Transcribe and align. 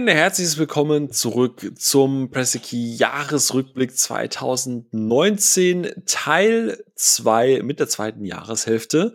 Ein 0.00 0.08
herzliches 0.08 0.56
Willkommen 0.56 1.10
zurück 1.10 1.72
zum 1.76 2.30
Pressekey 2.30 2.94
Jahresrückblick 2.94 3.94
2019, 3.94 6.04
Teil 6.06 6.82
2 6.94 7.60
mit 7.62 7.80
der 7.80 7.88
zweiten 7.88 8.24
Jahreshälfte. 8.24 9.14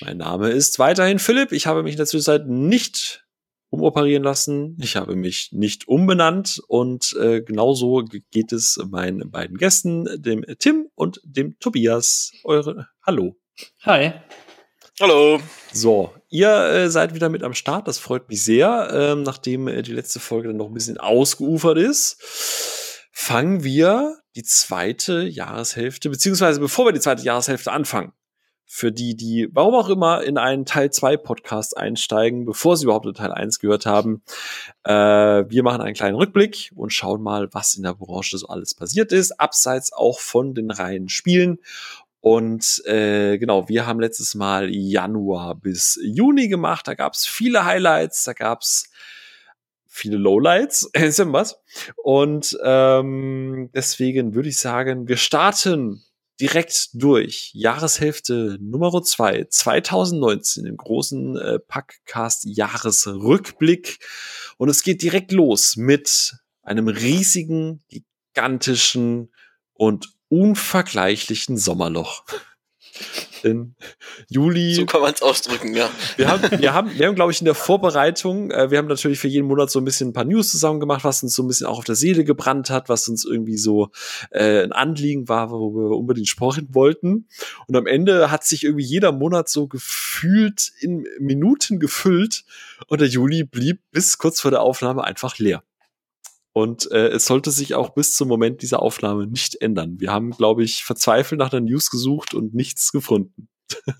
Mein 0.00 0.18
Name 0.18 0.50
ist 0.50 0.78
weiterhin 0.78 1.18
Philipp. 1.18 1.50
Ich 1.50 1.66
habe 1.66 1.82
mich 1.82 1.94
in 1.94 1.96
der 1.96 2.06
Zwischenzeit 2.06 2.46
nicht 2.46 3.26
umoperieren 3.70 4.22
lassen. 4.22 4.76
Ich 4.80 4.94
habe 4.94 5.16
mich 5.16 5.50
nicht 5.50 5.88
umbenannt 5.88 6.62
und 6.68 7.12
äh, 7.20 7.42
genauso 7.42 8.04
geht 8.30 8.52
es 8.52 8.80
meinen 8.88 9.32
beiden 9.32 9.56
Gästen, 9.56 10.06
dem 10.22 10.44
Tim 10.60 10.90
und 10.94 11.20
dem 11.24 11.58
Tobias. 11.58 12.30
Eure 12.44 12.86
Hallo. 13.04 13.34
Hi. 13.82 14.12
Hallo. 15.00 15.40
So, 15.72 16.14
ihr 16.30 16.50
äh, 16.50 16.90
seid 16.90 17.14
wieder 17.14 17.28
mit 17.28 17.42
am 17.42 17.54
Start. 17.54 17.86
Das 17.86 17.98
freut 17.98 18.28
mich 18.28 18.42
sehr. 18.42 18.90
Ähm, 18.92 19.22
nachdem 19.22 19.68
äh, 19.68 19.82
die 19.82 19.92
letzte 19.92 20.20
Folge 20.20 20.48
dann 20.48 20.56
noch 20.56 20.68
ein 20.68 20.74
bisschen 20.74 20.98
ausgeufert 20.98 21.76
ist, 21.76 22.16
fangen 23.12 23.64
wir 23.64 24.16
die 24.36 24.44
zweite 24.44 25.22
Jahreshälfte, 25.22 26.08
beziehungsweise 26.08 26.60
bevor 26.60 26.86
wir 26.86 26.92
die 26.92 27.00
zweite 27.00 27.22
Jahreshälfte 27.22 27.72
anfangen, 27.72 28.12
für 28.72 28.92
die, 28.92 29.16
die, 29.16 29.48
warum 29.50 29.74
auch 29.74 29.88
immer, 29.88 30.22
in 30.22 30.38
einen 30.38 30.64
Teil 30.64 30.92
2 30.92 31.16
Podcast 31.16 31.76
einsteigen, 31.76 32.44
bevor 32.46 32.76
sie 32.76 32.84
überhaupt 32.84 33.06
in 33.06 33.14
Teil 33.14 33.32
1 33.32 33.58
gehört 33.58 33.84
haben. 33.84 34.22
Äh, 34.84 34.92
wir 34.92 35.64
machen 35.64 35.80
einen 35.80 35.96
kleinen 35.96 36.14
Rückblick 36.14 36.70
und 36.76 36.92
schauen 36.92 37.20
mal, 37.20 37.48
was 37.52 37.74
in 37.74 37.82
der 37.82 37.94
Branche 37.94 38.38
so 38.38 38.46
alles 38.46 38.74
passiert 38.74 39.10
ist, 39.10 39.40
abseits 39.40 39.92
auch 39.92 40.20
von 40.20 40.54
den 40.54 40.70
reinen 40.70 41.08
Spielen 41.08 41.58
und 42.20 42.82
äh, 42.84 43.38
genau, 43.38 43.68
wir 43.68 43.86
haben 43.86 43.98
letztes 43.98 44.34
Mal 44.34 44.68
Januar 44.70 45.54
bis 45.54 45.98
Juni 46.02 46.48
gemacht. 46.48 46.86
Da 46.86 46.94
gab 46.94 47.14
es 47.14 47.26
viele 47.26 47.64
Highlights, 47.64 48.24
da 48.24 48.34
gab 48.34 48.60
es 48.60 48.90
viele 49.86 50.18
Lowlights, 50.18 50.90
ist 50.92 51.18
ja 51.18 51.32
was. 51.32 51.58
Und 51.96 52.58
ähm, 52.62 53.70
deswegen 53.74 54.34
würde 54.34 54.50
ich 54.50 54.58
sagen, 54.58 55.08
wir 55.08 55.16
starten 55.16 56.04
direkt 56.40 56.90
durch. 56.94 57.50
Jahreshälfte 57.54 58.58
Nummer 58.60 59.02
2, 59.02 59.46
2019, 59.50 60.66
im 60.66 60.76
großen 60.76 61.36
äh, 61.36 61.58
Packcast 61.58 62.44
Jahresrückblick. 62.44 63.98
Und 64.58 64.68
es 64.68 64.82
geht 64.82 65.02
direkt 65.02 65.32
los 65.32 65.76
mit 65.76 66.36
einem 66.62 66.88
riesigen, 66.88 67.82
gigantischen 67.88 69.32
und 69.72 70.19
unvergleichlichen 70.30 71.58
Sommerloch. 71.58 72.24
In 73.42 73.74
Juli. 74.28 74.74
So 74.74 74.84
kann 74.84 75.00
man 75.00 75.14
es 75.14 75.22
ausdrücken, 75.22 75.74
ja. 75.74 75.88
Wir 76.16 76.28
haben, 76.28 76.60
wir 76.60 76.74
haben, 76.74 76.98
wir 76.98 77.06
haben, 77.06 77.14
glaube 77.14 77.32
ich, 77.32 77.40
in 77.40 77.46
der 77.46 77.54
Vorbereitung, 77.54 78.50
äh, 78.50 78.70
wir 78.70 78.76
haben 78.76 78.88
natürlich 78.88 79.18
für 79.18 79.28
jeden 79.28 79.46
Monat 79.46 79.70
so 79.70 79.80
ein 79.80 79.84
bisschen 79.84 80.10
ein 80.10 80.12
paar 80.12 80.24
News 80.24 80.50
zusammen 80.50 80.80
gemacht, 80.80 81.04
was 81.04 81.22
uns 81.22 81.34
so 81.34 81.42
ein 81.42 81.48
bisschen 81.48 81.66
auch 81.66 81.78
auf 81.78 81.84
der 81.84 81.94
Seele 81.94 82.24
gebrannt 82.24 82.68
hat, 82.68 82.90
was 82.90 83.08
uns 83.08 83.24
irgendwie 83.24 83.56
so 83.56 83.90
äh, 84.30 84.62
ein 84.62 84.72
Anliegen 84.72 85.28
war, 85.28 85.50
wo 85.50 85.74
wir 85.74 85.96
unbedingt 85.96 86.28
sprechen 86.28 86.68
wollten. 86.72 87.28
Und 87.66 87.76
am 87.76 87.86
Ende 87.86 88.30
hat 88.30 88.44
sich 88.44 88.64
irgendwie 88.64 88.84
jeder 88.84 89.12
Monat 89.12 89.48
so 89.48 89.66
gefühlt 89.66 90.70
in 90.80 91.06
Minuten 91.18 91.78
gefüllt 91.78 92.44
und 92.88 93.00
der 93.00 93.08
Juli 93.08 93.44
blieb 93.44 93.80
bis 93.90 94.18
kurz 94.18 94.40
vor 94.40 94.50
der 94.50 94.60
Aufnahme 94.60 95.04
einfach 95.04 95.38
leer. 95.38 95.62
Und 96.52 96.90
äh, 96.90 97.08
es 97.08 97.26
sollte 97.26 97.50
sich 97.50 97.74
auch 97.74 97.90
bis 97.90 98.14
zum 98.14 98.28
Moment 98.28 98.62
dieser 98.62 98.82
Aufnahme 98.82 99.26
nicht 99.26 99.60
ändern. 99.60 100.00
Wir 100.00 100.12
haben, 100.12 100.32
glaube 100.32 100.64
ich, 100.64 100.84
verzweifelt 100.84 101.38
nach 101.38 101.50
der 101.50 101.60
News 101.60 101.90
gesucht 101.90 102.34
und 102.34 102.54
nichts 102.54 102.90
gefunden. 102.90 103.48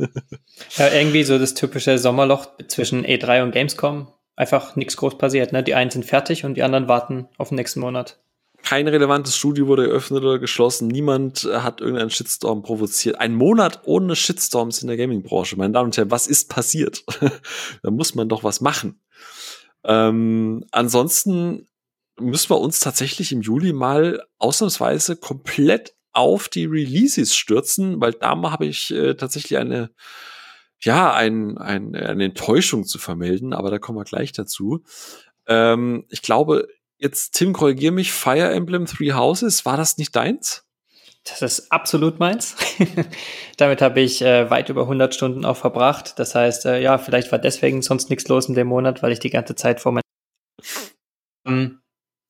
ja, 0.77 0.93
irgendwie 0.93 1.23
so 1.23 1.39
das 1.39 1.55
typische 1.55 1.97
Sommerloch 1.99 2.49
zwischen 2.67 3.05
E3 3.07 3.45
und 3.45 3.53
Gamescom. 3.53 4.09
Einfach 4.35 4.75
nichts 4.75 4.97
groß 4.97 5.19
passiert. 5.19 5.53
Ne? 5.53 5.63
Die 5.63 5.75
einen 5.75 5.91
sind 5.91 6.05
fertig 6.05 6.45
und 6.45 6.55
die 6.55 6.63
anderen 6.63 6.89
warten 6.89 7.29
auf 7.39 7.51
den 7.51 7.57
nächsten 7.57 7.81
Monat. 7.81 8.21
Kein 8.63 8.89
relevantes 8.89 9.37
Studio 9.37 9.67
wurde 9.67 9.87
eröffnet 9.87 10.23
oder 10.23 10.39
geschlossen. 10.39 10.89
Niemand 10.89 11.45
äh, 11.45 11.59
hat 11.59 11.81
irgendeinen 11.81 12.11
Shitstorm 12.11 12.63
provoziert. 12.63 13.19
Ein 13.21 13.35
Monat 13.35 13.81
ohne 13.85 14.17
Shitstorms 14.17 14.83
in 14.83 14.89
der 14.89 14.97
Gaming-Branche. 14.97 15.57
Meine 15.57 15.73
Damen 15.73 15.87
und 15.87 15.97
Herren, 15.97 16.11
was 16.11 16.27
ist 16.27 16.49
passiert? 16.49 17.05
da 17.83 17.91
muss 17.91 18.15
man 18.15 18.29
doch 18.29 18.45
was 18.45 18.61
machen. 18.61 19.01
Ähm, 19.85 20.65
ansonsten 20.73 21.67
müssen 22.21 22.51
wir 22.51 22.61
uns 22.61 22.81
tatsächlich 22.81 23.33
im 23.33 23.41
Juli 23.41 23.73
mal 23.73 24.23
ausnahmsweise 24.39 25.17
komplett 25.17 25.95
auf 26.13 26.49
die 26.49 26.67
Releases 26.67 27.35
stürzen, 27.35 28.01
weil 28.01 28.13
da 28.13 28.31
habe 28.51 28.67
ich 28.67 28.91
äh, 28.91 29.15
tatsächlich 29.15 29.59
eine, 29.59 29.91
ja, 30.81 31.13
ein, 31.13 31.59
ein, 31.59 31.95
eine 31.95 32.25
Enttäuschung 32.25 32.85
zu 32.85 32.99
vermelden, 32.99 33.53
aber 33.53 33.71
da 33.71 33.79
kommen 33.79 33.99
wir 33.99 34.05
gleich 34.05 34.33
dazu. 34.33 34.83
Ähm, 35.47 36.05
ich 36.09 36.23
glaube, 36.23 36.69
jetzt, 36.99 37.33
Tim, 37.33 37.53
korrigier 37.53 37.93
mich, 37.93 38.13
Fire 38.13 38.53
Emblem 38.53 38.87
Three 38.87 39.13
Houses, 39.13 39.65
war 39.65 39.77
das 39.77 39.99
nicht 39.99 40.15
deins? 40.17 40.65
Das 41.25 41.43
ist 41.43 41.71
absolut 41.71 42.19
meins. 42.19 42.57
Damit 43.59 43.83
habe 43.83 44.01
ich 44.01 44.23
äh, 44.23 44.49
weit 44.51 44.71
über 44.71 44.83
100 44.83 45.15
Stunden 45.15 45.45
auch 45.45 45.57
verbracht. 45.57 46.19
Das 46.19 46.35
heißt, 46.35 46.65
äh, 46.65 46.81
ja, 46.81 46.97
vielleicht 46.97 47.31
war 47.31 47.39
deswegen 47.39 47.83
sonst 47.83 48.09
nichts 48.09 48.27
los 48.29 48.49
in 48.49 48.55
dem 48.55 48.69
Monat, 48.69 49.03
weil 49.03 49.13
ich 49.13 49.19
die 49.19 49.31
ganze 49.31 49.55
Zeit 49.55 49.81
vor 49.81 49.93
meinem 49.93 50.03
ähm, 51.47 51.81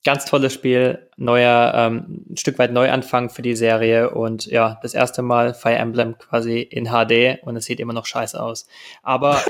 ganz 0.04 0.24
tolles 0.24 0.54
Spiel, 0.54 1.10
neuer, 1.16 1.72
ähm, 1.74 2.24
ein 2.30 2.36
Stück 2.36 2.58
weit 2.58 2.72
Neuanfang 2.72 3.28
für 3.28 3.42
die 3.42 3.54
Serie 3.54 4.10
und 4.10 4.46
ja, 4.46 4.78
das 4.82 4.94
erste 4.94 5.22
Mal 5.22 5.52
Fire 5.52 5.74
Emblem 5.74 6.16
quasi 6.16 6.60
in 6.60 6.86
HD 6.86 7.42
und 7.42 7.56
es 7.56 7.66
sieht 7.66 7.80
immer 7.80 7.92
noch 7.92 8.06
scheiße 8.06 8.40
aus. 8.40 8.66
Aber 9.02 9.42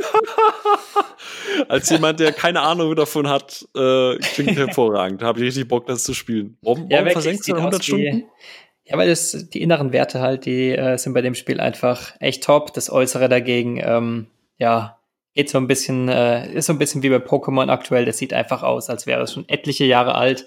als 1.68 1.88
jemand, 1.90 2.18
der 2.18 2.32
keine 2.32 2.62
Ahnung 2.62 2.94
davon 2.96 3.28
hat, 3.28 3.66
äh, 3.76 4.16
klingt 4.18 4.56
hervorragend. 4.58 5.22
Habe 5.22 5.38
ich 5.38 5.46
richtig 5.46 5.68
Bock, 5.68 5.86
das 5.86 6.02
zu 6.02 6.14
spielen. 6.14 6.56
Warum, 6.62 6.90
warum 6.90 7.06
ja, 7.06 7.12
versenkst 7.12 7.48
du 7.48 7.54
100 7.54 7.84
Stunden? 7.84 8.24
Ja, 8.84 8.98
weil 8.98 9.08
das, 9.08 9.48
die 9.50 9.62
inneren 9.62 9.92
Werte 9.92 10.20
halt, 10.20 10.46
die 10.46 10.70
äh, 10.70 10.98
sind 10.98 11.12
bei 11.12 11.22
dem 11.22 11.36
Spiel 11.36 11.60
einfach 11.60 12.14
echt 12.18 12.42
top. 12.42 12.74
Das 12.74 12.90
Äußere 12.90 13.28
dagegen, 13.28 13.80
ähm, 13.80 14.26
ja, 14.58 14.99
geht 15.34 15.50
so 15.50 15.58
ein 15.58 15.66
bisschen, 15.66 16.08
äh, 16.08 16.52
ist 16.52 16.66
so 16.66 16.72
ein 16.72 16.78
bisschen 16.78 17.02
wie 17.02 17.10
bei 17.10 17.16
Pokémon 17.16 17.70
aktuell. 17.70 18.04
Das 18.04 18.18
sieht 18.18 18.32
einfach 18.32 18.62
aus, 18.62 18.90
als 18.90 19.06
wäre 19.06 19.22
es 19.22 19.32
schon 19.32 19.48
etliche 19.48 19.84
Jahre 19.84 20.14
alt. 20.14 20.46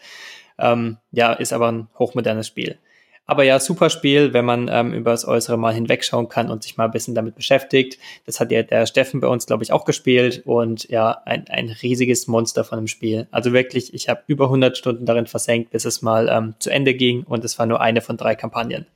Ähm, 0.58 0.98
ja, 1.12 1.34
ist 1.34 1.54
aber 1.54 1.72
ein 1.72 1.88
hochmodernes 1.98 2.48
Spiel. 2.48 2.78
Aber 3.26 3.44
ja, 3.44 3.60
super 3.60 3.90
Spiel, 3.90 4.34
wenn 4.34 4.44
man 4.44 4.70
ähm, 4.70 4.94
über 4.94 5.12
das 5.12 5.26
Äußere 5.26 5.58
mal 5.58 5.74
hinwegschauen 5.74 6.28
kann 6.28 6.52
und 6.52 6.62
sich 6.64 6.76
mal 6.76 6.86
ein 6.86 6.92
bisschen 6.92 7.16
damit 7.16 7.36
beschäftigt. 7.36 7.98
Das 8.26 8.42
hat 8.42 8.52
ja 8.52 8.64
der 8.64 8.86
Steffen 8.86 9.22
bei 9.22 9.28
uns, 9.28 9.46
glaube 9.46 9.64
ich, 9.64 9.72
auch 9.72 9.86
gespielt 9.86 10.42
und 10.46 10.90
ja, 10.90 11.22
ein, 11.26 11.48
ein 11.48 11.70
riesiges 11.70 12.28
Monster 12.28 12.66
von 12.66 12.80
einem 12.80 12.88
Spiel. 12.88 13.28
Also 13.32 13.54
wirklich, 13.54 13.94
ich 13.94 14.10
habe 14.10 14.24
über 14.28 14.46
100 14.46 14.78
Stunden 14.78 15.06
darin 15.06 15.26
versenkt, 15.26 15.72
bis 15.72 15.86
es 15.86 16.02
mal 16.02 16.28
ähm, 16.30 16.56
zu 16.60 16.70
Ende 16.70 16.94
ging 16.96 17.24
und 17.24 17.46
es 17.46 17.58
war 17.58 17.66
nur 17.66 17.80
eine 17.80 18.02
von 18.02 18.18
drei 18.18 18.36
Kampagnen. 18.36 18.88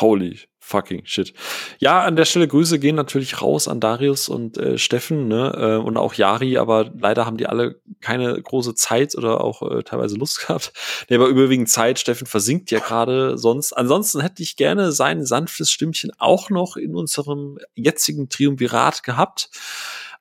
Holy 0.00 0.40
fucking 0.64 1.02
shit. 1.04 1.34
Ja, 1.78 2.02
an 2.02 2.16
der 2.16 2.24
Stelle 2.24 2.48
Grüße 2.48 2.78
gehen 2.78 2.96
natürlich 2.96 3.42
raus 3.42 3.68
an 3.68 3.80
Darius 3.80 4.30
und 4.30 4.56
äh, 4.56 4.78
Steffen 4.78 5.28
ne, 5.28 5.52
äh, 5.54 5.76
und 5.76 5.98
auch 5.98 6.14
Yari, 6.14 6.56
aber 6.56 6.90
leider 6.98 7.26
haben 7.26 7.36
die 7.36 7.46
alle 7.46 7.80
keine 8.00 8.40
große 8.40 8.74
Zeit 8.74 9.14
oder 9.14 9.42
auch 9.42 9.60
äh, 9.62 9.82
teilweise 9.82 10.16
Lust 10.16 10.40
gehabt. 10.46 10.72
Nee, 11.08 11.16
aber 11.16 11.28
überwiegend 11.28 11.68
Zeit. 11.68 11.98
Steffen 11.98 12.26
versinkt 12.26 12.70
ja 12.70 12.78
gerade 12.78 13.36
sonst. 13.36 13.74
Ansonsten 13.74 14.20
hätte 14.22 14.42
ich 14.42 14.56
gerne 14.56 14.92
sein 14.92 15.26
sanftes 15.26 15.70
Stimmchen 15.70 16.10
auch 16.18 16.48
noch 16.48 16.76
in 16.76 16.94
unserem 16.94 17.58
jetzigen 17.74 18.30
Triumvirat 18.30 19.02
gehabt. 19.02 19.50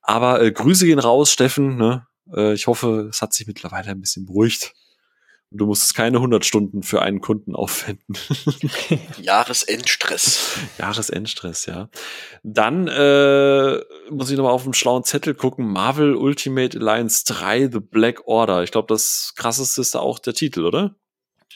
Aber 0.02 0.42
äh, 0.42 0.52
Grüße 0.52 0.86
gehen 0.86 1.00
raus, 1.00 1.32
Steffen. 1.32 1.78
Ne? 1.78 2.06
Äh, 2.36 2.54
ich 2.54 2.68
hoffe, 2.68 3.08
es 3.10 3.22
hat 3.22 3.34
sich 3.34 3.48
mittlerweile 3.48 3.92
ein 3.92 4.02
bisschen 4.02 4.26
beruhigt. 4.26 4.74
Du 5.56 5.68
musstest 5.68 5.94
keine 5.94 6.18
100 6.18 6.44
Stunden 6.44 6.82
für 6.82 7.04
einen 7.04 7.22
Kunden 7.22 7.56
aufwenden. 7.56 8.16
Jahresendstress. 9.22 10.58
Jahresendstress, 10.80 11.68
ja. 11.68 11.90
Dann 12.42 12.88
äh, 12.88 13.80
muss 14.10 14.32
ich 14.32 14.38
noch 14.38 14.46
mal 14.46 14.52
auf 14.52 14.64
dem 14.64 14.74
schlauen 14.74 15.04
Zettel 15.04 15.36
gucken. 15.36 15.68
Marvel 15.68 16.16
Ultimate 16.16 16.80
Alliance 16.80 17.24
3 17.28 17.70
The 17.72 17.80
Black 17.80 18.28
Order. 18.28 18.64
Ich 18.64 18.72
glaube, 18.72 18.88
das 18.88 19.34
krasseste 19.36 19.82
ist 19.82 19.94
da 19.94 20.00
auch 20.00 20.18
der 20.18 20.34
Titel, 20.34 20.66
oder? 20.66 20.96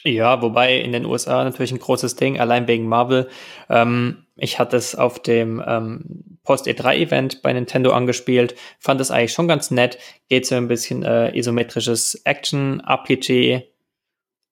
Ja, 0.04 0.40
wobei 0.42 0.76
in 0.78 0.92
den 0.92 1.04
USA 1.04 1.42
natürlich 1.42 1.72
ein 1.72 1.80
großes 1.80 2.14
Ding, 2.14 2.38
allein 2.38 2.68
wegen 2.68 2.86
Marvel. 2.86 3.28
Ähm, 3.68 4.26
ich 4.36 4.60
hatte 4.60 4.76
es 4.76 4.94
auf 4.94 5.20
dem 5.20 5.62
ähm, 5.66 6.38
Post-E3-Event 6.44 7.42
bei 7.42 7.52
Nintendo 7.52 7.90
angespielt, 7.90 8.54
fand 8.78 9.00
es 9.00 9.10
eigentlich 9.10 9.32
schon 9.32 9.48
ganz 9.48 9.72
nett. 9.72 9.98
Geht 10.28 10.46
so 10.46 10.54
ein 10.54 10.68
bisschen 10.68 11.02
äh, 11.02 11.36
isometrisches 11.36 12.22
Action-RPG 12.24 13.64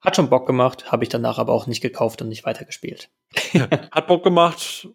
hat 0.07 0.17
schon 0.17 0.31
Bock 0.31 0.47
gemacht, 0.47 0.91
habe 0.91 1.05
ich 1.05 1.11
danach 1.11 1.39
aber 1.39 1.53
auch 1.53 1.67
nicht 1.67 1.83
gekauft 1.83 2.23
und 2.23 2.29
nicht 2.29 2.47
weitergespielt. 2.47 3.11
Hat 3.91 4.07
Bock 4.07 4.23
gemacht. 4.23 4.89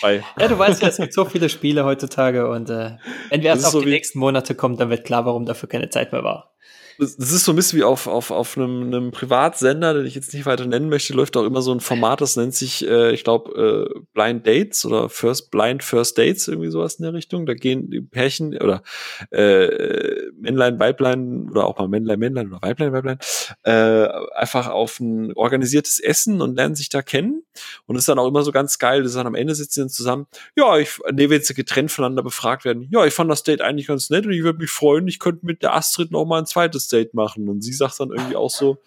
Bye. 0.00 0.24
Ja, 0.40 0.48
du 0.48 0.58
weißt 0.58 0.82
ja, 0.82 0.88
es 0.88 0.96
gibt 0.96 1.12
so 1.12 1.24
viele 1.24 1.48
Spiele 1.48 1.84
heutzutage 1.84 2.50
und 2.50 2.70
äh, 2.70 2.96
wenn 3.30 3.42
wir 3.42 3.50
erst 3.50 3.66
auf 3.66 3.72
so 3.72 3.80
die 3.82 3.90
nächsten 3.90 4.18
Monate 4.18 4.56
kommen, 4.56 4.76
dann 4.76 4.90
wird 4.90 5.04
klar, 5.04 5.26
warum 5.26 5.46
dafür 5.46 5.68
keine 5.68 5.90
Zeit 5.90 6.10
mehr 6.10 6.24
war. 6.24 6.55
Das 6.98 7.32
ist 7.32 7.44
so 7.44 7.52
ein 7.52 7.56
bisschen 7.56 7.78
wie 7.78 7.84
auf, 7.84 8.06
auf, 8.06 8.30
auf 8.30 8.56
einem, 8.56 8.84
einem 8.84 9.10
Privatsender, 9.10 9.94
den 9.94 10.06
ich 10.06 10.14
jetzt 10.14 10.32
nicht 10.32 10.46
weiter 10.46 10.66
nennen 10.66 10.88
möchte, 10.88 11.12
läuft 11.12 11.36
auch 11.36 11.44
immer 11.44 11.62
so 11.62 11.72
ein 11.72 11.80
Format, 11.80 12.20
das 12.20 12.36
nennt 12.36 12.54
sich, 12.54 12.86
äh, 12.86 13.12
ich 13.12 13.24
glaube, 13.24 13.90
äh, 13.94 14.00
Blind 14.14 14.46
Dates 14.46 14.84
oder 14.84 15.08
First 15.08 15.50
Blind 15.50 15.82
First 15.82 16.18
Dates, 16.18 16.48
irgendwie 16.48 16.70
sowas 16.70 16.96
in 16.96 17.04
der 17.04 17.12
Richtung. 17.12 17.46
Da 17.46 17.54
gehen 17.54 17.90
die 17.90 18.00
Pärchen 18.00 18.56
oder 18.56 18.82
äh, 19.30 20.30
Männlein, 20.38 20.78
Weiblein 20.78 21.48
oder 21.50 21.66
auch 21.66 21.78
mal 21.78 21.88
Männlein, 21.88 22.18
Männlein 22.18 22.52
oder 22.52 22.62
Weiblein, 22.62 22.92
Weiblein, 22.92 23.18
äh, 23.64 24.08
einfach 24.34 24.68
auf 24.68 24.98
ein 25.00 25.32
organisiertes 25.34 26.00
Essen 26.00 26.40
und 26.40 26.56
lernen 26.56 26.74
sich 26.74 26.88
da 26.88 27.02
kennen. 27.02 27.42
Und 27.86 27.96
es 27.96 28.02
ist 28.02 28.08
dann 28.08 28.18
auch 28.18 28.28
immer 28.28 28.42
so 28.42 28.52
ganz 28.52 28.78
geil, 28.78 29.02
dass 29.02 29.14
dann 29.14 29.26
am 29.26 29.34
Ende 29.34 29.54
sitzen 29.54 29.88
sie 29.88 29.94
zusammen, 29.94 30.26
ja, 30.56 30.78
ich, 30.78 30.98
nee, 31.12 31.30
wenn 31.30 31.42
sie 31.42 31.54
getrennt 31.54 31.90
voneinander 31.90 32.22
befragt 32.22 32.64
werden, 32.64 32.88
ja, 32.90 33.04
ich 33.04 33.14
fand 33.14 33.30
das 33.30 33.42
Date 33.42 33.60
eigentlich 33.60 33.86
ganz 33.86 34.10
nett 34.10 34.26
und 34.26 34.32
ich 34.32 34.42
würde 34.42 34.58
mich 34.58 34.70
freuen, 34.70 35.08
ich 35.08 35.18
könnte 35.18 35.44
mit 35.44 35.62
der 35.62 35.74
Astrid 35.74 36.10
noch 36.10 36.24
mal 36.24 36.38
ein 36.38 36.46
zweites 36.46 36.85
Date 36.88 37.14
machen. 37.14 37.48
Und 37.48 37.62
sie 37.62 37.72
sagt 37.72 38.00
dann 38.00 38.10
irgendwie 38.10 38.36
auch 38.36 38.50
so, 38.50 38.78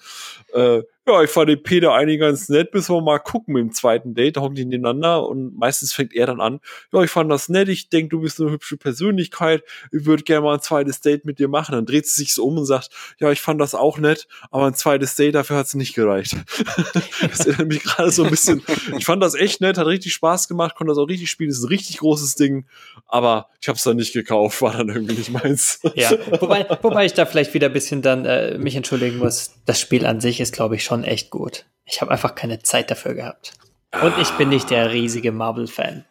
äh, 0.53 0.83
ja, 1.07 1.23
ich 1.23 1.29
fand 1.31 1.49
den 1.49 1.63
Peter 1.63 1.93
eigentlich 1.93 2.19
ganz 2.19 2.49
nett, 2.49 2.73
müssen 2.73 2.93
wir 2.93 3.01
mal 3.01 3.19
gucken 3.19 3.55
mit 3.55 3.61
dem 3.61 3.71
zweiten 3.73 4.13
Date, 4.13 4.37
da 4.37 4.41
hocken 4.41 4.55
die 4.55 4.65
nebeneinander 4.65 5.27
und 5.27 5.57
meistens 5.57 5.91
fängt 5.91 6.13
er 6.13 6.27
dann 6.27 6.39
an, 6.39 6.59
ja, 6.93 7.01
ich 7.01 7.09
fand 7.09 7.31
das 7.31 7.49
nett, 7.49 7.67
ich 7.67 7.89
denke, 7.89 8.09
du 8.09 8.21
bist 8.21 8.39
eine 8.39 8.51
hübsche 8.51 8.77
Persönlichkeit, 8.77 9.63
ich 9.91 10.05
würde 10.05 10.23
gerne 10.23 10.43
mal 10.43 10.55
ein 10.55 10.61
zweites 10.61 11.01
Date 11.01 11.25
mit 11.25 11.39
dir 11.39 11.47
machen. 11.47 11.73
Dann 11.73 11.85
dreht 11.85 12.05
sie 12.05 12.21
sich 12.21 12.33
so 12.33 12.45
um 12.45 12.57
und 12.57 12.65
sagt, 12.65 12.89
ja, 13.19 13.31
ich 13.31 13.41
fand 13.41 13.59
das 13.59 13.73
auch 13.73 13.97
nett, 13.97 14.27
aber 14.51 14.67
ein 14.67 14.75
zweites 14.75 15.15
Date, 15.15 15.35
dafür 15.35 15.57
hat 15.57 15.65
es 15.65 15.73
nicht 15.73 15.95
gereicht. 15.95 16.35
das 17.21 17.45
erinnert 17.45 17.67
mich 17.67 17.83
gerade 17.83 18.11
so 18.11 18.23
ein 18.23 18.29
bisschen, 18.29 18.61
ich 18.97 19.05
fand 19.05 19.23
das 19.23 19.33
echt 19.33 19.61
nett, 19.61 19.77
hat 19.77 19.87
richtig 19.87 20.13
Spaß 20.13 20.47
gemacht, 20.47 20.75
konnte 20.75 20.91
das 20.91 20.97
auch 20.99 21.07
richtig 21.07 21.31
spielen, 21.31 21.49
ist 21.49 21.63
ein 21.63 21.69
richtig 21.69 21.97
großes 21.97 22.35
Ding, 22.35 22.65
aber 23.07 23.49
ich 23.61 23.67
habe 23.67 23.77
es 23.77 23.83
dann 23.83 23.97
nicht 23.97 24.13
gekauft, 24.13 24.61
war 24.61 24.73
dann 24.73 24.89
irgendwie 24.89 25.15
nicht 25.15 25.31
meins. 25.31 25.79
ja, 25.95 26.11
wobei, 26.39 26.65
wobei 26.81 27.05
ich 27.05 27.13
da 27.13 27.25
vielleicht 27.25 27.53
wieder 27.53 27.67
ein 27.67 27.73
bisschen 27.73 28.01
dann 28.01 28.25
äh, 28.25 28.57
mich 28.57 28.75
entschuldigen 28.75 29.17
muss, 29.17 29.55
das 29.65 29.79
Spiel 29.79 30.05
an 30.05 30.21
sich 30.21 30.39
ist, 30.39 30.53
glaube 30.53 30.75
ich, 30.75 30.83
schon 30.89 31.03
echt 31.03 31.29
gut. 31.29 31.65
Ich 31.85 32.01
habe 32.01 32.09
einfach 32.11 32.33
keine 32.33 32.63
Zeit 32.63 32.89
dafür 32.89 33.13
gehabt. 33.13 33.53
Und 34.01 34.17
ich 34.17 34.29
bin 34.31 34.49
nicht 34.49 34.71
der 34.71 34.91
riesige 34.91 35.31
Marvel-Fan. 35.31 36.03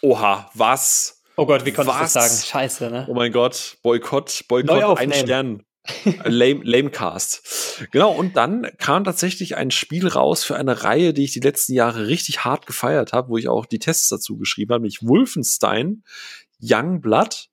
Oha, 0.00 0.48
was? 0.54 1.22
Oh 1.36 1.44
Gott, 1.44 1.64
wie 1.64 1.72
konnte 1.72 1.90
ich 1.90 1.98
das 1.98 2.12
sagen? 2.12 2.34
Scheiße, 2.34 2.90
ne? 2.90 3.06
Oh 3.08 3.14
mein 3.14 3.32
Gott, 3.32 3.78
Boykott, 3.82 4.44
Boykott, 4.46 4.98
ein 4.98 5.12
Stern. 5.12 5.64
lame, 6.24 6.60
Lamecast. 6.62 7.86
Genau, 7.90 8.12
und 8.12 8.36
dann 8.36 8.68
kam 8.78 9.02
tatsächlich 9.02 9.56
ein 9.56 9.72
Spiel 9.72 10.06
raus 10.06 10.44
für 10.44 10.56
eine 10.56 10.84
Reihe, 10.84 11.12
die 11.12 11.24
ich 11.24 11.32
die 11.32 11.40
letzten 11.40 11.72
Jahre 11.72 12.06
richtig 12.06 12.44
hart 12.44 12.66
gefeiert 12.66 13.12
habe, 13.12 13.30
wo 13.30 13.38
ich 13.38 13.48
auch 13.48 13.66
die 13.66 13.80
Tests 13.80 14.08
dazu 14.08 14.36
geschrieben 14.36 14.72
habe, 14.72 14.82
nämlich 14.82 15.02
Wolfenstein, 15.02 16.04
Young 16.60 17.00
Blood. 17.00 17.48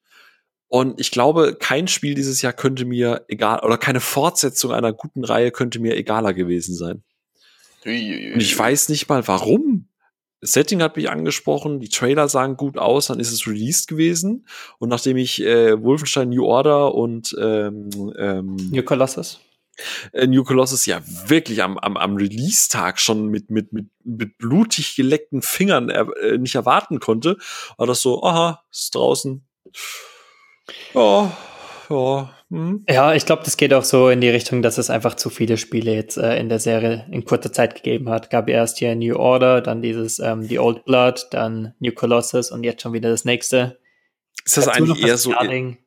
Und 0.67 0.99
ich 0.99 1.11
glaube, 1.11 1.55
kein 1.59 1.87
Spiel 1.87 2.15
dieses 2.15 2.41
Jahr 2.41 2.53
könnte 2.53 2.85
mir 2.85 3.25
egal, 3.27 3.59
oder 3.59 3.77
keine 3.77 3.99
Fortsetzung 3.99 4.71
einer 4.71 4.93
guten 4.93 5.23
Reihe 5.23 5.51
könnte 5.51 5.79
mir 5.79 5.95
egaler 5.95 6.33
gewesen 6.33 6.75
sein. 6.75 7.03
Und 8.33 8.41
ich 8.41 8.57
weiß 8.57 8.89
nicht 8.89 9.07
mal 9.07 9.27
warum. 9.27 9.89
Das 10.41 10.51
Setting 10.51 10.81
hat 10.81 10.95
mich 10.95 11.09
angesprochen, 11.09 11.79
die 11.79 11.89
Trailer 11.89 12.27
sahen 12.27 12.57
gut 12.57 12.77
aus, 12.77 13.07
dann 13.07 13.19
ist 13.19 13.31
es 13.31 13.47
released 13.47 13.87
gewesen. 13.87 14.47
Und 14.79 14.89
nachdem 14.89 15.17
ich 15.17 15.41
äh, 15.41 15.81
Wolfenstein 15.81 16.29
New 16.29 16.43
Order 16.43 16.93
und 16.93 17.35
ähm, 17.39 17.89
ähm, 18.17 18.55
New 18.71 18.83
Colossus 18.83 19.39
äh, 20.13 20.27
New 20.27 20.43
Colossus 20.43 20.85
ja 20.85 21.01
wirklich 21.27 21.61
am, 21.63 21.77
am, 21.77 21.97
am 21.97 22.15
Release-Tag 22.15 22.99
schon 22.99 23.27
mit, 23.27 23.49
mit, 23.49 23.73
mit, 23.73 23.87
mit 24.03 24.37
blutig 24.37 24.95
geleckten 24.95 25.41
Fingern 25.41 25.89
äh, 25.89 26.37
nicht 26.37 26.55
erwarten 26.55 26.99
konnte, 26.99 27.37
war 27.77 27.87
das 27.87 28.01
so, 28.01 28.23
aha, 28.23 28.63
ist 28.71 28.95
draußen. 28.95 29.45
Ja, 30.93 31.35
ja. 31.89 32.31
Hm. 32.51 32.85
Ja, 32.87 33.13
ich 33.15 33.25
glaube, 33.25 33.41
das 33.43 33.57
geht 33.57 33.73
auch 33.73 33.83
so 33.83 34.09
in 34.09 34.21
die 34.21 34.29
Richtung, 34.29 34.61
dass 34.61 34.77
es 34.77 34.89
einfach 34.89 35.15
zu 35.15 35.29
viele 35.29 35.57
Spiele 35.57 35.93
jetzt 35.93 36.17
äh, 36.17 36.37
in 36.37 36.47
der 36.47 36.59
Serie 36.59 37.07
in 37.11 37.25
kurzer 37.25 37.51
Zeit 37.51 37.75
gegeben 37.75 38.09
hat. 38.09 38.29
Gab 38.29 38.49
erst 38.49 38.77
hier 38.77 38.95
New 38.95 39.15
Order, 39.15 39.61
dann 39.61 39.81
dieses 39.81 40.19
ähm, 40.19 40.43
The 40.43 40.59
Old 40.59 40.85
Blood, 40.85 41.27
dann 41.31 41.73
New 41.79 41.91
Colossus 41.91 42.51
und 42.51 42.63
jetzt 42.63 42.83
schon 42.83 42.93
wieder 42.93 43.09
das 43.09 43.25
nächste. 43.25 43.79
Ist 44.45 44.57
das 44.57 44.65
Dazu 44.65 44.77
eigentlich 44.77 45.05
eher 45.05 45.17
so? 45.17 45.31
Starting. 45.31 45.77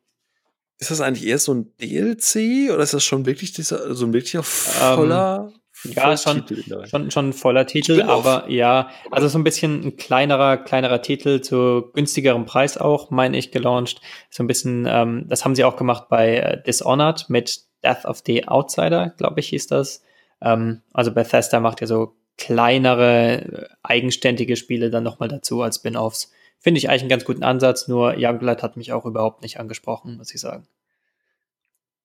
Ist 0.81 0.91
das 0.91 1.01
eigentlich 1.01 1.27
eher 1.27 1.39
so 1.39 1.55
ein 1.55 1.73
DLC 1.81 2.73
oder 2.73 2.83
ist 2.83 2.95
das 2.95 3.05
schon 3.05 3.27
wirklich 3.27 3.53
dieser, 3.53 3.95
so 3.95 4.07
ein 4.07 4.13
wirklicher 4.13 4.43
voller? 4.43 5.49
Ähm, 5.49 5.61
ja, 5.85 6.17
schon, 6.17 6.45
schon, 6.87 7.11
schon 7.11 7.33
voller 7.33 7.67
Titel, 7.67 8.03
aber 8.03 8.45
auf. 8.45 8.51
ja, 8.51 8.91
also 9.11 9.29
so 9.29 9.39
ein 9.39 9.45
bisschen 9.45 9.85
ein 9.85 9.97
kleinerer, 9.97 10.57
kleinerer 10.57 11.03
Titel 11.03 11.41
zu 11.41 11.91
günstigerem 11.95 12.47
Preis 12.47 12.79
auch, 12.79 13.11
meine 13.11 13.39
ich, 13.39 13.51
gelauncht. 13.51 14.01
So 14.31 14.43
ein 14.43 14.47
bisschen, 14.47 14.87
ähm, 14.89 15.27
das 15.29 15.45
haben 15.45 15.55
sie 15.55 15.65
auch 15.65 15.77
gemacht 15.77 16.09
bei 16.09 16.37
äh, 16.37 16.63
Dishonored 16.63 17.31
mit 17.31 17.63
Death 17.85 18.05
of 18.05 18.23
the 18.27 18.49
Outsider, 18.49 19.15
glaube 19.17 19.41
ich, 19.41 19.49
hieß 19.49 19.69
das. 19.69 20.03
Ähm, 20.41 20.83
also 20.93 21.13
Bethesda 21.13 21.61
macht 21.61 21.81
ja 21.81 21.87
so 21.87 22.17
kleinere, 22.37 23.43
äh, 23.43 23.69
eigenständige 23.83 24.57
Spiele 24.57 24.91
dann 24.91 25.05
nochmal 25.05 25.29
dazu 25.29 25.63
als 25.63 25.77
Spin-Offs. 25.77 26.33
Finde 26.59 26.79
ich 26.79 26.89
eigentlich 26.89 27.03
einen 27.03 27.11
ganz 27.11 27.25
guten 27.25 27.45
Ansatz, 27.45 27.87
nur 27.87 28.15
Youngblood 28.17 28.63
hat 28.63 28.77
mich 28.77 28.93
auch 28.93 29.07
überhaupt 29.07 29.43
nicht 29.43 29.61
angesprochen, 29.61 30.17
muss 30.17 30.35
ich 30.35 30.41
sagen. 30.41 30.67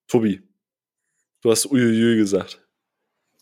Tobi, 0.07 0.41
du 1.41 1.49
hast 1.49 1.65
uiuiui 1.71 2.17
gesagt. 2.17 2.62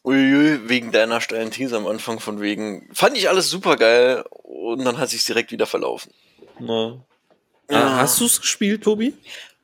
Uiuiui, 0.04 0.68
wegen 0.68 0.92
deiner 0.92 1.22
steilen 1.22 1.52
These 1.52 1.78
am 1.78 1.88
Anfang 1.88 2.20
von 2.20 2.42
wegen, 2.42 2.90
fand 2.94 3.18
ich 3.18 3.30
alles 3.30 3.50
super 3.50 3.76
geil 3.76 4.24
und 4.32 4.84
dann 4.84 4.98
hat 4.98 5.10
sich 5.10 5.24
direkt 5.24 5.52
wieder 5.52 5.68
verlaufen. 5.68 6.12
Na. 6.60 7.00
Ja. 7.70 7.98
Hast 7.98 8.20
du 8.20 8.26
es 8.26 8.42
gespielt, 8.42 8.84
Tobi? 8.84 9.14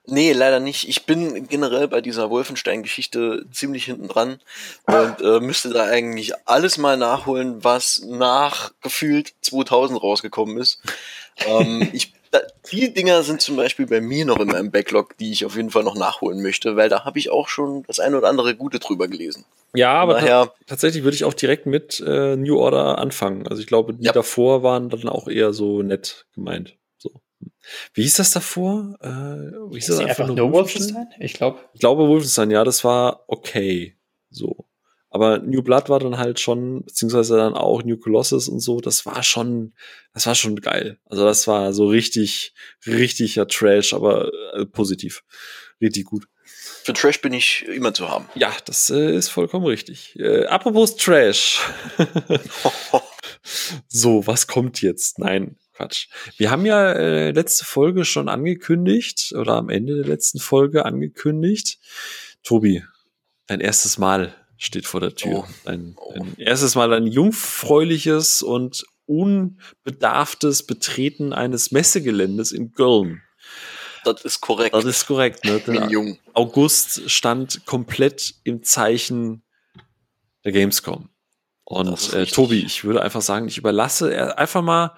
Nee, 0.10 0.32
leider 0.32 0.62
nicht. 0.62 0.88
Ich 0.88 1.06
bin 1.06 1.50
generell 1.50 1.90
bei 1.90 2.00
dieser 2.00 2.30
Wolfenstein-Geschichte 2.30 3.46
ziemlich 3.52 3.84
hinten 3.84 4.08
dran 4.08 4.40
und 4.86 5.22
äh, 5.22 5.42
müsste 5.42 5.70
da 5.70 5.84
eigentlich 5.84 6.32
alles 6.48 6.78
mal 6.78 6.96
nachholen, 6.96 7.62
was 7.66 8.04
nach 8.06 8.72
gefühlt 8.82 9.34
2000 9.42 10.02
rausgekommen 10.02 10.60
ist. 10.60 10.82
ähm, 11.46 11.90
ich 11.94 12.14
die 12.72 12.94
Dinger 12.94 13.24
sind 13.24 13.42
zum 13.42 13.56
Beispiel 13.56 13.88
bei 13.88 14.02
mir 14.02 14.26
noch 14.26 14.40
in 14.40 14.48
meinem 14.48 14.72
Backlog, 14.72 15.18
die 15.18 15.32
ich 15.32 15.46
auf 15.46 15.56
jeden 15.56 15.70
Fall 15.70 15.84
noch 15.84 15.96
nachholen 15.96 16.42
möchte, 16.42 16.76
weil 16.76 16.90
da 16.90 17.06
habe 17.06 17.20
ich 17.20 17.30
auch 17.30 17.48
schon 17.48 17.84
das 17.88 18.00
eine 18.00 18.18
oder 18.18 18.28
andere 18.28 18.56
Gute 18.56 18.80
drüber 18.80 19.08
gelesen. 19.08 19.46
Ja, 19.74 19.94
aber 19.94 20.16
Daher, 20.16 20.54
tatsächlich 20.66 21.04
würde 21.04 21.16
ich 21.16 21.26
auch 21.26 21.34
direkt 21.34 21.66
mit 21.66 22.04
äh, 22.06 22.36
New 22.36 22.58
Order 22.58 22.98
anfangen. 22.98 23.48
Also 23.48 23.62
ich 23.62 23.68
glaube, 23.68 23.94
die 23.94 24.06
ja. 24.06 24.12
davor 24.12 24.64
waren 24.64 24.90
dann 24.90 25.08
auch 25.08 25.28
eher 25.28 25.54
so 25.54 25.82
nett 25.84 26.26
gemeint. 26.34 26.78
So. 26.98 27.12
Wie 27.94 28.04
hieß 28.04 28.16
das 28.16 28.32
davor? 28.32 28.98
Äh, 29.02 29.08
wie 29.08 29.76
hieß 29.76 29.88
das 29.88 30.00
einfach 30.00 30.28
nur 30.28 30.52
Wolfenstein? 30.52 31.08
Ich 31.20 31.34
glaube. 31.34 31.60
Ich 31.74 31.80
glaube 31.80 32.08
Wolfenstein, 32.08 32.52
ja, 32.52 32.64
das 32.64 32.84
war 32.84 33.24
okay. 33.28 33.96
So. 34.30 34.66
Aber 35.18 35.40
New 35.40 35.64
Blood 35.64 35.90
war 35.90 36.00
dann 36.00 36.20
halt 36.20 36.40
schon, 36.40 36.84
beziehungsweise 36.86 37.38
dann 37.38 37.56
auch 37.56 37.82
New 37.82 37.98
Colossus 37.98 38.48
und 38.48 38.60
so, 38.60 38.80
das 38.82 39.04
war 39.08 39.24
schon, 39.24 39.74
das 40.14 40.28
war 40.28 40.36
schon 40.36 40.58
geil. 40.58 41.00
Also 41.06 41.26
das 41.26 41.48
war 41.48 41.74
so 41.74 41.88
richtig, 41.88 42.54
richtiger 42.86 43.48
Trash, 43.48 43.96
aber 43.96 44.30
äh, 44.54 44.68
positiv. 44.68 45.24
Richtig 45.82 46.06
gut. 46.06 46.28
Für 46.84 46.94
Trash 46.94 47.20
bin 47.20 47.34
ich 47.34 47.66
immer 47.66 47.96
zu 47.96 48.08
haben. 48.08 48.30
Ja, 48.36 48.56
das 48.66 48.92
äh, 48.92 49.16
ist 49.16 49.30
vollkommen 49.30 49.66
richtig. 49.66 50.16
Äh, 50.20 50.46
apropos 50.46 50.98
Trash. 50.98 51.62
so, 53.88 54.28
was 54.28 54.46
kommt 54.46 54.84
jetzt? 54.84 55.18
Nein, 55.18 55.58
Quatsch. 55.74 56.10
Wir 56.38 56.52
haben 56.52 56.68
ja 56.68 56.92
äh, 56.92 57.32
letzte 57.32 57.66
Folge 57.66 58.06
schon 58.06 58.30
angekündigt, 58.30 59.34
oder 59.36 59.56
am 59.56 59.70
Ende 59.70 59.96
der 59.96 60.06
letzten 60.06 60.38
Folge 60.38 60.86
angekündigt. 60.86 61.80
Tobi, 62.44 62.84
dein 63.48 63.62
erstes 63.62 63.98
Mal 63.98 64.36
steht 64.58 64.86
vor 64.86 65.00
der 65.00 65.16
Tür. 65.16 65.46
Oh. 65.46 65.70
Ein, 65.70 65.96
ein 66.16 66.36
erstes 66.38 66.76
Mal 66.76 66.94
ein 66.94 67.08
jungfräuliches 67.08 68.42
und 68.42 68.86
unbedarftes 69.06 70.64
Betreten 70.64 71.34
eines 71.34 71.72
Messegeländes 71.72 72.52
in 72.52 72.74
Köln. 72.74 73.22
Das 74.04 74.24
ist 74.24 74.42
korrekt. 74.42 74.74
Das 74.74 74.86
ist 74.86 75.08
korrekt. 75.08 75.46
Ne? 75.46 75.60
Der 75.60 75.90
jung. 75.90 76.18
August 76.34 77.10
stand 77.10 77.66
komplett 77.66 78.36
im 78.44 78.64
Zeichen 78.64 79.44
der 80.44 80.52
Gamescom. 80.52 81.10
Und 81.64 82.14
äh, 82.14 82.26
Tobi, 82.26 82.60
ich 82.62 82.86
würde 82.86 83.02
einfach 83.02 83.22
sagen, 83.22 83.48
ich 83.48 83.58
überlasse 83.58 84.38
einfach 84.38 84.62
mal 84.62 84.96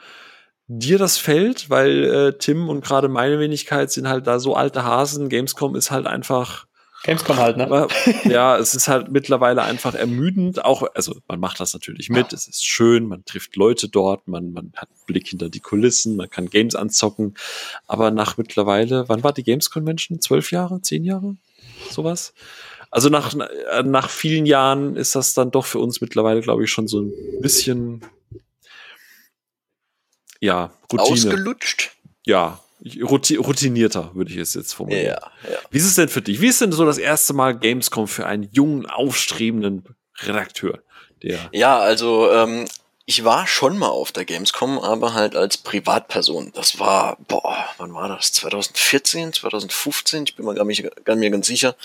dir 0.68 1.00
das 1.00 1.18
Feld, 1.18 1.72
weil 1.72 2.04
äh, 2.04 2.38
Tim 2.38 2.70
und 2.70 2.86
gerade 2.86 3.08
meine 3.08 3.40
Wenigkeit 3.40 3.92
sind 3.92 4.08
halt 4.08 4.28
da 4.28 4.40
so 4.40 4.56
alte 4.56 4.84
Hasen. 4.84 5.30
Gamescom 5.30 5.76
ist 5.76 5.90
halt 5.90 6.06
einfach 6.06 6.68
Gamescom 7.04 7.38
halt, 7.38 7.58
ne? 7.58 7.66
Aber, 7.66 7.88
ja, 8.26 8.58
es 8.58 8.76
ist 8.76 8.88
halt 8.88 9.12
mittlerweile 9.12 9.64
einfach 9.64 9.94
ermüdend. 9.96 10.64
Auch, 10.66 10.84
also 10.96 11.16
man 11.28 11.40
macht 11.40 11.60
das 11.60 11.74
natürlich 11.74 12.10
mit, 12.10 12.34
es 12.34 12.48
ist 12.48 12.66
schön, 12.66 13.06
man 13.06 13.24
trifft 13.26 13.56
Leute 13.56 13.88
dort, 13.88 14.28
man, 14.28 14.52
man 14.52 14.74
hat 14.76 14.90
Blick 15.06 15.28
hinter 15.28 15.50
die 15.50 15.62
Kulissen, 15.62 16.16
man 16.16 16.30
kann 16.30 16.50
Games 16.50 16.76
anzocken. 16.76 17.36
Aber 17.88 18.12
nach 18.12 18.38
mittlerweile, 18.38 19.08
wann 19.08 19.24
war 19.24 19.34
die 19.34 19.44
Games 19.44 19.70
Convention? 19.70 20.20
Zwölf 20.20 20.52
Jahre? 20.52 20.82
Zehn 20.82 21.06
Jahre? 21.06 21.38
Sowas? 21.90 22.34
Also 22.92 23.10
nach, 23.10 23.34
nach 23.84 24.10
vielen 24.10 24.46
Jahren 24.46 24.96
ist 24.96 25.16
das 25.16 25.34
dann 25.34 25.52
doch 25.52 25.66
für 25.66 25.80
uns 25.80 26.02
mittlerweile, 26.02 26.42
glaube 26.42 26.64
ich, 26.64 26.72
schon 26.72 26.88
so 26.88 27.02
ein 27.02 27.14
bisschen 27.40 28.04
ja, 30.40 30.72
Routine. 30.92 31.12
Ausgelutscht? 31.12 31.92
Ja, 32.26 32.60
routinierter, 33.02 34.12
würde 34.14 34.32
ich 34.32 34.38
es 34.38 34.54
jetzt 34.54 34.74
formulieren. 34.74 35.18
Ja, 35.44 35.52
ja. 35.52 35.58
Wie 35.70 35.78
ist 35.78 35.86
es 35.86 35.96
denn 35.96 36.10
für 36.10 36.22
dich? 36.22 36.40
Wie 36.42 36.48
ist 36.48 36.62
denn 36.62 36.72
so 36.72 36.86
das 36.86 36.98
erste 36.98 37.34
Mal 37.34 37.58
Gamescom 37.58 38.08
für 38.08 38.26
einen 38.26 38.50
jungen, 38.52 38.86
aufstrebenden 38.86 39.84
Redakteur? 40.22 40.80
Der 41.22 41.50
ja, 41.52 41.78
also 41.78 42.32
ähm, 42.32 42.66
ich 43.06 43.24
war 43.24 43.48
schon 43.48 43.78
mal 43.78 43.88
auf 43.88 44.12
der 44.12 44.24
Gamescom, 44.24 44.78
aber 44.78 45.16
halt 45.16 45.36
als 45.36 45.58
Privatperson. 45.58 46.52
Das 46.54 46.78
war, 46.78 47.18
boah, 47.28 47.66
wann 47.78 47.94
war 47.94 48.08
das? 48.08 48.32
2014, 48.34 49.34
2015? 49.34 50.26
Ich 50.26 50.36
bin 50.36 50.46
mir 50.46 50.54
gar 50.54 50.64
nicht, 50.64 51.06
gar 51.06 51.16
mir 51.16 51.32
ganz 51.32 51.48
sicher. 51.48 51.76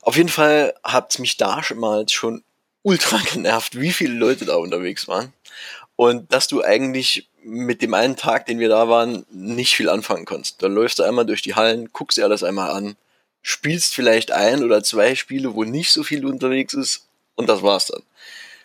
Auf 0.00 0.16
jeden 0.16 0.30
Fall 0.30 0.74
hat's 0.82 1.18
mich 1.18 1.36
da 1.36 1.62
schon 1.62 1.78
mal 1.78 2.08
schon 2.08 2.42
ultra 2.82 3.18
genervt, 3.32 3.78
wie 3.78 3.92
viele 3.92 4.14
Leute 4.14 4.46
da 4.46 4.56
unterwegs 4.56 5.06
waren. 5.08 5.32
Und 5.94 6.32
dass 6.32 6.48
du 6.48 6.64
eigentlich 6.64 7.28
mit 7.42 7.82
dem 7.82 7.94
einen 7.94 8.16
Tag, 8.16 8.46
den 8.46 8.58
wir 8.58 8.68
da 8.68 8.88
waren, 8.88 9.24
nicht 9.30 9.74
viel 9.74 9.88
anfangen 9.88 10.24
kannst. 10.24 10.62
Da 10.62 10.66
läufst 10.66 10.98
du 10.98 11.02
einmal 11.02 11.26
durch 11.26 11.42
die 11.42 11.54
Hallen, 11.54 11.90
guckst 11.92 12.18
dir 12.18 12.24
alles 12.24 12.42
einmal 12.42 12.70
an, 12.70 12.96
spielst 13.42 13.94
vielleicht 13.94 14.32
ein 14.32 14.62
oder 14.62 14.82
zwei 14.82 15.14
Spiele, 15.14 15.54
wo 15.54 15.64
nicht 15.64 15.92
so 15.92 16.02
viel 16.02 16.26
unterwegs 16.26 16.74
ist 16.74 17.06
und 17.36 17.48
das 17.48 17.62
war's 17.62 17.86
dann. 17.86 18.02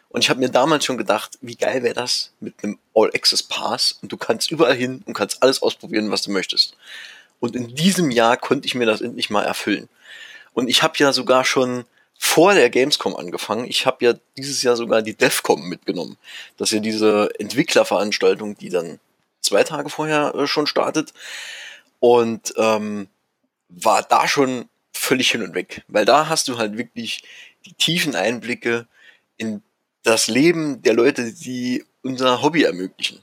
Und 0.09 0.23
ich 0.23 0.29
habe 0.29 0.39
mir 0.39 0.49
damals 0.49 0.85
schon 0.85 0.97
gedacht, 0.97 1.37
wie 1.41 1.55
geil 1.55 1.83
wäre 1.83 1.93
das 1.93 2.31
mit 2.39 2.53
einem 2.63 2.79
All-Access 2.93 3.43
Pass 3.43 3.99
und 4.01 4.11
du 4.11 4.17
kannst 4.17 4.51
überall 4.51 4.75
hin 4.75 5.03
und 5.05 5.13
kannst 5.13 5.43
alles 5.43 5.61
ausprobieren, 5.61 6.11
was 6.11 6.21
du 6.21 6.31
möchtest. 6.31 6.75
Und 7.39 7.55
in 7.55 7.75
diesem 7.75 8.11
Jahr 8.11 8.37
konnte 8.37 8.65
ich 8.65 8.75
mir 8.75 8.85
das 8.85 9.01
endlich 9.01 9.29
mal 9.29 9.43
erfüllen. 9.43 9.89
Und 10.53 10.69
ich 10.69 10.83
habe 10.83 10.93
ja 10.97 11.11
sogar 11.11 11.43
schon 11.43 11.85
vor 12.17 12.53
der 12.53 12.69
Gamescom 12.69 13.15
angefangen. 13.15 13.65
Ich 13.65 13.85
habe 13.85 14.05
ja 14.05 14.13
dieses 14.37 14.63
Jahr 14.63 14.75
sogar 14.75 15.01
die 15.01 15.15
DEFCOM 15.15 15.67
mitgenommen. 15.67 16.17
Das 16.57 16.69
ist 16.69 16.75
ja 16.75 16.79
diese 16.79 17.29
Entwicklerveranstaltung, 17.39 18.57
die 18.57 18.69
dann 18.69 18.99
zwei 19.41 19.63
Tage 19.63 19.89
vorher 19.89 20.33
äh, 20.35 20.47
schon 20.47 20.67
startet. 20.67 21.13
Und 21.99 22.53
ähm, 22.57 23.07
war 23.69 24.03
da 24.03 24.27
schon 24.27 24.69
völlig 24.93 25.31
hin 25.31 25.41
und 25.41 25.55
weg. 25.55 25.83
Weil 25.87 26.05
da 26.05 26.29
hast 26.29 26.47
du 26.47 26.57
halt 26.57 26.77
wirklich 26.77 27.23
die 27.65 27.73
tiefen 27.73 28.15
Einblicke 28.15 28.87
in 29.37 29.61
das 30.03 30.27
Leben 30.27 30.81
der 30.83 30.93
Leute, 30.93 31.33
die 31.33 31.83
unser 32.03 32.41
Hobby 32.41 32.63
ermöglichen. 32.63 33.21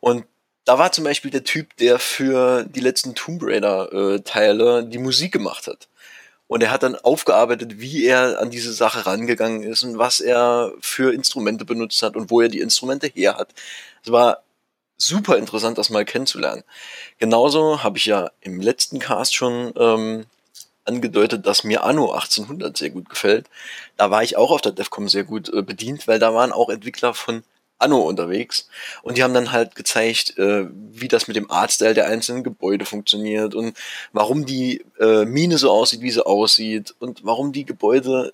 Und 0.00 0.26
da 0.64 0.78
war 0.78 0.92
zum 0.92 1.04
Beispiel 1.04 1.30
der 1.30 1.44
Typ, 1.44 1.76
der 1.78 1.98
für 1.98 2.64
die 2.64 2.80
letzten 2.80 3.14
Tomb 3.14 3.42
Raider 3.42 4.16
äh, 4.16 4.88
die 4.88 4.98
Musik 4.98 5.32
gemacht 5.32 5.66
hat. 5.66 5.88
Und 6.48 6.62
er 6.62 6.70
hat 6.70 6.82
dann 6.82 6.96
aufgearbeitet, 6.96 7.78
wie 7.78 8.04
er 8.04 8.40
an 8.40 8.50
diese 8.50 8.72
Sache 8.72 9.06
rangegangen 9.06 9.62
ist 9.62 9.82
und 9.84 9.98
was 9.98 10.20
er 10.20 10.72
für 10.80 11.14
Instrumente 11.14 11.64
benutzt 11.64 12.02
hat 12.02 12.16
und 12.16 12.30
wo 12.30 12.40
er 12.40 12.48
die 12.48 12.60
Instrumente 12.60 13.06
her 13.06 13.36
hat. 13.36 13.54
Es 14.02 14.10
war 14.10 14.42
super 14.96 15.36
interessant, 15.36 15.78
das 15.78 15.90
mal 15.90 16.04
kennenzulernen. 16.04 16.64
Genauso 17.18 17.82
habe 17.82 17.98
ich 17.98 18.06
ja 18.06 18.30
im 18.40 18.60
letzten 18.60 18.98
Cast 18.98 19.34
schon 19.34 19.72
ähm, 19.76 20.24
angedeutet, 20.84 21.46
dass 21.46 21.64
mir 21.64 21.84
Anno 21.84 22.12
1800 22.12 22.76
sehr 22.76 22.90
gut 22.90 23.08
gefällt. 23.08 23.46
Da 23.96 24.10
war 24.10 24.22
ich 24.22 24.36
auch 24.36 24.50
auf 24.50 24.62
der 24.62 24.72
DEFCOM 24.72 25.08
sehr 25.08 25.24
gut 25.24 25.52
äh, 25.52 25.62
bedient, 25.62 26.08
weil 26.08 26.18
da 26.18 26.34
waren 26.34 26.52
auch 26.52 26.70
Entwickler 26.70 27.14
von 27.14 27.44
Anno 27.78 28.00
unterwegs 28.00 28.68
und 29.02 29.16
die 29.16 29.22
haben 29.22 29.34
dann 29.34 29.52
halt 29.52 29.74
gezeigt, 29.74 30.36
äh, 30.38 30.66
wie 30.72 31.08
das 31.08 31.28
mit 31.28 31.36
dem 31.36 31.50
Artstyle 31.50 31.94
der 31.94 32.08
einzelnen 32.08 32.44
Gebäude 32.44 32.84
funktioniert 32.84 33.54
und 33.54 33.76
warum 34.12 34.46
die 34.46 34.84
äh, 34.98 35.24
Mine 35.24 35.58
so 35.58 35.70
aussieht, 35.70 36.00
wie 36.00 36.10
sie 36.10 36.26
aussieht 36.26 36.94
und 36.98 37.24
warum 37.24 37.52
die 37.52 37.64
Gebäude 37.64 38.32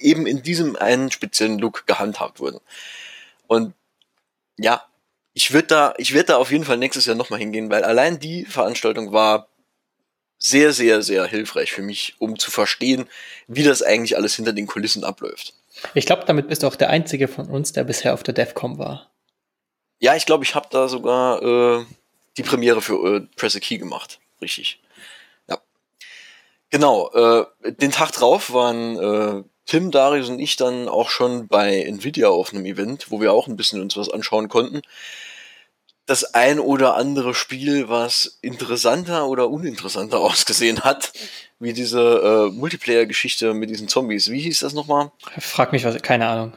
eben 0.00 0.26
in 0.26 0.42
diesem 0.42 0.76
einen 0.76 1.10
speziellen 1.10 1.58
Look 1.58 1.86
gehandhabt 1.86 2.40
wurden. 2.40 2.60
Und 3.46 3.74
ja, 4.58 4.84
ich 5.34 5.52
würde 5.52 5.68
da, 5.68 5.94
ich 5.98 6.14
werde 6.14 6.28
da 6.28 6.36
auf 6.36 6.52
jeden 6.52 6.64
Fall 6.64 6.76
nächstes 6.76 7.06
Jahr 7.06 7.16
nochmal 7.16 7.40
hingehen, 7.40 7.70
weil 7.70 7.84
allein 7.84 8.18
die 8.18 8.44
Veranstaltung 8.44 9.12
war 9.12 9.48
sehr, 10.38 10.72
sehr, 10.72 11.02
sehr 11.02 11.26
hilfreich 11.26 11.72
für 11.72 11.82
mich, 11.82 12.14
um 12.18 12.38
zu 12.38 12.50
verstehen, 12.50 13.06
wie 13.46 13.62
das 13.62 13.82
eigentlich 13.82 14.16
alles 14.16 14.34
hinter 14.34 14.52
den 14.52 14.66
Kulissen 14.66 15.04
abläuft. 15.04 15.54
Ich 15.94 16.06
glaube, 16.06 16.24
damit 16.26 16.48
bist 16.48 16.62
du 16.62 16.66
auch 16.66 16.76
der 16.76 16.90
Einzige 16.90 17.28
von 17.28 17.48
uns, 17.48 17.72
der 17.72 17.84
bisher 17.84 18.14
auf 18.14 18.22
der 18.22 18.34
DEFCOM 18.34 18.78
war. 18.78 19.10
Ja, 19.98 20.16
ich 20.16 20.26
glaube, 20.26 20.44
ich 20.44 20.54
habe 20.54 20.68
da 20.70 20.88
sogar 20.88 21.42
äh, 21.42 21.84
die 22.36 22.42
Premiere 22.42 22.80
für 22.82 23.16
äh, 23.16 23.20
Press 23.36 23.56
a 23.56 23.60
Key 23.60 23.78
gemacht. 23.78 24.18
Richtig. 24.40 24.80
Ja. 25.48 25.58
Genau. 26.70 27.10
Äh, 27.12 27.46
den 27.72 27.92
Tag 27.92 28.12
drauf 28.12 28.52
waren 28.52 28.98
äh, 28.98 29.44
Tim, 29.66 29.90
Darius 29.90 30.28
und 30.28 30.40
ich 30.40 30.56
dann 30.56 30.88
auch 30.88 31.10
schon 31.10 31.46
bei 31.46 31.82
Nvidia 31.82 32.28
auf 32.28 32.52
einem 32.52 32.66
Event, 32.66 33.10
wo 33.10 33.20
wir 33.20 33.32
auch 33.32 33.46
ein 33.46 33.56
bisschen 33.56 33.80
uns 33.80 33.96
was 33.96 34.10
anschauen 34.10 34.48
konnten 34.48 34.82
das 36.10 36.34
ein 36.34 36.58
oder 36.58 36.96
andere 36.96 37.34
Spiel, 37.34 37.88
was 37.88 38.38
interessanter 38.42 39.28
oder 39.28 39.48
uninteressanter 39.48 40.18
ausgesehen 40.20 40.80
hat, 40.80 41.12
wie 41.60 41.72
diese 41.72 42.48
äh, 42.50 42.50
Multiplayer-Geschichte 42.50 43.54
mit 43.54 43.70
diesen 43.70 43.86
Zombies. 43.86 44.28
Wie 44.28 44.40
hieß 44.40 44.58
das 44.60 44.74
nochmal? 44.74 45.12
Frag 45.38 45.72
mich 45.72 45.84
was, 45.84 46.00
keine 46.02 46.26
Ahnung. 46.26 46.54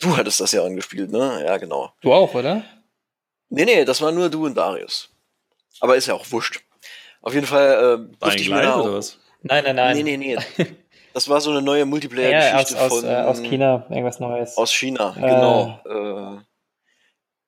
Du 0.00 0.16
hattest 0.16 0.40
das 0.40 0.50
ja 0.50 0.64
angespielt, 0.64 1.12
ne? 1.12 1.44
Ja, 1.46 1.58
genau. 1.58 1.92
Du 2.00 2.12
auch, 2.12 2.34
oder? 2.34 2.64
Nee, 3.50 3.64
nee, 3.64 3.84
das 3.84 4.00
war 4.00 4.10
nur 4.10 4.28
du 4.28 4.46
und 4.46 4.56
Darius. 4.56 5.10
Aber 5.80 5.96
ist 5.96 6.06
ja 6.06 6.14
auch 6.14 6.30
wurscht. 6.30 6.60
Auf 7.20 7.34
jeden 7.34 7.46
Fall 7.46 8.08
äh, 8.10 8.18
durfte 8.18 8.42
ich 8.42 8.50
mir 8.50 8.62
da 8.62 8.80
oder 8.80 8.94
was? 8.94 9.18
Nein, 9.42 9.62
nein, 9.62 9.76
nein. 9.76 9.96
Nee, 9.96 10.16
nee, 10.16 10.36
nee. 10.56 10.66
Das 11.14 11.28
war 11.28 11.42
so 11.42 11.50
eine 11.50 11.60
neue 11.60 11.84
Multiplayer-Geschichte 11.84 12.74
ja, 12.74 12.80
aus, 12.80 12.94
von... 12.94 12.98
Aus, 13.00 13.04
äh, 13.04 13.16
aus 13.16 13.42
China, 13.42 13.86
irgendwas 13.90 14.18
Neues. 14.18 14.56
Aus 14.56 14.72
China, 14.72 15.14
äh. 15.18 15.20
genau. 15.20 16.38
Äh, 16.38 16.51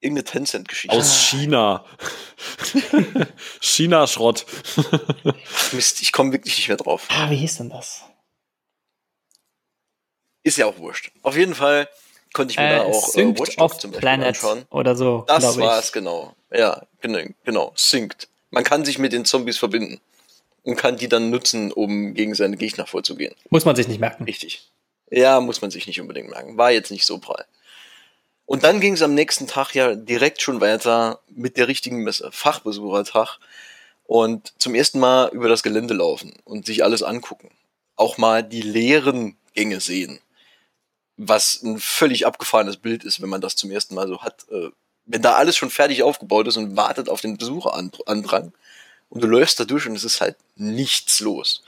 irgendeine 0.05 0.25
Tencent-Geschichte. 0.25 0.97
Aus 0.97 1.31
China. 1.31 1.85
China-Schrott. 3.61 4.45
Mist, 5.73 6.03
ich 6.03 6.13
komme 6.13 6.33
wirklich 6.33 6.57
nicht 6.59 6.69
mehr 6.69 6.77
drauf. 6.77 7.09
Ah, 7.09 7.31
wie 7.31 7.37
hieß 7.37 7.57
denn 7.57 7.71
das? 7.71 8.03
Ist 10.43 10.59
ja 10.59 10.67
auch 10.67 10.79
wurscht. 10.79 11.11
Auf 11.23 11.37
jeden 11.37 11.55
Fall 11.55 11.89
konnte 12.35 12.53
ich 12.53 12.59
mir 12.59 12.67
äh, 12.67 12.77
da 12.77 12.83
auch 12.83 13.15
äh, 13.15 13.39
Watch 13.39 13.57
Dogs 13.57 13.79
zum 13.79 13.91
Beispiel 13.91 14.01
Planet 14.01 14.29
anschauen. 14.29 14.67
Oder 14.71 14.95
so. 14.95 15.25
Das 15.27 15.59
war 15.59 15.79
es, 15.79 15.91
genau. 15.91 16.37
Ja, 16.53 16.83
genau, 17.01 17.21
genau. 17.45 17.73
Synced. 17.75 18.29
Man 18.51 18.63
kann 18.63 18.85
sich 18.85 18.99
mit 18.99 19.13
den 19.13 19.25
Zombies 19.25 19.57
verbinden 19.57 20.01
und 20.63 20.77
kann 20.77 20.99
die 20.99 21.09
dann 21.09 21.31
nutzen, 21.31 21.73
um 21.73 22.13
gegen 22.13 22.35
seine 22.35 22.57
Gegner 22.57 22.87
vorzugehen. 22.87 23.35
Muss 23.49 23.65
man 23.65 23.75
sich 23.75 23.89
nicht 23.89 24.01
merken. 24.01 24.25
Richtig. 24.25 24.71
Ja, 25.11 25.41
muss 25.41 25.63
man 25.63 25.71
sich 25.71 25.87
nicht 25.87 26.01
unbedingt 26.01 26.29
merken. 26.29 26.59
War 26.59 26.71
jetzt 26.71 26.91
nicht 26.91 27.07
so 27.07 27.19
prall. 27.19 27.47
Und 28.47 28.65
dann 28.65 28.81
ging 28.81 28.95
es 28.95 29.03
am 29.03 29.15
nächsten 29.15 29.47
Tag 29.47 29.75
ja 29.75 29.95
direkt 29.95 30.43
schon 30.43 30.61
weiter 30.61 31.21
mit 31.29 31.57
der 31.57 31.69
richtigen 31.69 32.03
Messe, 32.03 32.31
Fachbesuchertag. 32.31 33.39
Und 34.07 34.53
zum 34.59 34.75
ersten 34.75 35.01
Mal 35.01 35.31
über 35.33 35.49
das 35.49 35.63
Gelände 35.63 35.95
laufen 35.95 36.35
und 36.45 36.67
sich 36.67 36.85
alles 36.85 37.03
angucken. 37.03 37.51
Auch 37.97 38.19
mal 38.19 38.43
die 38.43 38.61
leeren 38.61 39.37
Gänge 39.55 39.81
sehen. 39.81 40.21
Was 41.17 41.63
ein 41.63 41.79
völlig 41.79 42.27
abgefahrenes 42.27 42.77
Bild 42.77 43.05
ist, 43.05 43.23
wenn 43.23 43.31
man 43.31 43.41
das 43.41 43.57
zum 43.57 43.71
ersten 43.71 43.95
Mal 43.95 44.09
so 44.09 44.21
hat. 44.23 44.47
Äh, 44.51 44.71
wenn 45.07 45.23
da 45.23 45.35
alles 45.35 45.57
schon 45.57 45.71
fertig 45.71 46.03
aufgebaut 46.03 46.49
ist 46.49 46.57
und 46.57 46.77
wartet 46.77 47.09
auf 47.09 47.21
den 47.21 47.37
Besucherandrang 47.37 48.53
und 49.09 49.23
du 49.23 49.27
läufst 49.27 49.61
da 49.61 49.65
durch 49.65 49.87
und 49.87 49.95
es 49.97 50.05
ist 50.05 50.21
halt 50.21 50.37
nichts 50.57 51.21
los. 51.21 51.63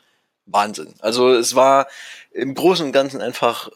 Wahnsinn. 0.47 0.95
Also 1.01 1.33
es 1.33 1.55
war 1.55 1.87
im 2.33 2.55
Großen 2.55 2.87
und 2.87 2.93
Ganzen 2.93 3.21
einfach 3.21 3.71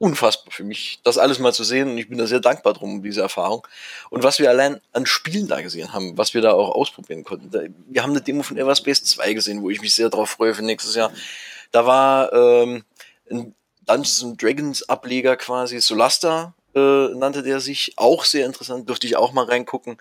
unfassbar 0.00 0.50
für 0.50 0.64
mich, 0.64 0.98
das 1.04 1.18
alles 1.18 1.38
mal 1.38 1.52
zu 1.52 1.62
sehen 1.62 1.90
und 1.90 1.98
ich 1.98 2.08
bin 2.08 2.16
da 2.16 2.26
sehr 2.26 2.40
dankbar 2.40 2.72
drum, 2.72 2.94
um 2.94 3.02
diese 3.02 3.20
Erfahrung. 3.20 3.66
Und 4.08 4.22
was 4.22 4.38
wir 4.38 4.48
allein 4.48 4.80
an 4.94 5.04
Spielen 5.04 5.46
da 5.46 5.60
gesehen 5.60 5.92
haben, 5.92 6.16
was 6.16 6.32
wir 6.32 6.40
da 6.40 6.52
auch 6.52 6.70
ausprobieren 6.70 7.22
konnten. 7.22 7.74
Wir 7.86 8.02
haben 8.02 8.12
eine 8.12 8.22
Demo 8.22 8.42
von 8.42 8.56
Everspace 8.56 9.04
2 9.04 9.34
gesehen, 9.34 9.62
wo 9.62 9.68
ich 9.68 9.82
mich 9.82 9.94
sehr 9.94 10.08
darauf 10.08 10.30
freue 10.30 10.54
für 10.54 10.62
nächstes 10.62 10.94
Jahr. 10.94 11.12
Da 11.70 11.84
war 11.84 12.32
ähm, 12.32 12.82
ein 13.30 13.54
Dungeons 13.84 14.24
Dragons 14.38 14.88
Ableger 14.88 15.36
quasi, 15.36 15.78
Solasta 15.80 16.54
äh, 16.74 17.08
nannte 17.14 17.42
der 17.42 17.60
sich, 17.60 17.92
auch 17.96 18.24
sehr 18.24 18.46
interessant, 18.46 18.88
durfte 18.88 19.06
ich 19.06 19.16
auch 19.16 19.32
mal 19.32 19.44
reingucken. 19.44 19.98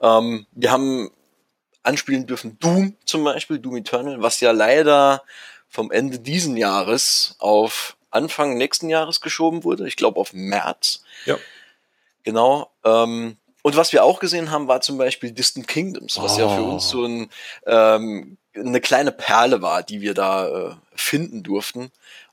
Ähm, 0.00 0.46
wir 0.52 0.70
haben 0.70 1.10
anspielen 1.82 2.26
dürfen 2.26 2.58
Doom 2.60 2.96
zum 3.04 3.24
Beispiel, 3.24 3.58
Doom 3.58 3.76
Eternal, 3.76 4.22
was 4.22 4.40
ja 4.40 4.52
leider 4.52 5.22
vom 5.68 5.90
Ende 5.90 6.18
diesen 6.18 6.56
Jahres 6.56 7.36
auf 7.40 7.98
Anfang 8.14 8.56
nächsten 8.56 8.88
Jahres 8.88 9.20
geschoben 9.20 9.64
wurde. 9.64 9.86
Ich 9.88 9.96
glaube 9.96 10.20
auf 10.20 10.32
März. 10.32 11.02
Ja. 11.26 11.38
Genau. 12.22 12.70
Ähm, 12.84 13.36
und 13.62 13.76
was 13.76 13.92
wir 13.92 14.04
auch 14.04 14.20
gesehen 14.20 14.50
haben, 14.50 14.68
war 14.68 14.80
zum 14.80 14.98
Beispiel 14.98 15.32
Distant 15.32 15.68
Kingdoms, 15.68 16.18
was 16.20 16.36
oh. 16.36 16.40
ja 16.40 16.48
für 16.48 16.62
uns 16.62 16.88
so 16.88 17.04
ein, 17.04 17.30
ähm, 17.66 18.36
eine 18.54 18.80
kleine 18.80 19.10
Perle 19.10 19.62
war, 19.62 19.82
die 19.82 20.00
wir 20.00 20.14
da 20.14 20.48
äh, 20.48 20.74
finden 20.94 21.42
durften. 21.42 21.90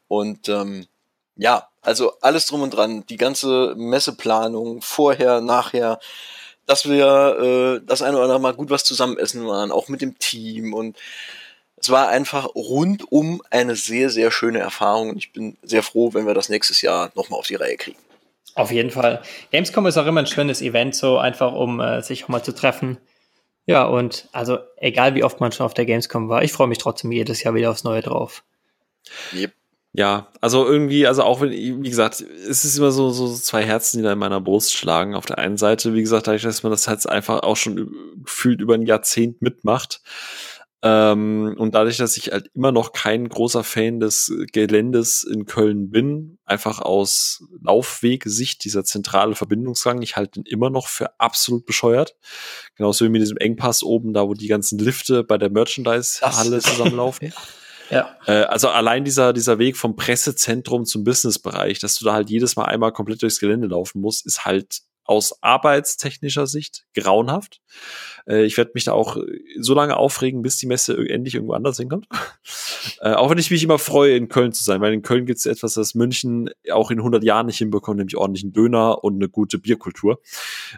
Und 0.08 0.50
ähm, 0.50 0.88
ja, 1.36 1.70
also 1.82 2.14
alles 2.22 2.48
drum 2.48 2.62
und 2.62 2.72
dran, 2.72 3.06
die 3.08 3.18
ganze 3.18 3.76
Messeplanung, 3.78 4.82
vorher, 4.82 5.42
nachher, 5.42 6.00
dass 6.66 6.88
wir 6.88 7.80
äh, 7.82 7.86
das 7.86 8.02
eine 8.02 8.18
oder 8.18 8.26
andere 8.26 8.40
Mal 8.40 8.54
gut 8.54 8.70
was 8.70 8.84
zusammen 8.84 9.18
essen 9.18 9.48
waren, 9.48 9.72
auch 9.72 9.88
mit 9.88 10.02
dem 10.02 10.20
Team 10.20 10.74
und 10.74 10.98
es 11.82 11.90
war 11.90 12.10
einfach 12.10 12.54
rundum 12.56 13.42
eine 13.50 13.76
sehr, 13.76 14.10
sehr 14.10 14.32
schöne 14.32 14.60
Erfahrung 14.60 15.10
und 15.10 15.18
ich 15.18 15.34
bin 15.34 15.58
sehr 15.64 15.82
froh, 15.82 16.14
wenn 16.14 16.28
wir 16.28 16.34
das 16.34 16.50
nächstes 16.50 16.82
Jahr 16.82 17.12
nochmal 17.16 17.40
auf 17.40 17.48
die 17.48 17.56
Reihe 17.56 17.78
kriegen. 17.78 17.98
Auf 18.54 18.72
jeden 18.72 18.92
Fall. 18.92 19.22
Gamescom 19.52 19.88
ist 19.88 19.98
auch 19.98 20.06
immer 20.06 20.20
ein 20.20 20.28
schönes 20.28 20.62
Event, 20.62 20.96
so 20.96 21.18
einfach 21.18 21.54
um 21.54 21.80
äh, 21.80 22.02
sich 22.04 22.26
auch 22.26 22.28
mal 22.28 22.44
zu 22.44 22.54
treffen. 22.54 22.98
Ja, 23.66 23.86
und 23.86 24.28
also 24.32 24.60
egal 24.78 25.16
wie 25.16 25.24
oft 25.24 25.40
man 25.40 25.52
schon 25.52 25.66
auf 25.66 25.74
der 25.74 25.86
Gamescom 25.86 26.30
war, 26.30 26.44
ich 26.44 26.52
freue 26.52 26.68
mich 26.68 26.78
trotzdem 26.78 27.12
jedes 27.12 27.42
Jahr 27.44 27.56
wieder 27.56 27.72
aufs 27.72 27.84
Neue 27.84 28.02
drauf. 28.02 28.44
Yep. 29.34 29.52
Ja, 29.94 30.28
also 30.40 30.66
irgendwie, 30.66 31.06
also 31.06 31.24
auch 31.24 31.42
wenn, 31.42 31.52
wie 31.52 31.90
gesagt, 31.90 32.22
es 32.22 32.64
ist 32.64 32.78
immer 32.78 32.92
so, 32.92 33.10
so 33.10 33.34
zwei 33.34 33.66
Herzen, 33.66 33.98
die 33.98 34.04
da 34.04 34.14
in 34.14 34.20
meiner 34.20 34.40
Brust 34.40 34.74
schlagen. 34.74 35.16
Auf 35.16 35.26
der 35.26 35.38
einen 35.38 35.58
Seite, 35.58 35.94
wie 35.94 36.02
gesagt, 36.02 36.28
dadurch, 36.28 36.44
dass 36.44 36.64
man 36.64 36.72
das 36.72 36.88
halt 36.88 37.08
einfach 37.10 37.44
auch 37.44 37.58
schon 37.58 37.94
gefühlt 38.24 38.62
über 38.62 38.76
ein 38.76 38.86
Jahrzehnt 38.86 39.42
mitmacht. 39.42 40.02
Ähm, 40.84 41.56
und 41.58 41.76
dadurch, 41.76 41.98
dass 41.98 42.18
ich 42.18 42.32
halt 42.32 42.50
immer 42.56 42.72
noch 42.72 42.92
kein 42.92 43.30
großer 43.30 43.64
Fan 43.64 44.00
des 44.00 44.34
Geländes 44.52 45.24
in 45.24 45.46
Köln 45.46 45.92
bin, 45.92 46.40
einfach 46.46 46.80
aus 46.80 47.44
Laufwegesicht, 47.64 48.64
dieser 48.64 48.84
zentrale 48.84 49.36
Verbindungsgang, 49.36 50.02
ich 50.02 50.16
halte 50.16 50.40
ihn 50.40 50.46
immer 50.46 50.72
noch 50.72 50.88
für 50.88 51.20
absolut 51.20 51.66
bescheuert. 51.68 52.16
Genauso 52.76 53.06
wie 53.06 53.10
mit 53.10 53.22
diesem 53.22 53.38
Engpass 53.38 53.84
oben, 53.84 54.14
da 54.14 54.28
wo 54.28 54.34
die 54.34 54.48
ganzen 54.48 54.80
Lifte 54.80 55.24
bei 55.24 55.38
der 55.38 55.52
Merchandise-Halle 55.52 56.60
zusammenlaufen. 56.60 57.34
Ja. 57.92 58.16
Äh, 58.26 58.44
also 58.44 58.70
allein 58.70 59.04
dieser, 59.04 59.34
dieser 59.34 59.60
Weg 59.60 59.76
vom 59.76 59.98
Pressezentrum 59.98 60.86
zum 60.86 61.04
Businessbereich, 61.04 61.80
dass 61.80 61.96
du 61.96 62.06
da 62.06 62.14
halt 62.14 62.30
jedes 62.30 62.56
Mal 62.56 62.64
einmal 62.64 62.94
komplett 62.94 63.22
durchs 63.22 63.42
Gelände 63.42 63.68
laufen 63.68 64.00
musst, 64.00 64.26
ist 64.26 64.46
halt 64.46 64.84
aus 65.12 65.44
arbeitstechnischer 65.44 66.48
Sicht 66.48 66.86
grauenhaft. 66.96 67.60
Äh, 68.26 68.46
ich 68.46 68.56
werde 68.56 68.72
mich 68.74 68.86
da 68.86 68.94
auch 68.94 69.18
so 69.60 69.74
lange 69.74 69.98
aufregen, 69.98 70.42
bis 70.42 70.56
die 70.56 70.68
Messe 70.68 70.96
endlich 70.98 71.36
irgendwo 71.36 71.54
anders 71.54 71.76
hinkommt. 71.76 72.08
äh, 73.02 73.12
auch 73.12 73.30
wenn 73.30 73.38
ich 73.38 73.52
mich 73.52 73.62
immer 73.62 73.78
freue, 73.78 74.16
in 74.16 74.30
Köln 74.30 74.54
zu 74.54 74.64
sein, 74.64 74.80
weil 74.80 74.94
in 74.94 75.02
Köln 75.02 75.26
gibt 75.26 75.40
es 75.40 75.46
etwas, 75.46 75.74
das 75.74 75.96
München 75.96 76.50
auch 76.72 76.92
in 76.92 77.00
100 77.00 77.26
Jahren 77.26 77.48
nicht 77.48 77.58
hinbekommt, 77.58 77.98
nämlich 77.98 78.16
ordentlichen 78.16 78.54
Döner 78.54 79.04
und 79.04 79.16
eine 79.16 79.28
gute 79.28 79.60
Bierkultur. 79.60 80.22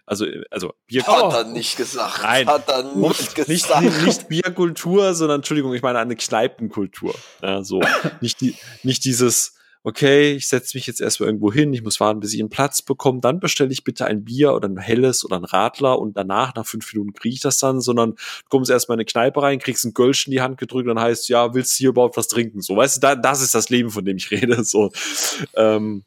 Also, 0.08 0.26
also 0.50 0.74
Bierkultur. 0.88 1.32
Hat 1.32 1.46
er 1.46 1.52
nicht 1.52 1.78
gesagt. 1.78 2.24
Nein. 2.24 2.48
Hat 2.48 2.68
er 2.70 2.96
nicht 2.96 3.36
gesagt. 3.36 3.84
Nicht, 3.84 4.04
nicht 4.04 4.28
Bierkultur, 4.30 5.14
sondern, 5.14 5.42
Entschuldigung, 5.42 5.76
ich 5.76 5.84
meine 5.84 6.00
eine 6.00 6.16
Kneipenkultur. 6.16 7.14
Ja, 7.44 7.64
so. 7.64 7.82
nicht, 8.22 8.42
die, 8.42 8.56
nicht 8.82 9.06
dieses, 9.06 9.54
okay, 9.84 10.34
ich 10.34 10.48
setze 10.48 10.78
mich 10.78 10.88
jetzt 10.88 11.02
erstmal 11.02 11.28
irgendwo 11.28 11.52
hin, 11.52 11.74
ich 11.74 11.84
muss 11.84 12.00
warten, 12.00 12.22
bis 12.22 12.34
ich 12.34 12.40
einen 12.40 12.50
Platz 12.50 12.82
bekomme, 12.82 13.20
dann 13.20 13.40
bestelle 13.40 13.72
ich 13.72 13.84
bitte 13.84 14.06
ein 14.06 14.24
Bier 14.24 14.54
oder 14.54 14.70
ein 14.70 14.78
helles 14.78 15.26
oder 15.26 15.36
ein 15.36 15.44
Radler 15.44 16.00
und 16.00 16.16
danach, 16.16 16.56
nach 16.56 16.66
fünf 16.66 16.92
Minuten, 16.94 17.14
kriege 17.14 17.36
ich 17.36 17.42
das 17.42 17.58
dann, 17.58 17.82
sondern 17.82 18.12
du 18.12 18.50
kommst 18.50 18.72
erstmal 18.72 18.96
in 18.96 19.00
eine 19.00 19.06
Kneipe 19.06 19.42
rein, 19.42 19.60
kriegst 19.60 19.84
ein 19.86 19.94
Gölsch 19.94 20.28
in 20.28 20.32
die 20.32 20.42
Hand 20.42 20.58
gedrückt 20.58 20.88
dann 20.88 21.00
heißt, 21.00 21.30
ja, 21.30 21.54
willst 21.54 21.74
du 21.74 21.84
hier 21.84 21.90
überhaupt 21.90 22.18
was 22.18 22.28
trinken? 22.28 22.62
So, 22.62 22.76
weißt 22.76 22.98
du, 22.98 23.02
da, 23.02 23.16
das 23.16 23.42
ist 23.42 23.56
das 23.56 23.70
Leben, 23.70 23.90
von 23.90 24.06
dem 24.06 24.18
ich 24.18 24.32
rede. 24.32 24.64
So. 24.74 24.92
Ähm, 25.56 26.04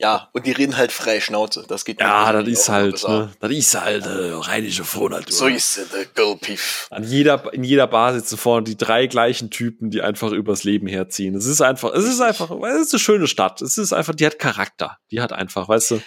ja, 0.00 0.30
und 0.32 0.46
die 0.46 0.52
reden 0.52 0.78
halt 0.78 0.92
frei 0.92 1.20
Schnauze. 1.20 1.62
Das 1.68 1.84
geht 1.84 2.00
Ja, 2.00 2.32
das 2.32 2.48
ist 2.48 2.70
halt, 2.70 3.06
ne, 3.06 3.30
das 3.38 3.50
ist 3.50 3.78
halt 3.78 4.06
äh, 4.06 4.32
rheinische 4.32 4.82
Frohnatur. 4.82 5.30
So 5.30 5.46
ist 5.46 5.76
es, 5.76 5.90
der 5.90 6.06
Girlpief. 6.06 6.86
An 6.90 7.04
jeder, 7.04 7.52
in 7.52 7.64
jeder 7.64 7.86
Bar 7.86 8.14
sitzen 8.14 8.38
vorne 8.38 8.64
die 8.64 8.78
drei 8.78 9.06
gleichen 9.06 9.50
Typen, 9.50 9.90
die 9.90 10.00
einfach 10.00 10.32
übers 10.32 10.64
Leben 10.64 10.86
herziehen. 10.86 11.34
Es 11.34 11.44
ist 11.44 11.60
einfach, 11.60 11.92
es 11.92 12.06
ist 12.06 12.22
einfach, 12.22 12.50
es 12.50 12.86
ist 12.86 12.94
eine 12.94 12.98
schöne 12.98 13.26
Stadt. 13.26 13.60
Es 13.60 13.76
ist 13.76 13.92
einfach, 13.92 14.14
die 14.14 14.24
hat 14.24 14.38
Charakter. 14.38 14.96
Die 15.10 15.20
hat 15.20 15.34
einfach, 15.34 15.68
weißt 15.68 15.90
du, 15.90 16.02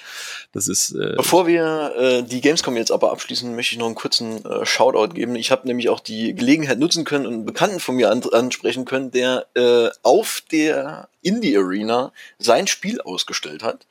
das 0.53 0.67
ist. 0.67 0.91
Äh, 0.91 1.15
Bevor 1.17 1.47
wir 1.47 1.93
äh, 1.97 2.23
die 2.23 2.39
Gamescom 2.39 2.77
jetzt 2.77 2.91
aber 2.91 3.11
abschließen, 3.11 3.55
möchte 3.55 3.73
ich 3.73 3.79
noch 3.79 3.87
einen 3.87 3.95
kurzen 3.95 4.45
äh, 4.45 4.65
Shoutout 4.65 5.13
geben. 5.13 5.35
Ich 5.35 5.51
habe 5.51 5.67
nämlich 5.67 5.89
auch 5.89 5.99
die 5.99 6.33
Gelegenheit 6.35 6.79
nutzen 6.79 7.03
können 7.03 7.25
und 7.25 7.33
einen 7.33 7.45
Bekannten 7.45 7.79
von 7.79 7.95
mir 7.95 8.11
an, 8.11 8.23
ansprechen 8.31 8.85
können, 8.85 9.11
der 9.11 9.47
äh, 9.55 9.89
auf 10.03 10.43
der 10.51 11.09
Indie 11.21 11.57
Arena 11.57 12.11
sein 12.37 12.67
Spiel 12.67 13.01
ausgestellt 13.01 13.63
hat. 13.63 13.87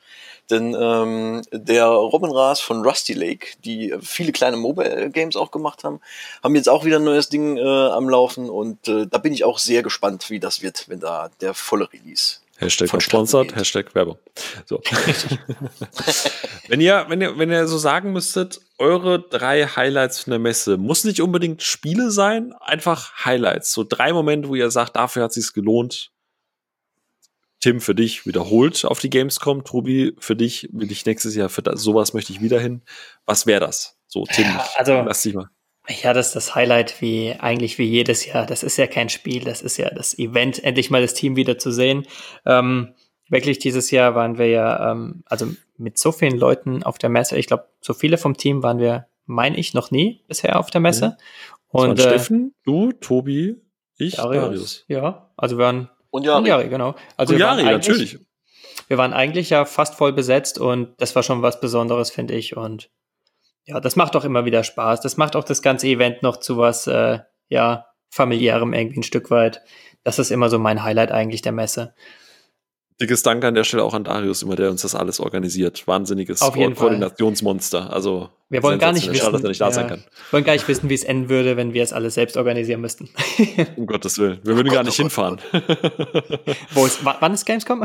Denn 0.51 0.77
ähm, 0.79 1.43
der 1.53 1.87
Robin 1.87 2.31
Raas 2.31 2.61
von 2.61 2.85
Rusty 2.85 3.15
Lake, 3.15 3.49
die 3.65 3.95
viele 4.01 4.33
kleine 4.33 4.57
Mobile 4.57 5.11
Games 5.11 5.35
auch 5.35 5.51
gemacht 5.51 5.83
haben, 5.83 6.01
haben 6.43 6.55
jetzt 6.55 6.69
auch 6.69 6.85
wieder 6.85 6.97
ein 6.97 7.05
neues 7.05 7.29
Ding 7.29 7.57
äh, 7.57 7.61
am 7.63 8.09
Laufen 8.09 8.51
und 8.51 8.87
äh, 8.87 9.07
da 9.07 9.19
bin 9.19 9.33
ich 9.33 9.45
auch 9.45 9.59
sehr 9.59 9.83
gespannt, 9.83 10.31
wie 10.31 10.41
das 10.41 10.63
wird, 10.63 10.89
wenn 10.89 11.01
da 11.01 11.31
der 11.41 11.55
volle 11.55 11.89
Release 11.93 12.42
Hashtag 12.63 13.03
sponsored, 13.03 13.55
Hashtag 13.55 13.95
Werbung. 13.95 14.19
So. 14.67 14.81
wenn 16.69 16.81
ihr, 16.81 17.05
wenn 17.09 17.21
ihr, 17.21 17.39
wenn 17.39 17.51
ihr 17.51 17.67
so 17.67 17.79
sagen 17.79 18.13
müsstet, 18.13 18.61
eure 18.79 19.21
drei 19.21 19.67
Highlights 19.67 20.21
von 20.21 20.31
der 20.31 20.41
Messe, 20.41 20.77
muss 20.77 21.05
nicht 21.05 21.21
unbedingt 21.21 21.63
Spiele 21.63 22.11
sein, 22.11 22.53
einfach 22.61 23.25
Highlights. 23.25 23.73
So 23.73 23.85
drei 23.85 24.13
Momente, 24.13 24.49
wo 24.49 24.55
ihr 24.55 24.71
sagt, 24.71 24.97
dafür 24.97 25.25
hat 25.25 25.33
sich's 25.33 25.53
gelohnt, 25.53 26.13
Tim, 27.63 27.81
für 27.81 27.95
dich 27.95 28.27
wiederholt 28.27 28.85
auf 28.85 28.99
die 28.99 29.09
Gamescom. 29.09 29.63
Tobi, 29.63 30.17
für 30.19 30.35
dich 30.35 30.69
will 30.73 30.91
ich 30.91 31.07
nächstes 31.07 31.37
Jahr, 31.37 31.49
für 31.49 31.63
das, 31.63 31.81
sowas 31.81 32.13
möchte 32.13 32.33
ich 32.33 32.41
wieder 32.41 32.59
hin. 32.59 32.83
Was 33.25 33.47
wäre 33.47 33.61
das? 33.61 33.97
So, 34.09 34.25
Tim, 34.25 34.47
ja, 34.47 34.69
also, 34.75 34.95
lass 34.95 35.23
dich 35.23 35.35
mal. 35.35 35.49
Ja, 35.89 36.13
das 36.13 36.29
ist 36.29 36.37
das 36.37 36.55
Highlight 36.55 37.01
wie 37.01 37.35
eigentlich 37.39 37.79
wie 37.79 37.85
jedes 37.85 38.25
Jahr. 38.25 38.47
Das 38.47 38.63
ist 38.63 38.77
ja 38.77 38.87
kein 38.87 39.09
Spiel, 39.09 39.45
das 39.45 39.63
ist 39.63 39.79
ja 39.79 39.91
das 39.91 40.17
Event, 40.17 40.63
endlich 40.63 40.91
mal 40.91 41.03
das 41.03 41.15
Team 41.15 41.35
wieder 41.35 41.59
zu 41.59 41.73
sehen. 41.73 42.07
Ähm, 42.47 42.95
wirklich 43.29 43.59
dieses 43.59 43.91
Jahr 43.91 44.15
waren 44.15 44.39
wir 44.39 44.47
ja, 44.47 44.93
ähm, 44.93 45.25
also 45.27 45.47
mit 45.77 45.99
so 45.99 46.13
vielen 46.13 46.39
Leuten 46.39 46.85
auf 46.85 46.99
der 46.99 47.11
Messe. 47.11 47.37
Ich 47.37 47.47
glaube, 47.47 47.69
so 47.81 47.95
viele 47.95 48.17
vom 48.17 48.37
Team 48.37 48.63
waren 48.63 48.79
wir, 48.79 49.09
meine 49.27 49.57
ich, 49.57 49.75
noch 49.75 49.91
nie 49.91 50.23
bisher 50.29 50.59
auf 50.59 50.71
der 50.71 50.81
Messe. 50.81 51.09
Mhm. 51.09 51.81
Und 51.81 51.99
äh, 51.99 52.03
Steffen, 52.03 52.55
du, 52.65 52.93
Tobi, 52.93 53.57
ich, 53.99 54.17
Darius. 54.17 54.43
Darius. 54.43 54.85
Ja, 54.89 55.31
also 55.37 55.59
wir 55.59 55.65
waren 55.65 55.91
und 56.11 56.25
Jari. 56.25 56.39
Und 56.39 56.47
Jari, 56.47 56.69
genau. 56.69 56.95
Also 57.17 57.33
und 57.33 57.41
Jari, 57.41 57.65
natürlich. 57.65 58.19
Wir 58.87 58.99
waren 58.99 59.15
eigentlich 59.15 59.49
ja 59.51 59.65
fast 59.65 59.95
voll 59.95 60.13
besetzt 60.13 60.59
und 60.59 60.91
das 60.99 61.17
war 61.17 61.23
schon 61.23 61.41
was 61.41 61.61
Besonderes, 61.61 62.11
finde 62.11 62.35
ich. 62.35 62.57
Und 62.57 62.91
ja, 63.65 63.81
das 63.81 63.97
macht 63.97 64.17
auch 64.17 64.25
immer 64.25 64.45
wieder 64.45 64.65
Spaß. 64.65 65.01
Das 65.01 65.17
macht 65.17 65.37
auch 65.37 65.45
das 65.45 65.63
ganze 65.63 65.87
Event 65.87 66.23
noch 66.23 66.39
zu 66.39 66.59
was, 66.59 66.87
äh, 66.87 67.21
ja, 67.49 67.87
familiärem 68.11 68.73
irgendwie 68.73 69.01
ein 69.01 69.05
Stück 69.05 69.31
weit. 69.31 69.63
Das 70.05 70.19
ist 70.19 70.31
immer 70.31 70.49
so 70.51 70.59
mein 70.59 70.83
Highlight 70.83 71.13
eigentlich 71.13 71.43
der 71.43 71.53
Messe. 71.53 71.95
Dickes 73.03 73.25
Dank 73.25 73.45
an 73.45 73.55
der 73.55 73.65
Stelle 73.65 73.83
auch 73.83 73.95
an 73.95 74.05
Darius, 74.05 74.43
immer 74.43 74.55
der 74.55 74.71
uns 74.71 74.83
das 74.83 74.95
alles 74.95 75.19
organisiert. 75.19 75.89
Wahnsinniges 75.89 76.39
Ko 76.39 76.53
Koordinationsmonster. 76.53 77.93
Also 77.93 78.31
wir 78.49 78.63
wollen 78.63 78.79
gar 78.79 78.93
nicht 78.93 79.11
wissen, 79.11 79.17
Schade, 79.17 79.33
dass 79.33 79.43
er 79.43 79.49
nicht 79.49 79.61
da 79.61 79.67
ja, 79.67 79.73
sein 79.73 79.89
kann. 79.89 80.05
wollen 80.31 80.45
gar 80.45 80.53
nicht 80.53 80.69
wissen, 80.69 80.89
wie 80.89 80.95
es 80.95 81.03
enden 81.03 81.29
würde, 81.29 81.57
wenn 81.57 81.75
wir 81.75 81.83
es 81.83 81.93
alles 81.93 82.15
selbst 82.15 82.37
organisieren 82.37 82.81
müssten. 82.81 83.09
um 83.77 83.87
Gottes 83.87 84.19
Willen. 84.19 84.39
Wir 84.45 84.55
würden 84.55 84.69
oh 84.71 84.75
gar 84.75 84.85
nicht 84.85 85.01
oh 85.01 85.03
hinfahren. 85.03 85.41
Wo 86.71 86.87
ist, 86.87 87.05
wann 87.05 87.35
ist 87.35 87.45
Gamescom? 87.45 87.83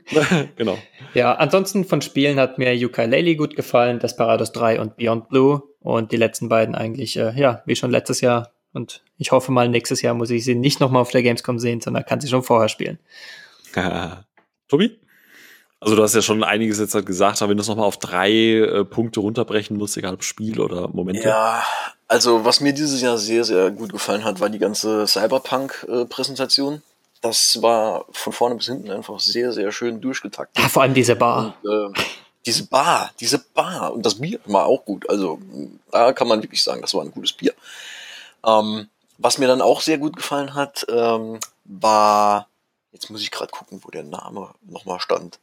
genau. 0.56 0.76
Ja, 1.14 1.34
ansonsten 1.34 1.84
von 1.84 2.02
Spielen 2.02 2.40
hat 2.40 2.58
mir 2.58 2.74
Yooka-Laylee 2.74 3.36
gut 3.36 3.54
gefallen, 3.54 4.00
Desperados 4.00 4.50
3 4.52 4.80
und 4.80 4.96
Beyond 4.96 5.28
Blue 5.28 5.62
und 5.78 6.10
die 6.10 6.16
letzten 6.16 6.48
beiden 6.48 6.74
eigentlich, 6.74 7.16
äh, 7.16 7.38
ja, 7.38 7.62
wie 7.66 7.76
schon 7.76 7.92
letztes 7.92 8.20
Jahr. 8.20 8.52
Und 8.72 9.02
ich 9.18 9.30
hoffe 9.30 9.52
mal, 9.52 9.68
nächstes 9.68 10.02
Jahr 10.02 10.14
muss 10.14 10.30
ich 10.30 10.42
sie 10.42 10.56
nicht 10.56 10.80
nochmal 10.80 11.02
auf 11.02 11.10
der 11.10 11.22
Gamescom 11.22 11.58
sehen, 11.60 11.80
sondern 11.80 12.04
kann 12.04 12.20
sie 12.20 12.28
schon 12.28 12.42
vorher 12.42 12.68
spielen. 12.68 12.98
Tobi? 14.68 14.98
Also 15.80 15.94
du 15.94 16.02
hast 16.02 16.14
ja 16.14 16.22
schon 16.22 16.42
einiges 16.42 16.78
jetzt 16.80 16.94
halt 16.94 17.06
gesagt, 17.06 17.40
aber 17.40 17.50
wenn 17.50 17.56
du 17.56 17.62
es 17.62 17.68
nochmal 17.68 17.86
auf 17.86 17.98
drei 17.98 18.30
äh, 18.30 18.84
Punkte 18.84 19.20
runterbrechen 19.20 19.76
musst, 19.76 19.96
egal 19.96 20.14
ob 20.14 20.24
Spiel 20.24 20.60
oder 20.60 20.88
Momente. 20.88 21.22
Ja, 21.28 21.64
also 22.08 22.44
was 22.44 22.60
mir 22.60 22.72
dieses 22.72 23.00
Jahr 23.00 23.16
sehr, 23.16 23.44
sehr 23.44 23.70
gut 23.70 23.92
gefallen 23.92 24.24
hat, 24.24 24.40
war 24.40 24.48
die 24.48 24.58
ganze 24.58 25.06
Cyberpunk-Präsentation. 25.06 26.82
das 27.20 27.62
war 27.62 28.06
von 28.10 28.32
vorne 28.32 28.56
bis 28.56 28.66
hinten 28.66 28.90
einfach 28.90 29.20
sehr, 29.20 29.52
sehr 29.52 29.70
schön 29.70 30.00
durchgetaktet. 30.00 30.60
Ja, 30.60 30.68
vor 30.68 30.82
allem 30.82 30.94
diese 30.94 31.14
Bar. 31.14 31.54
Und, 31.62 31.70
äh, 31.70 32.02
diese 32.44 32.66
Bar, 32.66 33.12
diese 33.20 33.38
Bar. 33.38 33.92
Und 33.92 34.04
das 34.04 34.16
Bier 34.16 34.40
war 34.46 34.66
auch 34.66 34.84
gut. 34.84 35.08
Also 35.08 35.38
da 35.92 36.12
kann 36.12 36.26
man 36.26 36.42
wirklich 36.42 36.62
sagen, 36.62 36.80
das 36.80 36.94
war 36.94 37.04
ein 37.04 37.12
gutes 37.12 37.32
Bier. 37.32 37.54
Ähm, 38.44 38.88
was 39.18 39.38
mir 39.38 39.46
dann 39.46 39.62
auch 39.62 39.80
sehr 39.80 39.98
gut 39.98 40.16
gefallen 40.16 40.54
hat, 40.54 40.86
ähm, 40.88 41.38
war 41.64 42.47
Jetzt 42.98 43.10
muss 43.10 43.22
ich 43.22 43.30
gerade 43.30 43.52
gucken, 43.52 43.80
wo 43.84 43.90
der 43.90 44.02
Name 44.02 44.52
nochmal 44.66 44.98
stand. 44.98 45.38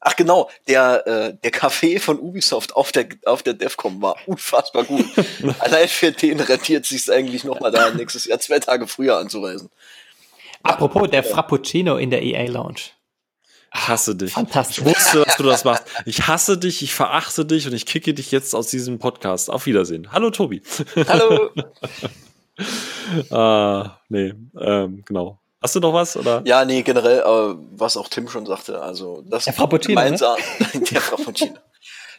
Ach 0.00 0.16
genau, 0.16 0.50
der, 0.66 1.06
äh, 1.06 1.34
der 1.40 1.52
Café 1.52 2.00
von 2.00 2.18
Ubisoft 2.18 2.74
auf 2.74 2.90
der, 2.90 3.06
auf 3.26 3.44
der 3.44 3.54
DEFCOM 3.54 4.02
war 4.02 4.16
unfassbar 4.26 4.82
gut. 4.82 5.06
Allein 5.60 5.86
für 5.86 6.10
den 6.10 6.40
rentiert 6.40 6.86
sich 6.86 7.08
eigentlich 7.12 7.44
nochmal 7.44 7.70
da 7.70 7.90
nächstes 7.90 8.24
Jahr 8.24 8.40
zwei 8.40 8.58
Tage 8.58 8.88
früher 8.88 9.18
anzureisen. 9.18 9.70
Apropos 10.64 11.08
der 11.08 11.22
Frappuccino 11.22 11.96
in 11.96 12.10
der 12.10 12.22
EA 12.22 12.50
Lounge. 12.50 12.80
Ich 13.72 13.86
hasse 13.86 14.16
dich. 14.16 14.32
Fantastisch. 14.32 14.78
Ich 14.78 14.84
wusste, 14.84 15.24
dass 15.24 15.36
du 15.36 15.44
das 15.44 15.62
machst. 15.62 15.84
Ich 16.06 16.26
hasse 16.26 16.58
dich, 16.58 16.82
ich 16.82 16.92
verachte 16.92 17.46
dich 17.46 17.68
und 17.68 17.72
ich 17.72 17.86
kicke 17.86 18.14
dich 18.14 18.32
jetzt 18.32 18.52
aus 18.52 18.66
diesem 18.66 18.98
Podcast. 18.98 19.48
Auf 19.48 19.66
Wiedersehen. 19.66 20.10
Hallo 20.10 20.30
Tobi. 20.30 20.60
Hallo. 21.06 21.50
ah, 23.30 24.00
nee, 24.08 24.34
ähm, 24.58 25.04
genau. 25.06 25.38
Hast 25.62 25.74
du 25.74 25.80
noch 25.80 25.92
was? 25.92 26.16
Oder? 26.16 26.42
Ja, 26.44 26.64
nee, 26.64 26.82
generell, 26.82 27.18
äh, 27.20 27.54
was 27.72 27.96
auch 27.96 28.08
Tim 28.08 28.28
schon 28.28 28.46
sagte, 28.46 28.80
also 28.80 29.22
das 29.26 29.44
der 29.44 29.52
Frappuccino, 29.52 30.00
gemeinsam, 30.00 30.38
ne? 30.58 30.80
der 30.90 31.00
Frappuccino. 31.00 31.54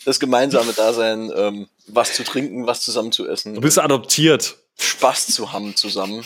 Das 0.05 0.19
gemeinsame 0.19 0.73
Dasein, 0.73 1.31
ähm, 1.35 1.67
was 1.87 2.13
zu 2.13 2.23
trinken, 2.23 2.65
was 2.65 2.81
zusammen 2.81 3.11
zu 3.11 3.27
essen. 3.27 3.53
Du 3.55 3.61
bist 3.61 3.79
adoptiert. 3.79 4.57
Spaß 4.79 5.27
zu 5.27 5.51
haben 5.51 5.75
zusammen. 5.75 6.23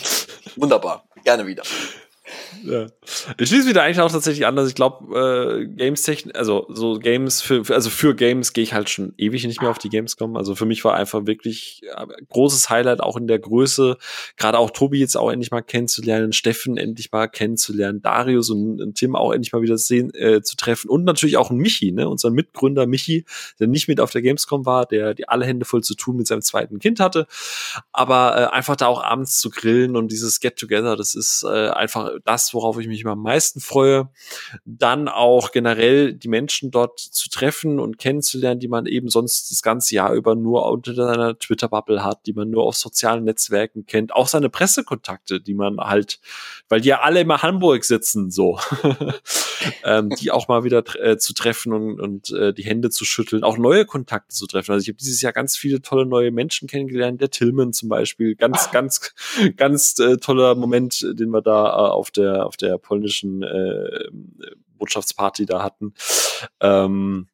Wunderbar. 0.56 1.04
Gerne 1.24 1.46
wieder. 1.46 1.62
ja. 2.64 2.86
Ich 3.38 3.48
schließe 3.48 3.68
wieder 3.68 3.82
eigentlich 3.82 4.00
auch 4.00 4.10
tatsächlich 4.10 4.46
anders. 4.46 4.68
Ich 4.68 4.74
glaube, 4.74 5.60
äh, 5.62 5.66
Games 5.66 6.02
technisch, 6.02 6.34
also 6.34 6.66
so 6.68 6.98
Games 6.98 7.40
für, 7.40 7.62
also 7.72 7.90
für 7.90 8.14
Games 8.14 8.52
gehe 8.52 8.64
ich 8.64 8.72
halt 8.72 8.90
schon 8.90 9.14
ewig 9.16 9.44
nicht 9.46 9.60
mehr 9.60 9.70
auf 9.70 9.78
die 9.78 9.88
Gamescom. 9.88 10.36
Also 10.36 10.54
für 10.54 10.66
mich 10.66 10.84
war 10.84 10.94
einfach 10.94 11.26
wirklich 11.26 11.82
äh, 11.84 12.06
großes 12.28 12.68
Highlight 12.68 13.00
auch 13.00 13.16
in 13.16 13.26
der 13.28 13.38
Größe, 13.38 13.96
gerade 14.36 14.58
auch 14.58 14.70
Tobi 14.70 14.98
jetzt 14.98 15.16
auch 15.16 15.30
endlich 15.30 15.50
mal 15.50 15.62
kennenzulernen, 15.62 16.32
Steffen 16.32 16.76
endlich 16.76 17.12
mal 17.12 17.28
kennenzulernen, 17.28 18.02
Darius 18.02 18.50
und, 18.50 18.80
und 18.80 18.94
Tim 18.96 19.14
auch 19.14 19.32
endlich 19.32 19.52
mal 19.52 19.62
wieder 19.62 19.78
sehen, 19.78 20.12
äh, 20.14 20.42
zu 20.42 20.56
treffen 20.56 20.90
und 20.90 21.04
natürlich 21.04 21.36
auch 21.36 21.50
Michi, 21.50 21.92
ne, 21.92 22.08
unseren 22.08 22.34
Mitgründer 22.34 22.86
Michi, 22.86 23.24
der 23.60 23.68
nicht 23.68 23.88
mit 23.88 24.00
auf 24.00 24.10
der 24.10 24.22
Gamescom 24.22 24.66
war, 24.66 24.86
der 24.86 25.14
die 25.14 25.28
alle 25.28 25.46
Hände 25.46 25.64
voll 25.64 25.82
zu 25.82 25.94
tun 25.94 26.16
mit 26.16 26.26
seinem 26.26 26.42
zweiten 26.42 26.78
Kind 26.78 26.98
hatte, 26.98 27.26
aber 27.92 28.36
äh, 28.36 28.54
einfach 28.54 28.76
da 28.76 28.86
auch 28.86 29.02
abends 29.02 29.38
zu 29.38 29.50
grillen 29.50 29.96
und 29.96 30.10
dieses 30.10 30.40
Get 30.40 30.56
Together, 30.56 30.96
das 30.96 31.14
ist 31.14 31.44
äh, 31.44 31.68
einfach 31.68 32.15
das, 32.24 32.54
worauf 32.54 32.78
ich 32.78 32.88
mich 32.88 33.02
immer 33.02 33.12
am 33.12 33.22
meisten 33.22 33.60
freue. 33.60 34.08
Dann 34.64 35.08
auch 35.08 35.52
generell 35.52 36.12
die 36.12 36.28
Menschen 36.28 36.70
dort 36.70 36.98
zu 36.98 37.28
treffen 37.28 37.80
und 37.80 37.98
kennenzulernen, 37.98 38.60
die 38.60 38.68
man 38.68 38.86
eben 38.86 39.08
sonst 39.08 39.50
das 39.50 39.62
ganze 39.62 39.94
Jahr 39.94 40.12
über 40.12 40.34
nur 40.34 40.70
unter 40.70 40.94
seiner 40.94 41.38
Twitter-Bubble 41.38 42.04
hat, 42.04 42.26
die 42.26 42.32
man 42.32 42.50
nur 42.50 42.64
auf 42.64 42.76
sozialen 42.76 43.24
Netzwerken 43.24 43.86
kennt. 43.86 44.14
Auch 44.14 44.28
seine 44.28 44.48
Pressekontakte, 44.48 45.40
die 45.40 45.54
man 45.54 45.78
halt, 45.78 46.20
weil 46.68 46.80
die 46.80 46.88
ja 46.88 47.00
alle 47.00 47.20
immer 47.20 47.42
Hamburg 47.42 47.84
sitzen, 47.84 48.30
so, 48.30 48.58
ähm, 49.84 50.10
die 50.10 50.30
auch 50.30 50.48
mal 50.48 50.64
wieder 50.64 50.82
äh, 51.00 51.16
zu 51.16 51.34
treffen 51.34 51.72
und, 51.72 52.00
und 52.00 52.30
äh, 52.30 52.52
die 52.52 52.64
Hände 52.64 52.90
zu 52.90 53.04
schütteln, 53.04 53.44
auch 53.44 53.58
neue 53.58 53.84
Kontakte 53.84 54.34
zu 54.34 54.46
treffen. 54.46 54.72
Also 54.72 54.82
ich 54.82 54.88
habe 54.88 54.98
dieses 54.98 55.20
Jahr 55.22 55.32
ganz 55.32 55.56
viele 55.56 55.82
tolle 55.82 56.06
neue 56.06 56.30
Menschen 56.30 56.68
kennengelernt, 56.68 57.20
der 57.20 57.30
Tillman 57.30 57.72
zum 57.72 57.88
Beispiel, 57.88 58.34
ganz, 58.34 58.70
ganz, 58.72 59.14
ganz 59.56 59.98
äh, 59.98 60.16
toller 60.16 60.54
Moment, 60.54 61.02
den 61.02 61.30
wir 61.30 61.42
da 61.42 61.66
äh, 61.66 61.90
auf 61.90 62.05
der 62.10 62.46
auf 62.46 62.56
der 62.56 62.78
polnischen 62.78 63.42
äh, 63.42 64.08
Botschaftsparty 64.78 65.46
da 65.46 65.62
hatten. 65.62 65.94
Ähm, 66.60 67.28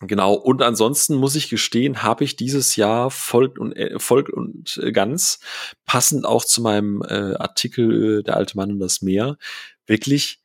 Genau, 0.00 0.34
und 0.34 0.60
ansonsten 0.60 1.14
muss 1.14 1.36
ich 1.36 1.48
gestehen, 1.48 2.02
habe 2.02 2.22
ich 2.22 2.36
dieses 2.36 2.76
Jahr 2.76 3.10
voll 3.10 3.46
und, 3.58 3.72
äh, 3.72 3.96
und 4.32 4.78
äh, 4.82 4.92
ganz, 4.92 5.40
passend 5.86 6.26
auch 6.26 6.44
zu 6.44 6.60
meinem 6.60 7.00
äh, 7.02 7.34
Artikel 7.36 8.18
äh, 8.18 8.22
Der 8.22 8.36
alte 8.36 8.58
Mann 8.58 8.72
und 8.72 8.78
das 8.78 9.00
Meer, 9.00 9.38
wirklich 9.86 10.42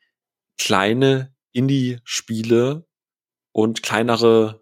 kleine 0.58 1.34
Indie-Spiele 1.52 2.86
und 3.52 3.84
kleinere 3.84 4.62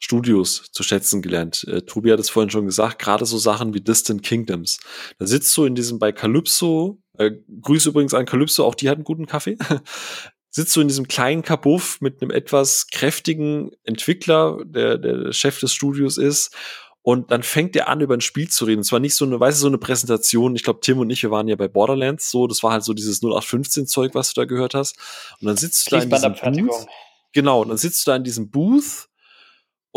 Studios 0.00 0.70
zu 0.72 0.82
schätzen 0.82 1.22
gelernt. 1.22 1.64
Äh, 1.64 1.82
Tobi 1.82 2.12
hat 2.12 2.20
es 2.20 2.30
vorhin 2.30 2.50
schon 2.50 2.66
gesagt, 2.66 3.00
gerade 3.00 3.26
so 3.26 3.38
Sachen 3.38 3.74
wie 3.74 3.80
Distant 3.80 4.22
Kingdoms. 4.22 4.78
Da 5.18 5.26
sitzt 5.26 5.56
du 5.56 5.64
in 5.64 5.74
diesem 5.74 5.98
bei 5.98 6.12
Calypso, 6.12 7.02
äh, 7.18 7.32
Grüße 7.60 7.90
übrigens 7.90 8.14
an 8.14 8.26
Calypso, 8.26 8.64
auch 8.64 8.74
die 8.74 8.88
hat 8.88 8.96
einen 8.96 9.04
guten 9.04 9.26
Kaffee. 9.26 9.56
sitzt 10.50 10.74
du 10.74 10.80
in 10.80 10.88
diesem 10.88 11.08
kleinen 11.08 11.42
Kabuff 11.42 12.00
mit 12.00 12.20
einem 12.20 12.30
etwas 12.30 12.88
kräftigen 12.88 13.70
Entwickler, 13.84 14.58
der 14.64 14.98
der 14.98 15.32
Chef 15.32 15.60
des 15.60 15.72
Studios 15.72 16.18
ist. 16.18 16.54
Und 17.02 17.30
dann 17.30 17.42
fängt 17.42 17.74
er 17.76 17.88
an, 17.88 18.00
über 18.00 18.14
ein 18.14 18.20
Spiel 18.20 18.48
zu 18.48 18.64
reden. 18.64 18.80
Und 18.80 18.84
zwar 18.84 19.00
nicht 19.00 19.14
so 19.14 19.24
eine, 19.24 19.38
weißt 19.38 19.58
du, 19.58 19.62
so 19.62 19.68
eine 19.68 19.78
Präsentation. 19.78 20.56
Ich 20.56 20.62
glaube, 20.62 20.80
Tim 20.80 20.98
und 20.98 21.08
ich, 21.10 21.22
wir 21.22 21.30
waren 21.30 21.48
ja 21.48 21.56
bei 21.56 21.68
Borderlands 21.68 22.30
so. 22.30 22.46
Das 22.46 22.62
war 22.62 22.72
halt 22.72 22.84
so 22.84 22.92
dieses 22.92 23.22
0815-Zeug, 23.22 24.14
was 24.14 24.34
du 24.34 24.40
da 24.40 24.44
gehört 24.46 24.74
hast. 24.74 24.98
Und 25.40 25.46
dann 25.46 25.56
sitzt 25.56 25.86
du 25.86 25.96
da 25.96 26.02
in 26.02 26.10
diesem 26.10 26.34
Booth. 26.34 26.86
Genau, 27.32 27.62
und 27.62 27.68
dann 27.68 27.78
sitzt 27.78 28.06
du 28.06 28.10
da 28.10 28.16
in 28.16 28.24
diesem 28.24 28.50
Booth 28.50 29.08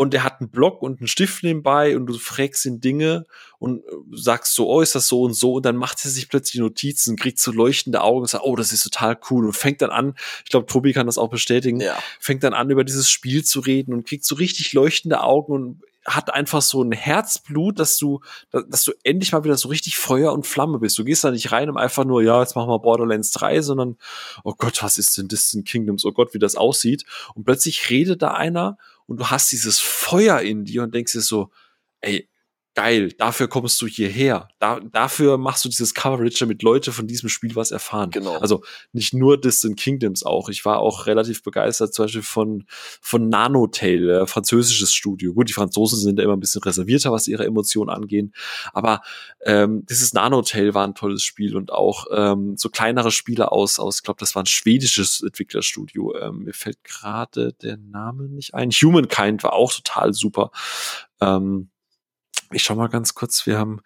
und 0.02 0.12
er 0.14 0.24
hat 0.24 0.40
einen 0.40 0.50
Block 0.50 0.82
und 0.82 1.00
einen 1.00 1.06
Stift 1.06 1.44
nebenbei 1.44 1.96
und 1.96 2.06
du 2.06 2.18
fragst 2.18 2.66
ihn 2.66 2.80
Dinge 2.80 3.24
und 3.58 3.84
äh, 3.84 3.90
sagst 4.12 4.54
so, 4.54 4.68
oh, 4.68 4.80
ist 4.80 4.96
das 4.96 5.06
so 5.06 5.22
und 5.22 5.34
so 5.34 5.54
und 5.54 5.64
dann 5.64 5.76
macht 5.76 6.04
er 6.04 6.10
sich 6.10 6.28
plötzlich 6.28 6.60
Notizen, 6.60 7.16
kriegt 7.16 7.38
so 7.38 7.52
leuchtende 7.52 8.02
Augen 8.02 8.22
und 8.22 8.28
sagt, 8.28 8.44
oh, 8.44 8.56
das 8.56 8.72
ist 8.72 8.82
total 8.82 9.18
cool 9.30 9.46
und 9.46 9.52
fängt 9.52 9.80
dann 9.80 9.90
an, 9.90 10.14
ich 10.44 10.50
glaube, 10.50 10.66
Tobi 10.66 10.92
kann 10.92 11.06
das 11.06 11.18
auch 11.18 11.30
bestätigen, 11.30 11.80
ja. 11.80 11.96
fängt 12.18 12.42
dann 12.42 12.52
an, 12.52 12.68
über 12.70 12.82
dieses 12.82 13.08
Spiel 13.08 13.44
zu 13.44 13.60
reden 13.60 13.94
und 13.94 14.06
kriegt 14.06 14.24
so 14.24 14.34
richtig 14.34 14.72
leuchtende 14.72 15.22
Augen 15.22 15.52
und 15.52 15.82
hat 16.04 16.34
einfach 16.34 16.62
so 16.62 16.82
ein 16.82 16.90
Herzblut, 16.90 17.78
dass 17.78 17.96
du, 17.96 18.20
dass 18.50 18.82
du 18.82 18.92
endlich 19.04 19.30
mal 19.30 19.44
wieder 19.44 19.56
so 19.56 19.68
richtig 19.68 19.96
Feuer 19.98 20.32
und 20.32 20.48
Flamme 20.48 20.80
bist. 20.80 20.98
Du 20.98 21.04
gehst 21.04 21.22
da 21.22 21.30
nicht 21.30 21.52
rein, 21.52 21.70
um 21.70 21.76
einfach 21.76 22.04
nur, 22.04 22.22
ja, 22.22 22.40
jetzt 22.40 22.56
machen 22.56 22.70
wir 22.70 22.80
Borderlands 22.80 23.30
3, 23.30 23.62
sondern, 23.62 23.96
oh 24.42 24.54
Gott, 24.58 24.82
was 24.82 24.98
ist 24.98 25.16
denn 25.16 25.28
Distant 25.28 25.64
Kingdoms? 25.64 26.04
Oh 26.04 26.10
Gott, 26.10 26.34
wie 26.34 26.40
das 26.40 26.56
aussieht. 26.56 27.04
Und 27.34 27.44
plötzlich 27.44 27.88
redet 27.88 28.22
da 28.22 28.32
einer 28.32 28.78
und 29.06 29.18
du 29.20 29.30
hast 29.30 29.52
dieses 29.52 29.78
Feuer 29.80 30.40
in 30.40 30.64
dir 30.64 30.82
und 30.82 30.94
denkst 30.94 31.12
dir 31.12 31.20
so, 31.20 31.50
ey, 32.00 32.28
geil, 32.74 33.12
dafür 33.12 33.48
kommst 33.48 33.80
du 33.82 33.86
hierher. 33.86 34.48
Da, 34.58 34.80
dafür 34.80 35.36
machst 35.36 35.64
du 35.64 35.68
dieses 35.68 35.94
Coverage, 35.94 36.38
damit 36.40 36.62
Leute 36.62 36.92
von 36.92 37.06
diesem 37.06 37.28
Spiel 37.28 37.54
was 37.54 37.70
erfahren. 37.70 38.10
Genau. 38.10 38.38
Also 38.38 38.62
nicht 38.92 39.12
nur 39.12 39.38
Distant 39.40 39.78
Kingdoms 39.78 40.22
auch. 40.22 40.48
Ich 40.48 40.64
war 40.64 40.78
auch 40.78 41.06
relativ 41.06 41.42
begeistert, 41.42 41.92
zum 41.92 42.06
Beispiel 42.06 42.22
von, 42.22 42.64
von 43.00 43.28
Nanotail, 43.28 44.08
äh, 44.08 44.26
französisches 44.26 44.94
Studio. 44.94 45.34
Gut, 45.34 45.48
die 45.48 45.52
Franzosen 45.52 45.98
sind 45.98 46.18
da 46.18 46.22
immer 46.22 46.34
ein 46.34 46.40
bisschen 46.40 46.62
reservierter, 46.62 47.12
was 47.12 47.28
ihre 47.28 47.44
Emotionen 47.44 47.90
angehen. 47.90 48.32
Aber 48.72 49.02
ähm, 49.44 49.84
dieses 49.86 50.14
Nanotail 50.14 50.72
war 50.74 50.86
ein 50.86 50.94
tolles 50.94 51.24
Spiel 51.24 51.56
und 51.56 51.72
auch 51.72 52.06
ähm, 52.12 52.56
so 52.56 52.70
kleinere 52.70 53.10
Spiele 53.10 53.52
aus, 53.52 53.78
aus, 53.78 53.96
ich 53.96 54.02
glaube, 54.02 54.20
das 54.20 54.34
war 54.34 54.44
ein 54.44 54.46
schwedisches 54.46 55.22
Entwicklerstudio. 55.22 56.16
Ähm, 56.16 56.44
mir 56.44 56.54
fällt 56.54 56.82
gerade 56.84 57.52
der 57.52 57.76
Name 57.76 58.28
nicht 58.28 58.54
ein. 58.54 58.70
Humankind 58.70 59.42
war 59.42 59.52
auch 59.52 59.72
total 59.72 60.14
super. 60.14 60.50
Ähm, 61.20 61.68
ich 62.52 62.62
schau 62.62 62.74
mal 62.74 62.88
ganz 62.88 63.14
kurz, 63.14 63.46
wir 63.46 63.58
haben 63.58 63.80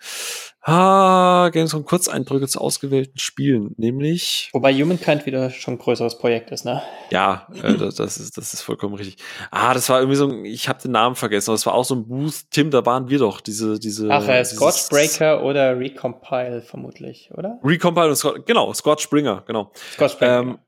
ah, 0.62 1.48
Gamescom 1.52 1.84
Kurzeindrücke 1.84 2.48
zu 2.48 2.60
ausgewählten 2.60 3.18
Spielen, 3.18 3.74
nämlich. 3.76 4.50
Wobei 4.52 4.74
Humankind 4.74 5.26
wieder 5.26 5.50
schon 5.50 5.74
ein 5.74 5.78
größeres 5.78 6.18
Projekt 6.18 6.50
ist, 6.50 6.64
ne? 6.64 6.82
Ja, 7.10 7.46
äh, 7.62 7.74
das, 7.74 7.96
das, 7.96 8.18
ist, 8.18 8.36
das 8.36 8.54
ist 8.54 8.62
vollkommen 8.62 8.94
richtig. 8.94 9.22
Ah, 9.50 9.74
das 9.74 9.88
war 9.88 10.00
irgendwie 10.00 10.16
so 10.16 10.28
ein, 10.28 10.44
ich 10.44 10.68
habe 10.68 10.82
den 10.82 10.92
Namen 10.92 11.16
vergessen, 11.16 11.50
aber 11.50 11.56
es 11.56 11.66
war 11.66 11.74
auch 11.74 11.84
so 11.84 11.94
ein 11.94 12.06
Booth. 12.06 12.50
Tim, 12.50 12.70
da 12.70 12.84
waren 12.84 13.08
wir 13.08 13.18
doch, 13.18 13.40
diese, 13.40 13.78
diese. 13.78 14.10
Ach, 14.10 14.26
äh, 14.28 14.44
Scorchbreaker 14.44 15.42
oder 15.42 15.78
Recompile 15.78 16.62
vermutlich, 16.62 17.30
oder? 17.34 17.58
Recompile 17.62 18.08
und 18.08 18.16
Scott, 18.16 18.46
genau, 18.46 18.72
Scorchbringer, 18.72 19.44
genau. 19.46 19.72
Scorchbringer. 19.94 20.38
Ähm, 20.40 20.58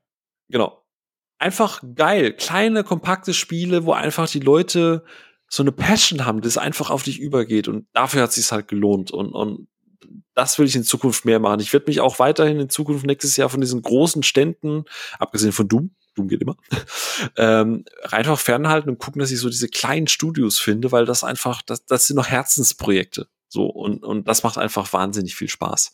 genau. 0.48 0.82
Einfach 1.40 1.82
geil. 1.94 2.32
Kleine, 2.32 2.82
kompakte 2.82 3.32
Spiele, 3.32 3.84
wo 3.84 3.92
einfach 3.92 4.28
die 4.28 4.40
Leute 4.40 5.04
so 5.48 5.62
eine 5.62 5.72
Passion 5.72 6.26
haben, 6.26 6.40
das 6.40 6.58
einfach 6.58 6.90
auf 6.90 7.02
dich 7.02 7.18
übergeht. 7.18 7.68
Und 7.68 7.86
dafür 7.92 8.22
hat 8.22 8.36
es 8.36 8.52
halt 8.52 8.68
gelohnt. 8.68 9.10
Und, 9.10 9.32
und 9.32 9.68
das 10.34 10.58
will 10.58 10.66
ich 10.66 10.76
in 10.76 10.84
Zukunft 10.84 11.24
mehr 11.24 11.40
machen. 11.40 11.60
Ich 11.60 11.72
werde 11.72 11.86
mich 11.88 12.00
auch 12.00 12.18
weiterhin 12.18 12.60
in 12.60 12.70
Zukunft 12.70 13.06
nächstes 13.06 13.36
Jahr 13.36 13.48
von 13.48 13.60
diesen 13.60 13.82
großen 13.82 14.22
Ständen, 14.22 14.84
abgesehen 15.18 15.52
von 15.52 15.68
Doom, 15.68 15.90
Doom 16.14 16.28
geht 16.28 16.42
immer, 16.42 16.56
ähm, 17.36 17.84
einfach 18.10 18.38
fernhalten 18.38 18.90
und 18.90 18.98
gucken, 18.98 19.20
dass 19.20 19.30
ich 19.30 19.40
so 19.40 19.48
diese 19.48 19.68
kleinen 19.68 20.06
Studios 20.06 20.58
finde, 20.58 20.92
weil 20.92 21.06
das 21.06 21.24
einfach, 21.24 21.62
das, 21.62 21.84
das 21.86 22.06
sind 22.06 22.16
noch 22.16 22.28
Herzensprojekte. 22.28 23.28
So, 23.48 23.66
und, 23.66 24.04
und 24.04 24.28
das 24.28 24.42
macht 24.42 24.58
einfach 24.58 24.92
wahnsinnig 24.92 25.34
viel 25.34 25.48
Spaß. 25.48 25.92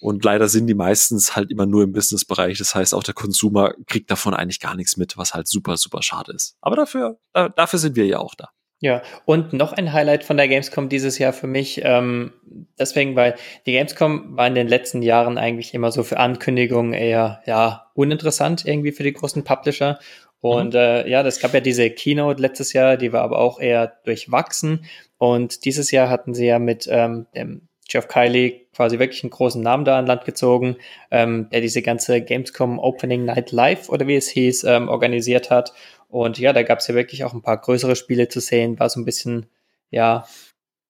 Und 0.00 0.24
leider 0.24 0.48
sind 0.48 0.66
die 0.66 0.74
meistens 0.74 1.34
halt 1.34 1.50
immer 1.50 1.66
nur 1.66 1.82
im 1.82 1.92
Businessbereich. 1.92 2.58
Das 2.58 2.74
heißt, 2.74 2.94
auch 2.94 3.02
der 3.02 3.14
Konsumer 3.14 3.72
kriegt 3.86 4.10
davon 4.10 4.34
eigentlich 4.34 4.60
gar 4.60 4.76
nichts 4.76 4.96
mit, 4.96 5.16
was 5.16 5.34
halt 5.34 5.48
super, 5.48 5.76
super 5.76 6.02
schade 6.02 6.32
ist. 6.32 6.56
Aber 6.60 6.76
dafür, 6.76 7.18
äh, 7.32 7.50
dafür 7.56 7.78
sind 7.78 7.96
wir 7.96 8.06
ja 8.06 8.18
auch 8.18 8.34
da. 8.34 8.50
Ja, 8.78 9.00
und 9.24 9.54
noch 9.54 9.72
ein 9.72 9.94
Highlight 9.94 10.22
von 10.22 10.36
der 10.36 10.48
Gamescom 10.48 10.90
dieses 10.90 11.18
Jahr 11.18 11.32
für 11.32 11.46
mich, 11.46 11.80
ähm, 11.82 12.32
deswegen, 12.78 13.16
weil 13.16 13.36
die 13.64 13.72
Gamescom 13.72 14.36
war 14.36 14.46
in 14.46 14.54
den 14.54 14.68
letzten 14.68 15.00
Jahren 15.00 15.38
eigentlich 15.38 15.72
immer 15.72 15.90
so 15.90 16.02
für 16.02 16.18
Ankündigungen 16.18 16.92
eher, 16.92 17.40
ja, 17.46 17.90
uninteressant 17.94 18.66
irgendwie 18.66 18.92
für 18.92 19.02
die 19.02 19.14
großen 19.14 19.44
Publisher. 19.44 19.98
Und 20.40 20.74
mhm. 20.74 20.80
äh, 20.80 21.08
ja, 21.08 21.22
das 21.22 21.40
gab 21.40 21.54
ja 21.54 21.60
diese 21.60 21.88
Keynote 21.90 22.42
letztes 22.42 22.74
Jahr, 22.74 22.98
die 22.98 23.14
war 23.14 23.22
aber 23.22 23.38
auch 23.38 23.58
eher 23.60 23.94
durchwachsen. 24.04 24.84
Und 25.16 25.64
dieses 25.64 25.90
Jahr 25.90 26.10
hatten 26.10 26.34
sie 26.34 26.46
ja 26.46 26.58
mit 26.58 26.86
ähm, 26.90 27.26
dem 27.34 27.65
Jeff 27.88 28.08
Kiley 28.08 28.66
quasi 28.74 28.98
wirklich 28.98 29.22
einen 29.22 29.30
großen 29.30 29.62
Namen 29.62 29.84
da 29.84 29.98
an 29.98 30.06
Land 30.06 30.24
gezogen, 30.24 30.76
ähm, 31.10 31.48
der 31.50 31.60
diese 31.60 31.82
ganze 31.82 32.20
Gamescom 32.22 32.78
Opening 32.78 33.24
Night 33.24 33.52
Live 33.52 33.88
oder 33.88 34.06
wie 34.06 34.16
es 34.16 34.28
hieß, 34.28 34.64
ähm, 34.64 34.88
organisiert 34.88 35.50
hat. 35.50 35.72
Und 36.08 36.38
ja, 36.38 36.52
da 36.52 36.62
gab 36.62 36.80
es 36.80 36.88
ja 36.88 36.94
wirklich 36.94 37.24
auch 37.24 37.32
ein 37.32 37.42
paar 37.42 37.60
größere 37.60 37.96
Spiele 37.96 38.28
zu 38.28 38.40
sehen, 38.40 38.78
war 38.78 38.88
so 38.88 39.00
ein 39.00 39.04
bisschen, 39.04 39.46
ja, 39.90 40.26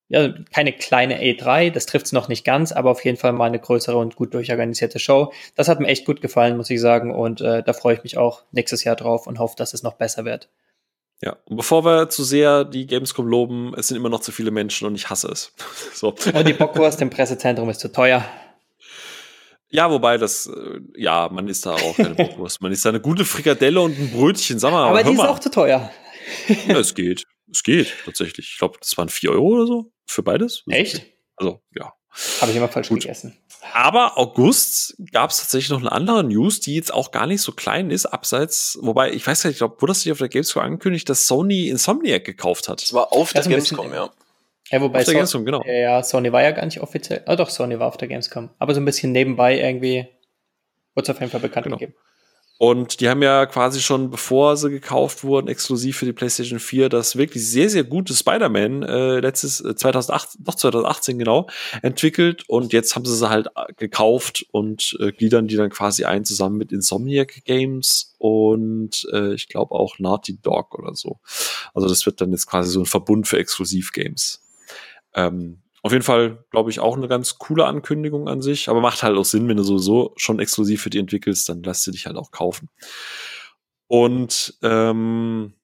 ja, 0.08 0.32
keine 0.52 0.72
kleine 0.72 1.20
A3, 1.20 1.70
das 1.70 1.86
trifft 1.86 2.06
es 2.06 2.12
noch 2.12 2.28
nicht 2.28 2.44
ganz, 2.44 2.70
aber 2.72 2.92
auf 2.92 3.04
jeden 3.04 3.16
Fall 3.16 3.32
mal 3.32 3.46
eine 3.46 3.58
größere 3.58 3.96
und 3.96 4.14
gut 4.14 4.34
durchorganisierte 4.34 5.00
Show. 5.00 5.32
Das 5.56 5.68
hat 5.68 5.80
mir 5.80 5.88
echt 5.88 6.04
gut 6.04 6.20
gefallen, 6.20 6.56
muss 6.56 6.70
ich 6.70 6.80
sagen, 6.80 7.12
und 7.12 7.40
äh, 7.40 7.62
da 7.62 7.72
freue 7.72 7.94
ich 7.94 8.04
mich 8.04 8.16
auch 8.16 8.44
nächstes 8.52 8.84
Jahr 8.84 8.94
drauf 8.96 9.26
und 9.26 9.40
hoffe, 9.40 9.56
dass 9.56 9.74
es 9.74 9.82
noch 9.82 9.94
besser 9.94 10.24
wird. 10.24 10.48
Ja, 11.22 11.36
und 11.46 11.56
bevor 11.56 11.84
wir 11.84 12.08
zu 12.10 12.24
sehr 12.24 12.64
die 12.64 12.86
Gamescom 12.86 13.26
loben, 13.26 13.72
es 13.76 13.88
sind 13.88 13.96
immer 13.96 14.10
noch 14.10 14.20
zu 14.20 14.32
viele 14.32 14.50
Menschen 14.50 14.86
und 14.86 14.94
ich 14.94 15.08
hasse 15.08 15.28
es. 15.28 15.52
so. 15.94 16.08
Und 16.08 16.46
die 16.46 16.52
Bockwurst 16.52 17.00
im 17.00 17.10
Pressezentrum 17.10 17.70
ist 17.70 17.80
zu 17.80 17.90
teuer. 17.90 18.24
Ja, 19.68 19.90
wobei 19.90 20.18
das, 20.18 20.46
äh, 20.46 20.80
ja, 20.96 21.28
man 21.32 21.48
isst 21.48 21.66
da 21.66 21.74
auch 21.74 21.96
keine 21.96 22.14
Bockwurst. 22.16 22.60
Man 22.60 22.70
isst 22.70 22.84
da 22.84 22.90
eine 22.90 23.00
gute 23.00 23.24
Frikadelle 23.24 23.80
und 23.80 23.98
ein 23.98 24.10
Brötchen, 24.10 24.58
sag 24.58 24.72
mal. 24.72 24.88
Aber 24.88 25.02
die 25.02 25.12
ist 25.12 25.20
auch 25.20 25.38
zu 25.38 25.50
teuer. 25.50 25.90
ja, 26.66 26.78
es 26.78 26.94
geht. 26.94 27.24
Es 27.50 27.62
geht, 27.62 27.92
tatsächlich. 28.04 28.50
Ich 28.52 28.58
glaube, 28.58 28.76
das 28.80 28.96
waren 28.98 29.08
vier 29.08 29.30
Euro 29.30 29.48
oder 29.48 29.66
so 29.66 29.92
für 30.06 30.22
beides. 30.22 30.64
Echt? 30.68 31.06
Also, 31.36 31.62
ja. 31.74 31.92
Habe 32.40 32.50
ich 32.50 32.56
immer 32.56 32.68
falsch 32.68 32.88
Gut. 32.88 33.02
gegessen. 33.02 33.36
Aber 33.72 34.16
August 34.16 34.96
gab 35.12 35.30
es 35.30 35.38
tatsächlich 35.38 35.70
noch 35.70 35.80
eine 35.80 35.92
andere 35.92 36.24
News, 36.24 36.60
die 36.60 36.74
jetzt 36.74 36.92
auch 36.92 37.10
gar 37.10 37.26
nicht 37.26 37.42
so 37.42 37.52
klein 37.52 37.90
ist, 37.90 38.06
abseits, 38.06 38.78
wobei, 38.80 39.12
ich 39.12 39.26
weiß 39.26 39.42
gar 39.42 39.48
nicht, 39.48 39.56
ich 39.56 39.58
glaube, 39.58 39.80
wurde 39.82 39.90
das 39.90 40.04
nicht 40.04 40.12
auf 40.12 40.18
der 40.18 40.28
Gamescom 40.28 40.62
angekündigt, 40.62 41.08
dass 41.08 41.26
Sony 41.26 41.68
Insomniac 41.68 42.24
gekauft 42.24 42.68
hat. 42.68 42.82
Das 42.82 42.92
war 42.92 43.12
auf 43.12 43.32
der 43.32 43.42
Gamescom, 43.42 43.92
ja. 43.92 44.10
Ja, 44.70 44.80
wobei 44.80 45.00
auf 45.00 45.04
der 45.04 45.12
so 45.12 45.18
Gamescom, 45.18 45.44
genau. 45.44 45.64
Ja, 45.64 46.02
Sony 46.02 46.32
war 46.32 46.42
ja 46.42 46.52
gar 46.52 46.64
nicht 46.64 46.80
offiziell. 46.80 47.22
Ah, 47.26 47.36
doch, 47.36 47.50
Sony 47.50 47.78
war 47.78 47.88
auf 47.88 47.96
der 47.96 48.08
Gamescom. 48.08 48.50
Aber 48.58 48.74
so 48.74 48.80
ein 48.80 48.84
bisschen 48.84 49.12
nebenbei 49.12 49.58
irgendwie 49.60 50.08
wurde 50.94 51.04
es 51.04 51.10
auf 51.10 51.20
jeden 51.20 51.30
Fall 51.30 51.40
bekannt 51.40 51.64
genau. 51.64 51.76
gegeben. 51.76 51.94
Und 52.58 53.00
die 53.00 53.08
haben 53.08 53.22
ja 53.22 53.44
quasi 53.44 53.80
schon, 53.80 54.10
bevor 54.10 54.56
sie 54.56 54.70
gekauft 54.70 55.24
wurden, 55.24 55.48
exklusiv 55.48 55.98
für 55.98 56.06
die 56.06 56.14
PlayStation 56.14 56.58
4, 56.58 56.88
das 56.88 57.16
wirklich 57.16 57.46
sehr, 57.46 57.68
sehr 57.68 57.84
gute 57.84 58.14
Spider-Man 58.14 58.82
äh, 58.82 59.20
letztes, 59.20 59.60
äh, 59.60 59.74
2008, 59.74 60.38
doch 60.38 60.54
2018 60.54 61.18
genau, 61.18 61.48
entwickelt. 61.82 62.44
Und 62.48 62.72
jetzt 62.72 62.96
haben 62.96 63.04
sie 63.04 63.14
sie 63.14 63.28
halt 63.28 63.48
äh, 63.56 63.72
gekauft 63.74 64.46
und 64.52 64.96
äh, 65.00 65.12
gliedern 65.12 65.48
die 65.48 65.56
dann 65.56 65.68
quasi 65.68 66.04
ein 66.04 66.24
zusammen 66.24 66.56
mit 66.56 66.72
Insomniac 66.72 67.44
Games 67.44 68.14
und 68.18 69.06
äh, 69.12 69.34
ich 69.34 69.48
glaube 69.48 69.74
auch 69.74 69.98
Naughty 69.98 70.38
Dog 70.40 70.78
oder 70.78 70.94
so. 70.94 71.20
Also 71.74 71.88
das 71.88 72.06
wird 72.06 72.22
dann 72.22 72.30
jetzt 72.30 72.46
quasi 72.46 72.70
so 72.70 72.80
ein 72.80 72.86
Verbund 72.86 73.28
für 73.28 73.38
Exklusiv-Games. 73.38 74.42
Ähm, 75.14 75.58
auf 75.86 75.92
jeden 75.92 76.04
Fall, 76.04 76.44
glaube 76.50 76.70
ich, 76.70 76.80
auch 76.80 76.96
eine 76.96 77.06
ganz 77.06 77.38
coole 77.38 77.64
Ankündigung 77.64 78.28
an 78.28 78.42
sich, 78.42 78.68
aber 78.68 78.80
macht 78.80 79.04
halt 79.04 79.16
auch 79.16 79.24
Sinn, 79.24 79.48
wenn 79.48 79.56
du 79.56 79.62
sowieso 79.62 80.12
schon 80.16 80.40
exklusiv 80.40 80.82
für 80.82 80.90
die 80.90 80.98
entwickelst, 80.98 81.48
dann 81.48 81.62
lass 81.62 81.84
du 81.84 81.92
dich 81.92 82.06
halt 82.06 82.16
auch 82.16 82.32
kaufen. 82.32 82.68
Und 83.86 84.58
ähm, 84.62 85.54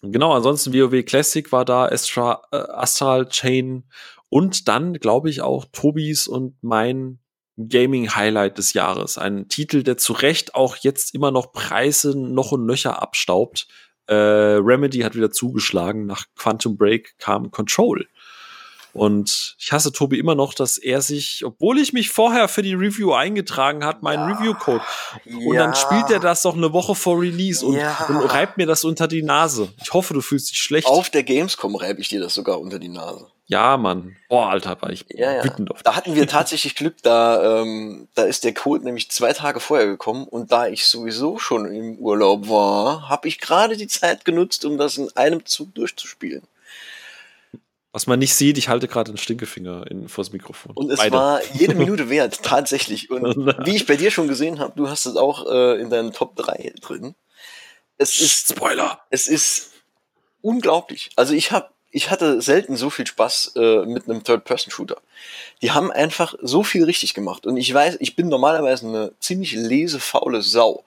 genau, 0.00 0.32
ansonsten 0.32 0.72
WoW 0.72 1.04
Classic 1.04 1.52
war 1.52 1.66
da, 1.66 1.84
Astra, 1.84 2.42
äh, 2.50 2.56
Astral 2.56 3.28
Chain 3.28 3.84
und 4.30 4.68
dann, 4.68 4.94
glaube 4.94 5.28
ich, 5.28 5.42
auch 5.42 5.66
Tobis 5.70 6.28
und 6.28 6.56
mein 6.62 7.18
Gaming-Highlight 7.58 8.56
des 8.56 8.72
Jahres. 8.72 9.18
Ein 9.18 9.48
Titel, 9.48 9.82
der 9.82 9.98
zu 9.98 10.14
Recht 10.14 10.54
auch 10.54 10.76
jetzt 10.76 11.14
immer 11.14 11.30
noch 11.30 11.52
Preise 11.52 12.18
noch 12.18 12.52
und 12.52 12.64
nöcher 12.64 13.02
abstaubt. 13.02 13.68
Äh, 14.06 14.14
Remedy 14.14 15.00
hat 15.00 15.14
wieder 15.14 15.30
zugeschlagen. 15.30 16.06
Nach 16.06 16.24
Quantum 16.36 16.78
Break 16.78 17.18
kam 17.18 17.50
Control. 17.50 18.08
Und 18.96 19.56
ich 19.58 19.72
hasse 19.72 19.92
Tobi 19.92 20.18
immer 20.18 20.34
noch, 20.34 20.54
dass 20.54 20.78
er 20.78 21.02
sich, 21.02 21.42
obwohl 21.44 21.78
ich 21.78 21.92
mich 21.92 22.10
vorher 22.10 22.48
für 22.48 22.62
die 22.62 22.74
Review 22.74 23.12
eingetragen 23.12 23.84
hat, 23.84 24.02
meinen 24.02 24.28
ja. 24.28 24.36
Review-Code. 24.36 24.82
Und 25.26 25.54
ja. 25.54 25.64
dann 25.64 25.74
spielt 25.74 26.10
er 26.10 26.18
das 26.18 26.42
doch 26.42 26.56
eine 26.56 26.72
Woche 26.72 26.94
vor 26.94 27.20
Release 27.20 27.64
und, 27.64 27.76
ja. 27.76 28.06
und, 28.08 28.16
reibt 28.32 28.56
mir 28.56 28.66
das 28.66 28.84
unter 28.84 29.06
die 29.06 29.22
Nase. 29.22 29.68
Ich 29.82 29.92
hoffe, 29.92 30.14
du 30.14 30.22
fühlst 30.22 30.50
dich 30.50 30.58
schlecht. 30.58 30.86
Auf 30.86 31.10
der 31.10 31.24
Gamescom 31.24 31.76
reibe 31.76 32.00
ich 32.00 32.08
dir 32.08 32.20
das 32.20 32.34
sogar 32.34 32.58
unter 32.58 32.78
die 32.78 32.88
Nase. 32.88 33.26
Ja, 33.48 33.76
Mann. 33.76 34.16
Boah, 34.28 34.48
Alter, 34.48 34.80
war 34.80 34.90
ich 34.90 35.04
ja, 35.10 35.32
ja. 35.32 35.44
wütend 35.44 35.70
auf. 35.70 35.82
Da 35.82 35.94
hatten 35.94 36.14
wir 36.14 36.26
tatsächlich 36.26 36.74
Glück, 36.76 36.96
da, 37.02 37.60
ähm, 37.60 38.08
da 38.14 38.24
ist 38.24 38.44
der 38.44 38.54
Code 38.54 38.84
nämlich 38.84 39.10
zwei 39.10 39.32
Tage 39.32 39.60
vorher 39.60 39.86
gekommen 39.86 40.24
und 40.24 40.50
da 40.50 40.66
ich 40.66 40.86
sowieso 40.86 41.38
schon 41.38 41.72
im 41.72 41.98
Urlaub 41.98 42.48
war, 42.48 43.08
habe 43.08 43.28
ich 43.28 43.38
gerade 43.38 43.76
die 43.76 43.86
Zeit 43.86 44.24
genutzt, 44.24 44.64
um 44.64 44.78
das 44.78 44.96
in 44.96 45.14
einem 45.16 45.44
Zug 45.44 45.74
durchzuspielen. 45.74 46.42
Was 47.96 48.06
man 48.06 48.18
nicht 48.18 48.34
sieht, 48.34 48.58
ich 48.58 48.68
halte 48.68 48.88
gerade 48.88 49.10
den 49.10 49.16
Stinkefinger 49.16 49.90
in, 49.90 50.10
vors 50.10 50.30
Mikrofon. 50.30 50.72
Und 50.74 50.90
es 50.90 50.98
Beide. 50.98 51.12
war 51.16 51.40
jede 51.54 51.74
Minute 51.82 52.10
wert, 52.10 52.42
tatsächlich. 52.42 53.10
Und 53.10 53.46
wie 53.64 53.74
ich 53.74 53.86
bei 53.86 53.96
dir 53.96 54.10
schon 54.10 54.28
gesehen 54.28 54.58
habe, 54.58 54.74
du 54.76 54.90
hast 54.90 55.06
es 55.06 55.16
auch 55.16 55.50
äh, 55.50 55.80
in 55.80 55.88
deinen 55.88 56.12
Top 56.12 56.36
3 56.36 56.74
drin. 56.82 57.14
Es 57.96 58.20
ist 58.20 58.50
Spoiler. 58.50 59.00
Es 59.08 59.28
ist 59.28 59.70
unglaublich. 60.42 61.08
Also 61.16 61.32
ich 61.32 61.52
habe 61.52 61.70
ich 61.90 62.10
hatte 62.10 62.42
selten 62.42 62.76
so 62.76 62.90
viel 62.90 63.06
Spaß 63.06 63.52
äh, 63.56 63.86
mit 63.86 64.10
einem 64.10 64.22
Third-Person-Shooter. 64.22 65.00
Die 65.62 65.70
haben 65.70 65.90
einfach 65.90 66.34
so 66.42 66.62
viel 66.62 66.84
richtig 66.84 67.14
gemacht. 67.14 67.46
Und 67.46 67.56
ich 67.56 67.72
weiß, 67.72 67.96
ich 68.00 68.14
bin 68.14 68.28
normalerweise 68.28 68.88
eine 68.88 69.12
ziemlich 69.20 69.52
lesefaule 69.52 70.42
Sau. 70.42 70.84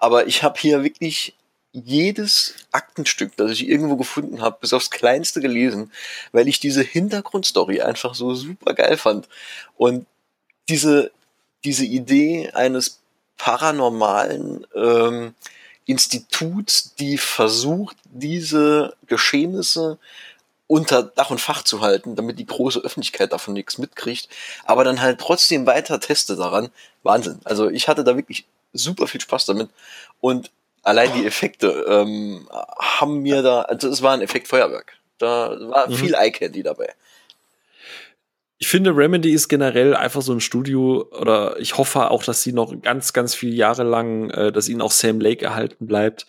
Aber 0.00 0.26
ich 0.26 0.42
habe 0.42 0.58
hier 0.58 0.82
wirklich 0.82 1.36
jedes 1.72 2.54
Aktenstück, 2.72 3.36
das 3.36 3.52
ich 3.52 3.68
irgendwo 3.68 3.96
gefunden 3.96 4.42
habe, 4.42 4.58
bis 4.60 4.72
aufs 4.72 4.90
kleinste 4.90 5.40
gelesen, 5.40 5.92
weil 6.32 6.48
ich 6.48 6.60
diese 6.60 6.82
Hintergrundstory 6.82 7.80
einfach 7.80 8.14
so 8.14 8.34
super 8.34 8.74
geil 8.74 8.96
fand. 8.96 9.28
Und 9.76 10.06
diese, 10.68 11.10
diese 11.64 11.84
Idee 11.84 12.50
eines 12.50 13.00
paranormalen 13.36 14.66
ähm, 14.74 15.34
Instituts, 15.86 16.94
die 16.94 17.18
versucht, 17.18 17.96
diese 18.04 18.94
Geschehnisse 19.06 19.98
unter 20.66 21.02
Dach 21.02 21.30
und 21.30 21.40
Fach 21.40 21.64
zu 21.64 21.80
halten, 21.80 22.14
damit 22.14 22.38
die 22.38 22.46
große 22.46 22.78
Öffentlichkeit 22.80 23.32
davon 23.32 23.54
nichts 23.54 23.78
mitkriegt, 23.78 24.28
aber 24.64 24.84
dann 24.84 25.00
halt 25.00 25.20
trotzdem 25.20 25.66
weiter 25.66 25.98
teste 25.98 26.36
daran. 26.36 26.70
Wahnsinn. 27.02 27.40
Also 27.44 27.68
ich 27.68 27.88
hatte 27.88 28.04
da 28.04 28.14
wirklich 28.14 28.44
super 28.72 29.08
viel 29.08 29.20
Spaß 29.20 29.46
damit. 29.46 29.70
Und 30.20 30.52
allein 30.90 31.12
die 31.14 31.24
Effekte 31.24 31.86
ähm, 31.88 32.48
haben 32.78 33.22
mir 33.22 33.42
da, 33.42 33.62
also 33.62 33.88
es 33.88 34.02
war 34.02 34.12
ein 34.12 34.22
Effektfeuerwerk. 34.22 34.98
Da 35.18 35.56
war 35.70 35.88
mhm. 35.88 35.94
viel 35.94 36.14
Eye-Candy 36.14 36.62
dabei. 36.62 36.92
Ich 38.58 38.68
finde, 38.68 38.94
Remedy 38.94 39.32
ist 39.32 39.48
generell 39.48 39.94
einfach 39.94 40.20
so 40.20 40.32
ein 40.32 40.40
Studio, 40.40 41.08
oder 41.18 41.58
ich 41.58 41.78
hoffe 41.78 42.10
auch, 42.10 42.22
dass 42.22 42.42
sie 42.42 42.52
noch 42.52 42.74
ganz, 42.82 43.12
ganz 43.12 43.34
viele 43.34 43.54
Jahre 43.54 43.84
lang, 43.84 44.30
äh, 44.30 44.52
dass 44.52 44.68
ihnen 44.68 44.82
auch 44.82 44.90
Sam 44.90 45.20
Lake 45.20 45.44
erhalten 45.44 45.86
bleibt, 45.86 46.26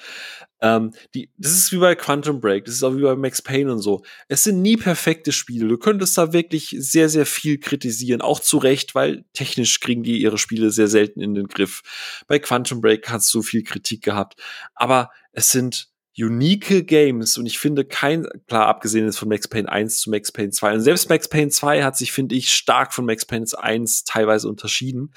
ähm, 0.61 0.93
die, 1.13 1.31
das 1.37 1.53
ist 1.53 1.71
wie 1.71 1.77
bei 1.77 1.95
Quantum 1.95 2.39
Break, 2.39 2.65
das 2.65 2.75
ist 2.75 2.83
auch 2.83 2.95
wie 2.95 3.01
bei 3.01 3.15
Max 3.15 3.41
Payne 3.41 3.71
und 3.71 3.79
so. 3.79 4.03
Es 4.27 4.43
sind 4.43 4.61
nie 4.61 4.77
perfekte 4.77 5.31
Spiele. 5.31 5.67
Du 5.67 5.77
könntest 5.77 6.17
da 6.17 6.33
wirklich 6.33 6.75
sehr, 6.77 7.09
sehr 7.09 7.25
viel 7.25 7.59
kritisieren, 7.59 8.21
auch 8.21 8.39
zu 8.39 8.57
Recht, 8.59 8.93
weil 8.93 9.25
technisch 9.33 9.79
kriegen 9.79 10.03
die 10.03 10.21
ihre 10.21 10.37
Spiele 10.37 10.69
sehr 10.69 10.87
selten 10.87 11.21
in 11.21 11.33
den 11.33 11.47
Griff. 11.47 11.81
Bei 12.27 12.37
Quantum 12.37 12.79
Break 12.79 13.09
hast 13.09 13.33
du 13.33 13.41
viel 13.41 13.63
Kritik 13.63 14.03
gehabt, 14.03 14.39
aber 14.75 15.09
es 15.33 15.49
sind 15.49 15.91
unique 16.17 16.85
Games 16.87 17.37
und 17.37 17.45
ich 17.45 17.57
finde 17.57 17.85
kein, 17.85 18.27
klar, 18.47 18.67
abgesehen 18.67 19.07
ist 19.07 19.17
von 19.17 19.29
Max 19.29 19.47
Payne 19.47 19.69
1 19.69 20.01
zu 20.01 20.09
Max 20.09 20.31
Payne 20.31 20.51
2 20.51 20.73
und 20.73 20.81
selbst 20.81 21.09
Max 21.09 21.29
Payne 21.29 21.49
2 21.49 21.83
hat 21.83 21.97
sich, 21.97 22.11
finde 22.11 22.35
ich, 22.35 22.53
stark 22.53 22.93
von 22.93 23.05
Max 23.05 23.25
Payne 23.25 23.45
1 23.57 24.03
teilweise 24.03 24.49
unterschieden 24.49 25.13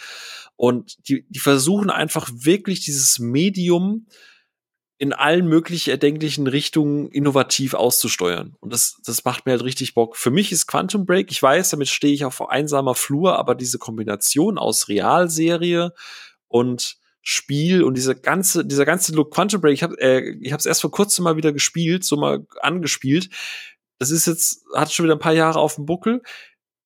und 0.56 1.08
die, 1.08 1.26
die 1.28 1.40
versuchen 1.40 1.90
einfach 1.90 2.30
wirklich 2.32 2.84
dieses 2.84 3.18
Medium 3.18 4.06
in 5.04 5.12
allen 5.12 5.46
möglich 5.46 5.88
erdenklichen 5.88 6.46
Richtungen 6.46 7.08
innovativ 7.08 7.74
auszusteuern. 7.74 8.56
Und 8.60 8.72
das, 8.72 8.96
das 9.04 9.22
macht 9.22 9.44
mir 9.44 9.52
halt 9.52 9.62
richtig 9.62 9.92
Bock. 9.92 10.16
Für 10.16 10.30
mich 10.30 10.50
ist 10.50 10.66
Quantum 10.66 11.04
Break, 11.04 11.30
ich 11.30 11.42
weiß, 11.42 11.68
damit 11.68 11.88
stehe 11.88 12.14
ich 12.14 12.24
auf 12.24 12.48
einsamer 12.48 12.94
Flur, 12.94 13.38
aber 13.38 13.54
diese 13.54 13.76
Kombination 13.76 14.56
aus 14.56 14.88
Realserie 14.88 15.92
und 16.48 16.96
Spiel 17.20 17.82
und 17.82 17.98
diese 17.98 18.14
ganze, 18.14 18.64
dieser 18.64 18.86
ganze 18.86 19.12
Look 19.12 19.34
Quantum 19.34 19.60
Break, 19.60 19.74
ich 19.74 19.82
habe 19.82 20.00
äh, 20.00 20.38
ich 20.40 20.52
es 20.52 20.64
erst 20.64 20.80
vor 20.80 20.90
kurzem 20.90 21.24
mal 21.24 21.36
wieder 21.36 21.52
gespielt, 21.52 22.02
so 22.02 22.16
mal 22.16 22.46
angespielt. 22.62 23.28
Das 23.98 24.10
ist 24.10 24.26
jetzt, 24.26 24.64
hat 24.74 24.90
schon 24.90 25.04
wieder 25.04 25.16
ein 25.16 25.20
paar 25.20 25.34
Jahre 25.34 25.58
auf 25.58 25.74
dem 25.74 25.84
Buckel 25.84 26.22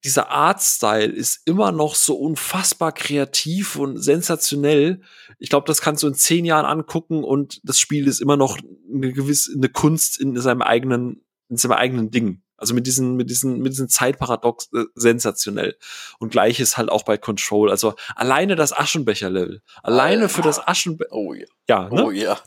dieser 0.04 0.30
Artstyle 0.30 1.12
ist 1.12 1.42
immer 1.44 1.72
noch 1.72 1.94
so 1.94 2.16
unfassbar 2.16 2.92
kreativ 2.92 3.76
und 3.76 3.98
sensationell. 3.98 5.00
Ich 5.38 5.50
glaube, 5.50 5.66
das 5.66 5.80
kannst 5.80 6.02
du 6.02 6.06
in 6.08 6.14
zehn 6.14 6.44
Jahren 6.44 6.66
angucken 6.66 7.24
und 7.24 7.60
das 7.64 7.80
Spiel 7.80 8.06
ist 8.06 8.20
immer 8.20 8.36
noch 8.36 8.58
eine 8.92 9.12
gewisse 9.12 9.52
eine 9.56 9.68
Kunst 9.68 10.20
in 10.20 10.36
seinem 10.40 10.62
eigenen 10.62 11.24
in 11.48 11.56
seinem 11.56 11.72
eigenen 11.72 12.10
Ding. 12.10 12.42
Also 12.56 12.74
mit 12.74 12.86
diesen 12.86 13.16
mit 13.16 13.30
diesen 13.30 13.58
mit 13.58 13.72
diesen 13.72 13.88
Zeitparadox 13.88 14.70
äh, 14.72 14.84
sensationell. 14.94 15.76
Und 16.18 16.30
gleiches 16.30 16.76
halt 16.76 16.90
auch 16.90 17.04
bei 17.04 17.16
Control. 17.16 17.70
Also 17.70 17.94
alleine 18.14 18.54
das 18.54 18.72
Aschenbecher-Level, 18.72 19.62
alleine 19.82 20.22
Alter. 20.22 20.34
für 20.34 20.42
das 20.42 20.66
Aschenbecher. 20.66 21.12
Oh 21.12 21.34
ja. 21.34 21.46
Ja, 21.68 21.88
ne? 21.88 22.04
Oh 22.04 22.10
ja. 22.10 22.38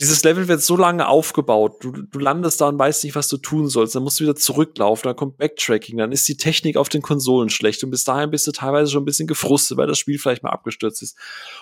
Dieses 0.00 0.24
Level 0.24 0.48
wird 0.48 0.62
so 0.62 0.76
lange 0.76 1.06
aufgebaut. 1.06 1.84
Du, 1.84 1.92
du 1.92 2.18
landest 2.18 2.60
da 2.60 2.68
und 2.68 2.78
weißt 2.78 3.04
nicht, 3.04 3.14
was 3.14 3.28
du 3.28 3.36
tun 3.36 3.68
sollst. 3.68 3.94
Dann 3.94 4.02
musst 4.02 4.18
du 4.18 4.24
wieder 4.24 4.34
zurücklaufen, 4.34 5.04
dann 5.04 5.16
kommt 5.16 5.36
Backtracking, 5.36 5.98
dann 5.98 6.10
ist 6.10 6.26
die 6.26 6.38
Technik 6.38 6.78
auf 6.78 6.88
den 6.88 7.02
Konsolen 7.02 7.50
schlecht 7.50 7.84
und 7.84 7.90
bis 7.90 8.04
dahin 8.04 8.30
bist 8.30 8.46
du 8.46 8.52
teilweise 8.52 8.90
schon 8.90 9.02
ein 9.02 9.06
bisschen 9.06 9.26
gefrustet, 9.26 9.76
weil 9.76 9.86
das 9.86 9.98
Spiel 9.98 10.18
vielleicht 10.18 10.42
mal 10.42 10.50
abgestürzt 10.50 11.02
ist. 11.02 11.18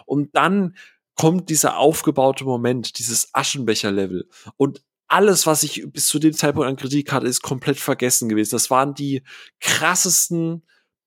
Und 0.07 0.37
dann 0.37 0.77
kommt 1.17 1.51
dieser 1.51 1.79
aufgebaute 1.79 2.45
Moment, 2.45 3.01
dieses 3.01 3.35
Aschenbecher-Level. 3.35 4.29
Und 4.57 4.85
alles, 5.09 5.47
was 5.47 5.65
ich 5.65 5.85
bis 5.91 6.07
zu 6.07 6.21
dem 6.21 6.33
Zeitpunkt 6.33 6.69
an 6.69 6.77
Kritik 6.77 7.11
hatte, 7.11 7.27
ist 7.27 7.43
komplett 7.43 7.79
vergessen 7.81 8.29
gewesen. 8.29 8.53
Das 8.53 8.71
waren 8.71 8.95
die 8.95 9.23
krassesten, 9.59 10.63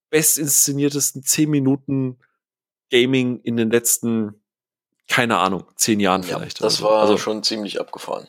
bestinszeniertesten 0.09 1.23
zehn 1.23 1.49
Minuten 1.49 2.17
Gaming 2.89 3.39
in 3.43 3.55
den 3.55 3.71
letzten 3.71 4.40
keine 5.11 5.39
Ahnung, 5.39 5.65
zehn 5.75 5.99
Jahren 5.99 6.21
ja, 6.23 6.37
vielleicht. 6.37 6.63
Das 6.63 6.81
war 6.81 7.01
also 7.01 7.17
schon 7.17 7.43
ziemlich 7.43 7.81
abgefahren. 7.81 8.27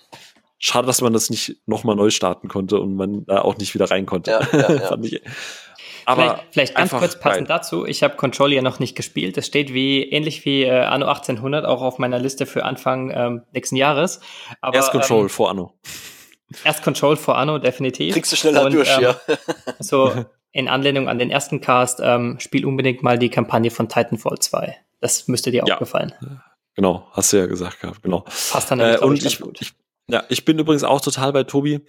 Schade, 0.59 0.89
dass 0.89 1.01
man 1.01 1.13
das 1.13 1.31
nicht 1.31 1.57
nochmal 1.65 1.95
neu 1.95 2.11
starten 2.11 2.49
konnte 2.49 2.81
und 2.81 2.97
man 2.97 3.25
da 3.25 3.43
auch 3.43 3.57
nicht 3.57 3.73
wieder 3.75 3.89
rein 3.89 4.05
konnte. 4.05 4.33
Ja, 4.33 4.41
ja, 4.53 4.73
ja. 4.91 4.99
ich, 5.01 5.23
aber 6.07 6.23
vielleicht, 6.25 6.53
vielleicht 6.53 6.75
ganz 6.75 6.91
kurz 6.91 7.21
passend 7.21 7.47
geil. 7.47 7.57
dazu. 7.57 7.87
Ich 7.87 8.03
habe 8.03 8.17
Control 8.17 8.53
ja 8.53 8.63
noch 8.63 8.81
nicht 8.81 8.97
gespielt. 8.97 9.39
Es 9.39 9.47
steht 9.47 9.73
wie 9.73 10.03
ähnlich 10.03 10.45
wie 10.45 10.65
äh, 10.65 10.81
Anno 10.81 11.07
1800 11.07 11.65
auch 11.67 11.83
auf 11.83 11.99
meiner 11.99 12.19
Liste 12.19 12.47
für 12.47 12.65
Anfang 12.65 13.13
ähm, 13.15 13.43
nächsten 13.53 13.77
Jahres. 13.77 14.21
Aber, 14.61 14.75
erst 14.75 14.91
Control 14.91 15.23
ähm, 15.23 15.29
vor 15.29 15.51
Anno. 15.51 15.75
Erst 16.65 16.83
Control 16.83 17.17
vor 17.17 17.39
Anno, 17.39 17.59
definitiv. 17.59 18.13
Kriegst 18.13 18.31
du 18.31 18.37
schneller 18.37 18.67
und, 18.67 18.75
durch, 18.75 18.95
ähm, 18.99 19.05
ja. 19.05 19.17
so 19.79 20.13
in 20.51 20.69
Anlehnung 20.69 21.09
an 21.09 21.19
den 21.19 21.31
ersten 21.31 21.63
Cast, 21.63 22.01
ähm, 22.03 22.39
spiel 22.41 22.67
unbedingt 22.67 23.03
mal 23.03 23.19
die 23.19 23.31
Kampagne 23.31 23.71
von 23.71 23.89
Titanfall 23.89 24.39
2. 24.39 24.77
Das 25.01 25.29
müsste 25.29 25.51
dir 25.51 25.65
auch 25.65 25.69
ja. 25.69 25.79
gefallen. 25.79 26.13
Genau, 26.75 27.09
hast 27.13 27.33
du 27.33 27.37
ja 27.37 27.47
gesagt 27.47 27.81
gehabt, 27.81 28.03
genau. 28.03 28.21
Passt 28.51 28.71
dann 28.71 28.79
nämlich, 28.79 29.01
äh, 29.01 29.05
und 29.05 29.25
ich, 29.25 29.41
gut. 29.41 29.61
Ich, 29.61 29.75
ja, 30.09 30.25
ich 30.29 30.45
bin 30.45 30.59
übrigens 30.59 30.85
auch 30.85 31.01
total 31.01 31.33
bei 31.33 31.45
Tobi. 31.45 31.81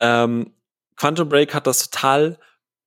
Ähm, 0.00 0.52
Quantum 0.96 1.28
Break 1.28 1.54
hat 1.54 1.66
das 1.66 1.88
total 1.90 2.38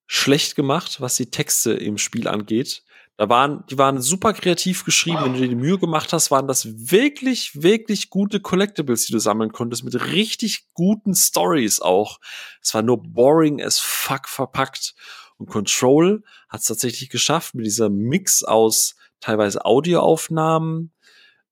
schlecht 0.08 0.56
gemacht, 0.56 1.00
was 1.02 1.16
die 1.16 1.30
Texte 1.30 1.74
im 1.74 1.98
Spiel 1.98 2.28
angeht. 2.28 2.84
Da 3.20 3.28
waren, 3.28 3.66
die 3.70 3.78
waren 3.78 4.02
super 4.02 4.32
kreativ 4.32 4.86
geschrieben. 4.86 5.20
Wenn 5.22 5.34
du 5.34 5.40
dir 5.40 5.50
die 5.50 5.56
Mühe 5.56 5.78
gemacht 5.78 6.14
hast, 6.14 6.32
waren 6.32 6.48
das 6.48 6.90
wirklich, 6.90 7.62
wirklich 7.62 8.10
gute 8.10 8.40
Collectibles, 8.40 9.08
die 9.08 9.12
du 9.12 9.20
sammeln 9.20 9.52
konntest, 9.52 9.84
mit 9.84 10.14
richtig 10.14 10.70
guten 10.74 11.14
Stories 11.14 11.82
auch. 11.82 12.20
Es 12.62 12.74
war 12.74 12.82
nur 12.82 13.04
boring 13.04 13.62
as 13.62 13.78
fuck 13.78 14.30
verpackt. 14.30 14.96
Und 15.38 15.48
Control 15.50 16.24
hat 16.48 16.62
es 16.62 16.68
tatsächlich 16.68 17.10
geschafft, 17.10 17.56
mit 17.56 17.66
dieser 17.66 17.90
Mix 17.90 18.44
aus 18.44 18.96
teilweise 19.20 19.66
Audioaufnahmen, 19.66 20.94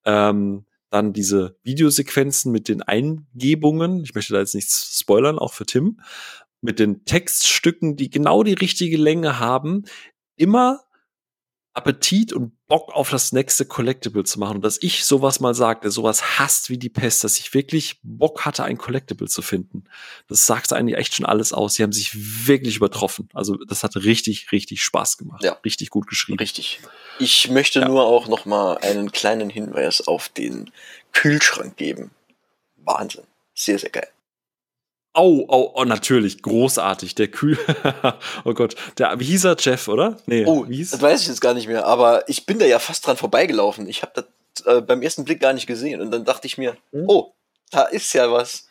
ähm, 0.07 0.65
dann 0.89 1.13
diese 1.13 1.57
Videosequenzen 1.63 2.51
mit 2.51 2.69
den 2.69 2.81
Eingebungen. 2.81 4.03
Ich 4.03 4.15
möchte 4.15 4.33
da 4.33 4.39
jetzt 4.39 4.55
nichts 4.55 4.97
spoilern, 4.99 5.37
auch 5.37 5.53
für 5.53 5.65
Tim. 5.65 5.99
Mit 6.61 6.79
den 6.79 7.05
Textstücken, 7.05 7.97
die 7.97 8.09
genau 8.09 8.41
die 8.41 8.53
richtige 8.53 8.97
Länge 8.97 9.39
haben, 9.39 9.83
immer 10.37 10.81
Appetit 11.77 12.33
und 12.33 12.53
Bock 12.67 12.93
auf 12.93 13.11
das 13.11 13.31
nächste 13.31 13.65
Collectible 13.65 14.23
zu 14.23 14.39
machen. 14.39 14.57
Und 14.57 14.61
dass 14.65 14.81
ich 14.81 15.05
sowas 15.05 15.39
mal 15.39 15.53
sagte, 15.53 15.91
sowas 15.91 16.39
hasst 16.39 16.69
wie 16.69 16.77
die 16.77 16.89
Pest, 16.89 17.23
dass 17.23 17.37
ich 17.37 17.53
wirklich 17.53 17.99
Bock 18.03 18.45
hatte, 18.45 18.63
ein 18.63 18.77
Collectible 18.77 19.27
zu 19.27 19.41
finden. 19.41 19.83
Das 20.27 20.45
sagt 20.45 20.73
eigentlich 20.73 20.97
echt 20.97 21.15
schon 21.15 21.25
alles 21.25 21.53
aus. 21.53 21.75
Sie 21.75 21.83
haben 21.83 21.93
sich 21.93 22.47
wirklich 22.47 22.77
übertroffen. 22.77 23.29
Also 23.33 23.55
das 23.55 23.83
hat 23.83 23.95
richtig, 23.95 24.51
richtig 24.51 24.81
Spaß 24.83 25.17
gemacht. 25.17 25.43
Ja. 25.43 25.53
Richtig 25.63 25.91
gut 25.91 26.07
geschrieben. 26.07 26.39
Richtig. 26.39 26.79
Ich 27.19 27.49
möchte 27.49 27.79
ja. 27.79 27.87
nur 27.87 28.05
auch 28.05 28.27
noch 28.27 28.45
mal 28.45 28.77
einen 28.79 29.11
kleinen 29.11 29.49
Hinweis 29.49 30.05
auf 30.07 30.29
den 30.29 30.71
Kühlschrank 31.13 31.77
geben. 31.77 32.11
Wahnsinn. 32.77 33.23
Sehr, 33.53 33.79
sehr 33.79 33.91
geil. 33.91 34.09
Oh, 35.19 35.45
oh, 35.47 35.71
oh, 35.73 35.83
natürlich, 35.83 36.43
großartig. 36.43 37.15
Der 37.15 37.27
Kühl. 37.27 37.57
oh 38.43 38.53
Gott, 38.53 38.75
der, 38.99 39.19
wie 39.19 39.25
hieß 39.25 39.45
er, 39.45 39.55
Jeff, 39.59 39.87
oder? 39.87 40.17
Nee, 40.27 40.45
oh, 40.45 40.69
wie 40.69 40.77
hieß? 40.77 40.91
das 40.91 41.01
weiß 41.01 41.21
ich 41.21 41.27
jetzt 41.27 41.41
gar 41.41 41.55
nicht 41.55 41.67
mehr, 41.67 41.85
aber 41.85 42.29
ich 42.29 42.45
bin 42.45 42.59
da 42.59 42.65
ja 42.65 42.77
fast 42.77 43.07
dran 43.07 43.17
vorbeigelaufen. 43.17 43.89
Ich 43.89 44.03
habe 44.03 44.11
das 44.13 44.65
äh, 44.67 44.81
beim 44.81 45.01
ersten 45.01 45.25
Blick 45.25 45.39
gar 45.39 45.53
nicht 45.53 45.65
gesehen 45.65 46.01
und 46.01 46.11
dann 46.11 46.23
dachte 46.23 46.45
ich 46.45 46.59
mir, 46.59 46.77
hm? 46.91 47.05
oh, 47.07 47.33
da 47.71 47.83
ist 47.83 48.13
ja 48.13 48.31
was. 48.31 48.67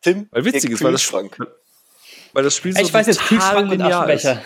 Tim, 0.00 0.28
weil 0.30 0.44
witzig 0.44 0.70
ist, 0.70 0.84
weil 0.84 0.92
das, 0.92 1.12
weil 1.12 2.44
das 2.44 2.54
Spiel 2.54 2.72
so 2.72 2.80
Ich 2.80 2.94
weiß 2.94 3.08
jetzt 3.08 3.20
Kühlschrank 3.20 3.68
und 3.72 3.82
Aschenbecher. 3.82 4.40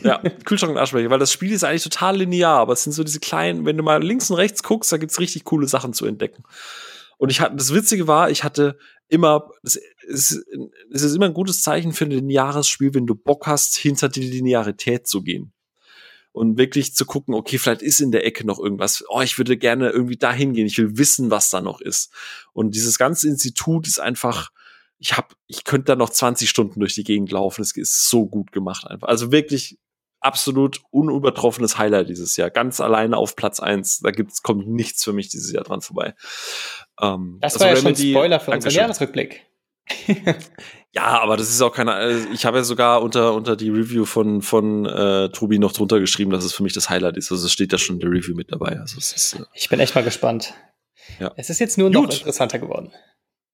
Ja, 0.00 0.22
Kühlschrank 0.46 0.72
und 0.72 0.78
Aschenbecher, 0.78 1.10
weil 1.10 1.18
das 1.18 1.32
Spiel 1.32 1.52
ist 1.52 1.64
eigentlich 1.64 1.82
total 1.82 2.16
linear, 2.16 2.58
aber 2.58 2.72
es 2.72 2.84
sind 2.84 2.92
so 2.92 3.04
diese 3.04 3.20
kleinen, 3.20 3.66
wenn 3.66 3.76
du 3.76 3.82
mal 3.82 4.02
links 4.02 4.30
und 4.30 4.36
rechts 4.36 4.62
guckst, 4.62 4.90
da 4.90 4.96
gibt's 4.96 5.20
richtig 5.20 5.44
coole 5.44 5.68
Sachen 5.68 5.92
zu 5.92 6.06
entdecken. 6.06 6.44
Und 7.22 7.30
ich 7.30 7.40
hatte, 7.40 7.54
das 7.54 7.72
Witzige 7.72 8.08
war, 8.08 8.32
ich 8.32 8.42
hatte 8.42 8.76
immer, 9.06 9.48
es 9.62 9.80
ist, 10.08 10.44
ist 10.90 11.14
immer 11.14 11.26
ein 11.26 11.34
gutes 11.34 11.62
Zeichen 11.62 11.92
für 11.92 12.04
ein 12.04 12.10
lineares 12.10 12.66
Spiel, 12.66 12.94
wenn 12.94 13.06
du 13.06 13.14
Bock 13.14 13.46
hast, 13.46 13.76
hinter 13.76 14.08
die 14.08 14.28
Linearität 14.28 15.06
zu 15.06 15.22
gehen. 15.22 15.52
Und 16.32 16.58
wirklich 16.58 16.96
zu 16.96 17.06
gucken, 17.06 17.34
okay, 17.34 17.58
vielleicht 17.58 17.82
ist 17.82 18.00
in 18.00 18.10
der 18.10 18.26
Ecke 18.26 18.44
noch 18.44 18.58
irgendwas. 18.58 19.04
Oh, 19.08 19.20
ich 19.20 19.38
würde 19.38 19.56
gerne 19.56 19.90
irgendwie 19.90 20.16
dahin 20.16 20.52
gehen. 20.52 20.66
Ich 20.66 20.78
will 20.78 20.98
wissen, 20.98 21.30
was 21.30 21.48
da 21.48 21.60
noch 21.60 21.80
ist. 21.80 22.12
Und 22.54 22.74
dieses 22.74 22.98
ganze 22.98 23.28
Institut 23.28 23.86
ist 23.86 24.00
einfach, 24.00 24.50
ich 24.98 25.16
hab, 25.16 25.36
ich 25.46 25.62
könnte 25.62 25.92
da 25.92 25.94
noch 25.94 26.10
20 26.10 26.50
Stunden 26.50 26.80
durch 26.80 26.96
die 26.96 27.04
Gegend 27.04 27.30
laufen. 27.30 27.62
Es 27.62 27.76
ist 27.76 28.08
so 28.08 28.26
gut 28.26 28.50
gemacht 28.50 28.84
einfach. 28.84 29.06
Also 29.06 29.30
wirklich 29.30 29.78
absolut 30.22 30.80
unübertroffenes 30.90 31.78
Highlight 31.78 32.08
dieses 32.08 32.36
Jahr. 32.36 32.50
Ganz 32.50 32.80
alleine 32.80 33.16
auf 33.16 33.36
Platz 33.36 33.60
eins. 33.60 34.00
Da 34.00 34.10
gibt's, 34.10 34.42
kommt 34.42 34.68
nichts 34.68 35.04
für 35.04 35.12
mich 35.12 35.28
dieses 35.28 35.52
Jahr 35.52 35.64
dran 35.64 35.80
vorbei. 35.80 36.14
Ähm, 37.00 37.38
das 37.40 37.58
war 37.60 37.68
ja 37.68 37.76
schon 37.76 37.96
Spoiler 37.96 38.40
für 38.40 38.52
unseren 38.52 38.72
Jahresrückblick. 38.72 39.46
ja, 40.92 41.20
aber 41.20 41.36
das 41.36 41.50
ist 41.50 41.60
auch 41.60 41.74
keine. 41.74 41.92
Also 41.92 42.28
ich 42.32 42.44
habe 42.44 42.58
ja 42.58 42.64
sogar 42.64 43.02
unter, 43.02 43.34
unter 43.34 43.56
die 43.56 43.68
Review 43.68 44.04
von, 44.04 44.42
von 44.42 44.86
äh, 44.86 45.28
Tobi 45.30 45.58
noch 45.58 45.72
drunter 45.72 45.98
geschrieben, 45.98 46.30
dass 46.30 46.44
es 46.44 46.52
für 46.52 46.62
mich 46.62 46.72
das 46.72 46.88
Highlight 46.88 47.16
ist. 47.16 47.32
Also 47.32 47.46
es 47.46 47.52
steht 47.52 47.72
da 47.72 47.78
schon 47.78 47.96
in 47.96 48.00
der 48.00 48.10
Review 48.10 48.34
mit 48.34 48.52
dabei. 48.52 48.78
Also 48.78 48.98
ist, 48.98 49.34
äh, 49.34 49.44
ich 49.54 49.68
bin 49.68 49.80
echt 49.80 49.94
mal 49.94 50.04
gespannt. 50.04 50.54
Ja. 51.18 51.32
Es 51.36 51.50
ist 51.50 51.58
jetzt 51.58 51.78
nur 51.78 51.90
noch 51.90 52.02
Gut. 52.02 52.18
interessanter 52.18 52.58
geworden. 52.58 52.92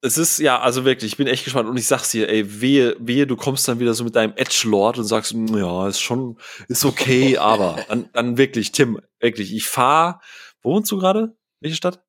Es 0.00 0.16
ist, 0.16 0.38
ja, 0.38 0.60
also 0.60 0.84
wirklich, 0.84 1.12
ich 1.12 1.16
bin 1.16 1.26
echt 1.26 1.44
gespannt 1.44 1.68
und 1.68 1.76
ich 1.76 1.86
sag's 1.86 2.10
dir, 2.12 2.28
ey, 2.28 2.60
wehe, 2.60 2.96
wehe, 3.00 3.26
du 3.26 3.36
kommst 3.36 3.66
dann 3.66 3.80
wieder 3.80 3.94
so 3.94 4.04
mit 4.04 4.14
deinem 4.14 4.32
Edge-Lord 4.36 4.98
und 4.98 5.04
sagst, 5.04 5.32
hm, 5.32 5.56
ja, 5.56 5.88
ist 5.88 6.00
schon, 6.00 6.38
ist 6.68 6.84
okay, 6.84 7.36
aber 7.38 7.84
dann, 7.88 8.08
dann 8.12 8.38
wirklich, 8.38 8.70
Tim, 8.70 9.00
wirklich, 9.18 9.52
ich 9.52 9.66
fahr, 9.66 10.20
wo 10.62 10.72
wohnst 10.74 10.90
du 10.92 10.98
gerade? 10.98 11.36
Welche 11.60 11.76
Stadt? 11.76 12.00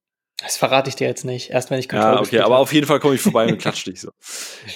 Das 0.42 0.56
verrate 0.56 0.88
ich 0.90 0.96
dir 0.96 1.08
jetzt 1.08 1.26
nicht, 1.26 1.50
erst 1.50 1.70
wenn 1.70 1.80
ich 1.80 1.90
Kontrolle 1.90 2.16
Ja, 2.16 2.22
okay, 2.22 2.40
aber 2.40 2.60
auf 2.60 2.72
jeden 2.72 2.88
Fall 2.88 3.00
komme 3.00 3.16
ich 3.16 3.22
vorbei 3.22 3.48
und 3.48 3.58
klatsch 3.58 3.84
dich 3.88 4.00
so. 4.00 4.12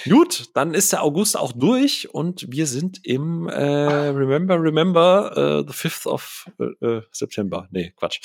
Gut, 0.04 0.50
dann 0.54 0.74
ist 0.74 0.92
der 0.92 1.02
August 1.02 1.38
auch 1.38 1.52
durch 1.52 2.12
und 2.12 2.46
wir 2.50 2.66
sind 2.66 3.00
im 3.06 3.48
äh, 3.48 3.62
Remember, 3.62 4.60
Remember, 4.60 5.32
uh, 5.62 5.66
the 5.66 5.72
5th 5.72 6.06
of 6.06 6.50
uh, 6.60 7.00
September. 7.12 7.66
Nee, 7.70 7.94
Quatsch. 7.96 8.20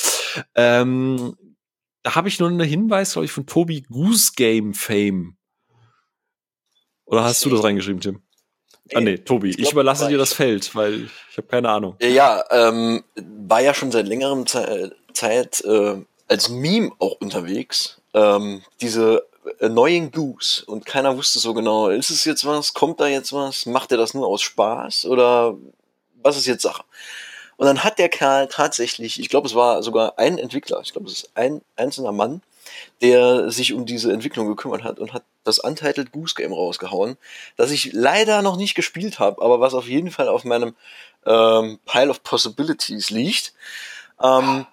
Ähm, 0.53 1.35
da 2.03 2.15
habe 2.15 2.27
ich 2.27 2.39
nur 2.39 2.49
einen 2.49 2.59
Hinweis, 2.61 3.13
glaube 3.13 3.25
ich, 3.25 3.31
von 3.31 3.45
Tobi 3.45 3.81
Goose 3.81 4.31
Game 4.35 4.73
Fame. 4.73 5.37
Oder 7.05 7.23
hast 7.23 7.43
du 7.43 7.49
das 7.49 7.63
reingeschrieben, 7.63 8.01
Tim? 8.01 8.21
Ah 8.93 9.01
nee, 9.01 9.17
Tobi, 9.17 9.49
ich, 9.49 9.57
glaub, 9.57 9.67
ich 9.67 9.71
überlasse 9.73 10.07
dir 10.07 10.17
das 10.17 10.33
Feld, 10.33 10.73
weil 10.75 11.09
ich 11.31 11.37
habe 11.37 11.47
keine 11.47 11.69
Ahnung. 11.69 11.95
Ja, 12.01 12.43
ähm, 12.51 13.03
war 13.15 13.61
ja 13.61 13.73
schon 13.73 13.91
seit 13.91 14.07
längerem 14.07 14.47
Ze 14.47 14.95
Zeit 15.13 15.61
äh, 15.61 15.97
als 16.27 16.49
Meme 16.49 16.91
auch 16.99 17.19
unterwegs. 17.19 18.01
Ähm, 18.13 18.63
diese 18.81 19.27
Annoying 19.59 20.11
Goose 20.11 20.63
und 20.65 20.85
keiner 20.85 21.15
wusste 21.17 21.39
so 21.39 21.53
genau, 21.53 21.89
ist 21.89 22.09
es 22.09 22.25
jetzt 22.25 22.45
was, 22.45 22.73
kommt 22.73 22.99
da 22.99 23.07
jetzt 23.07 23.33
was, 23.33 23.65
macht 23.65 23.91
er 23.91 23.97
das 23.97 24.13
nur 24.13 24.27
aus 24.27 24.41
Spaß 24.41 25.05
oder 25.05 25.57
was 26.21 26.37
ist 26.37 26.45
jetzt 26.45 26.63
Sache? 26.63 26.83
Und 27.59 27.65
dann 27.65 27.83
hat 27.83 27.99
der 27.99 28.07
Kerl 28.07 28.47
tatsächlich, 28.47 29.19
ich 29.19 29.27
glaube, 29.27 29.45
es 29.45 29.53
war 29.53 29.83
sogar 29.83 30.17
ein 30.17 30.37
Entwickler, 30.37 30.79
ich 30.81 30.93
glaube, 30.93 31.09
es 31.09 31.23
ist 31.23 31.31
ein 31.35 31.59
einzelner 31.75 32.13
Mann, 32.13 32.41
der 33.01 33.51
sich 33.51 33.73
um 33.73 33.85
diese 33.85 34.13
Entwicklung 34.13 34.47
gekümmert 34.47 34.85
hat 34.85 34.97
und 34.97 35.11
hat 35.11 35.23
das 35.43 35.59
Untitled 35.59 36.13
Goose 36.13 36.35
Game 36.35 36.53
rausgehauen, 36.53 37.17
das 37.57 37.71
ich 37.71 37.91
leider 37.91 38.41
noch 38.41 38.55
nicht 38.55 38.75
gespielt 38.75 39.19
habe, 39.19 39.41
aber 39.41 39.59
was 39.59 39.73
auf 39.73 39.89
jeden 39.89 40.09
Fall 40.09 40.29
auf 40.29 40.45
meinem 40.45 40.73
ähm, 41.25 41.79
Pile 41.85 42.09
of 42.09 42.23
Possibilities 42.23 43.09
liegt. 43.09 43.51
Ähm, 44.23 44.65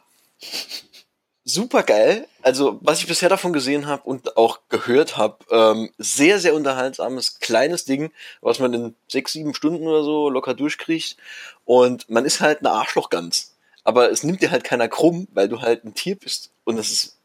super 1.46 1.84
geil. 1.84 2.28
Also, 2.42 2.78
was 2.82 3.00
ich 3.00 3.06
bisher 3.06 3.30
davon 3.30 3.52
gesehen 3.54 3.86
habe 3.86 4.02
und 4.02 4.36
auch 4.36 4.60
gehört 4.68 5.16
habe, 5.16 5.38
ähm, 5.50 5.90
sehr, 5.96 6.38
sehr 6.38 6.54
unterhaltsames, 6.54 7.38
kleines 7.38 7.86
Ding, 7.86 8.12
was 8.42 8.58
man 8.58 8.74
in 8.74 8.94
sechs, 9.08 9.32
sieben 9.32 9.54
Stunden 9.54 9.86
oder 9.86 10.02
so 10.02 10.28
locker 10.28 10.52
durchkriegt. 10.52 11.16
Und 11.64 12.10
man 12.10 12.26
ist 12.26 12.40
halt 12.40 12.58
eine 12.58 12.72
Arschlochgans. 12.72 13.54
Aber 13.84 14.10
es 14.10 14.24
nimmt 14.24 14.42
dir 14.42 14.50
halt 14.50 14.64
keiner 14.64 14.88
krumm, 14.88 15.28
weil 15.32 15.48
du 15.48 15.62
halt 15.62 15.84
ein 15.84 15.94
Tier 15.94 16.16
bist. 16.16 16.50
Und 16.64 16.76
das 16.76 16.90
ist 16.90 17.16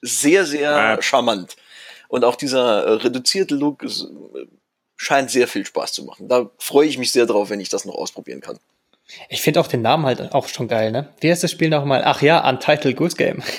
sehr, 0.00 0.46
sehr 0.46 1.00
charmant. 1.02 1.56
Und 2.08 2.24
auch 2.24 2.36
dieser 2.36 2.84
äh, 2.84 2.92
reduzierte 2.94 3.54
Look 3.54 3.82
ist, 3.82 4.04
äh, 4.04 4.46
scheint 4.96 5.30
sehr 5.30 5.48
viel 5.48 5.66
Spaß 5.66 5.92
zu 5.92 6.04
machen. 6.04 6.28
Da 6.28 6.50
freue 6.58 6.88
ich 6.88 6.96
mich 6.96 7.12
sehr 7.12 7.26
drauf, 7.26 7.50
wenn 7.50 7.60
ich 7.60 7.68
das 7.68 7.84
noch 7.84 7.94
ausprobieren 7.94 8.40
kann. 8.40 8.58
Ich 9.28 9.42
finde 9.42 9.60
auch 9.60 9.66
den 9.66 9.82
Namen 9.82 10.06
halt 10.06 10.34
auch 10.34 10.48
schon 10.48 10.68
geil, 10.68 10.90
ne? 10.90 11.08
Wie 11.20 11.30
heißt 11.30 11.42
das 11.42 11.50
Spiel 11.50 11.68
nochmal? 11.68 12.02
Ach 12.04 12.22
ja, 12.22 12.48
Untitled 12.48 12.96
Goose 12.96 13.16
Game. 13.16 13.42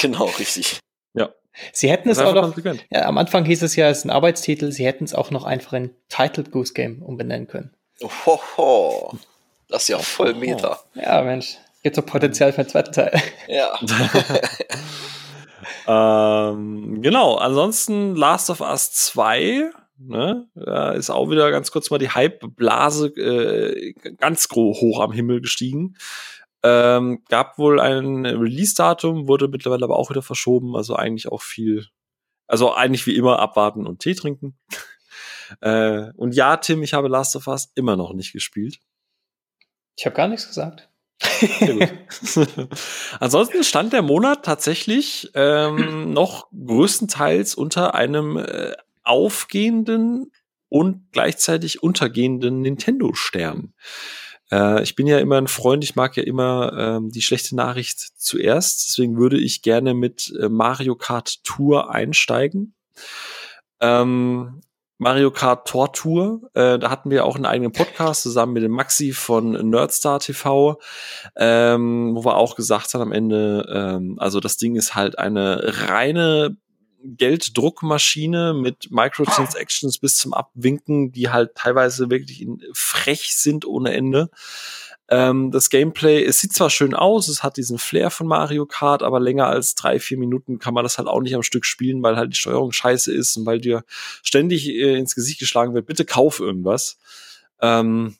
Genau, 0.00 0.26
richtig. 0.38 0.78
Ja. 1.14 1.30
Sie 1.72 1.90
hätten 1.90 2.08
es 2.08 2.20
auch 2.20 2.32
noch, 2.32 2.56
ja, 2.88 3.06
am 3.06 3.18
Anfang 3.18 3.44
hieß 3.44 3.62
es 3.62 3.74
ja, 3.74 3.88
es 3.88 3.98
ist 3.98 4.04
ein 4.04 4.10
Arbeitstitel, 4.10 4.70
sie 4.70 4.86
hätten 4.86 5.02
es 5.02 5.12
auch 5.12 5.32
noch 5.32 5.42
einfach 5.42 5.72
in 5.72 5.90
Titled 6.08 6.52
Goose 6.52 6.72
Game 6.72 7.02
umbenennen 7.02 7.48
können. 7.48 7.74
Hoho, 8.00 9.18
das 9.68 9.82
ist 9.82 9.88
ja 9.88 9.98
voll 9.98 10.34
Meta. 10.34 10.78
Ja, 10.94 11.20
Mensch, 11.22 11.56
gibt 11.82 11.96
so 11.96 12.02
Potenzial 12.02 12.52
für 12.52 12.62
den 12.62 12.68
zweiten 12.68 12.92
Teil. 12.92 13.20
Ja. 13.48 13.76
ähm, 16.52 17.02
genau, 17.02 17.34
ansonsten 17.36 18.14
Last 18.14 18.50
of 18.50 18.60
Us 18.60 18.92
2 18.92 19.72
Ne? 19.98 20.48
Da 20.54 20.92
ist 20.92 21.10
auch 21.10 21.28
wieder 21.30 21.50
ganz 21.50 21.70
kurz 21.70 21.90
mal 21.90 21.98
die 21.98 22.10
Hype-Blase 22.10 23.08
äh, 23.08 23.92
ganz 24.18 24.48
hoch 24.50 25.00
am 25.00 25.12
Himmel 25.12 25.40
gestiegen. 25.40 25.96
Ähm, 26.62 27.22
gab 27.28 27.58
wohl 27.58 27.80
ein 27.80 28.24
Release-Datum, 28.26 29.28
wurde 29.28 29.48
mittlerweile 29.48 29.84
aber 29.84 29.96
auch 29.96 30.10
wieder 30.10 30.22
verschoben. 30.22 30.76
Also 30.76 30.94
eigentlich 30.94 31.28
auch 31.28 31.42
viel, 31.42 31.86
also 32.46 32.72
eigentlich 32.72 33.06
wie 33.06 33.16
immer 33.16 33.38
abwarten 33.40 33.86
und 33.86 34.00
Tee 34.00 34.14
trinken. 34.14 34.56
äh, 35.60 36.10
und 36.14 36.34
ja, 36.34 36.56
Tim, 36.56 36.82
ich 36.82 36.94
habe 36.94 37.08
Last 37.08 37.34
of 37.36 37.46
Us 37.48 37.72
immer 37.74 37.96
noch 37.96 38.12
nicht 38.12 38.32
gespielt. 38.32 38.78
Ich 39.96 40.06
habe 40.06 40.14
gar 40.14 40.28
nichts 40.28 40.46
gesagt. 40.46 40.88
Ansonsten 43.20 43.64
stand 43.64 43.92
der 43.92 44.02
Monat 44.02 44.44
tatsächlich 44.44 45.30
ähm, 45.34 46.12
noch 46.12 46.48
größtenteils 46.52 47.56
unter 47.56 47.96
einem 47.96 48.36
äh, 48.36 48.74
aufgehenden 49.08 50.32
und 50.68 51.12
gleichzeitig 51.12 51.82
untergehenden 51.82 52.60
Nintendo-Stern. 52.60 53.72
Äh, 54.50 54.82
ich 54.82 54.94
bin 54.94 55.06
ja 55.06 55.18
immer 55.18 55.38
ein 55.38 55.48
Freund, 55.48 55.84
ich 55.84 55.96
mag 55.96 56.16
ja 56.16 56.22
immer 56.22 56.72
ähm, 56.76 57.10
die 57.10 57.22
schlechte 57.22 57.56
Nachricht 57.56 57.98
zuerst. 58.16 58.88
Deswegen 58.88 59.16
würde 59.16 59.38
ich 59.38 59.62
gerne 59.62 59.94
mit 59.94 60.32
äh, 60.40 60.48
Mario 60.48 60.94
Kart 60.96 61.42
Tour 61.44 61.90
einsteigen. 61.90 62.74
Ähm, 63.80 64.60
Mario 64.98 65.30
Kart 65.30 65.68
Tour. 65.68 66.50
Äh, 66.54 66.78
da 66.78 66.90
hatten 66.90 67.10
wir 67.10 67.24
auch 67.24 67.36
einen 67.36 67.46
eigenen 67.46 67.72
Podcast 67.72 68.22
zusammen 68.22 68.52
mit 68.52 68.64
dem 68.64 68.72
Maxi 68.72 69.12
von 69.12 69.52
Nerdstar 69.70 70.18
TV, 70.18 70.80
ähm, 71.36 72.16
wo 72.16 72.24
wir 72.24 72.36
auch 72.36 72.56
gesagt 72.56 72.92
haben 72.94 73.02
am 73.02 73.12
Ende, 73.12 73.64
ähm, 73.72 74.16
also 74.18 74.40
das 74.40 74.56
Ding 74.56 74.74
ist 74.74 74.96
halt 74.96 75.18
eine 75.18 75.62
reine 75.88 76.56
Gelddruckmaschine 77.02 78.54
mit 78.54 78.90
Microtransactions 78.90 79.98
bis 79.98 80.16
zum 80.16 80.34
Abwinken, 80.34 81.12
die 81.12 81.30
halt 81.30 81.54
teilweise 81.54 82.10
wirklich 82.10 82.46
frech 82.72 83.36
sind 83.36 83.64
ohne 83.64 83.92
Ende. 83.92 84.30
Ähm, 85.10 85.50
das 85.50 85.70
Gameplay, 85.70 86.22
es 86.22 86.40
sieht 86.40 86.52
zwar 86.52 86.68
schön 86.68 86.94
aus, 86.94 87.28
es 87.28 87.42
hat 87.42 87.56
diesen 87.56 87.78
Flair 87.78 88.10
von 88.10 88.26
Mario 88.26 88.66
Kart, 88.66 89.02
aber 89.02 89.20
länger 89.20 89.46
als 89.46 89.74
drei, 89.74 89.98
vier 90.00 90.18
Minuten 90.18 90.58
kann 90.58 90.74
man 90.74 90.84
das 90.84 90.98
halt 90.98 91.08
auch 91.08 91.22
nicht 91.22 91.34
am 91.34 91.42
Stück 91.42 91.64
spielen, 91.64 92.02
weil 92.02 92.16
halt 92.16 92.32
die 92.32 92.38
Steuerung 92.38 92.72
scheiße 92.72 93.12
ist 93.12 93.36
und 93.36 93.46
weil 93.46 93.60
dir 93.60 93.84
ständig 94.22 94.68
äh, 94.68 94.98
ins 94.98 95.14
Gesicht 95.14 95.38
geschlagen 95.38 95.72
wird, 95.72 95.86
bitte 95.86 96.04
kauf 96.04 96.40
irgendwas. 96.40 96.98
Ähm, 97.62 98.16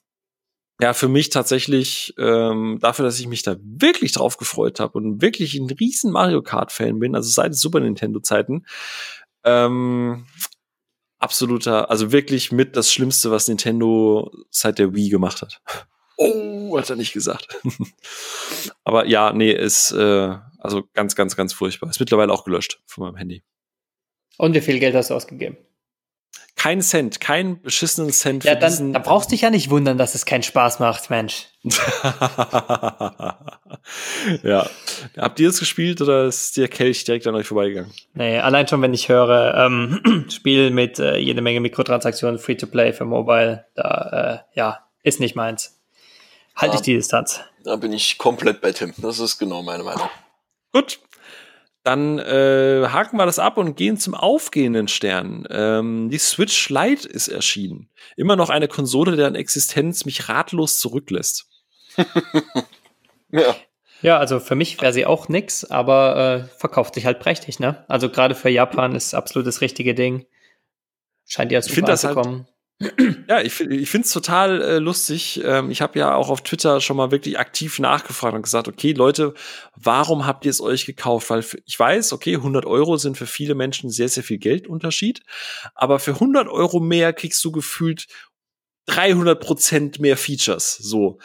ja, 0.80 0.94
für 0.94 1.08
mich 1.08 1.30
tatsächlich, 1.30 2.14
ähm, 2.18 2.78
dafür, 2.80 3.04
dass 3.04 3.18
ich 3.18 3.26
mich 3.26 3.42
da 3.42 3.56
wirklich 3.62 4.12
drauf 4.12 4.36
gefreut 4.36 4.78
habe 4.78 4.96
und 4.98 5.20
wirklich 5.20 5.54
ein 5.54 5.68
riesen 5.68 6.12
Mario 6.12 6.42
Kart-Fan 6.42 6.98
bin, 7.00 7.16
also 7.16 7.28
seit 7.28 7.54
Super 7.54 7.80
Nintendo-Zeiten, 7.80 8.64
ähm, 9.44 10.26
absoluter, 11.18 11.90
also 11.90 12.12
wirklich 12.12 12.52
mit 12.52 12.76
das 12.76 12.92
Schlimmste, 12.92 13.30
was 13.30 13.48
Nintendo 13.48 14.30
seit 14.50 14.78
der 14.78 14.94
Wii 14.94 15.08
gemacht 15.08 15.42
hat. 15.42 15.60
Oh, 16.16 16.76
hat 16.78 16.90
er 16.90 16.96
nicht 16.96 17.12
gesagt. 17.12 17.60
Aber 18.84 19.06
ja, 19.06 19.32
nee, 19.32 19.52
ist 19.52 19.92
äh, 19.92 20.36
also 20.58 20.84
ganz, 20.92 21.14
ganz, 21.14 21.36
ganz 21.36 21.52
furchtbar. 21.52 21.90
Ist 21.90 22.00
mittlerweile 22.00 22.32
auch 22.32 22.44
gelöscht 22.44 22.80
von 22.86 23.04
meinem 23.04 23.16
Handy. 23.16 23.42
Und 24.36 24.54
wie 24.54 24.60
viel 24.60 24.78
Geld 24.78 24.94
hast 24.94 25.10
du 25.10 25.14
ausgegeben? 25.14 25.56
Kein 26.58 26.82
Cent, 26.82 27.20
keinen 27.20 27.62
beschissenen 27.62 28.10
Cent. 28.10 28.42
Ja, 28.42 28.56
dann 28.56 28.68
diesen 28.68 28.92
da 28.92 28.98
brauchst 28.98 29.30
du 29.30 29.34
dich 29.34 29.42
ja 29.42 29.50
nicht 29.50 29.70
wundern, 29.70 29.96
dass 29.96 30.16
es 30.16 30.26
keinen 30.26 30.42
Spaß 30.42 30.80
macht, 30.80 31.08
Mensch. 31.08 31.46
ja. 34.42 34.68
Habt 35.16 35.38
ihr 35.38 35.50
es 35.50 35.60
gespielt 35.60 36.00
oder 36.00 36.24
ist 36.24 36.56
der 36.56 36.66
Kelch 36.66 37.04
direkt 37.04 37.28
an 37.28 37.36
euch 37.36 37.46
vorbeigegangen? 37.46 37.92
Nee, 38.14 38.40
allein 38.40 38.66
schon, 38.66 38.82
wenn 38.82 38.92
ich 38.92 39.08
höre, 39.08 39.54
ähm, 39.54 40.26
Spiel 40.30 40.72
mit 40.72 40.98
äh, 40.98 41.18
jede 41.18 41.42
Menge 41.42 41.60
Mikrotransaktionen, 41.60 42.40
Free-to-Play 42.40 42.92
für 42.92 43.04
Mobile, 43.04 43.64
da, 43.76 44.42
äh, 44.52 44.58
ja, 44.58 44.84
ist 45.04 45.20
nicht 45.20 45.36
meins. 45.36 45.78
Halte 46.56 46.74
ich 46.74 46.82
die 46.82 46.94
Distanz. 46.94 47.40
Da 47.62 47.76
bin 47.76 47.92
ich 47.92 48.18
komplett 48.18 48.60
bei 48.60 48.72
Tim. 48.72 48.92
Das 48.96 49.20
ist 49.20 49.38
genau 49.38 49.62
meine 49.62 49.84
Meinung. 49.84 50.08
Gut, 50.72 50.98
dann 51.88 52.18
äh, 52.18 52.86
haken 52.88 53.16
wir 53.16 53.24
das 53.24 53.38
ab 53.38 53.56
und 53.56 53.74
gehen 53.74 53.96
zum 53.96 54.14
aufgehenden 54.14 54.88
Stern. 54.88 55.48
Ähm, 55.50 56.10
die 56.10 56.18
Switch 56.18 56.68
Lite 56.68 57.08
ist 57.08 57.28
erschienen. 57.28 57.88
Immer 58.14 58.36
noch 58.36 58.50
eine 58.50 58.68
Konsole, 58.68 59.16
deren 59.16 59.34
Existenz 59.34 60.04
mich 60.04 60.28
ratlos 60.28 60.80
zurücklässt. 60.80 61.48
ja. 63.32 63.56
Ja, 64.02 64.18
also 64.18 64.38
für 64.38 64.54
mich 64.54 64.78
wäre 64.82 64.92
sie 64.92 65.06
auch 65.06 65.30
nix, 65.30 65.64
aber 65.64 66.16
äh, 66.44 66.58
verkauft 66.58 66.94
sich 66.94 67.06
halt 67.06 67.20
prächtig, 67.20 67.58
ne? 67.58 67.86
Also 67.88 68.10
gerade 68.10 68.34
für 68.34 68.50
Japan 68.50 68.94
ist 68.94 69.14
absolut 69.14 69.46
das 69.46 69.62
richtige 69.62 69.94
Ding. 69.94 70.26
Scheint 71.24 71.50
ja 71.52 71.62
super 71.62 71.96
zu 71.96 72.12
kommen. 72.12 72.44
Halt 72.44 72.57
ja, 73.28 73.40
ich, 73.40 73.60
ich 73.60 73.90
finde 73.90 74.06
es 74.06 74.12
total 74.12 74.62
äh, 74.62 74.78
lustig. 74.78 75.40
Ähm, 75.44 75.70
ich 75.70 75.82
habe 75.82 75.98
ja 75.98 76.14
auch 76.14 76.30
auf 76.30 76.42
Twitter 76.42 76.80
schon 76.80 76.96
mal 76.96 77.10
wirklich 77.10 77.38
aktiv 77.38 77.80
nachgefragt 77.80 78.36
und 78.36 78.42
gesagt, 78.42 78.68
okay, 78.68 78.92
Leute, 78.92 79.34
warum 79.74 80.26
habt 80.26 80.44
ihr 80.44 80.50
es 80.50 80.60
euch 80.60 80.86
gekauft? 80.86 81.28
Weil 81.30 81.44
ich 81.66 81.78
weiß, 81.78 82.12
okay, 82.12 82.36
100 82.36 82.66
Euro 82.66 82.96
sind 82.96 83.16
für 83.16 83.26
viele 83.26 83.56
Menschen 83.56 83.90
sehr, 83.90 84.08
sehr 84.08 84.22
viel 84.22 84.38
Geldunterschied. 84.38 85.22
Aber 85.74 85.98
für 85.98 86.14
100 86.14 86.46
Euro 86.46 86.78
mehr 86.78 87.12
kriegst 87.12 87.44
du 87.44 87.50
gefühlt 87.50 88.06
300 88.86 89.40
Prozent 89.40 89.98
mehr 89.98 90.16
Features. 90.16 90.76
So. 90.76 91.18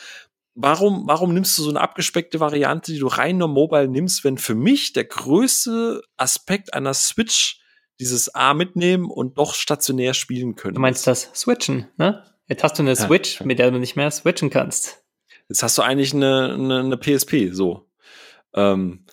Warum, 0.55 1.03
warum 1.07 1.33
nimmst 1.35 1.57
du 1.57 1.63
so 1.63 1.69
eine 1.69 1.81
abgespeckte 1.81 2.39
Variante, 2.39 2.93
die 2.93 2.99
du 2.99 3.07
rein 3.07 3.37
nur 3.37 3.47
mobile 3.47 3.87
nimmst, 3.87 4.23
wenn 4.23 4.37
für 4.37 4.55
mich 4.55 4.93
der 4.93 5.05
größte 5.05 6.01
Aspekt 6.17 6.73
einer 6.73 6.93
Switch 6.95 7.62
dieses 7.99 8.33
A 8.33 8.53
mitnehmen 8.53 9.09
und 9.09 9.37
doch 9.37 9.53
stationär 9.53 10.13
spielen 10.13 10.55
können. 10.55 10.75
Du 10.75 10.81
meinst 10.81 11.07
das 11.07 11.29
Switchen, 11.33 11.87
ne? 11.97 12.23
Jetzt 12.47 12.63
hast 12.63 12.77
du 12.77 12.83
eine 12.83 12.95
Switch, 12.95 13.41
mit 13.41 13.59
der 13.59 13.71
du 13.71 13.79
nicht 13.79 13.95
mehr 13.95 14.11
switchen 14.11 14.49
kannst. 14.49 15.03
Jetzt 15.47 15.63
hast 15.63 15.77
du 15.77 15.81
eigentlich 15.81 16.13
eine, 16.13 16.53
eine, 16.53 16.79
eine 16.79 16.97
PSP, 16.97 17.51
so. 17.51 17.89
Ähm, 18.53 19.05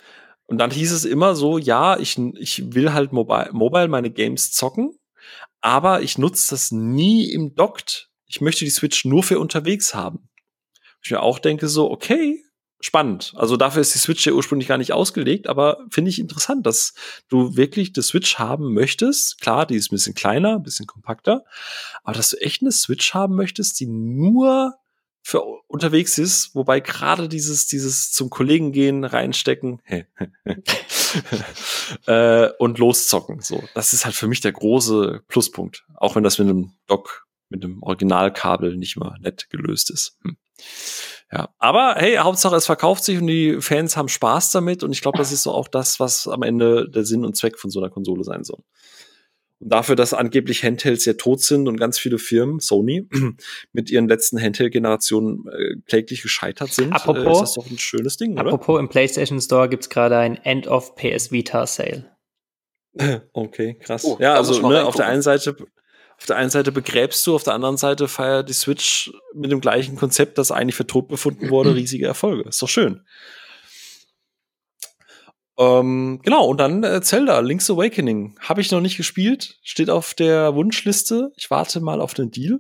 und 0.47 0.59
dann 0.59 0.71
hieß 0.71 0.91
es 0.93 1.05
immer 1.05 1.37
so, 1.37 1.59
ja, 1.59 1.97
ich, 1.97 2.19
ich 2.19 2.75
will 2.75 2.93
halt 2.93 3.13
mobile, 3.13 3.51
mobile 3.53 3.89
meine 3.89 4.11
Games 4.11 4.51
zocken, 4.53 4.99
aber 5.61 6.03
ich 6.03 6.19
nutze 6.19 6.51
das 6.51 6.73
nie 6.73 7.31
im 7.31 7.55
Dockt. 7.55 8.11
Ich 8.27 8.41
möchte 8.41 8.65
die 8.65 8.71
Switch 8.71 9.05
nur 9.05 9.23
für 9.23 9.39
unterwegs 9.39 9.95
haben. 9.95 10.29
Ich 11.03 11.11
mir 11.11 11.23
auch 11.23 11.39
denke 11.39 11.69
so, 11.69 11.91
okay, 11.91 12.45
spannend. 12.81 13.33
Also 13.37 13.57
dafür 13.57 13.83
ist 13.83 13.95
die 13.95 13.99
Switch 13.99 14.27
ja 14.27 14.33
ursprünglich 14.33 14.69
gar 14.69 14.79
nicht 14.79 14.93
ausgelegt, 14.93 15.49
aber 15.49 15.79
finde 15.91 16.11
ich 16.11 16.19
interessant, 16.19 16.67
dass 16.67 16.95
du 17.29 17.57
wirklich 17.57 17.93
die 17.93 18.03
Switch 18.03 18.39
haben 18.39 18.73
möchtest. 18.73 19.41
Klar, 19.41 19.67
die 19.67 19.77
ist 19.77 19.93
ein 19.93 19.97
bisschen 19.97 20.15
kleiner, 20.15 20.57
ein 20.57 20.63
bisschen 20.63 20.87
kompakter, 20.87 21.45
aber 22.03 22.17
dass 22.17 22.31
du 22.31 22.37
echt 22.39 22.63
eine 22.63 22.73
Switch 22.73 23.15
haben 23.15 23.37
möchtest, 23.37 23.79
die 23.81 23.87
nur 23.87 24.75
für 25.23 25.43
unterwegs 25.67 26.19
ist, 26.19 26.55
wobei 26.55 26.81
gerade 26.81 27.29
dieses, 27.29 27.67
dieses 27.67 28.11
zum 28.13 28.31
Kollegen 28.31 28.73
gehen, 28.73 29.05
reinstecken 29.05 29.83
äh, 32.07 32.49
und 32.59 32.79
loszocken. 32.79 33.41
So, 33.41 33.63
das 33.75 33.93
ist 33.93 34.07
halt 34.07 34.15
für 34.15 34.27
mich 34.27 34.41
der 34.41 34.53
große 34.53 35.23
Pluspunkt. 35.29 35.85
Auch 35.95 36.17
wenn 36.17 36.25
das 36.25 36.39
mit 36.39 36.49
einem 36.49 36.73
Dock, 36.87 37.27
mit 37.51 37.63
einem 37.63 37.83
Originalkabel 37.83 38.77
nicht 38.77 38.97
mal 38.97 39.19
nett 39.21 39.51
gelöst 39.51 39.91
ist. 39.91 40.17
Hm. 40.23 40.39
Ja, 41.33 41.55
aber 41.59 41.95
hey, 41.97 42.17
Hauptsache 42.17 42.57
es 42.57 42.67
verkauft 42.67 43.05
sich 43.05 43.21
und 43.21 43.29
die 43.29 43.61
Fans 43.61 43.97
haben 43.97 44.09
Spaß 44.09 44.51
damit 44.51 44.83
und 44.83 44.91
ich 44.93 45.01
glaube, 45.01 45.19
das 45.19 45.31
ist 45.31 45.45
so 45.45 45.53
auch 45.53 45.69
das, 45.69 46.01
was 46.01 46.27
am 46.27 46.43
Ende 46.43 46.89
der 46.89 47.05
Sinn 47.05 47.25
und 47.25 47.37
Zweck 47.37 47.59
von 47.59 47.71
so 47.71 47.81
einer 47.81 47.91
Konsole 47.91 48.25
sein 48.25 48.43
soll. 48.43 48.59
Und 49.61 49.71
dafür, 49.71 49.95
dass 49.95 50.13
angeblich 50.13 50.65
Handhelds 50.65 51.05
ja 51.05 51.13
tot 51.13 51.43
sind 51.43 51.69
und 51.69 51.77
ganz 51.77 51.99
viele 51.99 52.19
Firmen, 52.19 52.59
Sony, 52.59 53.07
mit 53.73 53.91
ihren 53.91 54.09
letzten 54.09 54.41
Handheld-Generationen 54.41 55.47
äh, 55.49 55.77
kläglich 55.87 56.23
gescheitert 56.23 56.73
sind, 56.73 56.93
apropos, 56.93 57.25
äh, 57.25 57.31
ist 57.31 57.41
das 57.41 57.55
doch 57.55 57.71
ein 57.71 57.79
schönes 57.79 58.17
Ding, 58.17 58.33
oder? 58.33 58.47
Apropos, 58.47 58.81
im 58.81 58.89
PlayStation 58.89 59.41
Store 59.41 59.69
gibt's 59.69 59.91
gerade 59.91 60.17
ein 60.17 60.37
End 60.37 60.67
of 60.67 60.97
PS 60.97 61.31
Vita 61.31 61.67
Sale. 61.67 62.11
Okay, 63.33 63.75
krass. 63.79 64.05
Oh, 64.05 64.17
ja, 64.19 64.35
also 64.35 64.67
ne, 64.69 64.85
auf 64.85 64.97
der 64.97 65.07
einen 65.07 65.23
Seite 65.23 65.55
auf 66.21 66.27
der 66.27 66.37
einen 66.37 66.51
Seite 66.51 66.71
begräbst 66.71 67.27
du, 67.27 67.35
auf 67.35 67.45
der 67.45 67.55
anderen 67.55 67.79
Seite 67.79 68.07
feiert 68.07 68.51
die 68.51 68.53
Switch 68.53 69.11
mit 69.35 69.51
dem 69.51 69.63
gleichen 69.63 69.97
Konzept, 69.97 70.37
das 70.37 70.53
eigentlich 70.53 70.77
für 70.77 70.87
tot 70.87 71.09
befunden 71.09 71.49
wurde, 71.49 71.75
riesige 71.75 72.07
Erfolge. 72.07 72.47
Ist 72.47 72.61
doch 72.61 72.69
schön. 72.69 73.01
Ähm, 75.59 76.21
genau, 76.23 76.45
und 76.47 76.59
dann 76.59 76.85
äh, 76.85 77.01
Zelda, 77.01 77.41
Link's 77.41 77.71
Awakening. 77.71 78.37
Habe 78.39 78.61
ich 78.61 78.71
noch 78.71 78.83
nicht 78.83 78.99
gespielt, 78.99 79.59
steht 79.63 79.89
auf 79.89 80.13
der 80.13 80.55
Wunschliste. 80.55 81.33
Ich 81.37 81.51
warte 81.51 81.81
mal 81.81 82.03
auf 82.03 82.13
den 82.13 82.31
Deal. 82.31 82.59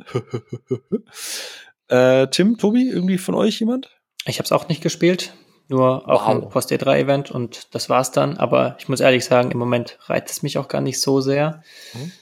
äh, 1.89 2.29
Tim, 2.29 2.57
Tobi, 2.57 2.89
irgendwie 2.89 3.19
von 3.19 3.35
euch 3.35 3.61
jemand? 3.61 3.91
Ich 4.25 4.39
habe 4.39 4.47
es 4.47 4.53
auch 4.53 4.69
nicht 4.69 4.83
gespielt, 4.83 5.35
nur 5.69 6.03
wow. 6.07 6.27
dem 6.31 6.49
Post 6.49 6.73
E3-Event 6.73 7.31
und 7.31 7.75
das 7.75 7.91
war's 7.91 8.11
dann. 8.11 8.39
Aber 8.39 8.77
ich 8.79 8.89
muss 8.89 9.01
ehrlich 9.01 9.27
sagen, 9.27 9.51
im 9.51 9.59
Moment 9.59 9.99
reizt 10.05 10.31
es 10.31 10.43
mich 10.43 10.57
auch 10.57 10.69
gar 10.69 10.81
nicht 10.81 11.01
so 11.01 11.21
sehr. 11.21 11.63
Mhm. 11.93 12.13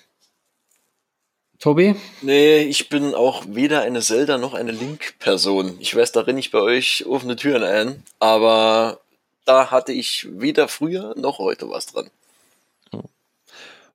Tobi? 1.58 1.96
Nee, 2.22 2.62
ich 2.62 2.88
bin 2.88 3.14
auch 3.14 3.44
weder 3.48 3.82
eine 3.82 4.00
Zelda 4.00 4.38
noch 4.38 4.54
eine 4.54 4.70
Link-Person. 4.70 5.76
Ich 5.80 5.94
weiß, 5.94 6.12
da 6.12 6.20
renne 6.20 6.38
ich 6.38 6.52
bei 6.52 6.60
euch 6.60 7.04
offene 7.06 7.34
Türen 7.34 7.64
ein, 7.64 8.04
aber 8.20 9.00
da 9.44 9.70
hatte 9.70 9.92
ich 9.92 10.28
weder 10.30 10.68
früher 10.68 11.14
noch 11.16 11.38
heute 11.38 11.68
was 11.68 11.86
dran. 11.86 12.10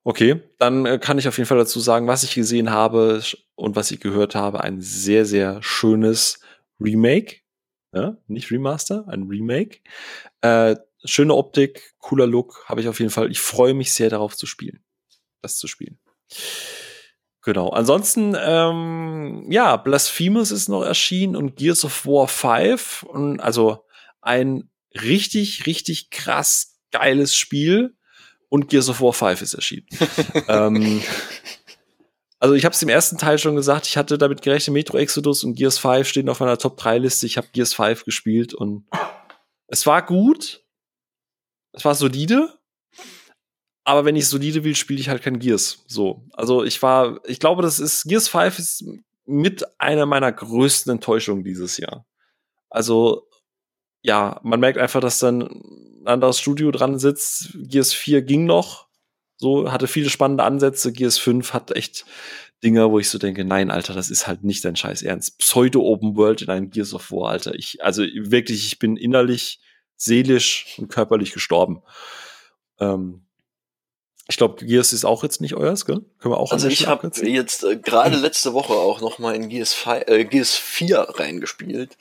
Okay, 0.03 0.41
dann 0.57 0.85
äh, 0.85 0.99
kann 0.99 1.17
ich 1.17 1.29
auf 1.29 1.37
jeden 1.37 1.47
Fall 1.47 1.57
dazu 1.57 1.79
sagen, 1.79 2.07
was 2.07 2.23
ich 2.23 2.35
gesehen 2.35 2.71
habe 2.71 3.21
und 3.55 3.77
was 3.77 3.89
ich 3.91 4.01
gehört 4.01 4.35
habe, 4.35 4.61
ein 4.61 4.81
sehr, 4.81 5.25
sehr 5.25 5.63
schönes 5.63 6.41
Remake. 6.81 7.37
Ja, 7.93 8.17
nicht 8.27 8.51
Remaster, 8.51 9.05
ein 9.07 9.23
Remake. 9.23 9.79
Äh, 10.41 10.75
schöne 11.05 11.35
Optik, 11.35 11.93
cooler 11.99 12.27
Look, 12.27 12.65
habe 12.67 12.81
ich 12.81 12.89
auf 12.89 12.99
jeden 12.99 13.11
Fall. 13.11 13.31
Ich 13.31 13.39
freue 13.39 13.73
mich 13.73 13.93
sehr 13.93 14.09
darauf 14.09 14.35
zu 14.35 14.45
spielen. 14.45 14.83
Das 15.41 15.57
zu 15.57 15.67
spielen. 15.67 15.97
Genau. 17.43 17.69
Ansonsten, 17.69 18.35
ähm, 18.39 19.45
ja, 19.49 19.75
Blasphemous 19.77 20.51
ist 20.51 20.69
noch 20.69 20.83
erschienen 20.83 21.35
und 21.35 21.57
Gears 21.57 21.83
of 21.83 22.05
War 22.05 22.27
5. 22.27 23.03
Und 23.03 23.39
also 23.39 23.85
ein 24.21 24.69
richtig, 24.93 25.65
richtig 25.65 26.09
krass 26.09 26.79
geiles 26.91 27.35
Spiel. 27.35 27.95
Und 28.49 28.69
Gears 28.69 28.89
of 28.89 29.01
War 29.01 29.13
5 29.13 29.41
ist 29.41 29.53
erschienen. 29.55 29.87
ähm, 30.47 31.01
Also 32.43 32.55
ich 32.55 32.65
habe 32.65 32.73
es 32.73 32.81
im 32.81 32.89
ersten 32.89 33.17
Teil 33.17 33.39
schon 33.39 33.55
gesagt, 33.55 33.87
ich 33.87 33.95
hatte 33.95 34.17
damit 34.17 34.41
gerechnet, 34.41 34.73
Metro 34.73 34.97
Exodus 34.97 35.45
und 35.45 35.55
Gears 35.55 35.77
5 35.77 36.05
stehen 36.05 36.27
auf 36.27 36.41
meiner 36.41 36.57
Top 36.57 36.75
3 36.75 36.97
Liste. 36.97 37.25
Ich 37.25 37.37
habe 37.37 37.47
Gears 37.53 37.73
5 37.73 38.03
gespielt 38.03 38.53
und 38.53 38.85
es 39.67 39.85
war 39.85 40.05
gut. 40.05 40.61
Es 41.71 41.85
war 41.85 41.95
solide. 41.95 42.53
Aber 43.83 44.05
wenn 44.05 44.15
ich 44.15 44.27
solide 44.27 44.63
will, 44.63 44.75
spiele 44.75 44.99
ich 44.99 45.09
halt 45.09 45.21
kein 45.21 45.39
Gears. 45.39 45.83
So. 45.87 46.23
Also 46.33 46.63
ich 46.63 46.81
war, 46.81 47.19
ich 47.25 47.39
glaube, 47.39 47.61
das 47.61 47.79
ist, 47.79 48.05
Gears 48.05 48.29
5 48.29 48.59
ist 48.59 48.85
mit 49.25 49.65
einer 49.79 50.05
meiner 50.05 50.31
größten 50.31 50.93
Enttäuschungen 50.93 51.43
dieses 51.43 51.77
Jahr. 51.77 52.05
Also, 52.69 53.27
ja, 54.01 54.39
man 54.43 54.59
merkt 54.59 54.77
einfach, 54.77 55.01
dass 55.01 55.19
dann 55.19 55.41
ein 55.43 56.07
anderes 56.07 56.39
Studio 56.39 56.71
dran 56.71 56.97
sitzt. 56.99 57.49
Gears 57.55 57.93
4 57.93 58.21
ging 58.21 58.45
noch. 58.45 58.87
So, 59.37 59.71
hatte 59.71 59.87
viele 59.87 60.09
spannende 60.09 60.43
Ansätze. 60.43 60.93
Gears 60.93 61.17
5 61.17 61.53
hat 61.53 61.71
echt 61.71 62.05
Dinger, 62.63 62.91
wo 62.91 62.99
ich 62.99 63.09
so 63.09 63.17
denke, 63.17 63.43
nein, 63.43 63.71
Alter, 63.71 63.93
das 63.93 64.09
ist 64.09 64.25
halt 64.25 64.43
nicht 64.43 64.63
dein 64.63 64.77
Scheiß 64.77 65.01
Ernst. 65.01 65.37
Pseudo-Open 65.39 66.15
World 66.15 66.41
in 66.41 66.49
einem 66.49 66.69
Gears 66.69 66.93
of 66.93 67.11
War, 67.11 67.29
Alter. 67.31 67.53
Ich, 67.55 67.83
also 67.83 68.03
wirklich, 68.03 68.65
ich 68.65 68.79
bin 68.79 68.95
innerlich, 68.95 69.59
seelisch 69.97 70.77
und 70.77 70.87
körperlich 70.87 71.33
gestorben. 71.33 71.81
Ähm, 72.79 73.25
ich 74.27 74.37
glaube, 74.37 74.65
Gears 74.65 74.93
ist 74.93 75.05
auch 75.05 75.23
jetzt 75.23 75.41
nicht 75.41 75.55
euers, 75.55 75.85
gell? 75.85 76.01
Können 76.19 76.33
wir 76.33 76.39
auch 76.39 76.51
Also 76.51 76.67
ich 76.67 76.87
habe 76.87 77.11
jetzt 77.23 77.63
äh, 77.63 77.75
gerade 77.75 78.15
letzte 78.15 78.53
Woche 78.53 78.73
auch 78.73 79.01
noch 79.01 79.19
mal 79.19 79.35
in 79.35 79.49
Gears, 79.49 79.73
5, 79.73 80.03
äh, 80.07 80.25
Gears 80.25 80.55
4 80.55 80.99
reingespielt 80.99 81.97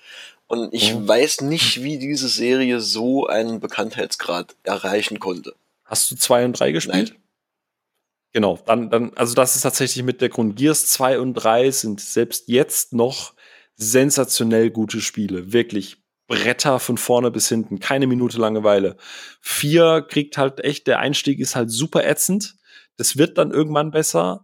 und 0.47 0.73
ich 0.73 0.91
ja. 0.91 1.09
weiß 1.09 1.41
nicht, 1.41 1.83
wie 1.83 1.99
diese 1.99 2.29
Serie 2.29 2.81
so 2.81 3.27
einen 3.27 3.59
Bekanntheitsgrad 3.59 4.55
erreichen 4.63 5.19
konnte. 5.19 5.55
Hast 5.85 6.11
du 6.11 6.17
2 6.17 6.45
und 6.45 6.53
3 6.53 6.73
gespielt? 6.73 7.11
Nein. 7.11 7.23
Genau, 8.33 8.59
dann, 8.67 8.89
dann, 8.89 9.13
also 9.15 9.35
das 9.35 9.57
ist 9.57 9.63
tatsächlich 9.63 10.05
mit 10.05 10.21
der 10.21 10.29
Grund. 10.29 10.57
Gears 10.57 10.87
2 10.87 11.19
und 11.19 11.35
3 11.35 11.71
sind 11.71 12.01
selbst 12.01 12.49
jetzt 12.49 12.93
noch 12.93 13.35
sensationell 13.77 14.71
gute 14.71 15.01
Spiele. 15.01 15.53
Wirklich 15.53 16.02
Bretter 16.33 16.81
von 16.81 16.97
vorne 16.97 17.31
bis 17.31 17.51
hinten. 17.51 17.79
Keine 17.79 18.07
Minute 18.07 18.39
Langeweile. 18.39 18.97
4 19.43 20.07
kriegt 20.09 20.39
halt 20.39 20.65
echt, 20.65 20.87
der 20.87 20.99
Einstieg 20.99 21.39
ist 21.39 21.57
halt 21.57 21.71
super 21.71 22.07
ätzend. 22.07 22.55
Das 22.97 23.19
wird 23.19 23.37
dann 23.37 23.51
irgendwann 23.51 23.91
besser. 23.91 24.43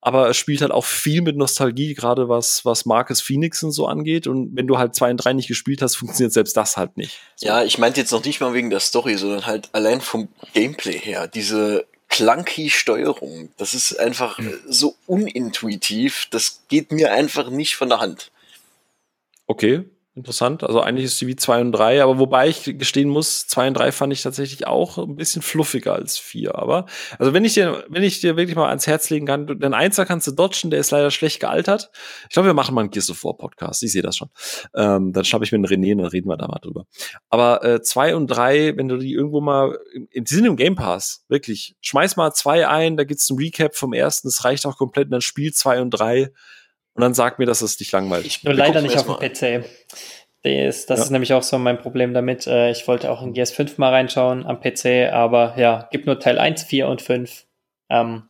Aber 0.00 0.28
es 0.28 0.36
spielt 0.36 0.62
halt 0.62 0.72
auch 0.72 0.84
viel 0.84 1.22
mit 1.22 1.36
Nostalgie, 1.36 1.94
gerade 1.94 2.28
was, 2.28 2.64
was 2.64 2.86
Marcus 2.86 3.20
Phoenix 3.20 3.62
und 3.62 3.70
so 3.70 3.86
angeht. 3.86 4.26
Und 4.26 4.56
wenn 4.56 4.66
du 4.66 4.78
halt 4.78 4.96
2 4.96 5.12
und 5.12 5.16
3 5.18 5.34
nicht 5.34 5.46
gespielt 5.46 5.80
hast, 5.80 5.94
funktioniert 5.94 6.32
selbst 6.32 6.56
das 6.56 6.76
halt 6.76 6.96
nicht. 6.96 7.20
So. 7.36 7.46
Ja, 7.46 7.62
ich 7.62 7.78
meinte 7.78 8.00
jetzt 8.00 8.10
noch 8.10 8.24
nicht 8.24 8.40
mal 8.40 8.52
wegen 8.52 8.70
der 8.70 8.80
Story, 8.80 9.16
sondern 9.16 9.46
halt 9.46 9.68
allein 9.72 10.00
vom 10.00 10.28
Gameplay 10.54 10.98
her. 10.98 11.28
Diese 11.28 11.86
clunky 12.08 12.68
Steuerung. 12.68 13.50
Das 13.58 13.74
ist 13.74 13.96
einfach 14.00 14.38
hm. 14.38 14.58
so 14.66 14.96
unintuitiv. 15.06 16.26
Das 16.32 16.64
geht 16.66 16.90
mir 16.90 17.12
einfach 17.12 17.48
nicht 17.48 17.76
von 17.76 17.88
der 17.88 18.00
Hand. 18.00 18.32
Okay, 19.46 19.84
interessant. 20.18 20.62
Also 20.62 20.80
eigentlich 20.80 21.06
ist 21.06 21.18
sie 21.18 21.26
wie 21.26 21.36
2 21.36 21.60
und 21.60 21.72
3, 21.72 22.02
aber 22.02 22.18
wobei 22.18 22.48
ich 22.48 22.64
gestehen 22.78 23.08
muss, 23.08 23.46
2 23.46 23.68
und 23.68 23.74
3 23.74 23.92
fand 23.92 24.12
ich 24.12 24.22
tatsächlich 24.22 24.66
auch 24.66 24.98
ein 24.98 25.16
bisschen 25.16 25.40
fluffiger 25.40 25.94
als 25.94 26.18
4. 26.18 26.54
Aber, 26.54 26.86
also 27.18 27.32
wenn 27.32 27.44
ich 27.44 27.54
dir, 27.54 27.84
wenn 27.88 28.02
ich 28.02 28.20
dir 28.20 28.36
wirklich 28.36 28.56
mal 28.56 28.68
ans 28.68 28.86
Herz 28.86 29.08
legen 29.10 29.26
kann, 29.26 29.46
den 29.46 29.74
Einser 29.74 30.04
kannst 30.04 30.26
du 30.26 30.32
dodgen, 30.32 30.70
der 30.70 30.80
ist 30.80 30.90
leider 30.90 31.10
schlecht 31.10 31.40
gealtert. 31.40 31.90
Ich 32.24 32.34
glaube, 32.34 32.48
wir 32.48 32.54
machen 32.54 32.74
mal 32.74 32.82
einen 32.82 32.90
Gears 32.90 33.10
of 33.10 33.24
War 33.24 33.36
Podcast. 33.36 33.82
Ich 33.82 33.92
sehe 33.92 34.02
das 34.02 34.16
schon. 34.16 34.28
Ähm, 34.74 35.12
dann 35.12 35.24
schnappe 35.24 35.44
ich 35.44 35.52
mir 35.52 35.56
einen 35.56 35.66
René 35.66 35.92
und 35.92 35.98
dann 35.98 36.08
reden 36.10 36.28
wir 36.28 36.36
da 36.36 36.48
mal 36.48 36.60
drüber. 36.60 36.84
Aber 37.30 37.64
äh, 37.64 37.80
2 37.80 38.16
und 38.16 38.26
3, 38.26 38.76
wenn 38.76 38.88
du 38.88 38.98
die 38.98 39.12
irgendwo 39.12 39.40
mal, 39.40 39.78
die 40.14 40.34
sind 40.34 40.44
im 40.44 40.56
Game 40.56 40.74
Pass, 40.74 41.24
wirklich. 41.28 41.76
Schmeiß 41.80 42.16
mal 42.16 42.32
2 42.32 42.68
ein, 42.68 42.96
da 42.96 43.04
gibt's 43.04 43.30
ein 43.30 43.38
Recap 43.38 43.74
vom 43.74 43.92
ersten, 43.92 44.28
das 44.28 44.44
reicht 44.44 44.66
auch 44.66 44.76
komplett, 44.76 45.06
und 45.06 45.12
dann 45.12 45.20
spiel 45.20 45.52
2 45.52 45.80
und 45.80 45.90
3 45.90 46.32
und 46.98 47.02
dann 47.02 47.14
sag 47.14 47.38
mir, 47.38 47.46
dass 47.46 47.62
es 47.62 47.76
dich 47.76 47.92
langweilt. 47.92 48.26
Ich 48.26 48.42
nur 48.42 48.54
leider 48.54 48.82
nicht 48.82 48.98
auf 48.98 49.06
dem 49.06 49.14
PC. 49.14 49.64
Das, 50.42 50.86
das 50.86 50.98
ja. 50.98 51.04
ist 51.04 51.10
nämlich 51.10 51.32
auch 51.32 51.44
so 51.44 51.56
mein 51.56 51.78
Problem 51.78 52.12
damit. 52.12 52.48
Äh, 52.48 52.72
ich 52.72 52.88
wollte 52.88 53.08
auch 53.12 53.22
in 53.22 53.34
GS5 53.34 53.74
mal 53.76 53.90
reinschauen 53.90 54.44
am 54.44 54.60
PC, 54.60 55.12
aber 55.12 55.54
ja, 55.56 55.88
gibt 55.92 56.06
nur 56.06 56.18
Teil 56.18 56.40
1, 56.40 56.64
4 56.64 56.88
und 56.88 57.00
5. 57.00 57.46
Ähm, 57.88 58.24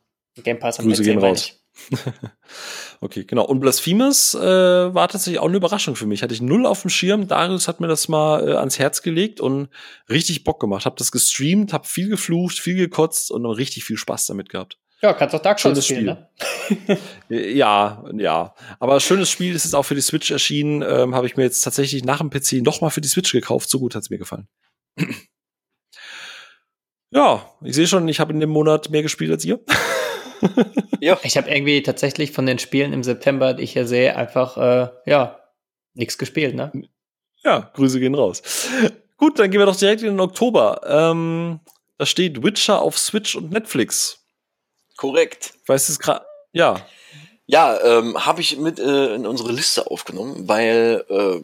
Game 0.45 0.59
Pass 0.59 0.79
am 0.81 0.85
Grüße 0.85 1.01
PC 1.01 1.07
gehen 1.07 1.19
raus. 1.19 1.65
okay, 3.01 3.25
genau. 3.25 3.47
Und 3.47 3.61
Blasphemous 3.61 4.35
äh, 4.35 4.39
war 4.39 5.09
tatsächlich 5.09 5.41
auch 5.41 5.49
eine 5.49 5.57
Überraschung 5.57 5.97
für 5.97 6.07
mich. 6.07 6.23
Hatte 6.23 6.35
ich 6.35 6.43
null 6.43 6.67
auf 6.67 6.83
dem 6.83 6.91
Schirm. 6.91 7.27
Darius 7.27 7.69
hat 7.69 7.81
mir 7.81 7.89
das 7.89 8.07
mal 8.09 8.47
äh, 8.47 8.53
ans 8.53 8.79
Herz 8.79 9.01
gelegt 9.01 9.41
und 9.41 9.71
richtig 10.11 10.45
Bock 10.45 10.61
gemacht. 10.61 10.85
Hab 10.85 10.99
das 10.99 11.11
gestreamt, 11.11 11.73
hab 11.73 11.87
viel 11.87 12.11
geflucht, 12.11 12.59
viel 12.59 12.77
gekotzt 12.77 13.31
und 13.31 13.47
richtig 13.47 13.85
viel 13.85 13.97
Spaß 13.97 14.27
damit 14.27 14.51
gehabt. 14.51 14.77
Ja, 15.01 15.13
kannst 15.13 15.35
auch 15.35 15.43
Dark 15.43 15.61
Souls 15.61 15.85
spielen, 15.85 16.19
Spiel. 16.69 16.89
ne? 16.89 16.99
ja, 17.55 18.05
ja. 18.15 18.55
Aber 18.81 18.99
schönes 18.99 19.31
Spiel 19.31 19.55
ist 19.55 19.65
es 19.65 19.75
auch 19.75 19.85
für 19.85 19.95
die 19.95 20.01
Switch 20.01 20.31
erschienen. 20.31 20.83
Ähm, 20.83 21.15
Habe 21.15 21.27
ich 21.27 21.37
mir 21.37 21.45
jetzt 21.45 21.61
tatsächlich 21.61 22.05
nach 22.05 22.19
dem 22.19 22.31
PC 22.31 22.65
noch 22.65 22.81
mal 22.81 22.91
für 22.91 23.01
die 23.01 23.09
Switch 23.09 23.31
gekauft. 23.31 23.71
So 23.71 23.79
gut 23.79 23.95
hat's 23.95 24.11
mir 24.11 24.19
gefallen. 24.19 24.49
ja, 27.11 27.49
ich 27.63 27.77
sehe 27.77 27.87
schon, 27.87 28.09
ich 28.09 28.19
habe 28.19 28.33
in 28.33 28.41
dem 28.41 28.51
Monat 28.51 28.91
mehr 28.91 29.03
gespielt 29.03 29.31
als 29.31 29.45
ihr. 29.45 29.61
ja. 31.01 31.17
Ich 31.23 31.37
habe 31.37 31.49
irgendwie 31.49 31.83
tatsächlich 31.83 32.33
von 32.33 32.47
den 32.47 32.59
Spielen 32.59 32.93
im 32.93 33.05
September, 33.05 33.55
die 33.55 33.63
ich 33.63 33.75
hier 33.75 33.87
sehe, 33.87 34.17
einfach, 34.17 34.57
äh, 34.57 34.89
ja, 35.07 35.39
nichts 35.95 36.19
gespielt, 36.19 36.57
ne? 36.57 36.73
Ja, 37.45 37.71
Grüße 37.75 38.01
gehen 38.01 38.17
raus. 38.17 38.43
Gut, 39.17 39.39
dann 39.39 39.51
gehen 39.51 39.61
wir 39.61 39.67
doch 39.67 39.77
direkt 39.77 40.03
in 40.03 40.09
den 40.09 40.21
Oktober. 40.21 40.81
Ähm, 40.87 41.61
da 41.99 42.07
steht 42.07 42.43
Witcher 42.43 42.83
auf 42.83 42.99
Switch 42.99 43.37
und 43.37 43.51
Netflix. 43.51 44.18
Korrekt. 44.99 45.55
Weißt 45.67 45.89
du 45.89 45.93
es 45.93 45.99
gerade? 46.01 46.27
Ja. 46.53 46.85
Ja, 47.47 47.81
ähm, 47.83 48.27
habe 48.27 48.43
ich 48.43 48.59
mit 48.59 48.79
äh, 48.79 49.15
in 49.15 49.27
unsere 49.27 49.53
Liste 49.53 49.87
aufgenommen, 49.87 50.49
weil 50.49 51.05
äh, 51.09 51.41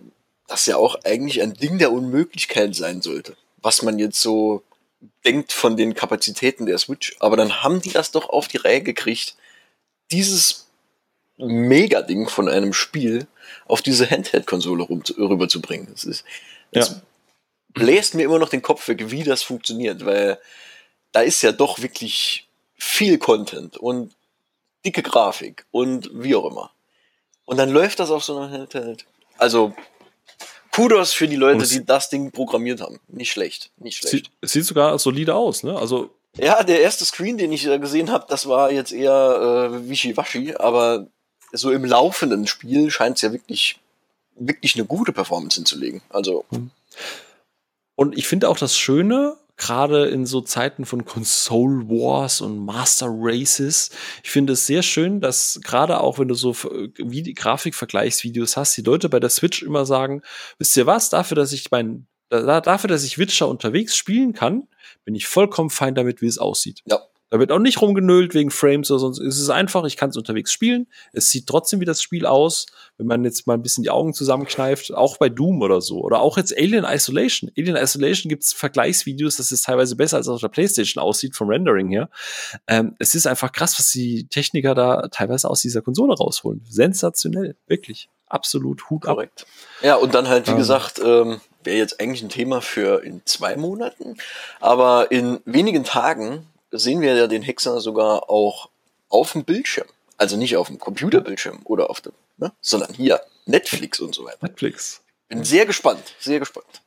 das 0.48 0.66
ja 0.66 0.76
auch 0.76 0.96
eigentlich 1.05 1.40
ein 1.40 1.55
Ding 1.55 1.78
der 1.78 1.92
Unmöglichkeit 1.92 2.74
sein 2.74 3.00
sollte, 3.00 3.36
was 3.62 3.80
man 3.80 3.98
jetzt 3.98 4.20
so 4.20 4.62
denkt 5.24 5.52
von 5.52 5.76
den 5.76 5.94
Kapazitäten 5.94 6.66
der 6.66 6.78
Switch. 6.78 7.16
Aber 7.20 7.36
dann 7.36 7.62
haben 7.62 7.80
die 7.80 7.92
das 7.92 8.11
doch 8.11 8.28
auf 8.28 8.48
die 8.48 8.59
Reihe 8.59 8.82
gekriegt, 8.82 9.36
dieses 10.11 10.66
Mega-Ding 11.36 12.28
von 12.28 12.48
einem 12.48 12.72
Spiel 12.72 13.26
auf 13.66 13.82
diese 13.82 14.11
Handheld-Konsole 14.11 14.86
rüberzubringen. 14.88 15.88
Das 15.92 16.05
ist, 16.05 16.24
das 16.72 16.88
ja. 16.90 17.02
bläst 17.68 18.14
mir 18.14 18.24
immer 18.24 18.40
noch 18.40 18.48
den 18.48 18.62
Kopf 18.62 18.88
weg, 18.88 19.11
wie 19.12 19.22
das 19.22 19.44
funktioniert, 19.44 20.05
weil 20.05 20.38
da 21.12 21.20
ist 21.20 21.40
ja 21.42 21.52
doch 21.52 21.80
wirklich 21.80 22.43
viel 22.77 23.18
Content 23.18 23.77
und 23.77 24.14
dicke 24.85 25.03
Grafik 25.03 25.66
und 25.70 26.11
wie 26.12 26.35
auch 26.35 26.51
immer. 26.51 26.70
Und 27.45 27.59
dann 27.59 27.70
läuft 27.70 28.01
das 28.01 28.11
auf 28.11 28.25
so 28.25 28.37
einer 28.37 28.51
Handheld. 28.51 29.07
Also 29.39 29.75
Kudos 30.72 31.12
für 31.12 31.29
die 31.29 31.37
Leute, 31.37 31.66
die 31.66 31.85
das 31.85 32.09
Ding 32.09 32.33
programmiert 32.33 32.81
haben. 32.81 32.99
Nicht 33.09 33.31
schlecht, 33.31 33.70
nicht 33.77 33.99
schlecht. 33.99 34.31
Sieht, 34.43 34.51
sieht 34.51 34.64
sogar 34.64 34.99
solide 34.99 35.35
aus, 35.35 35.62
ne? 35.62 35.77
Also 35.79 36.11
ja, 36.37 36.64
der 36.64 36.81
erste 36.81 37.05
Screen, 37.05 37.39
den 37.39 37.53
ich 37.53 37.62
gesehen 37.62 38.11
habe, 38.11 38.27
das 38.29 38.49
war 38.49 38.72
jetzt 38.72 38.91
eher 38.93 39.70
äh, 39.72 39.89
wischiwaschi, 39.89 40.57
aber 40.57 41.07
so 41.53 41.70
im 41.70 41.85
laufenden 41.85 42.49
Spiel 42.49 42.91
scheint 42.91 43.16
es 43.16 43.22
ja 43.22 43.33
wirklich 43.33 43.79
wirklich 44.37 44.75
eine 44.75 44.85
gute 44.85 45.12
Performance 45.12 45.57
hinzulegen. 45.57 46.03
Also 46.09 46.45
und 47.95 48.18
ich 48.18 48.27
finde 48.27 48.49
auch 48.49 48.59
das 48.59 48.77
Schöne 48.77 49.37
gerade 49.57 50.07
in 50.07 50.26
so 50.26 50.40
Zeiten 50.40 50.84
von 50.84 51.05
Console 51.05 51.88
Wars 51.88 52.40
und 52.40 52.59
Master 52.59 53.07
Races. 53.09 53.90
Ich 54.22 54.30
finde 54.30 54.55
es 54.55 54.66
sehr 54.66 54.82
schön, 54.82 55.20
dass 55.20 55.61
gerade 55.62 56.00
auch 56.00 56.18
wenn 56.18 56.28
du 56.28 56.34
so 56.34 56.55
wie 56.55 57.22
die 57.22 57.34
Grafikvergleichsvideos 57.34 58.57
hast, 58.57 58.76
die 58.76 58.82
Leute 58.82 59.09
bei 59.09 59.20
der 59.20 59.30
Switch 59.30 59.62
immer 59.62 59.86
sagen, 59.86 60.22
wisst 60.59 60.76
ihr 60.76 60.86
was, 60.86 61.11
dafür, 61.11 61.36
dass 61.36 61.52
ich 61.52 61.70
mein, 61.70 62.07
dafür, 62.30 62.88
dass 62.88 63.05
ich 63.05 63.18
Witcher 63.18 63.48
unterwegs 63.48 63.96
spielen 63.96 64.32
kann, 64.32 64.68
bin 65.05 65.14
ich 65.14 65.26
vollkommen 65.26 65.70
fein 65.70 65.94
damit, 65.94 66.20
wie 66.20 66.26
es 66.26 66.38
aussieht. 66.38 66.80
Ja. 66.86 67.00
Da 67.31 67.39
wird 67.41 67.51
auch 67.51 67.59
nicht 67.59 67.81
rumgenölt 67.81 68.35
wegen 68.35 68.51
Frames 68.51 68.91
oder 68.91 69.01
sonst. 69.01 69.18
Es 69.18 69.41
ist 69.41 69.51
einfach, 69.51 69.85
ich 69.85 69.97
kann 69.97 70.11
es 70.11 70.16
unterwegs 70.16 70.53
spielen. 70.53 70.87
Es 71.12 71.31
sieht 71.31 71.47
trotzdem 71.47 71.81
wie 71.81 71.85
das 71.85 72.03
Spiel 72.03 72.27
aus, 72.27 72.66
wenn 72.97 73.07
man 73.07 73.25
jetzt 73.25 73.47
mal 73.47 73.55
ein 73.55 73.62
bisschen 73.62 73.83
die 73.83 73.91
Augen 73.91 74.14
zusammenkneift, 74.14 74.95
auch 74.95 75.16
bei 75.16 75.29
Doom 75.29 75.62
oder 75.62 75.81
so. 75.81 76.01
Oder 76.01 76.20
auch 76.20 76.37
jetzt 76.37 76.57
Alien 76.57 76.85
Isolation. 76.85 77.51
Alien 77.59 77.77
Isolation 77.77 78.29
gibt's 78.29 78.53
Vergleichsvideos, 78.53 79.37
dass 79.37 79.51
es 79.51 79.62
teilweise 79.62 79.97
besser 79.97 80.18
als 80.18 80.29
auf 80.29 80.41
der 80.41 80.49
Playstation 80.49 81.03
aussieht 81.03 81.35
vom 81.35 81.49
Rendering 81.49 81.89
her. 81.89 82.09
Ähm, 82.68 82.95
es 82.99 83.14
ist 83.14 83.27
einfach 83.27 83.53
krass, 83.53 83.79
was 83.79 83.91
die 83.91 84.29
Techniker 84.29 84.75
da 84.75 85.09
teilweise 85.09 85.51
aus 85.51 85.62
dieser 85.62 85.83
Konsole 85.83 86.14
rausholen. 86.14 86.62
Sensationell, 86.68 87.57
wirklich. 87.66 88.09
Absolut 88.29 88.91
Hut 88.91 89.03
Korrekt. 89.03 89.43
ab. 89.43 89.49
Ja, 89.83 89.95
und 89.97 90.14
dann 90.14 90.29
halt, 90.29 90.47
wie 90.47 90.53
ähm. 90.53 90.59
gesagt, 90.59 91.01
ähm, 91.05 91.41
wäre 91.64 91.79
jetzt 91.79 92.01
eigentlich 92.01 92.22
ein 92.22 92.29
Thema 92.29 92.61
für 92.61 93.03
in 93.03 93.22
zwei 93.25 93.57
Monaten. 93.57 94.16
Aber 94.61 95.11
in 95.11 95.41
wenigen 95.45 95.85
Tagen 95.85 96.47
sehen 96.79 97.01
wir 97.01 97.14
ja 97.14 97.27
den 97.27 97.43
Hexer 97.43 97.81
sogar 97.81 98.31
auch 98.31 98.68
auf 99.09 99.33
dem 99.33 99.45
Bildschirm. 99.45 99.89
Also 100.16 100.37
nicht 100.37 100.57
auf 100.57 100.68
dem 100.68 100.79
Computerbildschirm 100.79 101.61
oder 101.64 101.91
auf 101.91 102.01
dem, 102.01 102.12
ne, 102.37 102.53
sondern 102.61 102.95
hier, 102.95 103.20
Netflix 103.47 104.01
und 104.01 104.14
so 104.14 104.25
weiter. 104.25 104.39
Netflix. 104.43 105.03
Bin 105.29 105.45
sehr 105.45 105.66
gespannt, 105.66 106.14
sehr 106.20 106.39
gespannt. 106.39 106.83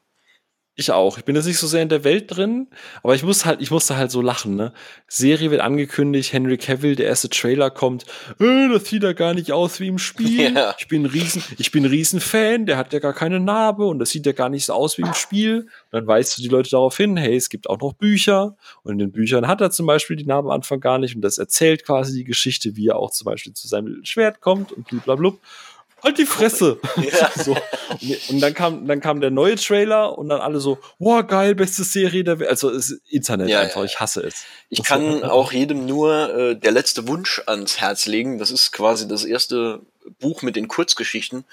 Ich 0.79 0.91
auch. 0.91 1.17
Ich 1.17 1.25
bin 1.25 1.35
jetzt 1.35 1.47
nicht 1.47 1.57
so 1.57 1.65
sehr 1.65 1.81
in 1.81 1.89
der 1.89 2.03
Welt 2.03 2.25
drin, 2.27 2.67
aber 3.01 3.15
ich 3.15 3.23
muss 3.23 3.45
halt, 3.45 3.63
ich 3.63 3.71
musste 3.71 3.97
halt 3.97 4.11
so 4.11 4.21
lachen, 4.21 4.55
ne? 4.55 4.73
Serie 5.07 5.49
wird 5.49 5.59
angekündigt, 5.59 6.31
Henry 6.31 6.59
Cavill, 6.59 6.95
der 6.95 7.07
erste 7.07 7.29
Trailer 7.29 7.71
kommt, 7.71 8.05
äh, 8.39 8.69
das 8.69 8.85
sieht 8.85 9.01
ja 9.01 9.13
gar 9.13 9.33
nicht 9.33 9.51
aus 9.51 9.79
wie 9.79 9.87
im 9.87 9.97
Spiel. 9.97 10.37
Ja. 10.57 10.75
Ich 10.77 10.87
bin 10.87 11.03
ein 11.03 11.07
riesen, 11.07 11.43
ich 11.57 11.71
bin 11.71 11.83
ein 11.83 11.89
riesen 11.89 12.19
Fan, 12.19 12.67
der 12.67 12.77
hat 12.77 12.93
ja 12.93 12.99
gar 12.99 13.13
keine 13.13 13.39
Narbe 13.39 13.85
und 13.87 13.97
das 13.97 14.11
sieht 14.11 14.25
ja 14.27 14.33
gar 14.33 14.49
nicht 14.49 14.65
so 14.65 14.73
aus 14.73 14.97
wie 14.99 15.01
im 15.01 15.13
Spiel. 15.15 15.61
Und 15.61 15.69
dann 15.91 16.07
weist 16.07 16.37
du 16.37 16.43
die 16.43 16.47
Leute 16.47 16.69
darauf 16.69 16.95
hin, 16.95 17.17
hey, 17.17 17.35
es 17.35 17.49
gibt 17.49 17.69
auch 17.69 17.79
noch 17.79 17.93
Bücher 17.93 18.55
und 18.83 18.93
in 18.93 18.99
den 18.99 19.11
Büchern 19.11 19.47
hat 19.47 19.61
er 19.61 19.71
zum 19.71 19.87
Beispiel 19.87 20.15
die 20.15 20.25
Narbe 20.25 20.49
am 20.49 20.55
Anfang 20.55 20.79
gar 20.79 20.99
nicht 20.99 21.15
und 21.15 21.21
das 21.21 21.39
erzählt 21.39 21.85
quasi 21.85 22.13
die 22.13 22.23
Geschichte, 22.23 22.75
wie 22.75 22.87
er 22.87 22.97
auch 22.97 23.09
zum 23.11 23.25
Beispiel 23.25 23.53
zu 23.53 23.67
seinem 23.67 24.05
Schwert 24.05 24.41
kommt 24.41 24.71
und 24.71 24.87
blablabla. 24.87 25.33
Halt 26.07 26.19
die 26.19 26.25
Fresse. 26.25 26.79
Ja. 26.97 27.31
so. 27.35 27.55
Und 28.29 28.39
dann 28.39 28.53
kam, 28.53 28.87
dann 28.87 29.01
kam 29.01 29.19
der 29.21 29.29
neue 29.29 29.55
Trailer 29.55 30.17
und 30.17 30.29
dann 30.29 30.39
alle 30.39 30.59
so, 30.59 30.77
wow, 30.99 31.25
geil, 31.25 31.53
beste 31.53 31.83
Serie 31.83 32.23
der 32.23 32.39
Welt. 32.39 32.49
Also 32.49 32.69
ist 32.69 33.01
Internet 33.09 33.49
ja, 33.49 33.59
einfach, 33.59 33.81
ja. 33.81 33.85
ich 33.85 33.99
hasse 33.99 34.21
es. 34.21 34.45
Ich 34.69 34.79
das 34.79 34.87
kann 34.87 35.23
auch 35.23 35.51
jedem 35.51 35.85
nur 35.85 36.33
äh, 36.33 36.55
der 36.55 36.71
letzte 36.71 37.07
Wunsch 37.07 37.41
ans 37.45 37.81
Herz 37.81 38.05
legen. 38.05 38.39
Das 38.39 38.51
ist 38.51 38.71
quasi 38.71 39.07
das 39.07 39.25
erste 39.25 39.81
Buch 40.19 40.41
mit 40.43 40.55
den 40.55 40.67
Kurzgeschichten. 40.67 41.43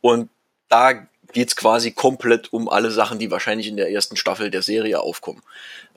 Und 0.00 0.30
da 0.68 1.06
geht's 1.32 1.54
quasi 1.54 1.90
komplett 1.90 2.52
um 2.52 2.68
alle 2.68 2.90
Sachen, 2.90 3.18
die 3.18 3.30
wahrscheinlich 3.30 3.68
in 3.68 3.76
der 3.76 3.90
ersten 3.90 4.16
Staffel 4.16 4.50
der 4.50 4.62
Serie 4.62 5.00
aufkommen. 5.00 5.42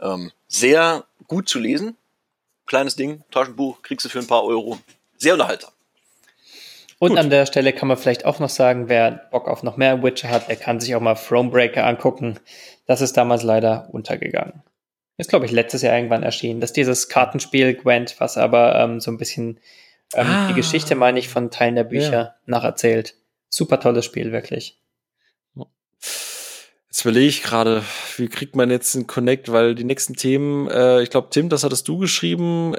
Ähm, 0.02 0.32
sehr 0.48 1.06
gut 1.28 1.48
zu 1.48 1.60
lesen. 1.60 1.96
Kleines 2.66 2.96
Ding, 2.96 3.24
Taschenbuch, 3.32 3.82
kriegst 3.82 4.06
du 4.06 4.10
für 4.10 4.20
ein 4.20 4.28
paar 4.28 4.44
Euro. 4.44 4.80
Sehr 5.18 5.34
unterhaltsam. 5.34 5.72
Und 7.02 7.10
Gut. 7.10 7.18
an 7.18 7.32
der 7.32 7.48
Stelle 7.48 7.74
kann 7.74 7.88
man 7.88 7.98
vielleicht 7.98 8.26
auch 8.26 8.38
noch 8.38 8.50
sagen, 8.50 8.88
wer 8.88 9.28
Bock 9.32 9.48
auf 9.48 9.64
noch 9.64 9.76
mehr 9.76 10.04
Witcher 10.04 10.30
hat, 10.30 10.50
der 10.50 10.56
kann 10.56 10.80
sich 10.80 10.94
auch 10.94 11.02
mal 11.02 11.16
Thronebreaker 11.16 11.84
angucken. 11.84 12.40
Das 12.86 13.02
ist 13.02 13.18
damals 13.18 13.42
leider 13.42 13.90
untergegangen. 13.92 14.62
Ist, 15.18 15.32
glaube 15.32 15.48
ich, 15.48 15.52
letztes 15.52 15.82
Jahr 15.82 15.96
irgendwann 15.96 16.22
erschienen. 16.22 16.62
Das 16.62 16.70
ist 16.70 16.78
dieses 16.78 17.10
Kartenspiel 17.10 17.74
Gwent, 17.74 18.18
was 18.20 18.38
aber 18.38 18.76
ähm, 18.76 19.00
so 19.00 19.10
ein 19.10 19.18
bisschen 19.18 19.60
ähm, 20.14 20.28
ah. 20.28 20.48
die 20.50 20.54
Geschichte, 20.54 20.94
meine 20.94 21.18
ich, 21.18 21.28
von 21.28 21.50
Teilen 21.50 21.74
der 21.74 21.86
Bücher 21.86 22.12
ja. 22.12 22.36
nacherzählt. 22.46 23.16
Super 23.50 23.80
tolles 23.80 24.06
Spiel, 24.06 24.32
wirklich. 24.32 24.80
Jetzt 25.56 27.02
überlege 27.02 27.30
ich 27.30 27.42
gerade, 27.42 27.84
wie 28.18 28.28
kriegt 28.28 28.56
man 28.56 28.70
jetzt 28.70 28.94
einen 28.96 29.08
Connect, 29.08 29.52
weil 29.52 29.74
die 29.74 29.86
nächsten 29.86 30.16
Themen, 30.16 30.70
äh, 30.70 31.02
ich 31.02 31.10
glaube, 31.10 31.30
Tim, 31.32 31.50
das 31.50 31.64
hattest 31.64 31.88
du 31.88 31.98
geschrieben, 31.98 32.76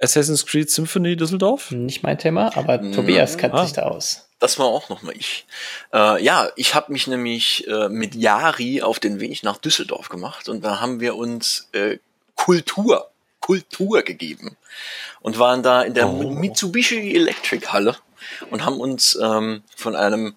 Assassin's 0.00 0.44
Creed 0.44 0.70
Symphony 0.70 1.16
Düsseldorf? 1.16 1.70
Nicht 1.70 2.02
mein 2.02 2.18
Thema, 2.18 2.56
aber 2.56 2.80
mhm. 2.80 2.92
Tobias 2.92 3.38
kennt 3.38 3.54
ah. 3.54 3.64
sich 3.64 3.72
da 3.72 3.82
aus. 3.82 4.28
Das 4.38 4.58
war 4.58 4.66
auch 4.66 4.90
nochmal 4.90 5.14
ich. 5.16 5.46
Äh, 5.94 6.22
ja, 6.22 6.50
ich 6.56 6.74
habe 6.74 6.92
mich 6.92 7.06
nämlich 7.06 7.66
äh, 7.68 7.88
mit 7.88 8.14
Yari 8.14 8.82
auf 8.82 9.00
den 9.00 9.18
Weg 9.18 9.42
nach 9.42 9.56
Düsseldorf 9.56 10.10
gemacht 10.10 10.48
und 10.48 10.62
da 10.62 10.80
haben 10.80 11.00
wir 11.00 11.16
uns 11.16 11.68
äh, 11.72 11.98
Kultur, 12.34 13.10
Kultur 13.40 14.02
gegeben 14.02 14.56
und 15.20 15.38
waren 15.38 15.62
da 15.62 15.82
in 15.82 15.94
der 15.94 16.08
oh. 16.08 16.30
Mitsubishi 16.30 17.14
Electric 17.14 17.66
Halle 17.68 17.96
und 18.50 18.64
haben 18.64 18.78
uns 18.78 19.18
ähm, 19.20 19.62
von 19.74 19.96
einem 19.96 20.36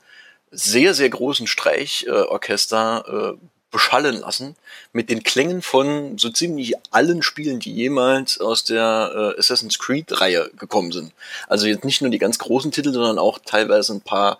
sehr, 0.51 0.93
sehr 0.93 1.09
großen 1.09 1.47
Streichorchester 1.47 3.35
äh, 3.35 3.45
beschallen 3.71 4.19
lassen 4.21 4.55
mit 4.93 5.09
den 5.09 5.23
Klängen 5.23 5.61
von 5.61 6.17
so 6.17 6.29
ziemlich 6.29 6.73
allen 6.91 7.21
Spielen, 7.21 7.59
die 7.59 7.73
jemals 7.73 8.39
aus 8.39 8.63
der 8.63 9.33
äh, 9.35 9.39
Assassin's 9.39 9.79
Creed-Reihe 9.79 10.51
gekommen 10.57 10.91
sind. 10.91 11.13
Also 11.47 11.67
jetzt 11.67 11.85
nicht 11.85 12.01
nur 12.01 12.09
die 12.09 12.17
ganz 12.17 12.39
großen 12.39 12.71
Titel, 12.71 12.91
sondern 12.93 13.19
auch 13.19 13.39
teilweise 13.45 13.93
ein 13.93 14.01
paar 14.01 14.39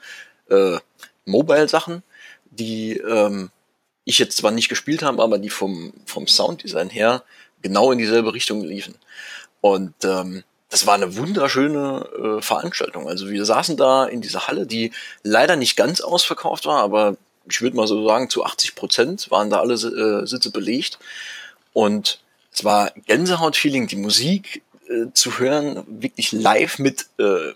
äh, 0.50 0.78
Mobile-Sachen, 1.26 2.04
die 2.50 2.98
ähm, 2.98 3.52
ich 4.04 4.18
jetzt 4.18 4.38
zwar 4.38 4.52
nicht 4.52 4.70
gespielt 4.70 5.04
habe, 5.04 5.22
aber 5.22 5.38
die 5.38 5.50
vom, 5.50 5.94
vom 6.06 6.28
Sounddesign 6.28 6.90
her 6.90 7.24
genau 7.62 7.92
in 7.92 8.00
dieselbe 8.00 8.34
Richtung 8.34 8.64
liefen. 8.64 8.96
Und 9.62 9.94
ähm, 10.04 10.44
das 10.70 10.86
war 10.88 10.96
eine 10.96 11.16
wunderschöne 11.18 12.38
äh, 12.40 12.42
Veranstaltung. 12.42 13.08
Also 13.08 13.30
wir 13.30 13.46
saßen 13.46 13.78
da 13.78 14.06
in 14.06 14.22
dieser 14.22 14.48
Halle, 14.48 14.66
die 14.66 14.92
leider 15.24 15.56
nicht 15.56 15.76
ganz 15.76 16.02
ausverkauft 16.02 16.66
war, 16.66 16.82
aber 16.82 17.18
ich 17.50 17.62
würde 17.62 17.76
mal 17.76 17.88
so 17.88 18.06
sagen, 18.08 18.30
zu 18.30 18.44
80 18.44 18.76
Prozent 18.76 19.32
waren 19.32 19.50
da 19.50 19.60
alle 19.60 19.74
äh, 19.74 20.26
Sitze 20.26 20.52
belegt. 20.52 21.00
Und 21.74 22.20
es 22.52 22.64
war 22.64 22.92
Gänsehaut-Feeling, 23.08 23.88
die 23.88 23.96
Musik 23.96 24.62
äh, 24.88 25.12
zu 25.14 25.40
hören, 25.40 25.84
wirklich 25.88 26.32
live 26.32 26.80
mit 26.80 27.08
äh, 27.18 27.54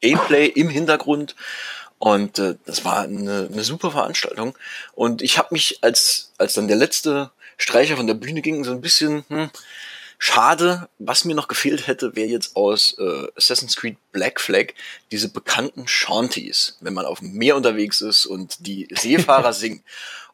Gameplay 0.00 0.46
im 0.46 0.68
Hintergrund. 0.68 1.34
Und 1.98 2.38
äh, 2.38 2.56
das 2.66 2.84
war 2.84 3.02
eine, 3.02 3.48
eine 3.50 3.64
super 3.64 3.90
Veranstaltung. 3.90 4.56
Und 4.94 5.22
ich 5.22 5.38
habe 5.38 5.48
mich, 5.50 5.78
als, 5.82 6.32
als 6.38 6.54
dann 6.54 6.68
der 6.68 6.76
letzte 6.76 7.30
Streicher 7.56 7.96
von 7.96 8.06
der 8.06 8.14
Bühne 8.14 8.42
ging, 8.42 8.64
so 8.64 8.72
ein 8.72 8.80
bisschen, 8.80 9.24
hm, 9.28 9.50
Schade, 10.18 10.88
was 10.98 11.24
mir 11.24 11.34
noch 11.34 11.48
gefehlt 11.48 11.86
hätte, 11.86 12.16
wäre 12.16 12.28
jetzt 12.28 12.56
aus 12.56 12.96
äh, 12.98 13.26
Assassin's 13.36 13.76
Creed 13.76 13.96
Black 14.12 14.40
Flag 14.40 14.68
diese 15.10 15.28
bekannten 15.28 15.86
Shanties, 15.86 16.78
wenn 16.80 16.94
man 16.94 17.04
auf 17.04 17.18
dem 17.20 17.32
Meer 17.32 17.56
unterwegs 17.56 18.00
ist 18.00 18.26
und 18.26 18.66
die 18.66 18.88
Seefahrer 18.90 19.52
singen. 19.52 19.82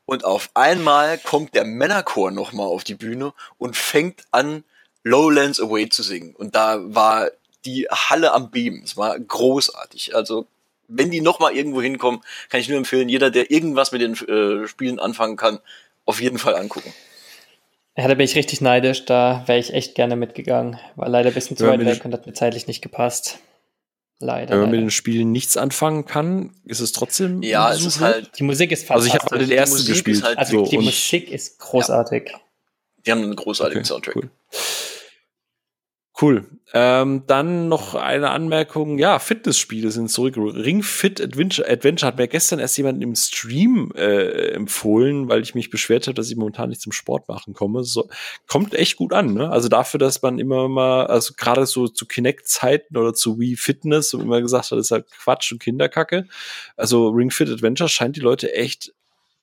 Und 0.05 0.25
auf 0.25 0.51
einmal 0.55 1.19
kommt 1.19 1.55
der 1.55 1.65
Männerchor 1.65 2.31
nochmal 2.31 2.67
auf 2.67 2.85
die 2.85 2.95
Bühne 2.95 3.33
und 3.59 3.77
fängt 3.77 4.25
an, 4.31 4.65
Lowlands 5.05 5.61
Away 5.61 5.89
zu 5.89 6.03
singen. 6.03 6.35
Und 6.35 6.55
da 6.55 6.79
war 6.95 7.31
die 7.65 7.87
Halle 7.91 8.33
am 8.33 8.51
Beben. 8.51 8.83
Es 8.85 8.97
war 8.97 9.19
großartig. 9.19 10.15
Also, 10.15 10.47
wenn 10.89 11.11
die 11.11 11.21
nochmal 11.21 11.57
irgendwo 11.57 11.83
hinkommen, 11.83 12.21
kann 12.51 12.61
ich 12.61 12.69
nur 12.69 12.79
empfehlen, 12.79 13.09
jeder, 13.09 13.31
der 13.31 13.51
irgendwas 13.51 13.93
mit 13.93 14.01
den 14.01 14.15
äh, 14.15 14.67
Spielen 14.69 14.99
anfangen 14.99 15.37
kann, 15.37 15.61
auf 16.05 16.21
jeden 16.21 16.39
Fall 16.39 16.57
angucken. 16.57 16.93
Ja, 17.97 18.09
da 18.09 18.15
bin 18.15 18.25
ich 18.25 18.35
richtig 18.37 18.61
neidisch. 18.61 19.05
Da 19.05 19.43
wäre 19.47 19.59
ich 19.59 19.75
echt 19.75 19.95
gerne 19.95 20.17
mitgegangen. 20.17 20.79
War 20.97 21.09
leider 21.09 21.29
ein 21.29 21.35
bisschen 21.35 21.57
zu 21.57 21.67
weit 21.67 21.85
weg 21.85 22.05
und 22.05 22.13
hat 22.13 22.27
mir 22.27 22.33
zeitlich 22.33 22.67
nicht 22.67 22.83
gepasst. 22.83 23.39
Leider. 24.19 24.51
Wenn 24.51 24.61
man 24.61 24.67
leider. 24.67 24.77
mit 24.77 24.81
den 24.87 24.91
Spielen 24.91 25.33
nichts 25.33 25.57
anfangen 25.57 26.07
kann, 26.07 26.55
ist 26.65 26.81
es 26.81 26.93
trotzdem. 26.93 27.43
Ja, 27.43 27.73
es 27.73 27.85
ist 27.85 28.01
halt. 28.01 28.31
Die 28.39 28.45
Musik 28.45 28.71
ist 28.71 28.87
fantastisch. 28.87 29.15
Also 29.15 29.27
ich 29.27 29.33
habe 29.33 29.45
den 29.45 29.59
ersten 29.59 29.87
gespielt. 29.87 30.23
Halt 30.23 30.39
also 30.39 30.65
so 30.65 30.71
die 30.71 30.79
Musik 30.79 31.31
ist 31.31 31.59
großartig. 31.59 32.31
Ja. 32.31 32.41
Die 33.05 33.11
haben 33.11 33.23
einen 33.23 33.37
großartigen 33.37 33.81
okay, 33.81 33.89
Soundtrack. 33.89 34.17
Cool. 34.17 34.31
Cool. 36.21 36.47
Ähm, 36.75 37.25
dann 37.27 37.69
noch 37.69 37.95
eine 37.95 38.31
Anmerkung. 38.31 38.99
Ja, 38.99 39.19
Fitnessspiele 39.19 39.91
sind 39.91 40.11
zurück. 40.11 40.37
Ring 40.37 40.83
Fit 40.83 41.21
Adventure, 41.23 41.69
Adventure 41.69 42.09
hat 42.09 42.19
mir 42.19 42.29
gestern 42.29 42.59
erst 42.59 42.77
jemand 42.77 43.03
im 43.03 43.15
Stream 43.15 43.93
äh, 43.95 44.53
empfohlen, 44.53 45.29
weil 45.29 45.43
ich 45.43 45.55
mich 45.55 45.71
beschwert 45.71 46.07
habe, 46.07 46.15
dass 46.15 46.31
ich 46.31 46.37
momentan 46.37 46.69
nicht 46.69 46.83
zum 46.83 46.93
Sport 46.93 47.29
machen 47.29 47.55
komme. 47.55 47.83
So, 47.85 48.09
kommt 48.47 48.75
echt 48.75 48.97
gut 48.97 49.13
an. 49.15 49.33
Ne? 49.33 49.51
Also 49.51 49.69
dafür, 49.69 49.99
dass 49.99 50.21
man 50.21 50.39
immer 50.39 50.69
mal, 50.69 51.07
also 51.07 51.35
gerade 51.37 51.65
so 51.67 51.89
zu 51.89 52.07
Kinect-Zeiten 52.07 52.97
oder 52.97 53.15
zu 53.15 53.39
Wii 53.39 53.57
Fitness, 53.57 54.13
wo 54.13 54.19
immer 54.19 54.43
gesagt 54.43 54.67
hat, 54.71 54.79
das 54.79 54.87
ist 54.87 54.93
halt 54.93 55.11
Quatsch 55.11 55.53
und 55.53 55.63
Kinderkacke. 55.63 56.27
Also 56.77 57.09
Ring 57.09 57.31
Fit 57.31 57.49
Adventure 57.49 57.89
scheint 57.89 58.17
die 58.17 58.21
Leute 58.21 58.55
echt 58.55 58.93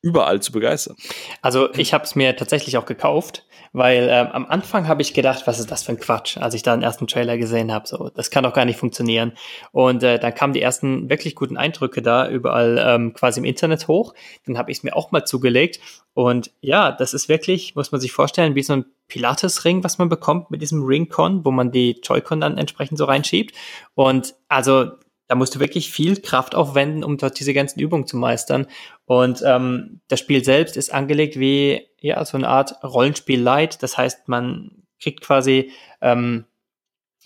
überall 0.01 0.41
zu 0.41 0.51
begeistern. 0.51 0.95
Also 1.41 1.73
ich 1.73 1.93
habe 1.93 2.03
es 2.03 2.15
mir 2.15 2.35
tatsächlich 2.35 2.77
auch 2.77 2.85
gekauft, 2.85 3.45
weil 3.73 4.07
ähm, 4.09 4.27
am 4.27 4.45
Anfang 4.45 4.87
habe 4.87 5.01
ich 5.01 5.13
gedacht, 5.13 5.45
was 5.45 5.59
ist 5.59 5.69
das 5.71 5.83
für 5.83 5.91
ein 5.91 5.99
Quatsch, 5.99 6.37
als 6.37 6.53
ich 6.53 6.63
da 6.63 6.75
den 6.75 6.83
ersten 6.83 7.07
Trailer 7.07 7.37
gesehen 7.37 7.71
habe. 7.71 7.87
So, 7.87 8.09
das 8.09 8.31
kann 8.31 8.43
doch 8.43 8.53
gar 8.53 8.65
nicht 8.65 8.79
funktionieren. 8.79 9.33
Und 9.71 10.01
äh, 10.03 10.17
dann 10.17 10.33
kamen 10.33 10.53
die 10.53 10.61
ersten 10.61 11.09
wirklich 11.09 11.35
guten 11.35 11.57
Eindrücke 11.57 12.01
da 12.01 12.29
überall 12.29 12.83
ähm, 12.83 13.13
quasi 13.13 13.39
im 13.39 13.45
Internet 13.45 13.87
hoch. 13.87 14.13
Dann 14.45 14.57
habe 14.57 14.71
ich 14.71 14.77
es 14.77 14.83
mir 14.83 14.95
auch 14.95 15.11
mal 15.11 15.25
zugelegt. 15.25 15.79
Und 16.13 16.51
ja, 16.61 16.91
das 16.91 17.13
ist 17.13 17.29
wirklich, 17.29 17.75
muss 17.75 17.91
man 17.91 18.01
sich 18.01 18.11
vorstellen, 18.11 18.55
wie 18.55 18.63
so 18.63 18.73
ein 18.73 18.85
Pilates-Ring, 19.07 19.83
was 19.83 19.97
man 19.97 20.09
bekommt 20.09 20.49
mit 20.49 20.61
diesem 20.61 20.83
Ring-Con, 20.83 21.45
wo 21.45 21.51
man 21.51 21.71
die 21.71 21.99
Joy-Con 22.01 22.41
dann 22.41 22.57
entsprechend 22.57 22.97
so 22.97 23.05
reinschiebt. 23.05 23.55
Und 23.95 24.35
also 24.47 24.91
da 25.29 25.35
musst 25.35 25.55
du 25.55 25.59
wirklich 25.59 25.91
viel 25.91 26.19
Kraft 26.19 26.55
aufwenden, 26.55 27.03
um 27.03 27.17
dort 27.17 27.39
diese 27.39 27.53
ganzen 27.53 27.79
Übungen 27.79 28.07
zu 28.07 28.17
meistern. 28.17 28.67
Und 29.05 29.41
ähm, 29.45 30.01
das 30.07 30.19
Spiel 30.19 30.43
selbst 30.43 30.75
ist 30.75 30.91
angelegt 30.91 31.39
wie 31.39 31.87
ja 32.01 32.23
so 32.25 32.35
eine 32.35 32.49
Art 32.49 32.83
Rollenspiel 32.83 33.39
Light. 33.39 33.81
Das 33.83 33.97
heißt, 33.97 34.27
man 34.27 34.83
kriegt 34.99 35.21
quasi 35.21 35.71
ähm, 36.01 36.45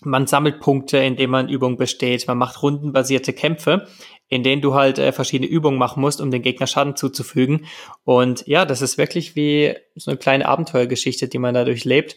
man 0.02 0.26
sammelt 0.26 0.60
Punkte, 0.60 0.98
indem 0.98 1.30
man 1.30 1.48
Übungen 1.48 1.78
besteht. 1.78 2.26
Man 2.28 2.36
macht 2.36 2.62
rundenbasierte 2.62 3.32
Kämpfe, 3.32 3.86
in 4.28 4.42
denen 4.42 4.60
du 4.60 4.74
halt 4.74 4.98
äh, 4.98 5.12
verschiedene 5.12 5.48
Übungen 5.48 5.78
machen 5.78 6.00
musst, 6.00 6.20
um 6.20 6.30
den 6.30 6.42
Gegner 6.42 6.66
Schaden 6.66 6.96
zuzufügen. 6.96 7.66
Und 8.04 8.46
ja, 8.46 8.66
das 8.66 8.82
ist 8.82 8.98
wirklich 8.98 9.34
wie 9.36 9.74
so 9.94 10.10
eine 10.10 10.18
kleine 10.18 10.46
Abenteuergeschichte, 10.46 11.28
die 11.28 11.38
man 11.38 11.54
dadurch 11.54 11.84
lebt. 11.84 12.16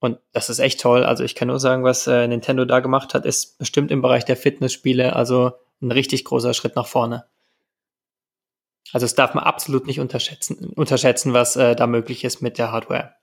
Und 0.00 0.18
das 0.32 0.48
ist 0.48 0.60
echt 0.60 0.80
toll. 0.80 1.04
Also 1.04 1.24
ich 1.24 1.34
kann 1.34 1.48
nur 1.48 1.58
sagen, 1.58 1.82
was 1.82 2.06
äh, 2.06 2.26
Nintendo 2.26 2.64
da 2.64 2.80
gemacht 2.80 3.14
hat, 3.14 3.26
ist 3.26 3.58
bestimmt 3.58 3.90
im 3.90 4.02
Bereich 4.02 4.24
der 4.24 4.36
Fitnessspiele 4.36 5.16
also 5.16 5.52
ein 5.80 5.90
richtig 5.90 6.24
großer 6.24 6.54
Schritt 6.54 6.76
nach 6.76 6.86
vorne. 6.86 7.24
Also 8.92 9.04
es 9.06 9.14
darf 9.14 9.34
man 9.34 9.44
absolut 9.44 9.86
nicht 9.86 10.00
unterschätzen, 10.00 10.72
unterschätzen 10.74 11.32
was 11.32 11.56
äh, 11.56 11.76
da 11.76 11.86
möglich 11.86 12.24
ist 12.24 12.40
mit 12.40 12.58
der 12.58 12.72
Hardware. 12.72 13.14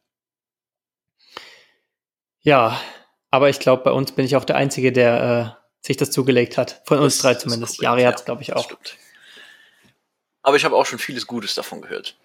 Ja, 2.42 2.80
aber 3.32 3.50
ich 3.50 3.60
glaube, 3.60 3.84
bei 3.84 3.92
uns 3.92 4.12
bin 4.12 4.26
ich 4.26 4.36
auch 4.36 4.46
der 4.46 4.58
Einzige, 4.58 4.92
der 4.92 5.58
äh, 5.58 5.86
sich 5.86 5.98
das 5.98 6.12
zugelegt 6.12 6.58
hat. 6.58 6.82
Von 6.86 6.98
das 6.98 7.04
uns 7.06 7.18
drei 7.20 7.34
zumindest. 7.34 7.82
Jari 7.82 8.04
hat 8.04 8.20
es, 8.20 8.26
glaube 8.26 8.44
ich, 8.44 8.54
auch. 8.54 8.70
Aber 10.44 10.56
ich 10.56 10.64
habe 10.64 10.76
auch 10.76 10.86
schon 10.86 11.00
vieles 11.00 11.26
Gutes 11.26 11.56
davon 11.56 11.82
gehört. 11.82 12.16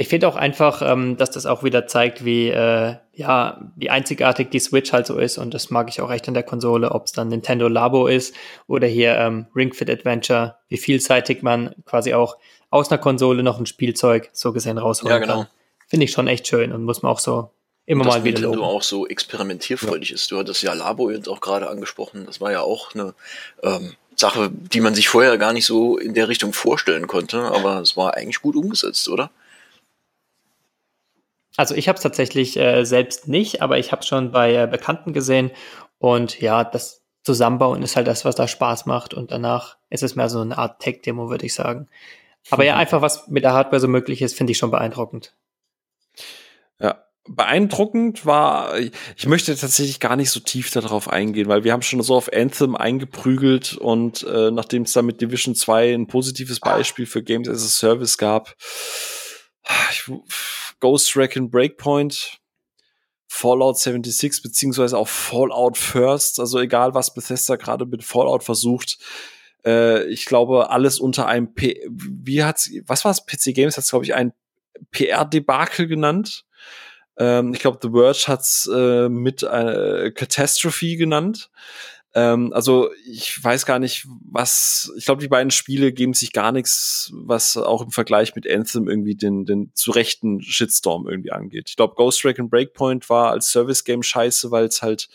Ich 0.00 0.08
finde 0.08 0.28
auch 0.28 0.36
einfach, 0.36 0.80
ähm, 0.80 1.18
dass 1.18 1.30
das 1.30 1.44
auch 1.44 1.62
wieder 1.62 1.86
zeigt, 1.86 2.24
wie, 2.24 2.48
äh, 2.48 2.94
ja, 3.12 3.60
wie 3.76 3.90
einzigartig 3.90 4.50
die 4.50 4.58
Switch 4.58 4.94
halt 4.94 5.06
so 5.06 5.18
ist. 5.18 5.36
Und 5.36 5.52
das 5.52 5.68
mag 5.68 5.90
ich 5.90 6.00
auch 6.00 6.10
echt 6.10 6.26
an 6.26 6.32
der 6.32 6.42
Konsole, 6.42 6.92
ob 6.92 7.04
es 7.04 7.12
dann 7.12 7.28
Nintendo 7.28 7.68
Labo 7.68 8.06
ist 8.06 8.34
oder 8.66 8.86
hier 8.86 9.18
ähm, 9.18 9.48
Ring 9.54 9.74
Fit 9.74 9.90
Adventure, 9.90 10.56
wie 10.68 10.78
vielseitig 10.78 11.42
man 11.42 11.74
quasi 11.84 12.14
auch 12.14 12.38
aus 12.70 12.90
einer 12.90 12.96
Konsole 12.96 13.42
noch 13.42 13.58
ein 13.58 13.66
Spielzeug 13.66 14.30
so 14.32 14.54
gesehen 14.54 14.78
rausholen 14.78 15.12
ja, 15.12 15.18
genau. 15.18 15.34
kann. 15.34 15.46
Finde 15.86 16.04
ich 16.04 16.12
schon 16.12 16.28
echt 16.28 16.48
schön 16.48 16.72
und 16.72 16.84
muss 16.84 17.02
man 17.02 17.12
auch 17.12 17.18
so 17.18 17.50
immer 17.84 18.06
mal 18.06 18.24
wieder 18.24 18.40
Nintendo 18.40 18.64
loben. 18.64 18.76
auch 18.76 18.82
so 18.82 19.06
experimentierfreudig 19.06 20.08
ja. 20.08 20.14
ist. 20.14 20.30
Du 20.30 20.38
hattest 20.38 20.62
ja 20.62 20.72
Labo 20.72 21.10
jetzt 21.10 21.28
auch 21.28 21.42
gerade 21.42 21.68
angesprochen. 21.68 22.24
Das 22.24 22.40
war 22.40 22.50
ja 22.50 22.62
auch 22.62 22.94
eine 22.94 23.12
ähm, 23.62 23.96
Sache, 24.16 24.50
die 24.50 24.80
man 24.80 24.94
sich 24.94 25.10
vorher 25.10 25.36
gar 25.36 25.52
nicht 25.52 25.66
so 25.66 25.98
in 25.98 26.14
der 26.14 26.28
Richtung 26.30 26.54
vorstellen 26.54 27.06
konnte, 27.06 27.42
aber 27.42 27.80
es 27.80 27.98
war 27.98 28.14
eigentlich 28.14 28.40
gut 28.40 28.56
umgesetzt, 28.56 29.06
oder? 29.10 29.30
Also 31.60 31.74
ich 31.74 31.88
habe 31.88 31.96
es 31.96 32.02
tatsächlich 32.02 32.56
äh, 32.56 32.84
selbst 32.84 33.28
nicht, 33.28 33.60
aber 33.60 33.76
ich 33.78 33.92
habe 33.92 34.00
es 34.00 34.08
schon 34.08 34.32
bei 34.32 34.54
äh, 34.54 34.66
Bekannten 34.66 35.12
gesehen. 35.12 35.50
Und 35.98 36.40
ja, 36.40 36.64
das 36.64 37.02
Zusammenbauen 37.22 37.82
ist 37.82 37.96
halt 37.96 38.06
das, 38.06 38.24
was 38.24 38.34
da 38.34 38.48
Spaß 38.48 38.86
macht. 38.86 39.12
Und 39.12 39.30
danach 39.30 39.76
ist 39.90 40.02
es 40.02 40.16
mehr 40.16 40.30
so 40.30 40.40
eine 40.40 40.56
Art 40.56 40.80
Tech-Demo, 40.80 41.28
würde 41.28 41.44
ich 41.44 41.52
sagen. 41.52 41.86
Aber 42.48 42.64
ja, 42.64 42.76
einfach 42.76 43.02
was 43.02 43.28
mit 43.28 43.44
der 43.44 43.52
Hardware 43.52 43.78
so 43.78 43.88
möglich 43.88 44.22
ist, 44.22 44.34
finde 44.34 44.52
ich 44.52 44.56
schon 44.56 44.70
beeindruckend. 44.70 45.34
Ja, 46.80 47.04
beeindruckend 47.28 48.24
war, 48.24 48.78
ich 48.78 49.26
möchte 49.26 49.54
tatsächlich 49.54 50.00
gar 50.00 50.16
nicht 50.16 50.30
so 50.30 50.40
tief 50.40 50.70
darauf 50.70 51.10
eingehen, 51.10 51.48
weil 51.48 51.62
wir 51.62 51.74
haben 51.74 51.82
schon 51.82 52.02
so 52.02 52.14
auf 52.14 52.32
Anthem 52.32 52.74
eingeprügelt 52.74 53.76
und 53.76 54.22
äh, 54.22 54.50
nachdem 54.50 54.84
es 54.84 54.94
da 54.94 55.02
mit 55.02 55.20
Division 55.20 55.54
2 55.54 55.92
ein 55.92 56.06
positives 56.06 56.58
Beispiel 56.58 57.04
für 57.04 57.22
Games 57.22 57.50
as 57.50 57.62
a 57.62 57.68
Service 57.68 58.16
gab, 58.16 58.56
Ghost 60.80 61.16
Recon 61.16 61.50
Breakpoint, 61.50 62.40
Fallout 63.28 63.78
76 63.78 64.42
beziehungsweise 64.42 64.98
auch 64.98 65.08
Fallout 65.08 65.78
First, 65.78 66.40
also 66.40 66.58
egal 66.58 66.94
was 66.94 67.14
Bethesda 67.14 67.56
gerade 67.56 67.86
mit 67.86 68.02
Fallout 68.02 68.42
versucht, 68.42 68.98
äh, 69.64 70.04
ich 70.06 70.24
glaube 70.24 70.70
alles 70.70 70.98
unter 70.98 71.26
einem 71.26 71.54
P 71.54 71.80
wie 71.88 72.42
hat's 72.42 72.70
was 72.86 73.04
war's 73.04 73.24
PC 73.26 73.54
Games 73.54 73.76
hat's 73.76 73.90
glaube 73.90 74.04
ich 74.04 74.14
ein 74.14 74.32
PR 74.90 75.24
Debakel 75.24 75.86
genannt. 75.86 76.44
Ähm, 77.18 77.52
ich 77.52 77.60
glaube 77.60 77.78
The 77.82 77.90
Verge 77.90 78.24
hat's 78.26 78.68
äh, 78.72 79.08
mit 79.08 79.42
äh, 79.42 80.10
Catastrophe 80.12 80.96
genannt. 80.96 81.50
Ähm, 82.14 82.52
also 82.52 82.90
ich 83.06 83.42
weiß 83.42 83.66
gar 83.66 83.78
nicht, 83.78 84.06
was. 84.28 84.92
Ich 84.96 85.04
glaube, 85.04 85.22
die 85.22 85.28
beiden 85.28 85.50
Spiele 85.50 85.92
geben 85.92 86.14
sich 86.14 86.32
gar 86.32 86.50
nichts, 86.50 87.10
was 87.14 87.56
auch 87.56 87.82
im 87.82 87.90
Vergleich 87.90 88.34
mit 88.34 88.50
Anthem 88.50 88.88
irgendwie 88.88 89.14
den, 89.14 89.44
den 89.44 89.70
zu 89.74 89.92
rechten 89.92 90.42
Shitstorm 90.42 91.08
irgendwie 91.08 91.32
angeht. 91.32 91.68
Ich 91.68 91.76
glaube, 91.76 91.94
Ghost 91.94 92.24
Recon 92.24 92.50
Breakpoint 92.50 93.08
war 93.08 93.30
als 93.30 93.50
Service 93.50 93.84
Game 93.84 94.02
scheiße, 94.02 94.50
weil 94.50 94.64
es 94.64 94.82
halt 94.82 95.08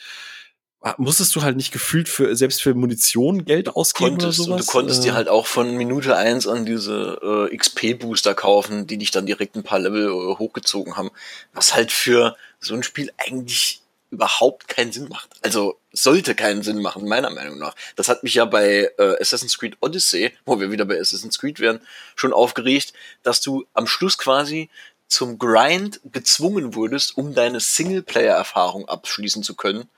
musstest 0.98 1.36
du 1.36 1.42
halt 1.42 1.58
nicht 1.58 1.72
gefühlt 1.72 2.08
für 2.08 2.36
selbst 2.36 2.62
für 2.62 2.74
Munition 2.74 3.44
Geld 3.46 3.76
ausgeben 3.76 4.18
konntest, 4.18 4.40
oder 4.40 4.46
sowas. 4.46 4.62
Und 4.62 4.68
du 4.68 4.72
konntest 4.72 5.02
äh, 5.02 5.04
dir 5.08 5.16
halt 5.16 5.28
auch 5.30 5.48
von 5.48 5.76
Minute 5.78 6.16
eins 6.16 6.48
an 6.48 6.66
diese 6.66 7.50
äh, 7.52 7.58
XP 7.58 8.00
Booster 8.00 8.36
kaufen, 8.36 8.86
die 8.86 8.98
dich 8.98 9.12
dann 9.12 9.26
direkt 9.26 9.56
ein 9.56 9.64
paar 9.64 9.80
Level 9.80 10.08
äh, 10.08 10.36
hochgezogen 10.38 10.96
haben, 10.96 11.10
was 11.54 11.76
halt 11.76 11.92
für 11.92 12.36
so 12.60 12.76
ein 12.76 12.84
Spiel 12.84 13.12
eigentlich 13.18 13.82
überhaupt 14.12 14.68
keinen 14.68 14.92
Sinn 14.92 15.08
macht. 15.10 15.30
Also 15.42 15.80
sollte 15.92 16.36
keinen 16.36 16.64
Sinn 16.64 16.82
machen, 16.82 17.08
meiner 17.08 17.30
Meinung 17.30 17.58
nach. 17.58 17.76
Das 17.96 18.08
hat 18.08 18.24
mich 18.24 18.36
ja 18.36 18.46
bei 18.46 18.92
äh, 18.98 19.20
Assassin's 19.20 19.58
Creed 19.58 19.78
Odyssey, 19.82 20.32
wo 20.46 20.60
wir 20.60 20.72
wieder 20.72 20.86
bei 20.86 21.00
Assassin's 21.00 21.40
Creed 21.40 21.60
wären, 21.60 21.82
schon 22.16 22.34
aufgeregt, 22.34 22.94
dass 23.24 23.42
du 23.42 23.66
am 23.74 23.88
Schluss 23.88 24.18
quasi 24.18 24.70
zum 25.08 25.38
Grind 25.38 26.02
gezwungen 26.12 26.76
wurdest, 26.76 27.18
um 27.18 27.34
deine 27.34 27.60
Singleplayer-Erfahrung 27.60 28.88
abschließen 28.88 29.44
zu 29.44 29.56
können. 29.56 29.90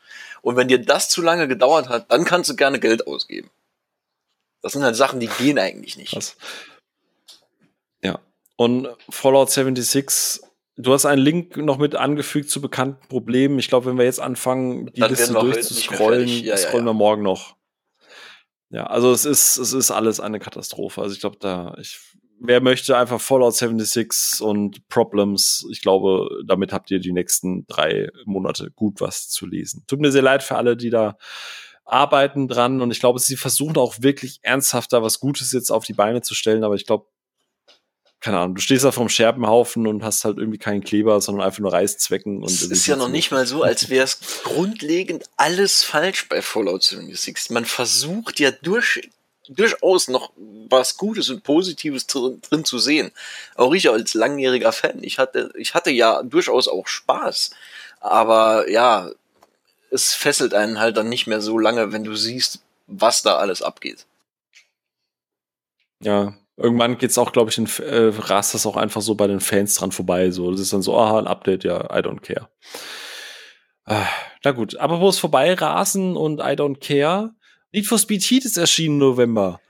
Und 0.42 0.56
wenn 0.56 0.68
dir 0.68 0.80
das 0.80 1.10
zu 1.10 1.22
lange 1.22 1.48
gedauert 1.48 1.90
hat, 1.90 2.12
dann 2.12 2.26
kannst 2.26 2.50
du 2.50 2.56
gerne 2.56 2.80
Geld 2.80 3.08
ausgeben. 3.08 3.50
Das 4.62 4.74
sind 4.74 4.84
halt 4.84 4.96
Sachen, 4.96 5.20
die 5.20 5.28
gehen 5.28 5.60
eigentlich 5.60 5.98
nicht. 5.98 6.16
Was? 6.16 6.36
Ja. 8.02 8.20
Und 8.56 8.90
Fallout 9.10 9.52
76 9.52 10.42
Du 10.78 10.94
hast 10.94 11.06
einen 11.06 11.22
Link 11.22 11.58
noch 11.58 11.80
mit 11.80 11.96
angefügt 11.96 12.52
zu 12.52 12.62
bekannten 12.62 13.08
Problemen. 13.08 13.58
Ich 13.58 13.68
glaube, 13.68 13.88
wenn 13.88 13.98
wir 13.98 14.06
jetzt 14.06 14.20
anfangen, 14.20 14.92
die 14.94 15.00
Dann 15.02 15.10
Liste 15.10 15.34
durchzuscrollen, 15.34 16.28
ja, 16.28 16.56
scrollen 16.56 16.86
ja, 16.86 16.92
ja. 16.92 16.94
wir 16.94 16.94
morgen 16.94 17.24
noch. 17.24 17.56
Ja, 18.70 18.86
also 18.86 19.12
es 19.12 19.26
ist, 19.26 19.58
es 19.58 19.74
ist 19.74 19.92
alles 19.92 20.20
eine 20.20 20.40
Katastrophe. 20.40 21.02
Also 21.02 21.16
ich 21.16 21.20
glaube, 21.20 21.38
da, 21.40 21.76
ich, 21.80 22.00
wer 22.40 22.62
möchte 22.62 22.96
einfach 22.96 23.20
Fallout 23.20 23.56
76 23.56 24.42
und 24.42 24.88
Problems, 24.88 25.66
ich 25.72 25.82
glaube, 25.82 26.30
damit 26.46 26.74
habt 26.74 26.92
ihr 26.92 27.00
die 27.00 27.14
nächsten 27.14 27.66
drei 27.68 28.10
Monate 28.26 28.70
gut 28.70 29.02
was 29.02 29.30
zu 29.30 29.48
lesen. 29.48 29.84
Tut 29.88 30.00
mir 30.00 30.12
sehr 30.12 30.22
leid 30.22 30.44
für 30.44 30.58
alle, 30.58 30.78
die 30.78 30.92
da 30.92 31.18
arbeiten 31.86 32.48
dran 32.48 32.82
und 32.82 32.92
ich 32.92 33.00
glaube, 33.00 33.20
sie 33.20 33.38
versuchen 33.38 33.78
auch 33.78 33.96
wirklich 34.02 34.40
ernsthaft 34.44 34.92
da 34.92 35.02
was 35.02 35.20
Gutes 35.22 35.54
jetzt 35.54 35.72
auf 35.72 35.86
die 35.86 35.94
Beine 35.94 36.22
zu 36.22 36.36
stellen, 36.36 36.66
aber 36.66 36.76
ich 36.76 36.86
glaube, 36.86 37.08
keine 38.20 38.40
Ahnung, 38.40 38.56
du 38.56 38.62
stehst 38.62 38.84
da 38.84 38.92
vom 38.92 39.10
Scherbenhaufen 39.10 39.86
und 39.86 40.04
hast 40.04 40.26
halt 40.26 40.38
irgendwie 40.38 40.58
keinen 40.58 40.84
Kleber, 40.84 41.22
sondern 41.22 41.46
einfach 41.46 41.60
nur 41.60 41.72
Reißzwecken. 41.72 42.38
Und 42.42 42.50
es 42.50 42.64
ist 42.64 42.88
ja 42.88 42.96
noch 42.96 43.10
nicht 43.10 43.32
mal 43.32 43.46
so, 43.46 43.62
als 43.62 43.90
wäre 43.90 44.06
es 44.06 44.20
grundlegend 44.44 45.26
alles 45.38 45.84
falsch 45.84 46.28
bei 46.28 46.42
Fallout 46.42 46.84
76. 46.84 47.52
Man 47.52 47.66
versucht 47.66 48.40
ja 48.40 48.50
durch, 48.52 49.10
durchaus 49.48 50.08
noch 50.08 50.32
was 50.70 50.98
Gutes 50.98 51.30
und 51.30 51.44
Positives 51.44 52.08
drin, 52.08 52.42
drin 52.42 52.66
zu 52.66 52.80
sehen. 52.80 53.12
Auch 53.56 53.74
ich 53.74 53.90
als 53.90 54.16
langjähriger 54.16 54.72
Fan, 54.72 55.04
ich 55.04 55.20
hatte, 55.20 55.52
ich 55.56 55.76
hatte 55.76 55.92
ja 55.92 56.24
durchaus 56.24 56.68
auch 56.68 56.88
Spaß. 56.88 57.52
Aber 58.00 58.68
ja, 58.70 59.12
es 59.92 60.16
fesselt 60.16 60.56
einen 60.56 60.80
halt 60.80 60.98
dann 60.98 61.10
nicht 61.10 61.28
mehr 61.28 61.42
so 61.42 61.60
lange, 61.60 61.92
wenn 61.92 62.04
du 62.04 62.16
siehst, 62.16 62.62
was 62.88 63.22
da 63.22 63.38
alles 63.38 63.62
abgeht. 63.62 64.06
Ja, 66.00 66.36
irgendwann 66.58 66.98
geht's 66.98 67.18
auch, 67.18 67.32
glaube 67.32 67.52
ich, 67.52 67.58
in, 67.58 67.68
äh, 67.86 68.12
rast 68.20 68.54
das 68.54 68.66
auch 68.66 68.76
einfach 68.76 69.02
so 69.02 69.16
bei 69.16 69.28
den 69.28 69.40
Fans 69.40 69.76
dran 69.76 69.92
vorbei. 69.92 70.32
So, 70.32 70.52
das 70.52 70.60
ist 70.60 70.74
dann 70.74 70.82
so, 70.82 70.98
aha, 70.98 71.20
ein 71.20 71.28
Update, 71.28 71.64
ja, 71.64 71.86
I 71.86 72.02
don't 72.02 72.22
care. 72.22 72.50
Äh, 73.86 74.04
na 74.44 74.52
gut, 74.52 74.78
aber 74.78 75.00
wo 75.00 75.08
es 75.08 75.20
vorbei 75.20 75.54
rasen 75.54 76.18
und 76.18 76.40
I 76.40 76.56
don't 76.56 76.80
care. 76.80 77.32
Need 77.72 77.86
for 77.86 78.00
Speed 78.00 78.24
Heat 78.24 78.46
ist 78.46 78.58
erschienen 78.58 78.96
im 78.96 79.00
November. 79.00 79.62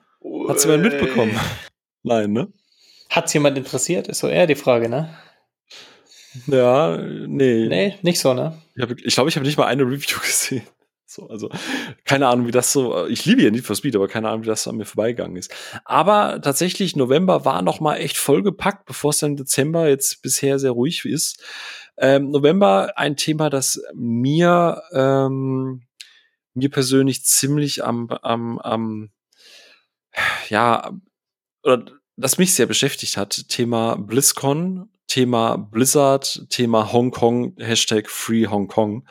Hat's 0.47 0.63
jemand 0.63 0.83
mitbekommen? 0.83 1.37
Nein, 2.03 2.31
ne? 2.31 2.47
Hat's 3.09 3.33
jemand 3.33 3.57
interessiert? 3.57 4.07
Ist 4.07 4.19
so 4.19 4.27
eher 4.27 4.47
die 4.47 4.55
Frage, 4.55 4.89
ne? 4.89 5.17
Ja, 6.45 6.97
nee. 6.97 7.67
Nee, 7.67 7.95
nicht 8.01 8.19
so, 8.19 8.33
ne? 8.33 8.61
Ich 8.69 8.75
glaube, 8.75 8.95
ich, 9.03 9.13
glaub, 9.15 9.27
ich 9.27 9.35
habe 9.35 9.45
nicht 9.45 9.57
mal 9.57 9.65
eine 9.65 9.83
Review 9.83 10.19
gesehen. 10.21 10.63
So, 11.09 11.29
also 11.29 11.49
keine 12.03 12.27
Ahnung, 12.27 12.47
wie 12.47 12.51
das 12.51 12.73
so. 12.73 13.07
Ich 13.07 13.25
liebe 13.25 13.41
ja 13.41 13.49
Need 13.49 13.65
for 13.65 13.77
Speed, 13.77 13.95
aber 13.95 14.09
keine 14.09 14.27
Ahnung, 14.27 14.43
wie 14.43 14.47
das 14.47 14.63
so 14.63 14.71
an 14.71 14.75
mir 14.75 14.85
vorbeigegangen 14.85 15.37
ist. 15.37 15.53
Aber 15.85 16.41
tatsächlich 16.41 16.97
November 16.97 17.45
war 17.45 17.61
noch 17.61 17.79
mal 17.79 17.95
echt 17.95 18.17
vollgepackt, 18.17 18.85
bevor 18.85 19.11
es 19.11 19.19
dann 19.19 19.37
Dezember 19.37 19.87
jetzt 19.87 20.21
bisher 20.21 20.59
sehr 20.59 20.71
ruhig 20.71 21.05
ist. 21.05 21.41
Ähm, 21.97 22.29
November 22.29 22.97
ein 22.97 23.15
Thema, 23.15 23.49
das 23.49 23.81
mir 23.95 24.81
ähm, 24.91 25.83
mir 26.53 26.69
persönlich 26.69 27.23
ziemlich 27.23 27.85
am 27.85 28.09
am 28.09 28.59
am 28.59 29.09
ja 30.49 30.91
oder 31.63 31.85
das 32.17 32.37
mich 32.37 32.53
sehr 32.53 32.65
beschäftigt 32.65 33.15
hat. 33.15 33.47
Thema 33.47 33.95
BlizzCon, 33.95 34.89
Thema 35.07 35.55
Blizzard, 35.57 36.47
Thema 36.49 36.91
Hongkong, 36.91 37.55
Hashtag 37.59 38.09
Free 38.09 38.47
Hongkong. 38.47 39.07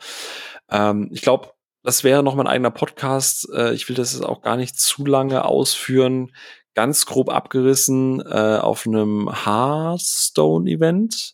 Ähm, 0.69 1.09
ich 1.11 1.21
glaube, 1.21 1.56
das 1.87 2.03
wäre 2.03 2.21
noch 2.21 2.35
mein 2.35 2.47
eigener 2.47 2.69
Podcast. 2.69 3.47
Äh, 3.53 3.73
ich 3.73 3.87
will 3.87 3.95
das 3.95 4.19
auch 4.21 4.41
gar 4.41 4.57
nicht 4.57 4.77
zu 4.77 5.05
lange 5.05 5.45
ausführen. 5.45 6.33
Ganz 6.73 7.05
grob 7.05 7.29
abgerissen 7.29 8.19
äh, 8.19 8.57
auf 8.57 8.85
einem 8.85 9.29
Hearthstone-Event 9.45 11.33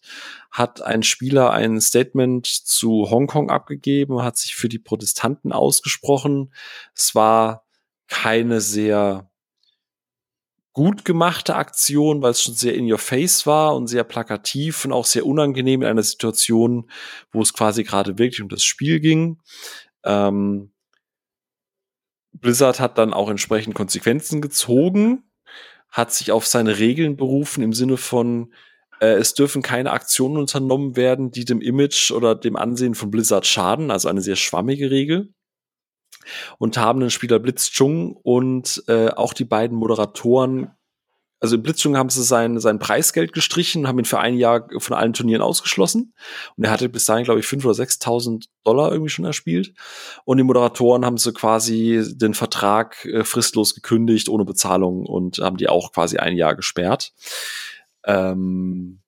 hat 0.51 0.83
ein 0.83 1.01
Spieler 1.01 1.53
ein 1.53 1.81
Statement 1.81 2.45
zu 2.45 3.09
Hongkong 3.09 3.49
abgegeben, 3.49 4.21
hat 4.21 4.37
sich 4.37 4.53
für 4.53 4.69
die 4.69 4.77
Protestanten 4.77 5.51
ausgesprochen. 5.51 6.53
Es 6.93 7.15
war 7.15 7.65
keine 8.07 8.61
sehr 8.61 9.31
gut 10.73 11.03
gemachte 11.03 11.55
Aktion, 11.55 12.21
weil 12.21 12.29
es 12.29 12.43
schon 12.43 12.53
sehr 12.53 12.75
in 12.75 12.91
your 12.91 12.99
face 12.99 13.47
war 13.47 13.75
und 13.75 13.87
sehr 13.87 14.03
plakativ 14.03 14.85
und 14.85 14.91
auch 14.91 15.05
sehr 15.05 15.25
unangenehm 15.25 15.81
in 15.81 15.87
einer 15.87 16.03
Situation, 16.03 16.91
wo 17.31 17.41
es 17.41 17.53
quasi 17.53 17.83
gerade 17.83 18.19
wirklich 18.19 18.43
um 18.43 18.49
das 18.49 18.63
Spiel 18.63 18.99
ging. 18.99 19.39
Ähm, 20.03 20.71
Blizzard 22.33 22.79
hat 22.79 22.97
dann 22.97 23.13
auch 23.13 23.29
entsprechend 23.29 23.75
Konsequenzen 23.75 24.41
gezogen, 24.41 25.23
hat 25.89 26.11
sich 26.11 26.31
auf 26.31 26.45
seine 26.45 26.79
Regeln 26.79 27.15
berufen 27.15 27.63
im 27.63 27.73
Sinne 27.73 27.97
von, 27.97 28.53
äh, 28.99 29.13
es 29.13 29.33
dürfen 29.33 29.61
keine 29.61 29.91
Aktionen 29.91 30.37
unternommen 30.37 30.95
werden, 30.95 31.31
die 31.31 31.45
dem 31.45 31.61
Image 31.61 32.11
oder 32.11 32.35
dem 32.35 32.55
Ansehen 32.55 32.95
von 32.95 33.11
Blizzard 33.11 33.45
schaden, 33.45 33.91
also 33.91 34.09
eine 34.09 34.21
sehr 34.21 34.35
schwammige 34.35 34.91
Regel. 34.91 35.33
Und 36.57 36.77
haben 36.77 37.01
den 37.01 37.09
Spieler 37.09 37.39
Blitz 37.39 37.69
Chung 37.69 38.15
und 38.15 38.83
äh, 38.87 39.09
auch 39.09 39.33
die 39.33 39.45
beiden 39.45 39.77
Moderatoren 39.77 40.71
also 41.43 41.57
im 41.57 41.61
Blitzschung 41.61 41.97
haben 41.97 42.07
sie 42.07 42.23
sein, 42.23 42.57
sein 42.61 42.79
Preisgeld 42.79 43.33
gestrichen, 43.33 43.85
haben 43.85 43.99
ihn 43.99 44.05
für 44.05 44.21
ein 44.21 44.37
Jahr 44.37 44.65
von 44.77 44.95
allen 44.95 45.11
Turnieren 45.11 45.41
ausgeschlossen. 45.41 46.13
Und 46.55 46.63
er 46.63 46.71
hatte 46.71 46.87
bis 46.87 47.03
dahin, 47.03 47.25
glaube 47.25 47.41
ich, 47.41 47.45
5.000 47.45 47.65
oder 47.65 47.83
6.000 47.83 48.45
Dollar 48.63 48.91
irgendwie 48.93 49.09
schon 49.09 49.25
erspielt. 49.25 49.73
Und 50.23 50.37
die 50.37 50.45
Moderatoren 50.45 51.03
haben 51.03 51.17
sie 51.17 51.33
quasi 51.33 52.01
den 52.15 52.33
Vertrag 52.33 53.03
äh, 53.03 53.25
fristlos 53.25 53.75
gekündigt, 53.75 54.29
ohne 54.29 54.45
Bezahlung 54.45 55.05
und 55.05 55.39
haben 55.39 55.57
die 55.57 55.67
auch 55.67 55.91
quasi 55.91 56.15
ein 56.15 56.37
Jahr 56.37 56.55
gesperrt. 56.55 57.11
Ähm, 58.05 59.02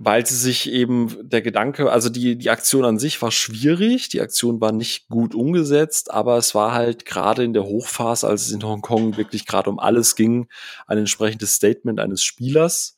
weil 0.00 0.24
sie 0.24 0.36
sich 0.36 0.70
eben 0.70 1.28
der 1.28 1.42
Gedanke, 1.42 1.90
also 1.90 2.08
die, 2.08 2.36
die 2.36 2.50
Aktion 2.50 2.84
an 2.84 3.00
sich 3.00 3.20
war 3.20 3.32
schwierig, 3.32 4.08
die 4.08 4.20
Aktion 4.20 4.60
war 4.60 4.70
nicht 4.70 5.08
gut 5.08 5.34
umgesetzt, 5.34 6.12
aber 6.12 6.36
es 6.36 6.54
war 6.54 6.72
halt 6.72 7.04
gerade 7.04 7.42
in 7.42 7.52
der 7.52 7.64
Hochphase, 7.64 8.28
als 8.28 8.42
es 8.42 8.52
in 8.52 8.62
Hongkong 8.62 9.16
wirklich 9.16 9.44
gerade 9.44 9.68
um 9.68 9.80
alles 9.80 10.14
ging, 10.14 10.46
ein 10.86 10.98
entsprechendes 10.98 11.54
Statement 11.54 11.98
eines 11.98 12.22
Spielers. 12.22 12.96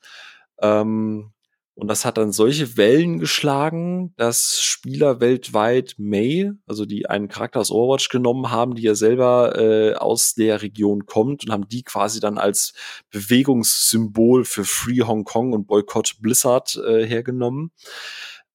Ähm, 0.60 1.32
und 1.74 1.88
das 1.88 2.04
hat 2.04 2.18
dann 2.18 2.32
solche 2.32 2.76
Wellen 2.76 3.18
geschlagen, 3.18 4.12
dass 4.16 4.60
Spieler 4.60 5.20
weltweit 5.20 5.94
May, 5.96 6.52
also 6.66 6.84
die 6.84 7.08
einen 7.08 7.28
Charakter 7.28 7.60
aus 7.60 7.70
Overwatch 7.70 8.10
genommen 8.10 8.50
haben, 8.50 8.74
die 8.74 8.82
ja 8.82 8.94
selber 8.94 9.58
äh, 9.58 9.94
aus 9.94 10.34
der 10.34 10.62
Region 10.62 11.06
kommt 11.06 11.44
und 11.44 11.52
haben 11.52 11.68
die 11.68 11.82
quasi 11.82 12.20
dann 12.20 12.38
als 12.38 12.74
Bewegungssymbol 13.10 14.44
für 14.44 14.64
Free 14.64 15.02
Hong 15.02 15.24
Kong 15.24 15.52
und 15.52 15.66
Boycott 15.66 16.16
Blizzard 16.20 16.76
äh, 16.76 17.06
hergenommen. 17.06 17.70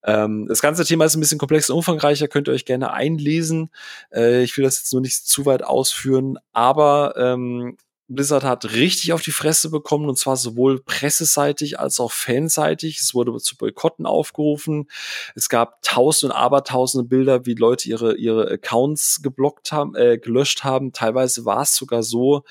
Ähm, 0.04 0.46
das 0.48 0.62
ganze 0.62 0.86
Thema 0.86 1.06
ist 1.06 1.16
ein 1.16 1.20
bisschen 1.20 1.40
komplex 1.40 1.70
und 1.70 1.78
umfangreicher, 1.78 2.28
könnt 2.28 2.48
ihr 2.48 2.54
euch 2.54 2.66
gerne 2.66 2.94
einlesen. 2.94 3.72
Äh, 4.14 4.44
ich 4.44 4.56
will 4.56 4.64
das 4.64 4.78
jetzt 4.78 4.94
nur 4.94 5.02
nicht 5.02 5.26
zu 5.26 5.46
weit 5.48 5.64
ausführen, 5.64 6.38
aber 6.54 7.16
ähm, 7.18 7.76
Blizzard 8.08 8.44
hat 8.44 8.74
richtig 8.74 9.14
auf 9.14 9.24
die 9.24 9.32
Fresse 9.32 9.72
bekommen 9.72 10.08
und 10.08 10.18
zwar 10.18 10.38
sowohl 10.38 10.80
presseseitig 10.80 11.80
als 11.80 12.00
auch 12.00 12.12
fanseitig. 12.12 13.00
Es 13.00 13.16
wurde 13.16 13.36
zu 13.38 13.58
Boykotten 13.58 14.06
aufgerufen. 14.06 14.88
Es 15.34 15.50
gab 15.50 15.82
tausende 15.82 16.34
und 16.34 16.40
abertausende 16.40 17.08
Bilder, 17.08 17.46
wie 17.46 17.56
Leute 17.56 17.90
ihre, 17.90 18.16
ihre 18.16 18.50
Accounts 18.50 19.22
geblockt 19.24 19.72
haben, 19.72 19.96
äh, 19.96 20.20
gelöscht 20.20 20.64
haben. 20.64 20.92
Teilweise 20.94 21.46
war 21.46 21.64
es 21.64 21.74
sogar 21.74 22.04
so, 22.04 22.44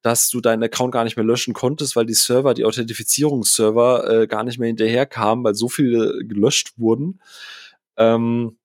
dass 0.00 0.30
du 0.30 0.40
deinen 0.40 0.62
Account 0.62 0.92
gar 0.92 1.04
nicht 1.04 1.16
mehr 1.16 1.26
löschen 1.26 1.54
konntest, 1.54 1.96
weil 1.96 2.06
die 2.06 2.14
Server, 2.14 2.54
die 2.54 2.64
Authentifizierungsserver 2.64 4.22
äh, 4.22 4.26
gar 4.28 4.44
nicht 4.44 4.58
mehr 4.58 4.68
hinterherkamen, 4.68 5.44
weil 5.44 5.54
so 5.56 5.68
viele 5.68 6.24
gelöscht 6.24 6.74
wurden. 6.78 7.20
Ähm, 7.96 8.56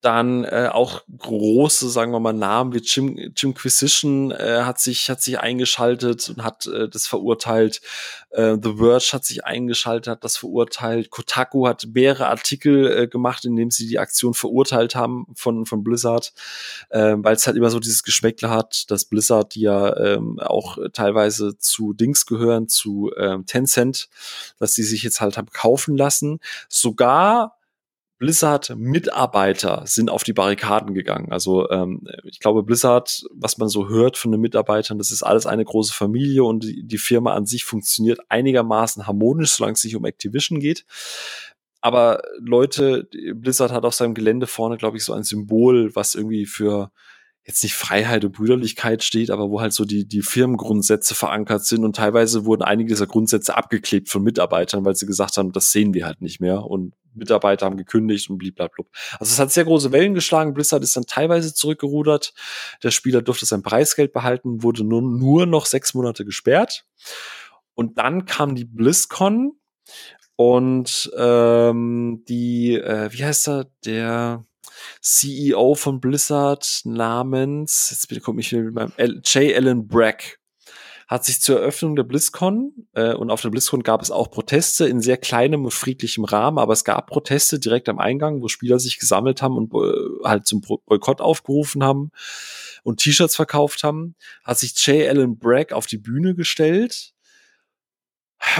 dann 0.00 0.44
äh, 0.44 0.68
auch 0.72 1.02
große, 1.18 1.90
sagen 1.90 2.12
wir 2.12 2.20
mal, 2.20 2.32
Namen 2.32 2.72
wie 2.74 2.78
Jim, 2.78 3.32
Jim 3.36 3.54
Quisition 3.54 4.30
äh, 4.30 4.62
hat 4.62 4.78
sich 4.78 5.10
hat 5.10 5.20
sich 5.20 5.40
eingeschaltet 5.40 6.28
und 6.30 6.44
hat 6.44 6.66
äh, 6.66 6.88
das 6.88 7.06
verurteilt. 7.06 7.80
Äh, 8.30 8.56
The 8.62 8.76
Verge 8.76 9.10
hat 9.12 9.24
sich 9.24 9.44
eingeschaltet, 9.44 10.08
hat 10.08 10.24
das 10.24 10.36
verurteilt. 10.36 11.10
Kotaku 11.10 11.66
hat 11.66 11.86
mehrere 11.92 12.28
Artikel 12.28 12.86
äh, 12.86 13.08
gemacht, 13.08 13.44
in 13.44 13.56
dem 13.56 13.70
sie 13.70 13.88
die 13.88 13.98
Aktion 13.98 14.32
verurteilt 14.32 14.94
haben 14.94 15.26
von 15.34 15.66
von 15.66 15.82
Blizzard, 15.82 16.32
äh, 16.90 17.14
weil 17.18 17.34
es 17.34 17.46
halt 17.46 17.56
immer 17.56 17.70
so 17.70 17.80
dieses 17.80 18.02
Geschmäckle 18.02 18.48
hat, 18.48 18.90
dass 18.90 19.06
Blizzard, 19.06 19.54
die 19.56 19.62
ja 19.62 19.96
ähm, 19.96 20.38
auch 20.38 20.78
teilweise 20.92 21.58
zu 21.58 21.94
Dings 21.94 22.26
gehören, 22.26 22.68
zu 22.68 23.10
ähm, 23.18 23.44
Tencent, 23.44 24.08
dass 24.58 24.74
sie 24.74 24.84
sich 24.84 25.02
jetzt 25.02 25.20
halt 25.20 25.36
haben 25.36 25.50
kaufen 25.50 25.96
lassen. 25.96 26.38
Sogar 26.68 27.55
Blizzard-Mitarbeiter 28.18 29.82
sind 29.86 30.10
auf 30.10 30.24
die 30.24 30.32
Barrikaden 30.32 30.94
gegangen. 30.94 31.30
Also 31.30 31.68
ähm, 31.70 32.06
ich 32.24 32.40
glaube, 32.40 32.62
Blizzard, 32.62 33.24
was 33.34 33.58
man 33.58 33.68
so 33.68 33.88
hört 33.88 34.16
von 34.16 34.32
den 34.32 34.40
Mitarbeitern, 34.40 34.98
das 34.98 35.10
ist 35.10 35.22
alles 35.22 35.46
eine 35.46 35.64
große 35.64 35.92
Familie 35.92 36.44
und 36.44 36.64
die, 36.64 36.82
die 36.82 36.98
Firma 36.98 37.34
an 37.34 37.46
sich 37.46 37.64
funktioniert 37.64 38.20
einigermaßen 38.28 39.06
harmonisch, 39.06 39.52
solange 39.52 39.74
es 39.74 39.84
nicht 39.84 39.96
um 39.96 40.04
Activision 40.04 40.60
geht. 40.60 40.86
Aber 41.82 42.22
Leute, 42.38 43.08
Blizzard 43.34 43.70
hat 43.70 43.84
auf 43.84 43.94
seinem 43.94 44.14
Gelände 44.14 44.46
vorne, 44.46 44.76
glaube 44.76 44.96
ich, 44.96 45.04
so 45.04 45.12
ein 45.12 45.22
Symbol, 45.22 45.94
was 45.94 46.14
irgendwie 46.14 46.46
für 46.46 46.90
jetzt 47.46 47.62
nicht 47.62 47.74
Freiheit 47.74 48.24
und 48.24 48.32
Brüderlichkeit 48.32 49.04
steht, 49.04 49.30
aber 49.30 49.50
wo 49.50 49.60
halt 49.60 49.72
so 49.72 49.84
die, 49.84 50.06
die 50.06 50.22
Firmengrundsätze 50.22 51.14
verankert 51.14 51.64
sind 51.64 51.84
und 51.84 51.94
teilweise 51.94 52.44
wurden 52.44 52.62
einige 52.62 52.88
dieser 52.88 53.06
Grundsätze 53.06 53.56
abgeklebt 53.56 54.08
von 54.08 54.22
Mitarbeitern, 54.22 54.84
weil 54.84 54.96
sie 54.96 55.06
gesagt 55.06 55.36
haben, 55.36 55.52
das 55.52 55.70
sehen 55.70 55.94
wir 55.94 56.06
halt 56.06 56.20
nicht 56.20 56.40
mehr 56.40 56.64
und 56.64 56.94
Mitarbeiter 57.14 57.64
haben 57.64 57.76
gekündigt 57.76 58.28
und 58.28 58.38
blablabla. 58.38 58.84
Also 59.18 59.32
es 59.32 59.38
hat 59.38 59.52
sehr 59.52 59.64
große 59.64 59.92
Wellen 59.92 60.12
geschlagen. 60.12 60.54
Blizzard 60.54 60.82
ist 60.82 60.96
dann 60.96 61.06
teilweise 61.06 61.54
zurückgerudert. 61.54 62.34
Der 62.82 62.90
Spieler 62.90 63.22
durfte 63.22 63.46
sein 63.46 63.62
Preisgeld 63.62 64.12
behalten, 64.12 64.62
wurde 64.62 64.84
nur, 64.84 65.00
nur 65.00 65.46
noch 65.46 65.66
sechs 65.66 65.94
Monate 65.94 66.24
gesperrt. 66.24 66.84
Und 67.74 67.98
dann 67.98 68.26
kam 68.26 68.54
die 68.54 68.64
BlizzCon 68.64 69.52
und 70.34 71.10
ähm, 71.16 72.24
die, 72.28 72.74
äh, 72.74 73.08
wie 73.12 73.24
heißt 73.24 73.48
er, 73.48 73.70
der 73.84 74.44
CEO 75.00 75.74
von 75.74 76.00
Blizzard 76.00 76.80
namens, 76.84 77.88
jetzt 77.90 78.08
bitte 78.08 78.20
komme 78.20 78.40
ich 78.40 78.52
wieder 78.52 78.62
mit 78.62 78.74
meinem 78.74 78.92
J. 79.24 79.54
Allen 79.56 79.86
Bragg, 79.86 80.38
hat 81.06 81.24
sich 81.24 81.40
zur 81.40 81.60
Eröffnung 81.60 81.94
der 81.94 82.02
BlizzCon 82.02 82.72
äh, 82.94 83.14
und 83.14 83.30
auf 83.30 83.40
der 83.40 83.50
BlizzCon 83.50 83.82
gab 83.82 84.02
es 84.02 84.10
auch 84.10 84.30
Proteste 84.30 84.88
in 84.88 85.00
sehr 85.00 85.16
kleinem 85.16 85.64
und 85.64 85.70
friedlichem 85.70 86.24
Rahmen, 86.24 86.58
aber 86.58 86.72
es 86.72 86.84
gab 86.84 87.06
Proteste 87.06 87.60
direkt 87.60 87.88
am 87.88 88.00
Eingang, 88.00 88.42
wo 88.42 88.48
Spieler 88.48 88.80
sich 88.80 88.98
gesammelt 88.98 89.40
haben 89.40 89.56
und 89.56 89.72
äh, 89.72 90.24
halt 90.24 90.46
zum 90.46 90.62
Boykott 90.62 91.20
aufgerufen 91.20 91.84
haben 91.84 92.10
und 92.82 92.98
T-Shirts 92.98 93.36
verkauft 93.36 93.84
haben, 93.84 94.16
hat 94.42 94.58
sich 94.58 94.74
J. 94.84 95.08
Allen 95.08 95.38
Bragg 95.38 95.72
auf 95.72 95.86
die 95.86 95.98
Bühne 95.98 96.34
gestellt 96.34 97.12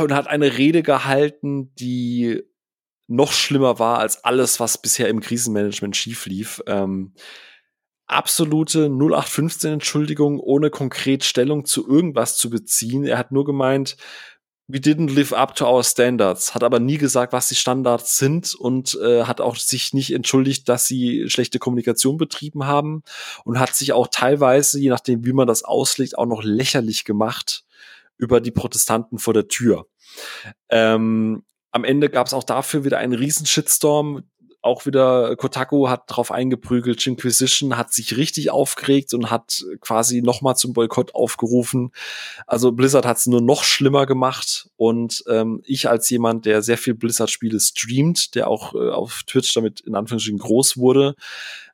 und 0.01 0.12
hat 0.14 0.29
eine 0.29 0.57
Rede 0.57 0.83
gehalten, 0.83 1.74
die 1.74 2.43
noch 3.09 3.32
schlimmer 3.32 3.78
war 3.78 3.98
als 3.98 4.24
alles, 4.24 4.61
was 4.61 4.78
bisher 4.78 5.09
im 5.09 5.20
Krisenmanagement 5.20 5.96
schief 5.96 6.26
lief. 6.26 6.62
Ähm, 6.66 7.12
absolute 8.07 8.88
0815 8.88 9.74
Entschuldigung, 9.74 10.40
ohne 10.40 10.70
konkret 10.70 11.24
Stellung 11.24 11.64
zu 11.64 11.88
irgendwas 11.88 12.36
zu 12.36 12.50
beziehen. 12.50 13.04
Er 13.04 13.18
hat 13.18 13.32
nur 13.32 13.44
gemeint, 13.44 13.96
we 14.68 14.78
didn't 14.78 15.14
live 15.14 15.32
up 15.32 15.54
to 15.54 15.66
our 15.66 15.84
standards, 15.84 16.54
hat 16.54 16.64
aber 16.64 16.80
nie 16.80 16.98
gesagt, 16.98 17.32
was 17.32 17.48
die 17.48 17.54
Standards 17.54 18.16
sind 18.16 18.54
und 18.54 18.98
äh, 19.00 19.24
hat 19.24 19.40
auch 19.40 19.57
sich 19.57 19.92
nicht 19.92 20.12
entschuldigt, 20.12 20.68
dass 20.68 20.86
sie 20.86 21.28
schlechte 21.28 21.59
Kommunikation 21.59 22.16
betrieben 22.16 22.66
haben 22.66 23.02
und 23.44 23.61
hat 23.61 23.74
sich 23.74 23.92
auch 23.92 24.09
teilweise, 24.09 24.80
je 24.80 24.90
nachdem, 24.90 25.24
wie 25.24 25.32
man 25.32 25.46
das 25.46 25.62
auslegt, 25.62 26.18
auch 26.18 26.26
noch 26.26 26.42
lächerlich 26.42 27.04
gemacht 27.04 27.64
über 28.18 28.40
die 28.40 28.50
Protestanten 28.50 29.18
vor 29.18 29.34
der 29.34 29.46
Tür. 29.46 29.86
Ähm, 30.68 31.44
am 31.77 31.85
Ende 31.85 32.09
gab 32.09 32.27
es 32.27 32.33
auch 32.33 32.43
dafür 32.43 32.85
wieder 32.85 32.97
einen 32.99 33.12
riesen 33.12 33.45
Shitstorm. 33.45 34.24
Auch 34.62 34.87
wieder 34.87 35.37
Kotaku 35.37 35.89
hat 35.89 36.05
drauf 36.09 36.33
eingeprügelt, 36.33 37.07
Inquisition 37.07 37.77
hat 37.77 37.93
sich 37.93 38.16
richtig 38.16 38.51
aufgeregt 38.51 39.14
und 39.14 39.31
hat 39.31 39.62
quasi 39.81 40.22
nochmal 40.22 40.57
zum 40.57 40.72
Boykott 40.72 41.14
aufgerufen. 41.14 41.93
Also 42.47 42.72
Blizzard 42.72 43.05
hat 43.07 43.18
es 43.18 43.27
nur 43.27 43.43
noch 43.43 43.62
schlimmer 43.62 44.07
gemacht 44.07 44.70
und 44.77 45.22
ähm, 45.29 45.61
ich 45.64 45.89
als 45.89 46.11
jemand, 46.11 46.47
der 46.47 46.62
sehr 46.62 46.79
viel 46.79 46.95
Blizzard-Spiele 46.95 47.61
streamt, 47.61 48.35
der 48.35 48.49
auch 48.49 48.74
äh, 48.74 48.91
auf 48.91 49.22
Twitch 49.24 49.53
damit 49.55 49.83
in 49.83 49.95
Anführungsstrichen 49.95 50.41
groß 50.41 50.79
wurde, 50.79 51.14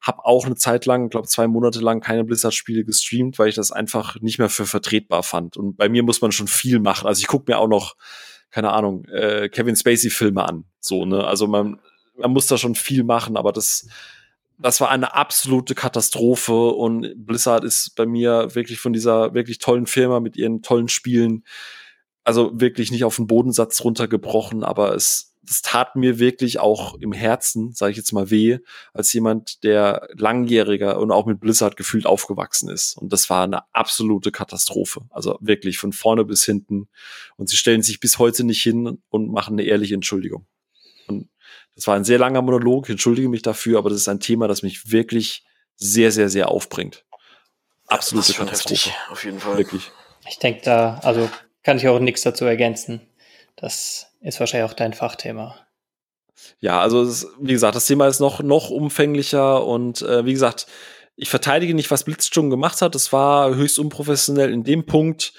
habe 0.03 0.27
auch 0.27 0.45
eine 0.45 0.57
Zeit 0.57 0.85
lang, 0.85 1.09
glaube 1.09 1.29
zwei 1.29 1.47
Monate 1.47 1.79
lang 1.79 2.01
keine 2.01 2.25
Blizzard-Spiele 2.25 2.85
gestreamt, 2.85 3.39
weil 3.39 3.49
ich 3.49 3.55
das 3.55 3.73
einfach 3.73 4.21
nicht 4.21 4.39
mehr 4.39 4.51
für 4.51 4.67
vertretbar 4.67 5.23
fand. 5.23 5.57
Und 5.57 5.77
bei 5.77 5.89
mir 5.89 6.03
muss 6.03 6.21
man 6.21 6.33
schon 6.33 6.49
viel 6.49 6.81
machen. 6.81 7.07
Also 7.07 7.21
ich 7.21 7.29
gucke 7.29 7.51
mir 7.51 7.59
auch 7.59 7.69
noch 7.69 7.95
keine 8.53 8.71
Ahnung, 8.71 9.07
äh, 9.07 9.49
Kevin 9.49 9.75
Spacey-Filme 9.75 10.45
an. 10.45 10.65
So, 10.79 11.05
ne? 11.05 11.25
Also 11.25 11.49
man, 11.49 11.81
man 12.17 12.31
muss 12.31 12.47
da 12.47 12.59
schon 12.59 12.75
viel 12.75 13.03
machen, 13.03 13.37
aber 13.37 13.51
das, 13.51 13.89
das 14.59 14.81
war 14.81 14.91
eine 14.91 15.15
absolute 15.15 15.75
Katastrophe 15.75 16.53
und 16.53 17.27
Blizzard 17.27 17.65
ist 17.65 17.97
bei 17.97 18.07
mir 18.07 18.55
wirklich 18.55 18.79
von 18.79 18.93
dieser 18.93 19.35
wirklich 19.35 19.59
tollen 19.59 19.87
Firma 19.87 20.21
mit 20.21 20.37
ihren 20.37 20.63
tollen 20.63 20.89
Spielen, 20.89 21.45
also 22.25 22.51
wirklich 22.55 22.91
nicht 22.91 23.05
auf 23.05 23.16
den 23.16 23.27
Bodensatz 23.27 23.83
runtergebrochen, 23.83 24.62
aber 24.62 24.95
es, 24.95 25.35
das 25.43 25.62
tat 25.62 25.97
mir 25.97 26.18
wirklich 26.18 26.61
auch 26.61 26.95
im 26.95 27.12
Herzen, 27.12 27.73
sage 27.73 27.93
ich 27.93 27.97
jetzt 27.97 28.12
mal 28.12 28.31
weh, 28.31 28.59
als 28.93 29.12
jemand, 29.12 29.64
der 29.64 30.09
langjähriger 30.14 30.99
und 31.01 31.11
auch 31.11 31.27
mit 31.27 31.41
Blizzard 31.41 31.77
gefühlt 31.77 32.07
aufgewachsen 32.07 32.68
ist. 32.68 32.97
Und 32.97 33.12
das 33.12 33.29
war 33.29 33.45
eine 33.45 33.62
absolute 33.75 34.31
Katastrophe. 34.31 35.03
Also 35.11 35.37
wirklich 35.41 35.79
von 35.79 35.93
vorne 35.93 36.25
bis 36.25 36.45
hinten. 36.45 36.89
Und 37.37 37.49
sie 37.49 37.57
stellen 37.57 37.83
sich 37.83 37.99
bis 37.99 38.18
heute 38.18 38.45
nicht 38.45 38.62
hin 38.62 39.03
und 39.09 39.33
machen 39.33 39.55
eine 39.55 39.64
ehrliche 39.64 39.95
Entschuldigung. 39.95 40.47
Und 41.09 41.29
das 41.75 41.87
war 41.89 41.97
ein 41.97 42.05
sehr 42.05 42.18
langer 42.18 42.43
Monolog, 42.43 42.87
ich 42.87 42.93
entschuldige 42.93 43.29
mich 43.29 43.43
dafür, 43.43 43.79
aber 43.79 43.91
das 43.91 43.99
ist 43.99 44.09
ein 44.09 44.20
Thema, 44.20 44.47
das 44.47 44.62
mich 44.62 44.93
wirklich 44.93 45.45
sehr, 45.77 46.12
sehr, 46.12 46.29
sehr 46.29 46.49
aufbringt. 46.49 47.05
Absolute 47.89 48.29
das 48.29 48.37
Katastrophe. 48.37 48.75
Heftig, 48.75 48.95
auf 49.11 49.25
jeden 49.25 49.41
Fall. 49.41 49.59
Wirklich. 49.59 49.91
Ich 50.29 50.39
denke 50.39 50.61
da, 50.62 51.01
also 51.03 51.29
kann 51.63 51.77
ich 51.77 51.89
auch 51.89 51.99
nichts 51.99 52.23
dazu 52.23 52.45
ergänzen. 52.45 53.01
Das 53.57 54.09
ist 54.21 54.41
wahrscheinlich 54.41 54.71
auch 54.71 54.75
dein 54.75 54.95
Fachthema. 54.95 55.57
Ja, 56.61 56.81
also 56.81 57.03
ist, 57.03 57.27
wie 57.41 57.53
gesagt, 57.53 57.77
das 57.77 57.87
Thema 57.87 58.09
ist 58.09 58.21
noch, 58.21 58.43
noch 58.43 58.71
umfänglicher 58.71 59.65
und 59.65 60.03
äh, 60.03 60.25
wie 60.25 60.33
gesagt, 60.33 60.67
ich 61.15 61.29
verteidige 61.29 61.75
nicht, 61.75 61.91
was 61.91 62.05
Blitzsturm 62.05 62.51
gemacht 62.51 62.83
hat. 62.83 62.95
Es 62.95 63.13
war 63.13 63.55
höchst 63.55 63.79
unprofessionell 63.79 64.53
in 64.53 64.65
dem 64.65 64.87
Punkt, 64.87 65.35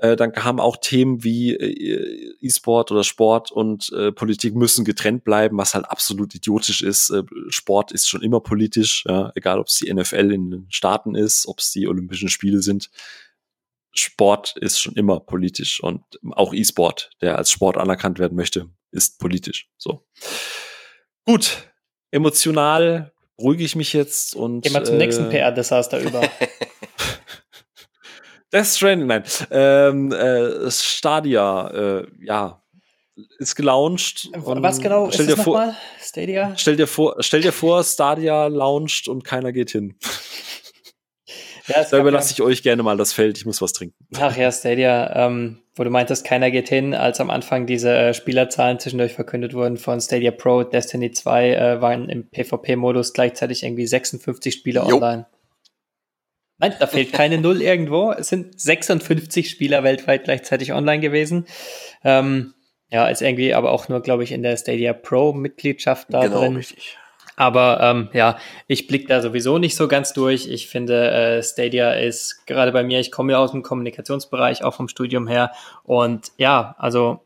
Äh, 0.00 0.14
dann 0.14 0.30
kamen 0.32 0.60
auch 0.60 0.76
Themen 0.76 1.24
wie 1.24 1.54
äh, 1.54 2.36
E-Sport 2.40 2.92
oder 2.92 3.02
Sport 3.02 3.50
und 3.50 3.92
äh, 3.92 4.12
Politik 4.12 4.54
müssen 4.54 4.84
getrennt 4.84 5.24
bleiben, 5.24 5.58
was 5.58 5.74
halt 5.74 5.90
absolut 5.90 6.32
idiotisch 6.36 6.82
ist. 6.82 7.10
Äh, 7.10 7.24
Sport 7.48 7.90
ist 7.90 8.08
schon 8.08 8.22
immer 8.22 8.40
politisch, 8.40 9.04
ja, 9.08 9.32
egal 9.34 9.58
ob 9.58 9.66
es 9.66 9.78
die 9.78 9.92
NFL 9.92 10.30
in 10.30 10.50
den 10.52 10.66
Staaten 10.70 11.16
ist, 11.16 11.48
ob 11.48 11.58
es 11.58 11.72
die 11.72 11.88
Olympischen 11.88 12.28
Spiele 12.28 12.62
sind. 12.62 12.90
Sport 13.92 14.54
ist 14.56 14.80
schon 14.80 14.94
immer 14.94 15.20
politisch 15.20 15.82
und 15.82 16.02
auch 16.32 16.52
E-Sport, 16.54 17.10
der 17.20 17.36
als 17.38 17.50
Sport 17.50 17.76
anerkannt 17.76 18.18
werden 18.18 18.36
möchte, 18.36 18.68
ist 18.90 19.18
politisch. 19.18 19.68
So. 19.76 20.06
Gut, 21.24 21.68
emotional 22.10 23.12
beruhige 23.36 23.64
ich 23.64 23.76
mich 23.76 23.92
jetzt 23.92 24.34
und. 24.34 24.62
Gehen 24.62 24.74
wir 24.74 24.84
zum 24.84 24.96
äh, 24.96 24.98
nächsten 24.98 25.28
PR-Desaster 25.28 26.00
über. 26.00 26.20
Death 28.52 28.66
Stranding, 28.66 29.06
nein. 29.06 29.24
Ähm, 29.50 30.12
äh, 30.12 30.70
Stadia, 30.70 31.68
äh, 31.68 32.06
ja, 32.20 32.62
ist 33.38 33.54
gelauncht. 33.54 34.30
Was 34.32 34.80
genau 34.80 35.10
stell 35.10 35.28
ist 35.28 35.36
dir 35.36 35.42
vor, 35.42 35.74
Stadia? 36.00 36.54
Stell 36.56 36.76
dir 36.76 36.86
vor, 36.86 37.16
stell 37.20 37.42
dir 37.42 37.52
vor, 37.52 37.84
Stadia 37.84 38.46
launcht 38.46 39.08
und 39.08 39.24
keiner 39.24 39.52
geht 39.52 39.70
hin. 39.70 39.98
Ja, 41.68 41.84
da 41.84 41.98
überlasse 41.98 42.32
ich 42.32 42.42
euch 42.42 42.62
gerne 42.62 42.82
mal 42.82 42.96
das 42.96 43.12
Feld. 43.12 43.38
Ich 43.38 43.46
muss 43.46 43.60
was 43.60 43.72
trinken. 43.72 43.94
Ach 44.18 44.36
ja, 44.36 44.50
Stadia, 44.50 45.26
ähm, 45.26 45.58
wo 45.74 45.84
du 45.84 45.90
meintest, 45.90 46.24
keiner 46.24 46.50
geht 46.50 46.68
hin, 46.68 46.94
als 46.94 47.20
am 47.20 47.30
Anfang 47.30 47.66
diese 47.66 47.94
äh, 47.94 48.14
Spielerzahlen 48.14 48.78
zwischendurch 48.78 49.12
verkündet 49.12 49.54
wurden 49.54 49.76
von 49.76 50.00
Stadia 50.00 50.30
Pro, 50.30 50.64
Destiny 50.64 51.12
2, 51.12 51.50
äh, 51.50 51.80
waren 51.80 52.08
im 52.08 52.28
PvP-Modus 52.28 53.12
gleichzeitig 53.12 53.62
irgendwie 53.62 53.86
56 53.86 54.54
Spieler 54.54 54.88
jo. 54.88 54.96
online. 54.96 55.26
Nein, 56.58 56.74
da 56.78 56.86
fehlt 56.86 57.12
keine 57.12 57.38
Null 57.40 57.62
irgendwo. 57.62 58.12
Es 58.12 58.28
sind 58.28 58.60
56 58.60 59.48
Spieler 59.48 59.84
weltweit 59.84 60.24
gleichzeitig 60.24 60.72
online 60.72 61.00
gewesen. 61.00 61.46
Ähm, 62.02 62.54
ja, 62.90 63.06
ist 63.08 63.22
irgendwie 63.22 63.54
aber 63.54 63.70
auch 63.70 63.88
nur, 63.88 64.00
glaube 64.00 64.24
ich, 64.24 64.32
in 64.32 64.42
der 64.42 64.56
Stadia 64.56 64.92
Pro-Mitgliedschaft 64.94 66.08
da 66.10 66.22
genau, 66.22 66.40
drin. 66.40 66.56
Richtig. 66.56 66.96
Aber 67.38 67.78
ähm, 67.80 68.08
ja, 68.14 68.36
ich 68.66 68.88
blicke 68.88 69.06
da 69.06 69.22
sowieso 69.22 69.58
nicht 69.58 69.76
so 69.76 69.86
ganz 69.86 70.12
durch. 70.12 70.48
Ich 70.48 70.66
finde, 70.66 71.08
äh, 71.12 71.40
Stadia 71.40 71.92
ist 71.92 72.48
gerade 72.48 72.72
bei 72.72 72.82
mir, 72.82 72.98
ich 72.98 73.12
komme 73.12 73.30
ja 73.30 73.38
aus 73.38 73.52
dem 73.52 73.62
Kommunikationsbereich, 73.62 74.64
auch 74.64 74.74
vom 74.74 74.88
Studium 74.88 75.28
her. 75.28 75.52
Und 75.84 76.32
ja, 76.36 76.74
also 76.78 77.20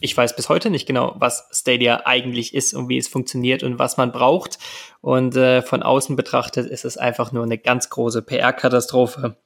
ich 0.00 0.16
weiß 0.16 0.34
bis 0.34 0.48
heute 0.48 0.70
nicht 0.70 0.86
genau, 0.86 1.14
was 1.18 1.46
Stadia 1.52 2.06
eigentlich 2.06 2.54
ist 2.54 2.72
und 2.72 2.88
wie 2.88 2.96
es 2.96 3.06
funktioniert 3.06 3.62
und 3.62 3.78
was 3.78 3.98
man 3.98 4.12
braucht. 4.12 4.58
Und 5.02 5.36
äh, 5.36 5.60
von 5.60 5.82
außen 5.82 6.16
betrachtet 6.16 6.66
ist 6.66 6.86
es 6.86 6.96
einfach 6.96 7.30
nur 7.30 7.42
eine 7.42 7.58
ganz 7.58 7.90
große 7.90 8.22
PR-Katastrophe. 8.22 9.36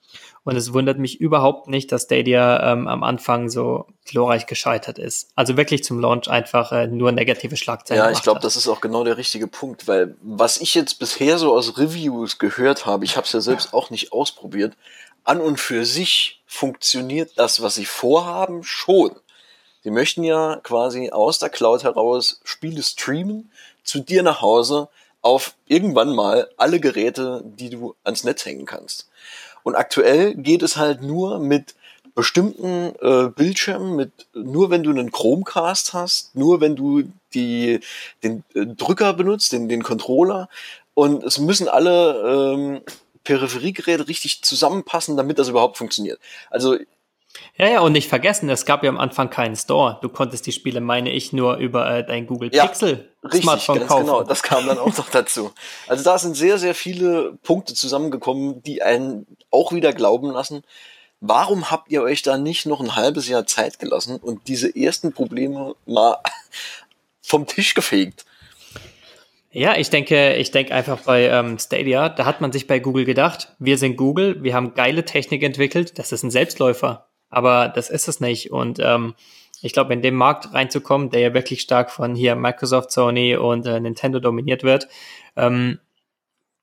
Und 0.48 0.56
es 0.56 0.72
wundert 0.72 0.98
mich 0.98 1.20
überhaupt 1.20 1.68
nicht, 1.68 1.92
dass 1.92 2.04
Stadia 2.04 2.72
ähm, 2.72 2.88
am 2.88 3.02
Anfang 3.02 3.50
so 3.50 3.84
glorreich 4.06 4.46
gescheitert 4.46 4.98
ist. 4.98 5.28
Also 5.34 5.58
wirklich 5.58 5.84
zum 5.84 6.00
Launch 6.00 6.26
einfach 6.30 6.72
äh, 6.72 6.86
nur 6.86 7.12
negative 7.12 7.58
Schlagzeilen. 7.58 8.02
Ja, 8.02 8.10
ich 8.10 8.22
glaube, 8.22 8.40
das 8.40 8.56
ist 8.56 8.66
auch 8.66 8.80
genau 8.80 9.04
der 9.04 9.18
richtige 9.18 9.46
Punkt, 9.46 9.86
weil 9.86 10.16
was 10.22 10.58
ich 10.62 10.74
jetzt 10.74 10.98
bisher 11.00 11.36
so 11.36 11.54
aus 11.54 11.76
Reviews 11.76 12.38
gehört 12.38 12.86
habe, 12.86 13.04
ich 13.04 13.18
habe 13.18 13.26
es 13.26 13.32
ja 13.34 13.42
selbst 13.42 13.74
auch 13.74 13.90
nicht 13.90 14.14
ausprobiert, 14.14 14.74
an 15.22 15.42
und 15.42 15.60
für 15.60 15.84
sich 15.84 16.42
funktioniert 16.46 17.32
das, 17.36 17.60
was 17.60 17.74
sie 17.74 17.84
vorhaben, 17.84 18.64
schon. 18.64 19.10
Sie 19.84 19.90
möchten 19.90 20.24
ja 20.24 20.60
quasi 20.62 21.10
aus 21.10 21.38
der 21.38 21.50
Cloud 21.50 21.84
heraus 21.84 22.40
Spiele 22.42 22.82
streamen, 22.82 23.52
zu 23.84 24.00
dir 24.00 24.22
nach 24.22 24.40
Hause, 24.40 24.88
auf 25.20 25.56
irgendwann 25.66 26.14
mal 26.14 26.48
alle 26.56 26.80
Geräte, 26.80 27.42
die 27.44 27.68
du 27.68 27.96
ans 28.02 28.24
Netz 28.24 28.46
hängen 28.46 28.64
kannst. 28.64 29.10
Und 29.68 29.74
aktuell 29.74 30.34
geht 30.34 30.62
es 30.62 30.78
halt 30.78 31.02
nur 31.02 31.40
mit 31.40 31.74
bestimmten 32.14 32.94
äh, 33.02 33.28
Bildschirmen, 33.28 33.96
mit 33.96 34.26
nur 34.32 34.70
wenn 34.70 34.82
du 34.82 34.88
einen 34.88 35.12
Chromecast 35.12 35.92
hast, 35.92 36.34
nur 36.34 36.62
wenn 36.62 36.74
du 36.74 37.02
die, 37.34 37.80
den 38.22 38.44
äh, 38.54 38.64
Drücker 38.64 39.12
benutzt, 39.12 39.52
den, 39.52 39.68
den 39.68 39.82
Controller. 39.82 40.48
Und 40.94 41.22
es 41.22 41.38
müssen 41.38 41.68
alle 41.68 42.54
ähm, 42.54 42.80
Peripheriegeräte 43.24 44.08
richtig 44.08 44.40
zusammenpassen, 44.40 45.18
damit 45.18 45.38
das 45.38 45.48
überhaupt 45.48 45.76
funktioniert. 45.76 46.18
Also 46.48 46.78
ja, 47.56 47.68
ja, 47.68 47.80
und 47.80 47.92
nicht 47.92 48.08
vergessen, 48.08 48.48
es 48.48 48.64
gab 48.64 48.84
ja 48.84 48.88
am 48.88 48.98
Anfang 48.98 49.30
keinen 49.30 49.56
Store. 49.56 49.98
Du 50.00 50.08
konntest 50.08 50.46
die 50.46 50.52
Spiele, 50.52 50.80
meine 50.80 51.10
ich, 51.10 51.32
nur 51.32 51.56
über 51.56 51.90
äh, 51.90 52.06
dein 52.06 52.26
Google 52.26 52.50
ja, 52.52 52.66
Pixel 52.66 53.10
richtig, 53.24 53.42
Smartphone 53.42 53.78
ganz 53.78 53.88
kaufen. 53.88 54.06
Genau, 54.06 54.22
das 54.22 54.42
kam 54.42 54.66
dann 54.66 54.78
auch 54.78 54.96
noch 54.96 55.10
dazu. 55.10 55.52
Also 55.86 56.04
da 56.04 56.18
sind 56.18 56.36
sehr, 56.36 56.58
sehr 56.58 56.74
viele 56.74 57.34
Punkte 57.42 57.74
zusammengekommen, 57.74 58.62
die 58.62 58.82
einen 58.82 59.26
auch 59.50 59.72
wieder 59.72 59.92
glauben 59.92 60.30
lassen, 60.30 60.62
warum 61.20 61.70
habt 61.70 61.90
ihr 61.90 62.02
euch 62.02 62.22
da 62.22 62.38
nicht 62.38 62.66
noch 62.66 62.80
ein 62.80 62.96
halbes 62.96 63.28
Jahr 63.28 63.46
Zeit 63.46 63.78
gelassen 63.78 64.16
und 64.16 64.46
diese 64.48 64.74
ersten 64.74 65.12
Probleme 65.12 65.74
mal 65.86 66.18
vom 67.22 67.46
Tisch 67.46 67.74
gefegt? 67.74 68.24
Ja, 69.50 69.76
ich 69.76 69.90
denke, 69.90 70.36
ich 70.36 70.50
denke 70.50 70.74
einfach 70.74 71.00
bei 71.00 71.24
ähm, 71.24 71.58
Stadia, 71.58 72.10
da 72.10 72.26
hat 72.26 72.40
man 72.40 72.52
sich 72.52 72.66
bei 72.66 72.78
Google 72.78 73.04
gedacht, 73.04 73.54
wir 73.58 73.78
sind 73.78 73.96
Google, 73.96 74.42
wir 74.42 74.54
haben 74.54 74.74
geile 74.74 75.04
Technik 75.04 75.42
entwickelt, 75.42 75.98
das 75.98 76.12
ist 76.12 76.22
ein 76.22 76.30
Selbstläufer 76.30 77.07
aber 77.30 77.68
das 77.68 77.90
ist 77.90 78.08
es 78.08 78.20
nicht. 78.20 78.50
Und 78.50 78.78
ähm, 78.80 79.14
ich 79.60 79.72
glaube, 79.72 79.92
in 79.92 80.02
den 80.02 80.14
Markt 80.14 80.52
reinzukommen, 80.54 81.10
der 81.10 81.20
ja 81.20 81.34
wirklich 81.34 81.60
stark 81.60 81.90
von 81.90 82.14
hier 82.14 82.36
Microsoft, 82.36 82.90
Sony 82.90 83.36
und 83.36 83.66
äh, 83.66 83.80
Nintendo 83.80 84.20
dominiert 84.20 84.62
wird, 84.62 84.88
ähm, 85.36 85.78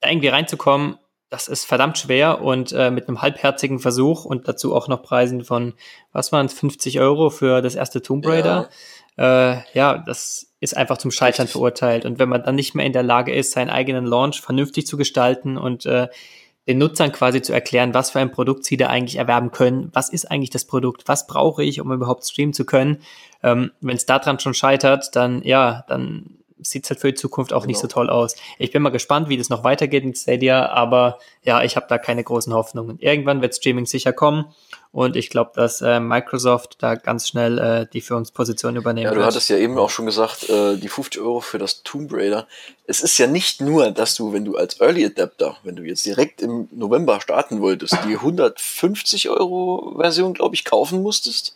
da 0.01 0.09
irgendwie 0.09 0.29
reinzukommen, 0.29 0.97
das 1.29 1.47
ist 1.47 1.65
verdammt 1.65 1.97
schwer 1.97 2.41
und 2.41 2.71
äh, 2.71 2.91
mit 2.91 3.07
einem 3.07 3.21
halbherzigen 3.21 3.79
Versuch 3.79 4.25
und 4.25 4.47
dazu 4.47 4.75
auch 4.75 4.87
noch 4.87 5.01
Preisen 5.01 5.43
von, 5.43 5.73
was 6.11 6.31
waren 6.31 6.45
es, 6.45 6.53
50 6.53 6.99
Euro 6.99 7.29
für 7.29 7.61
das 7.61 7.75
erste 7.75 8.01
Tomb 8.01 8.25
Raider. 8.25 8.69
Ja. 9.17 9.53
Äh, 9.53 9.61
ja, 9.73 9.97
das 9.97 10.53
ist 10.59 10.77
einfach 10.77 10.97
zum 10.97 11.11
Scheitern 11.11 11.47
verurteilt. 11.47 12.05
Und 12.05 12.19
wenn 12.19 12.29
man 12.29 12.43
dann 12.43 12.55
nicht 12.55 12.75
mehr 12.75 12.85
in 12.85 12.93
der 12.93 13.03
Lage 13.03 13.33
ist, 13.33 13.51
seinen 13.51 13.69
eigenen 13.69 14.05
Launch 14.05 14.41
vernünftig 14.41 14.87
zu 14.87 14.97
gestalten 14.97 15.57
und 15.57 15.85
äh, 15.85 16.07
den 16.67 16.79
Nutzern 16.79 17.11
quasi 17.11 17.41
zu 17.41 17.53
erklären, 17.53 17.93
was 17.93 18.11
für 18.11 18.19
ein 18.19 18.31
Produkt 18.31 18.65
sie 18.65 18.77
da 18.77 18.87
eigentlich 18.87 19.17
erwerben 19.17 19.51
können, 19.51 19.89
was 19.93 20.09
ist 20.09 20.31
eigentlich 20.31 20.49
das 20.49 20.65
Produkt, 20.65 21.07
was 21.07 21.27
brauche 21.27 21.63
ich, 21.63 21.79
um 21.79 21.91
überhaupt 21.91 22.25
streamen 22.25 22.53
zu 22.53 22.65
können. 22.65 22.97
Ähm, 23.43 23.71
Wenn 23.81 23.97
es 23.97 24.05
daran 24.05 24.39
schon 24.39 24.53
scheitert, 24.53 25.15
dann 25.15 25.41
ja, 25.43 25.85
dann 25.87 26.37
sieht 26.61 26.85
es 26.85 26.89
halt 26.89 26.99
für 26.99 27.11
die 27.11 27.15
Zukunft 27.15 27.53
auch 27.53 27.61
genau. 27.61 27.67
nicht 27.67 27.79
so 27.79 27.87
toll 27.87 28.09
aus. 28.09 28.35
Ich 28.57 28.71
bin 28.71 28.81
mal 28.81 28.89
gespannt, 28.89 29.29
wie 29.29 29.37
das 29.37 29.49
noch 29.49 29.63
weitergeht 29.63 30.05
mit 30.05 30.17
Stadia, 30.17 30.69
aber 30.69 31.19
ja, 31.43 31.63
ich 31.63 31.75
habe 31.75 31.85
da 31.89 31.97
keine 31.97 32.23
großen 32.23 32.53
Hoffnungen. 32.53 32.97
Irgendwann 32.99 33.41
wird 33.41 33.55
Streaming 33.55 33.85
sicher 33.85 34.13
kommen 34.13 34.45
und 34.91 35.17
ich 35.17 35.29
glaube, 35.29 35.51
dass 35.55 35.81
äh, 35.81 35.99
Microsoft 35.99 36.77
da 36.79 36.95
ganz 36.95 37.27
schnell 37.27 37.59
äh, 37.59 37.87
die 37.91 37.99
Führungsposition 37.99 38.77
übernehmen 38.77 39.05
wird. 39.05 39.15
Ja, 39.15 39.19
du 39.19 39.25
hattest 39.25 39.49
ja 39.49 39.57
eben 39.57 39.77
auch 39.77 39.89
schon 39.89 40.05
gesagt, 40.05 40.49
äh, 40.49 40.77
die 40.77 40.87
50 40.87 41.21
Euro 41.21 41.41
für 41.41 41.57
das 41.57 41.83
Tomb 41.83 42.13
Raider. 42.13 42.47
Es 42.87 43.01
ist 43.01 43.17
ja 43.17 43.27
nicht 43.27 43.59
nur, 43.59 43.91
dass 43.91 44.15
du, 44.15 44.31
wenn 44.31 44.45
du 44.45 44.55
als 44.55 44.79
Early 44.79 45.05
Adapter, 45.05 45.57
wenn 45.63 45.75
du 45.75 45.83
jetzt 45.83 46.05
direkt 46.05 46.41
im 46.41 46.69
November 46.71 47.19
starten 47.19 47.59
wolltest, 47.59 47.97
die 48.07 48.15
150 48.15 49.29
Euro 49.29 49.95
Version, 49.97 50.33
glaube 50.33 50.55
ich, 50.55 50.63
kaufen 50.63 51.01
musstest 51.01 51.55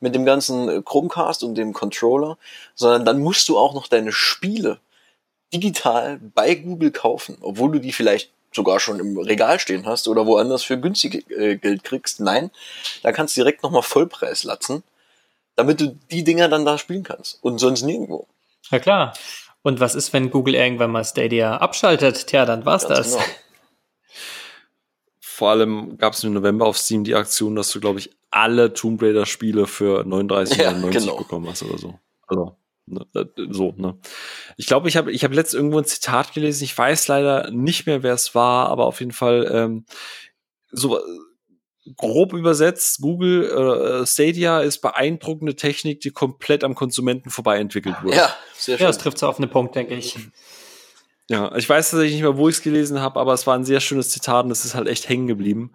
mit 0.00 0.14
dem 0.14 0.24
ganzen 0.24 0.68
äh, 0.68 0.82
Chromecast 0.82 1.44
und 1.44 1.54
dem 1.54 1.72
Controller, 1.72 2.38
sondern 2.74 3.04
dann 3.04 3.20
musst 3.20 3.48
du 3.48 3.58
auch 3.58 3.74
noch 3.74 3.86
deine 3.86 4.12
Spiele 4.12 4.78
digital 5.52 6.18
bei 6.34 6.54
Google 6.54 6.90
kaufen, 6.90 7.38
obwohl 7.40 7.72
du 7.72 7.78
die 7.80 7.92
vielleicht 7.92 8.30
sogar 8.52 8.80
schon 8.80 8.98
im 8.98 9.16
Regal 9.18 9.60
stehen 9.60 9.86
hast 9.86 10.08
oder 10.08 10.26
woanders 10.26 10.62
für 10.62 10.78
günstig 10.78 11.30
äh, 11.30 11.56
Geld 11.56 11.84
kriegst. 11.84 12.20
Nein, 12.20 12.50
da 13.02 13.12
kannst 13.12 13.36
du 13.36 13.42
direkt 13.42 13.62
nochmal 13.62 13.82
Vollpreis 13.82 14.44
latzen, 14.44 14.82
damit 15.56 15.80
du 15.80 15.96
die 16.10 16.24
Dinger 16.24 16.48
dann 16.48 16.64
da 16.64 16.78
spielen 16.78 17.04
kannst 17.04 17.38
und 17.42 17.58
sonst 17.58 17.82
nirgendwo. 17.82 18.26
Ja 18.70 18.78
klar. 18.78 19.14
Und 19.62 19.78
was 19.78 19.94
ist, 19.94 20.12
wenn 20.12 20.30
Google 20.30 20.54
irgendwann 20.54 20.90
mal 20.90 21.04
Stadia 21.04 21.58
abschaltet? 21.58 22.26
Tja, 22.26 22.46
dann 22.46 22.64
war's 22.64 22.88
Ganz 22.88 23.12
das. 23.12 23.12
Genau. 23.12 23.24
Vor 25.20 25.50
allem 25.50 25.98
gab 25.98 26.14
es 26.14 26.24
im 26.24 26.32
November 26.32 26.66
auf 26.66 26.78
Steam 26.78 27.04
die 27.04 27.14
Aktion, 27.14 27.56
dass 27.56 27.70
du, 27.70 27.80
glaube 27.80 27.98
ich, 27.98 28.10
alle 28.30 28.72
Tomb 28.72 29.02
Raider 29.02 29.26
Spiele 29.26 29.66
für 29.66 30.02
39,99 30.04 30.62
ja, 30.62 30.72
genau. 30.72 31.16
bekommen 31.16 31.48
hast 31.48 31.62
oder 31.62 31.78
so. 31.78 31.98
Also, 32.26 32.56
ne, 32.86 33.06
so, 33.50 33.74
ne. 33.76 33.98
Ich 34.56 34.66
glaube, 34.66 34.88
ich 34.88 34.96
habe 34.96 35.10
ich 35.12 35.24
hab 35.24 35.32
letzt 35.32 35.54
irgendwo 35.54 35.78
ein 35.78 35.84
Zitat 35.84 36.32
gelesen. 36.32 36.64
Ich 36.64 36.76
weiß 36.76 37.08
leider 37.08 37.50
nicht 37.50 37.86
mehr, 37.86 38.02
wer 38.02 38.14
es 38.14 38.34
war, 38.34 38.68
aber 38.68 38.86
auf 38.86 39.00
jeden 39.00 39.12
Fall 39.12 39.48
ähm, 39.52 39.84
so 40.70 41.00
grob 41.96 42.32
übersetzt, 42.32 43.00
Google 43.00 44.02
äh, 44.02 44.06
Stadia 44.06 44.60
ist 44.60 44.78
beeindruckende 44.78 45.56
Technik, 45.56 46.00
die 46.00 46.10
komplett 46.10 46.62
am 46.64 46.74
Konsumenten 46.74 47.30
vorbei 47.30 47.58
entwickelt 47.58 47.96
wurde. 48.02 48.16
Ja, 48.16 48.36
sehr 48.54 48.76
schön. 48.76 48.84
Ja, 48.84 48.88
das 48.88 48.98
trifft 48.98 49.18
so 49.18 49.26
auf 49.26 49.38
einen 49.38 49.50
Punkt, 49.50 49.74
denke 49.74 49.94
ich. 49.94 50.16
Ja, 51.28 51.54
ich 51.56 51.68
weiß 51.68 51.90
tatsächlich 51.90 52.14
nicht 52.14 52.22
mehr, 52.22 52.36
wo 52.36 52.48
ich 52.48 52.56
es 52.56 52.62
gelesen 52.62 53.00
habe, 53.00 53.18
aber 53.20 53.32
es 53.32 53.46
war 53.46 53.54
ein 53.54 53.64
sehr 53.64 53.80
schönes 53.80 54.10
Zitat 54.10 54.44
und 54.44 54.50
es 54.50 54.64
ist 54.64 54.74
halt 54.74 54.88
echt 54.88 55.08
hängen 55.08 55.26
geblieben. 55.26 55.72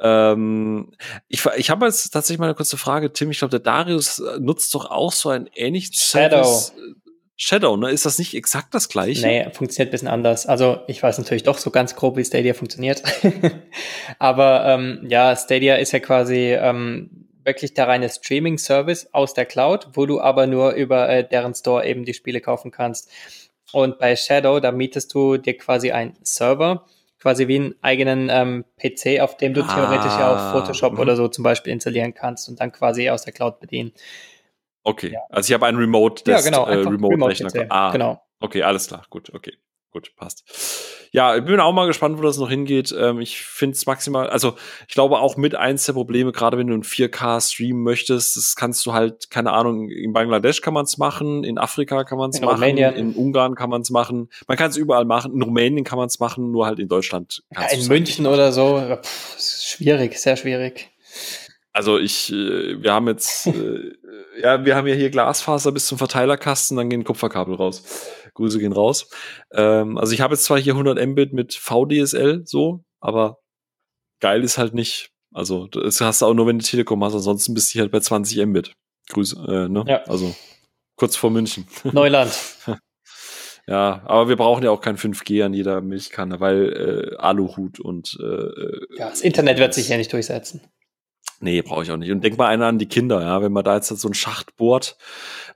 Ähm, 0.00 0.92
ich 1.28 1.44
ich 1.56 1.70
habe 1.70 1.86
jetzt 1.86 2.10
tatsächlich 2.10 2.38
mal 2.38 2.46
eine 2.46 2.54
kurze 2.54 2.76
Frage, 2.76 3.12
Tim. 3.12 3.30
Ich 3.30 3.38
glaube, 3.38 3.50
der 3.50 3.60
Darius 3.60 4.18
äh, 4.18 4.38
nutzt 4.40 4.74
doch 4.74 4.90
auch 4.90 5.12
so 5.12 5.28
ein 5.28 5.48
ähnliches 5.54 6.02
Shadow. 6.02 6.44
Service. 6.44 6.72
Shadow, 7.42 7.76
ne? 7.78 7.90
Ist 7.90 8.04
das 8.04 8.18
nicht 8.18 8.34
exakt 8.34 8.74
das 8.74 8.90
gleiche? 8.90 9.26
Nee, 9.26 9.48
funktioniert 9.52 9.88
ein 9.88 9.92
bisschen 9.92 10.08
anders. 10.08 10.44
Also 10.44 10.80
ich 10.88 11.02
weiß 11.02 11.16
natürlich 11.16 11.42
doch 11.42 11.56
so 11.56 11.70
ganz 11.70 11.96
grob, 11.96 12.18
wie 12.18 12.24
Stadia 12.24 12.52
funktioniert. 12.52 13.02
Aber 14.18 14.66
ähm, 14.66 15.06
ja, 15.08 15.34
Stadia 15.34 15.76
ist 15.76 15.92
ja 15.92 16.00
quasi 16.00 16.52
ähm, 16.52 17.28
wirklich 17.42 17.72
der 17.72 17.88
reine 17.88 18.10
Streaming-Service 18.10 19.14
aus 19.14 19.32
der 19.32 19.46
Cloud, 19.46 19.88
wo 19.94 20.04
du 20.04 20.20
aber 20.20 20.46
nur 20.46 20.72
über 20.72 21.08
äh, 21.08 21.26
deren 21.26 21.54
Store 21.54 21.86
eben 21.86 22.04
die 22.04 22.12
Spiele 22.12 22.42
kaufen 22.42 22.70
kannst. 22.70 23.10
Und 23.72 23.98
bei 23.98 24.16
Shadow, 24.16 24.60
da 24.60 24.70
mietest 24.70 25.14
du 25.14 25.38
dir 25.38 25.56
quasi 25.56 25.92
einen 25.92 26.16
Server, 26.22 26.84
quasi 27.20 27.48
wie 27.48 27.56
einen 27.56 27.74
eigenen 27.82 28.28
ähm, 28.30 28.64
PC, 28.78 29.20
auf 29.20 29.36
dem 29.36 29.54
du 29.54 29.62
ah, 29.62 29.74
theoretisch 29.74 30.12
ja 30.18 30.32
auch 30.32 30.52
Photoshop 30.52 30.94
mh. 30.94 31.00
oder 31.00 31.16
so 31.16 31.28
zum 31.28 31.44
Beispiel 31.44 31.72
installieren 31.72 32.14
kannst 32.14 32.48
und 32.48 32.60
dann 32.60 32.72
quasi 32.72 33.10
aus 33.10 33.22
der 33.22 33.32
Cloud 33.32 33.60
bedienen. 33.60 33.92
Okay, 34.82 35.12
ja. 35.12 35.20
also 35.28 35.48
ich 35.48 35.54
habe 35.54 35.66
einen 35.66 35.78
Remote, 35.78 36.28
ja, 36.30 36.40
genau, 36.40 36.66
äh, 36.66 36.76
Remote-Rechner. 36.76 37.52
Remote 37.52 37.70
ah, 37.70 37.92
genau. 37.92 38.22
Okay, 38.40 38.62
alles 38.62 38.88
klar, 38.88 39.04
gut, 39.10 39.32
okay. 39.34 39.52
Gut, 39.92 40.12
passt. 40.16 40.44
Ja, 41.10 41.36
ich 41.36 41.44
bin 41.44 41.58
auch 41.58 41.72
mal 41.72 41.88
gespannt, 41.88 42.16
wo 42.16 42.22
das 42.22 42.38
noch 42.38 42.48
hingeht. 42.48 42.94
Ähm, 42.96 43.20
ich 43.20 43.42
finde 43.42 43.74
es 43.74 43.86
maximal, 43.86 44.30
also 44.30 44.54
ich 44.86 44.94
glaube 44.94 45.18
auch 45.18 45.36
mit 45.36 45.56
eins 45.56 45.84
der 45.84 45.94
Probleme, 45.94 46.30
gerade 46.30 46.56
wenn 46.58 46.68
du 46.68 46.74
ein 46.74 46.84
4K 46.84 47.40
streamen 47.40 47.82
möchtest, 47.82 48.36
das 48.36 48.54
kannst 48.54 48.86
du 48.86 48.92
halt, 48.92 49.30
keine 49.30 49.52
Ahnung, 49.52 49.88
in 49.88 50.12
Bangladesch 50.12 50.60
kann 50.60 50.74
man 50.74 50.84
es 50.84 50.96
machen, 50.96 51.42
in 51.42 51.58
Afrika 51.58 52.04
kann 52.04 52.18
man 52.18 52.30
es 52.30 52.40
machen, 52.40 52.60
Rumänien. 52.60 52.94
in 52.94 53.14
Ungarn 53.14 53.56
kann 53.56 53.70
man 53.70 53.82
es 53.82 53.90
machen, 53.90 54.28
man 54.46 54.56
kann 54.56 54.70
es 54.70 54.76
überall 54.76 55.04
machen, 55.04 55.32
in 55.34 55.42
Rumänien 55.42 55.84
kann 55.84 55.98
man 55.98 56.06
es 56.06 56.20
machen, 56.20 56.52
nur 56.52 56.66
halt 56.66 56.78
in 56.78 56.86
Deutschland. 56.86 57.42
Ja, 57.52 57.66
in 57.72 57.88
München 57.88 58.26
oder 58.26 58.52
so, 58.52 58.80
pff, 59.02 59.40
schwierig, 59.40 60.16
sehr 60.16 60.36
schwierig. 60.36 60.90
Also 61.72 61.98
ich, 61.98 62.32
äh, 62.32 62.82
wir 62.82 62.92
haben 62.92 63.08
jetzt, 63.08 63.46
äh, 63.48 63.92
ja, 64.42 64.64
wir 64.64 64.76
haben 64.76 64.86
ja 64.86 64.94
hier 64.94 65.10
Glasfaser 65.10 65.72
bis 65.72 65.86
zum 65.86 65.98
Verteilerkasten, 65.98 66.76
dann 66.76 66.88
gehen 66.88 67.04
Kupferkabel 67.04 67.54
raus. 67.54 67.82
Grüße 68.40 68.58
gehen 68.58 68.72
raus. 68.72 69.08
Ähm, 69.52 69.98
also 69.98 70.12
ich 70.12 70.20
habe 70.20 70.34
jetzt 70.34 70.44
zwar 70.44 70.58
hier 70.58 70.72
100 70.72 71.06
Mbit 71.06 71.32
mit 71.32 71.54
VDSL 71.54 72.42
so, 72.46 72.84
aber 73.00 73.38
geil 74.20 74.42
ist 74.42 74.58
halt 74.58 74.74
nicht. 74.74 75.10
Also 75.32 75.66
das 75.68 76.00
hast 76.00 76.22
du 76.22 76.26
auch 76.26 76.34
nur, 76.34 76.46
wenn 76.46 76.58
du 76.58 76.64
Telekom 76.64 77.04
hast, 77.04 77.14
ansonsten 77.14 77.54
bist 77.54 77.74
du 77.74 77.80
halt 77.80 77.92
bei 77.92 78.00
20 78.00 78.44
Mbit. 78.46 78.72
Grüße, 79.10 79.36
äh, 79.48 79.68
ne? 79.68 79.84
Ja. 79.86 80.02
Also 80.04 80.34
kurz 80.96 81.16
vor 81.16 81.30
München. 81.30 81.66
Neuland. 81.92 82.32
ja, 83.66 84.02
aber 84.04 84.28
wir 84.28 84.36
brauchen 84.36 84.64
ja 84.64 84.70
auch 84.70 84.80
kein 84.80 84.96
5G 84.96 85.44
an 85.44 85.52
jeder 85.52 85.80
Milchkanne, 85.80 86.40
weil 86.40 87.12
äh, 87.12 87.16
Aluhut 87.16 87.78
und 87.78 88.18
äh, 88.20 88.96
ja, 88.98 89.10
das 89.10 89.20
Internet 89.20 89.58
wird 89.58 89.74
sich 89.74 89.88
ja 89.88 89.96
nicht 89.96 90.12
durchsetzen. 90.12 90.62
Nee, 91.42 91.62
brauche 91.62 91.82
ich 91.82 91.90
auch 91.90 91.96
nicht. 91.96 92.10
Und 92.10 92.22
denk 92.22 92.36
mal 92.36 92.48
einer 92.48 92.66
an 92.66 92.78
die 92.78 92.86
Kinder, 92.86 93.22
ja, 93.22 93.40
wenn 93.40 93.50
man 93.50 93.64
da 93.64 93.74
jetzt 93.74 93.88
so 93.88 94.06
einen 94.06 94.14
Schacht 94.14 94.56
bohrt 94.56 94.98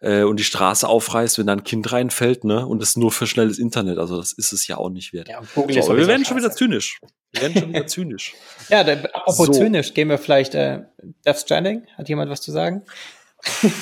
äh, 0.00 0.22
und 0.22 0.40
die 0.40 0.44
Straße 0.44 0.88
aufreißt, 0.88 1.38
wenn 1.38 1.46
da 1.46 1.52
ein 1.52 1.62
Kind 1.62 1.92
reinfällt, 1.92 2.44
ne, 2.44 2.66
und 2.66 2.80
das 2.80 2.96
nur 2.96 3.12
für 3.12 3.26
schnelles 3.26 3.58
Internet, 3.58 3.98
also 3.98 4.16
das 4.16 4.32
ist 4.32 4.52
es 4.54 4.66
ja 4.66 4.78
auch 4.78 4.88
nicht 4.88 5.12
wert. 5.12 5.28
Ja, 5.28 5.42
so, 5.42 5.62
aber 5.62 5.98
wir 5.98 6.06
werden 6.06 6.24
schon 6.24 6.38
wieder 6.38 6.50
zynisch. 6.50 7.00
Wir 7.32 7.42
werden 7.42 7.60
schon 7.60 7.68
wieder 7.68 7.86
zynisch. 7.86 8.34
Ja, 8.70 8.82
da, 8.82 8.92
apropos 8.92 9.48
so. 9.48 9.52
zynisch, 9.52 9.92
gehen 9.92 10.08
wir 10.08 10.16
vielleicht 10.16 10.54
äh, 10.54 10.84
Death 11.26 11.40
Stranding. 11.40 11.82
Hat 11.98 12.08
jemand 12.08 12.30
was 12.30 12.40
zu 12.40 12.50
sagen? 12.50 12.82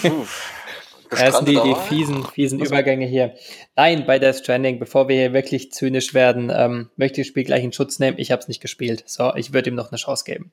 Das 1.19 1.37
sind 1.37 1.49
die, 1.49 1.61
die 1.61 1.75
fiesen, 1.89 2.25
fiesen 2.25 2.61
also. 2.61 2.73
Übergänge 2.73 3.07
hier. 3.07 3.35
Nein, 3.77 4.05
bei 4.07 4.19
Death 4.19 4.37
Stranding, 4.37 4.79
bevor 4.79 5.09
wir 5.09 5.17
hier 5.17 5.33
wirklich 5.33 5.73
zynisch 5.73 6.15
werden, 6.15 6.51
ähm, 6.55 6.91
möchte 6.97 7.21
ich 7.21 7.27
das 7.27 7.31
Spiel 7.31 7.45
gleich 7.45 7.65
in 7.65 7.73
Schutz 7.73 7.99
nehmen. 7.99 8.19
Ich 8.19 8.31
habe 8.33 8.41
es 8.41 8.49
nicht 8.49 8.61
gespielt. 8.61 9.05
So, 9.07 9.35
ich 9.35 9.53
würde 9.53 9.71
ihm 9.71 9.77
noch 9.77 9.91
eine 9.91 9.99
Chance 9.99 10.25
geben. 10.25 10.53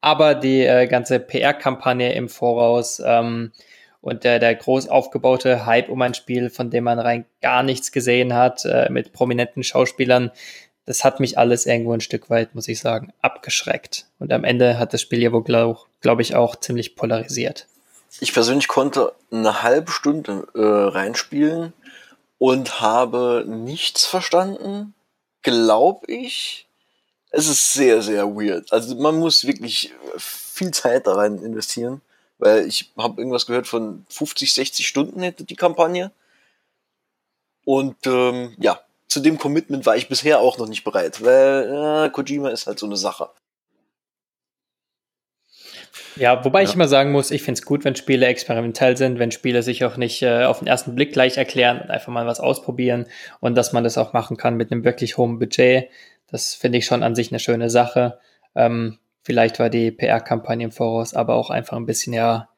Aber 0.00 0.34
die 0.34 0.62
äh, 0.62 0.86
ganze 0.86 1.18
PR-Kampagne 1.20 2.12
im 2.14 2.28
Voraus 2.28 3.02
ähm, 3.04 3.52
und 4.00 4.24
der, 4.24 4.38
der 4.38 4.54
groß 4.54 4.88
aufgebaute 4.88 5.66
Hype 5.66 5.88
um 5.88 6.00
ein 6.02 6.14
Spiel, 6.14 6.50
von 6.50 6.70
dem 6.70 6.84
man 6.84 6.98
rein 6.98 7.24
gar 7.42 7.62
nichts 7.62 7.90
gesehen 7.90 8.34
hat, 8.34 8.64
äh, 8.64 8.88
mit 8.90 9.12
prominenten 9.12 9.64
Schauspielern, 9.64 10.30
das 10.84 11.02
hat 11.02 11.18
mich 11.18 11.36
alles 11.36 11.66
irgendwo 11.66 11.92
ein 11.92 12.00
Stück 12.00 12.30
weit, 12.30 12.54
muss 12.54 12.68
ich 12.68 12.78
sagen, 12.78 13.12
abgeschreckt. 13.20 14.06
Und 14.20 14.32
am 14.32 14.44
Ende 14.44 14.78
hat 14.78 14.94
das 14.94 15.00
Spiel 15.00 15.20
ja 15.20 15.32
wohl, 15.32 15.42
glaube 15.42 15.80
glaub 16.00 16.20
ich, 16.20 16.36
auch 16.36 16.54
ziemlich 16.54 16.94
polarisiert. 16.94 17.66
Ich 18.20 18.32
persönlich 18.32 18.68
konnte 18.68 19.12
eine 19.30 19.62
halbe 19.62 19.90
Stunde 19.90 20.46
äh, 20.54 20.60
reinspielen 20.60 21.72
und 22.38 22.80
habe 22.80 23.44
nichts 23.46 24.06
verstanden, 24.06 24.94
glaube 25.42 26.06
ich. 26.10 26.66
Es 27.30 27.48
ist 27.48 27.72
sehr, 27.72 28.02
sehr 28.02 28.26
weird. 28.34 28.72
Also 28.72 28.94
man 28.96 29.18
muss 29.18 29.46
wirklich 29.46 29.92
viel 30.16 30.70
Zeit 30.70 31.06
da 31.06 31.14
rein 31.14 31.38
investieren, 31.38 32.00
weil 32.38 32.66
ich 32.66 32.92
habe 32.96 33.20
irgendwas 33.20 33.46
gehört 33.46 33.66
von 33.66 34.06
50, 34.08 34.54
60 34.54 34.86
Stunden 34.86 35.20
hätte 35.20 35.44
die 35.44 35.56
Kampagne. 35.56 36.12
Und 37.64 38.06
ähm, 38.06 38.54
ja, 38.58 38.80
zu 39.08 39.20
dem 39.20 39.38
Commitment 39.38 39.84
war 39.86 39.96
ich 39.96 40.08
bisher 40.08 40.40
auch 40.40 40.56
noch 40.56 40.68
nicht 40.68 40.84
bereit, 40.84 41.22
weil 41.22 42.06
äh, 42.06 42.10
Kojima 42.10 42.48
ist 42.50 42.66
halt 42.66 42.78
so 42.78 42.86
eine 42.86 42.96
Sache. 42.96 43.28
Ja, 46.16 46.44
wobei 46.44 46.62
ja. 46.62 46.68
ich 46.68 46.74
immer 46.74 46.88
sagen 46.88 47.12
muss, 47.12 47.30
ich 47.30 47.42
finde 47.42 47.58
es 47.58 47.66
gut, 47.66 47.84
wenn 47.84 47.96
Spiele 47.96 48.26
experimentell 48.26 48.96
sind, 48.96 49.18
wenn 49.18 49.30
Spiele 49.30 49.62
sich 49.62 49.84
auch 49.84 49.96
nicht 49.96 50.22
äh, 50.22 50.44
auf 50.44 50.60
den 50.60 50.68
ersten 50.68 50.94
Blick 50.94 51.12
gleich 51.12 51.36
erklären 51.36 51.80
und 51.80 51.90
einfach 51.90 52.12
mal 52.12 52.26
was 52.26 52.40
ausprobieren 52.40 53.06
und 53.40 53.54
dass 53.54 53.72
man 53.72 53.84
das 53.84 53.98
auch 53.98 54.12
machen 54.12 54.36
kann 54.36 54.56
mit 54.56 54.72
einem 54.72 54.84
wirklich 54.84 55.18
hohen 55.18 55.38
Budget. 55.38 55.88
Das 56.28 56.54
finde 56.54 56.78
ich 56.78 56.86
schon 56.86 57.02
an 57.02 57.14
sich 57.14 57.30
eine 57.30 57.38
schöne 57.38 57.70
Sache. 57.70 58.18
Ähm, 58.54 58.98
vielleicht 59.22 59.58
war 59.58 59.70
die 59.70 59.90
PR-Kampagne 59.90 60.64
im 60.64 60.72
Voraus 60.72 61.14
aber 61.14 61.34
auch 61.34 61.50
einfach 61.50 61.76
ein 61.76 61.86
bisschen, 61.86 62.12
ja, 62.12 62.48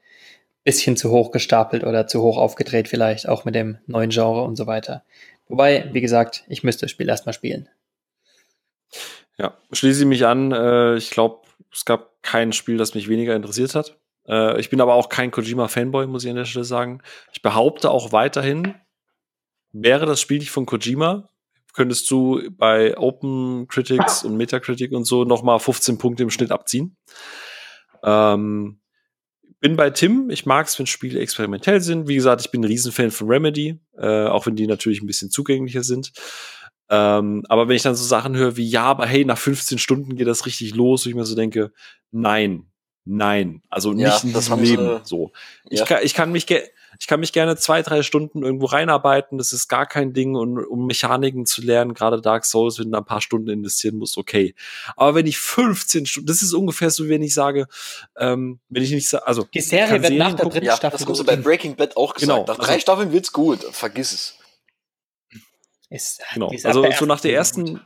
bisschen 0.64 0.96
zu 0.96 1.10
hoch 1.10 1.30
gestapelt 1.30 1.84
oder 1.84 2.06
zu 2.06 2.22
hoch 2.22 2.36
aufgedreht 2.36 2.88
vielleicht, 2.88 3.28
auch 3.28 3.44
mit 3.44 3.54
dem 3.54 3.78
neuen 3.86 4.10
Genre 4.10 4.42
und 4.42 4.56
so 4.56 4.66
weiter. 4.66 5.02
Wobei, 5.48 5.88
wie 5.92 6.00
gesagt, 6.00 6.44
ich 6.48 6.62
müsste 6.62 6.86
das 6.86 6.90
Spiel 6.90 7.08
erstmal 7.08 7.32
spielen. 7.32 7.68
Ja, 9.38 9.54
schließe 9.72 10.00
ich 10.00 10.06
mich 10.06 10.26
an. 10.26 10.52
Äh, 10.52 10.96
ich 10.96 11.10
glaube, 11.10 11.40
es 11.72 11.84
gab 11.84 12.22
kein 12.22 12.52
Spiel, 12.52 12.76
das 12.76 12.94
mich 12.94 13.08
weniger 13.08 13.34
interessiert 13.36 13.74
hat. 13.74 13.98
Äh, 14.26 14.60
ich 14.60 14.70
bin 14.70 14.80
aber 14.80 14.94
auch 14.94 15.08
kein 15.08 15.30
Kojima-Fanboy, 15.30 16.06
muss 16.06 16.24
ich 16.24 16.30
an 16.30 16.36
der 16.36 16.44
Stelle 16.44 16.64
sagen. 16.64 17.02
Ich 17.32 17.42
behaupte 17.42 17.90
auch 17.90 18.12
weiterhin, 18.12 18.74
wäre 19.72 20.06
das 20.06 20.20
Spiel 20.20 20.38
nicht 20.38 20.50
von 20.50 20.66
Kojima, 20.66 21.28
könntest 21.72 22.10
du 22.10 22.42
bei 22.52 22.96
Open 22.96 23.68
Critics 23.68 24.24
und 24.24 24.36
Metacritic 24.36 24.92
und 24.92 25.04
so 25.04 25.24
noch 25.24 25.42
mal 25.42 25.58
15 25.58 25.98
Punkte 25.98 26.22
im 26.22 26.30
Schnitt 26.30 26.50
abziehen. 26.50 26.96
Ähm, 28.02 28.80
bin 29.60 29.76
bei 29.76 29.90
Tim. 29.90 30.30
Ich 30.30 30.46
mag 30.46 30.66
es, 30.66 30.78
wenn 30.78 30.86
Spiele 30.86 31.20
experimentell 31.20 31.80
sind. 31.80 32.08
Wie 32.08 32.14
gesagt, 32.14 32.40
ich 32.42 32.50
bin 32.50 32.62
ein 32.62 32.64
Riesenfan 32.64 33.10
von 33.10 33.28
Remedy, 33.28 33.80
äh, 33.96 34.26
auch 34.26 34.46
wenn 34.46 34.56
die 34.56 34.66
natürlich 34.66 35.02
ein 35.02 35.06
bisschen 35.06 35.30
zugänglicher 35.30 35.82
sind. 35.82 36.12
Ähm, 36.90 37.44
aber 37.48 37.68
wenn 37.68 37.76
ich 37.76 37.82
dann 37.82 37.94
so 37.94 38.04
Sachen 38.04 38.36
höre 38.36 38.56
wie, 38.56 38.68
ja, 38.68 38.84
aber 38.84 39.06
hey, 39.06 39.24
nach 39.24 39.38
15 39.38 39.78
Stunden 39.78 40.16
geht 40.16 40.26
das 40.26 40.46
richtig 40.46 40.74
los, 40.74 41.04
wo 41.04 41.10
ich 41.10 41.14
mir 41.14 41.24
so 41.24 41.34
denke, 41.34 41.72
nein, 42.10 42.66
nein, 43.04 43.62
also 43.68 43.92
nicht 43.92 44.06
ja, 44.06 44.20
in 44.22 44.32
diesem 44.32 44.62
Leben. 44.62 45.00
so. 45.04 45.32
Ich, 45.68 45.84
kann, 45.84 46.00
ich 46.02 46.14
kann 46.14 46.32
mich 46.32 46.46
ich 47.00 47.06
kann 47.06 47.20
mich 47.20 47.32
gerne 47.32 47.56
zwei, 47.56 47.82
drei 47.82 48.02
Stunden 48.02 48.42
irgendwo 48.42 48.66
reinarbeiten, 48.66 49.38
das 49.38 49.52
ist 49.52 49.68
gar 49.68 49.86
kein 49.86 50.12
Ding, 50.12 50.34
und, 50.34 50.58
um 50.58 50.86
Mechaniken 50.86 51.46
zu 51.46 51.62
lernen, 51.62 51.94
gerade 51.94 52.20
Dark 52.20 52.44
Souls, 52.44 52.78
wenn 52.78 52.90
du 52.90 52.98
ein 52.98 53.04
paar 53.04 53.20
Stunden 53.20 53.48
investieren 53.50 53.96
musst, 53.96 54.18
okay. 54.18 54.54
Aber 54.96 55.14
wenn 55.14 55.26
ich 55.26 55.38
15 55.38 56.06
Stunden, 56.06 56.26
das 56.26 56.42
ist 56.42 56.52
ungefähr 56.52 56.90
so, 56.90 57.08
wenn 57.08 57.22
ich 57.22 57.34
sage, 57.34 57.66
ähm, 58.16 58.58
wenn 58.68 58.82
ich 58.82 58.90
nicht 58.90 59.08
sage, 59.08 59.26
also. 59.26 59.44
Die 59.54 59.60
Serie 59.60 60.02
wird 60.02 60.14
nach 60.14 60.34
der 60.34 60.46
dritten 60.46 60.66
ja, 60.66 60.76
Staffel. 60.76 60.98
Das 60.98 61.06
hast 61.06 61.20
du 61.20 61.24
bei 61.24 61.36
Breaking 61.36 61.76
Bad 61.76 61.96
auch 61.96 62.14
gesagt. 62.14 62.46
Genau, 62.46 62.46
nach 62.46 62.56
drei 62.56 62.72
also, 62.72 62.80
Staffeln 62.80 63.12
wird's 63.12 63.32
gut, 63.32 63.62
vergiss 63.62 64.12
es. 64.12 64.37
Ist, 65.90 66.20
genau. 66.34 66.50
Also 66.64 66.84
so 66.92 67.06
nach 67.06 67.20
der 67.20 67.32
ersten, 67.32 67.80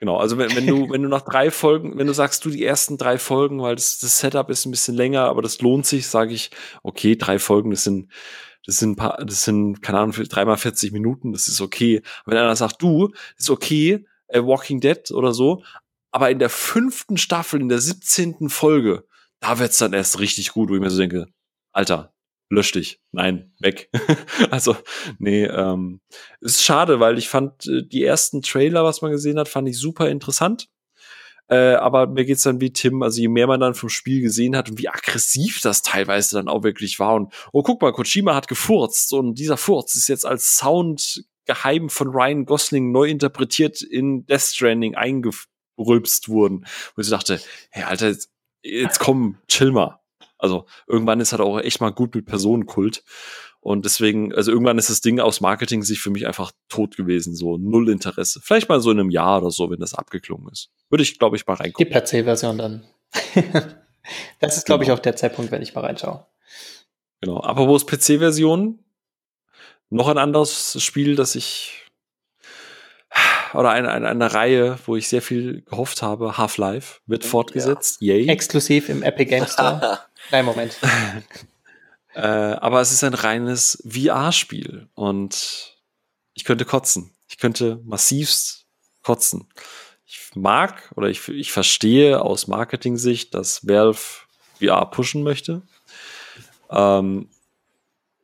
genau, 0.00 0.16
also 0.16 0.36
wenn, 0.38 0.54
wenn 0.56 0.66
du, 0.66 0.90
wenn 0.90 1.02
du 1.02 1.08
nach 1.08 1.22
drei 1.22 1.50
Folgen, 1.50 1.96
wenn 1.96 2.06
du 2.06 2.12
sagst, 2.12 2.44
du 2.44 2.50
die 2.50 2.64
ersten 2.64 2.98
drei 2.98 3.18
Folgen, 3.18 3.62
weil 3.62 3.76
das, 3.76 3.98
das 3.98 4.18
Setup 4.18 4.50
ist 4.50 4.66
ein 4.66 4.70
bisschen 4.72 4.96
länger, 4.96 5.24
aber 5.24 5.42
das 5.42 5.60
lohnt 5.60 5.86
sich, 5.86 6.06
sage 6.08 6.34
ich, 6.34 6.50
okay, 6.82 7.16
drei 7.16 7.38
Folgen, 7.38 7.70
das 7.70 7.84
sind, 7.84 8.10
das 8.66 8.78
sind 8.78 8.96
paar, 8.96 9.24
das 9.24 9.44
sind, 9.44 9.82
keine 9.82 10.00
Ahnung, 10.00 10.12
dreimal 10.12 10.56
40 10.56 10.92
Minuten, 10.92 11.32
das 11.32 11.46
ist 11.46 11.60
okay. 11.60 12.02
wenn 12.26 12.36
einer 12.36 12.56
sagt, 12.56 12.82
du, 12.82 13.12
ist 13.36 13.50
okay, 13.50 14.04
äh, 14.28 14.42
Walking 14.42 14.80
Dead 14.80 15.10
oder 15.12 15.32
so, 15.32 15.62
aber 16.10 16.30
in 16.30 16.38
der 16.38 16.50
fünften 16.50 17.16
Staffel, 17.16 17.60
in 17.60 17.68
der 17.68 17.80
17. 17.80 18.48
Folge, 18.48 19.04
da 19.40 19.58
wird's 19.58 19.78
dann 19.78 19.92
erst 19.92 20.20
richtig 20.20 20.52
gut, 20.52 20.70
wo 20.70 20.74
ich 20.74 20.80
mir 20.80 20.90
so 20.90 20.98
denke, 20.98 21.26
Alter, 21.72 22.13
lösch 22.54 22.72
dich. 22.72 23.00
Nein, 23.12 23.52
weg. 23.58 23.90
also, 24.50 24.76
nee, 25.18 25.44
ähm, 25.44 26.00
ist 26.40 26.62
schade, 26.62 27.00
weil 27.00 27.18
ich 27.18 27.28
fand 27.28 27.66
äh, 27.66 27.82
die 27.86 28.04
ersten 28.04 28.42
Trailer, 28.42 28.84
was 28.84 29.02
man 29.02 29.10
gesehen 29.10 29.38
hat, 29.38 29.48
fand 29.48 29.68
ich 29.68 29.78
super 29.78 30.08
interessant. 30.08 30.68
Äh, 31.48 31.74
aber 31.74 32.06
mir 32.06 32.24
geht's 32.24 32.42
dann 32.42 32.60
wie 32.62 32.72
Tim, 32.72 33.02
also 33.02 33.20
je 33.20 33.28
mehr 33.28 33.46
man 33.46 33.60
dann 33.60 33.74
vom 33.74 33.90
Spiel 33.90 34.22
gesehen 34.22 34.56
hat 34.56 34.70
und 34.70 34.78
wie 34.78 34.88
aggressiv 34.88 35.60
das 35.60 35.82
teilweise 35.82 36.36
dann 36.36 36.48
auch 36.48 36.62
wirklich 36.62 36.98
war 36.98 37.14
und 37.14 37.34
oh 37.52 37.62
guck 37.62 37.82
mal, 37.82 37.92
Kojima 37.92 38.34
hat 38.34 38.48
gefurzt 38.48 39.12
und 39.12 39.38
dieser 39.38 39.58
Furz 39.58 39.94
ist 39.94 40.08
jetzt 40.08 40.24
als 40.24 40.56
Sound 40.56 41.24
geheim 41.44 41.90
von 41.90 42.08
Ryan 42.08 42.46
Gosling 42.46 42.92
neu 42.92 43.08
interpretiert 43.08 43.82
in 43.82 44.24
Death 44.24 44.40
Stranding 44.40 44.94
eingerülpst 44.94 46.30
wurden. 46.30 46.64
Wo 46.96 47.02
ich 47.02 47.10
dachte, 47.10 47.38
hey 47.70 47.84
Alter, 47.84 48.08
jetzt, 48.08 48.30
jetzt 48.62 48.98
komm, 48.98 49.36
chill 49.46 49.70
mal. 49.70 50.00
Also 50.44 50.66
irgendwann 50.86 51.20
ist 51.20 51.32
halt 51.32 51.40
auch 51.40 51.58
echt 51.58 51.80
mal 51.80 51.90
gut 51.90 52.14
mit 52.14 52.26
Personenkult. 52.26 53.02
Und 53.60 53.86
deswegen, 53.86 54.34
also 54.34 54.52
irgendwann 54.52 54.76
ist 54.76 54.90
das 54.90 55.00
Ding 55.00 55.20
aus 55.20 55.40
Marketing 55.40 55.82
sich 55.82 55.98
für 55.98 56.10
mich 56.10 56.26
einfach 56.26 56.52
tot 56.68 56.98
gewesen, 56.98 57.34
so 57.34 57.56
null 57.56 57.88
Interesse. 57.88 58.42
Vielleicht 58.42 58.68
mal 58.68 58.78
so 58.78 58.90
in 58.90 59.00
einem 59.00 59.08
Jahr 59.08 59.40
oder 59.40 59.50
so, 59.50 59.70
wenn 59.70 59.80
das 59.80 59.94
abgeklungen 59.94 60.50
ist. 60.52 60.68
Würde 60.90 61.02
ich, 61.02 61.18
glaube 61.18 61.36
ich, 61.36 61.46
mal 61.46 61.54
reingucken. 61.54 61.90
Die 61.90 61.98
PC-Version 61.98 62.58
dann. 62.58 62.84
Das 64.38 64.58
ist, 64.58 64.66
glaube 64.66 64.84
genau. 64.84 64.92
ich, 64.92 64.98
auch 64.98 65.02
der 65.02 65.16
Zeitpunkt, 65.16 65.50
wenn 65.50 65.62
ich 65.62 65.74
mal 65.74 65.80
reinschaue. 65.80 66.26
Genau. 67.22 67.40
Apropos 67.40 67.86
PC-Version, 67.86 68.80
noch 69.88 70.08
ein 70.08 70.18
anderes 70.18 70.76
Spiel, 70.82 71.16
das 71.16 71.34
ich 71.36 71.84
oder 73.54 73.70
eine, 73.70 73.90
eine, 73.90 74.08
eine 74.08 74.34
Reihe, 74.34 74.78
wo 74.84 74.96
ich 74.96 75.08
sehr 75.08 75.22
viel 75.22 75.62
gehofft 75.62 76.02
habe, 76.02 76.36
Half-Life, 76.36 77.00
wird 77.06 77.24
fortgesetzt. 77.24 77.98
Ja. 78.00 78.14
Yay. 78.14 78.28
Exklusiv 78.28 78.88
im 78.88 79.02
Epic 79.02 79.30
Game 79.30 79.46
Store. 79.46 80.00
Nein, 80.30 80.44
Moment. 80.44 80.76
äh, 82.14 82.20
aber 82.20 82.80
es 82.80 82.92
ist 82.92 83.04
ein 83.04 83.14
reines 83.14 83.82
VR-Spiel 83.88 84.88
und 84.94 85.76
ich 86.34 86.44
könnte 86.44 86.64
kotzen. 86.64 87.14
Ich 87.28 87.38
könnte 87.38 87.80
massivst 87.84 88.66
kotzen. 89.02 89.48
Ich 90.04 90.30
mag 90.34 90.92
oder 90.96 91.08
ich, 91.08 91.28
ich 91.28 91.52
verstehe 91.52 92.20
aus 92.22 92.46
Marketing-Sicht, 92.46 93.34
dass 93.34 93.66
Valve 93.66 94.00
VR 94.58 94.86
pushen 94.86 95.22
möchte. 95.22 95.62
Ähm, 96.70 97.28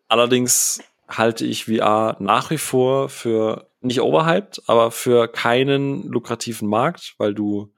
allerdings 0.08 0.80
halte 1.08 1.44
ich 1.44 1.64
VR 1.64 2.16
nach 2.20 2.50
wie 2.50 2.58
vor 2.58 3.08
für 3.08 3.68
nicht 3.80 4.00
overhyped, 4.00 4.62
aber 4.66 4.90
für 4.90 5.28
keinen 5.28 6.06
lukrativen 6.08 6.68
Markt, 6.68 7.14
weil 7.18 7.34
du 7.34 7.72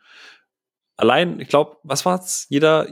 allein, 1.02 1.40
ich 1.40 1.48
glaube, 1.48 1.78
was 1.82 2.06
war's? 2.06 2.46
Jeder, 2.48 2.86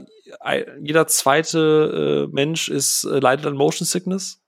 jeder 0.81 1.07
zweite 1.07 2.27
äh, 2.29 2.35
Mensch 2.35 2.67
ist 2.67 3.05
äh, 3.05 3.19
leidet 3.19 3.45
an 3.45 3.55
Motion 3.55 3.85
Sickness. 3.85 4.43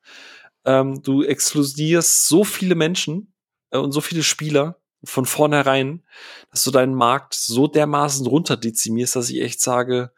Ähm, 0.65 1.01
du 1.01 1.23
exklusierst 1.23 2.27
so 2.27 2.43
viele 2.43 2.75
Menschen 2.75 3.33
äh, 3.71 3.77
und 3.77 3.93
so 3.93 4.01
viele 4.01 4.21
Spieler 4.21 4.79
von 5.05 5.25
vornherein, 5.25 6.03
dass 6.51 6.63
du 6.63 6.71
deinen 6.71 6.93
Markt 6.93 7.33
so 7.33 7.67
dermaßen 7.67 8.27
runterdezimierst, 8.27 9.15
dass 9.15 9.29
ich 9.29 9.41
echt 9.41 9.61
sage, 9.61 10.11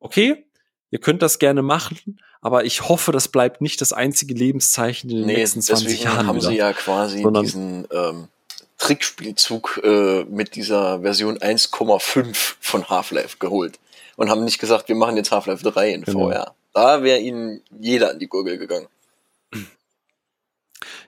okay, 0.00 0.46
ihr 0.90 0.98
könnt 0.98 1.22
das 1.22 1.38
gerne 1.38 1.62
machen, 1.62 2.20
aber 2.40 2.64
ich 2.64 2.88
hoffe, 2.88 3.12
das 3.12 3.28
bleibt 3.28 3.60
nicht 3.60 3.80
das 3.80 3.92
einzige 3.92 4.34
Lebenszeichen 4.34 5.10
in 5.10 5.16
den 5.18 5.26
nee, 5.26 5.36
nächsten 5.36 5.60
20 5.60 6.04
Jahren. 6.04 6.26
haben 6.26 6.36
wieder. 6.36 6.48
sie 6.48 6.56
ja 6.56 6.72
quasi 6.72 7.26
diesen 7.42 7.86
ähm, 7.90 8.28
Trickspielzug 8.78 9.80
äh, 9.82 10.24
mit 10.24 10.54
dieser 10.54 11.00
Version 11.00 11.38
1,5 11.38 12.54
von 12.60 12.88
Half-Life 12.88 13.38
geholt 13.38 13.78
und 14.16 14.30
haben 14.30 14.44
nicht 14.44 14.58
gesagt, 14.58 14.88
wir 14.88 14.96
machen 14.96 15.16
jetzt 15.16 15.32
Half-Life 15.32 15.68
3 15.68 15.90
in 15.90 16.02
genau. 16.02 16.30
VR. 16.30 16.54
Da 16.72 17.02
wäre 17.02 17.18
ihnen 17.18 17.62
jeder 17.78 18.10
an 18.10 18.18
die 18.18 18.28
Gurgel 18.28 18.56
gegangen. 18.56 18.86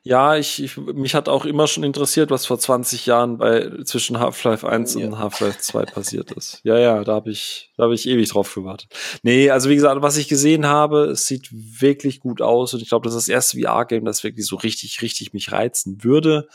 Ja, 0.03 0.37
ich, 0.37 0.63
ich, 0.63 0.79
mich 0.79 1.15
hat 1.15 1.29
auch 1.29 1.45
immer 1.45 1.67
schon 1.67 1.85
interessiert, 1.85 2.31
was 2.31 2.47
vor 2.47 2.59
20 2.59 3.05
Jahren 3.05 3.37
bei 3.37 3.83
zwischen 3.85 4.19
Half-Life 4.19 4.67
1 4.67 4.95
ja. 4.95 5.07
und 5.07 5.19
Half-Life 5.19 5.59
2 5.61 5.85
passiert 5.85 6.33
ist. 6.33 6.61
Ja, 6.65 6.79
ja, 6.79 7.05
da 7.05 7.13
habe 7.13 7.31
ich, 7.31 7.71
da 7.77 7.85
habe 7.85 7.95
ich 7.95 8.09
ewig 8.09 8.31
drauf 8.31 8.55
gewartet. 8.55 8.89
Nee, 9.23 9.51
also 9.51 9.69
wie 9.69 9.75
gesagt, 9.75 10.01
was 10.01 10.17
ich 10.17 10.27
gesehen 10.27 10.67
habe, 10.67 11.05
es 11.11 11.27
sieht 11.27 11.51
wirklich 11.53 12.21
gut 12.21 12.41
aus 12.41 12.73
und 12.73 12.81
ich 12.81 12.89
glaube, 12.89 13.05
das 13.05 13.15
ist 13.15 13.29
das 13.29 13.35
erste 13.35 13.61
VR-Game, 13.61 14.07
das 14.07 14.25
wirklich 14.25 14.47
so 14.47 14.57
richtig, 14.57 15.03
richtig 15.03 15.35
mich 15.35 15.53
reizen 15.53 16.03
würde. 16.03 16.49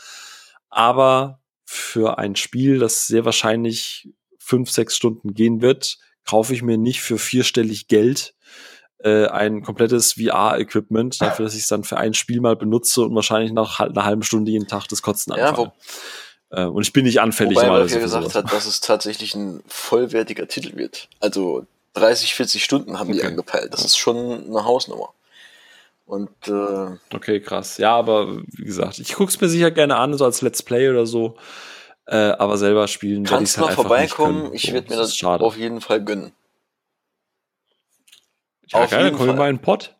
Aber 0.76 1.40
für 1.64 2.18
ein 2.18 2.36
Spiel, 2.36 2.78
das 2.78 3.06
sehr 3.06 3.24
wahrscheinlich 3.24 4.10
fünf, 4.38 4.70
sechs 4.70 4.94
Stunden 4.94 5.32
gehen 5.32 5.62
wird, 5.62 5.96
kaufe 6.26 6.52
ich 6.52 6.60
mir 6.60 6.76
nicht 6.76 7.00
für 7.00 7.18
vierstellig 7.18 7.88
Geld 7.88 8.34
äh, 8.98 9.26
ein 9.26 9.62
komplettes 9.62 10.12
VR-Equipment, 10.12 11.18
dafür, 11.22 11.46
dass 11.46 11.54
ich 11.54 11.62
es 11.62 11.68
dann 11.68 11.82
für 11.82 11.96
ein 11.96 12.12
Spiel 12.12 12.42
mal 12.42 12.56
benutze 12.56 13.00
und 13.00 13.14
wahrscheinlich 13.14 13.52
nach 13.52 13.80
einer 13.80 14.04
halben 14.04 14.22
Stunde 14.22 14.50
jeden 14.50 14.68
Tag 14.68 14.86
das 14.88 15.00
Kotzen 15.00 15.32
anfange. 15.32 15.72
Ja, 16.52 16.64
äh, 16.64 16.66
und 16.66 16.82
ich 16.82 16.92
bin 16.92 17.06
nicht 17.06 17.22
anfällig. 17.22 17.56
Wobei 17.56 17.68
er 17.68 17.86
ja 17.86 17.98
gesagt 17.98 18.34
hat, 18.34 18.52
dass 18.52 18.66
es 18.66 18.80
tatsächlich 18.80 19.34
ein 19.34 19.62
vollwertiger 19.68 20.46
Titel 20.46 20.76
wird. 20.76 21.08
Also 21.20 21.64
30, 21.94 22.34
40 22.34 22.62
Stunden 22.62 22.98
haben 22.98 23.08
okay. 23.08 23.20
die 23.20 23.24
angepeilt. 23.24 23.72
Das 23.72 23.82
ist 23.82 23.96
schon 23.96 24.44
eine 24.44 24.66
Hausnummer. 24.66 25.14
Und 26.06 26.30
äh, 26.46 26.96
okay, 27.14 27.40
krass. 27.40 27.78
Ja, 27.78 27.96
aber 27.96 28.36
wie 28.36 28.64
gesagt, 28.64 29.00
ich 29.00 29.14
gucke 29.14 29.28
es 29.28 29.40
mir 29.40 29.48
sicher 29.48 29.72
gerne 29.72 29.96
an, 29.96 30.14
so 30.14 30.24
als 30.24 30.40
Let's 30.40 30.62
Play 30.62 30.88
oder 30.88 31.04
so. 31.04 31.36
Äh, 32.06 32.16
aber 32.16 32.56
selber 32.56 32.86
spielen. 32.86 33.24
Kannst 33.24 33.58
halt 33.58 33.68
mal 33.68 33.74
vorbeikommen. 33.74 34.54
Ich 34.54 34.72
werde 34.72 34.88
mir 34.88 34.96
das, 34.96 35.18
das 35.18 35.40
auf 35.40 35.56
jeden 35.56 35.80
Fall 35.80 36.04
gönnen. 36.04 36.32
Ja, 38.68 38.84
Auf 38.84 38.90
geil, 38.90 39.04
dann 39.04 39.16
kommen 39.16 39.30
wir 39.30 39.34
mal 39.34 39.50
in 39.50 39.56
den 39.56 39.62
Pott. 39.62 39.96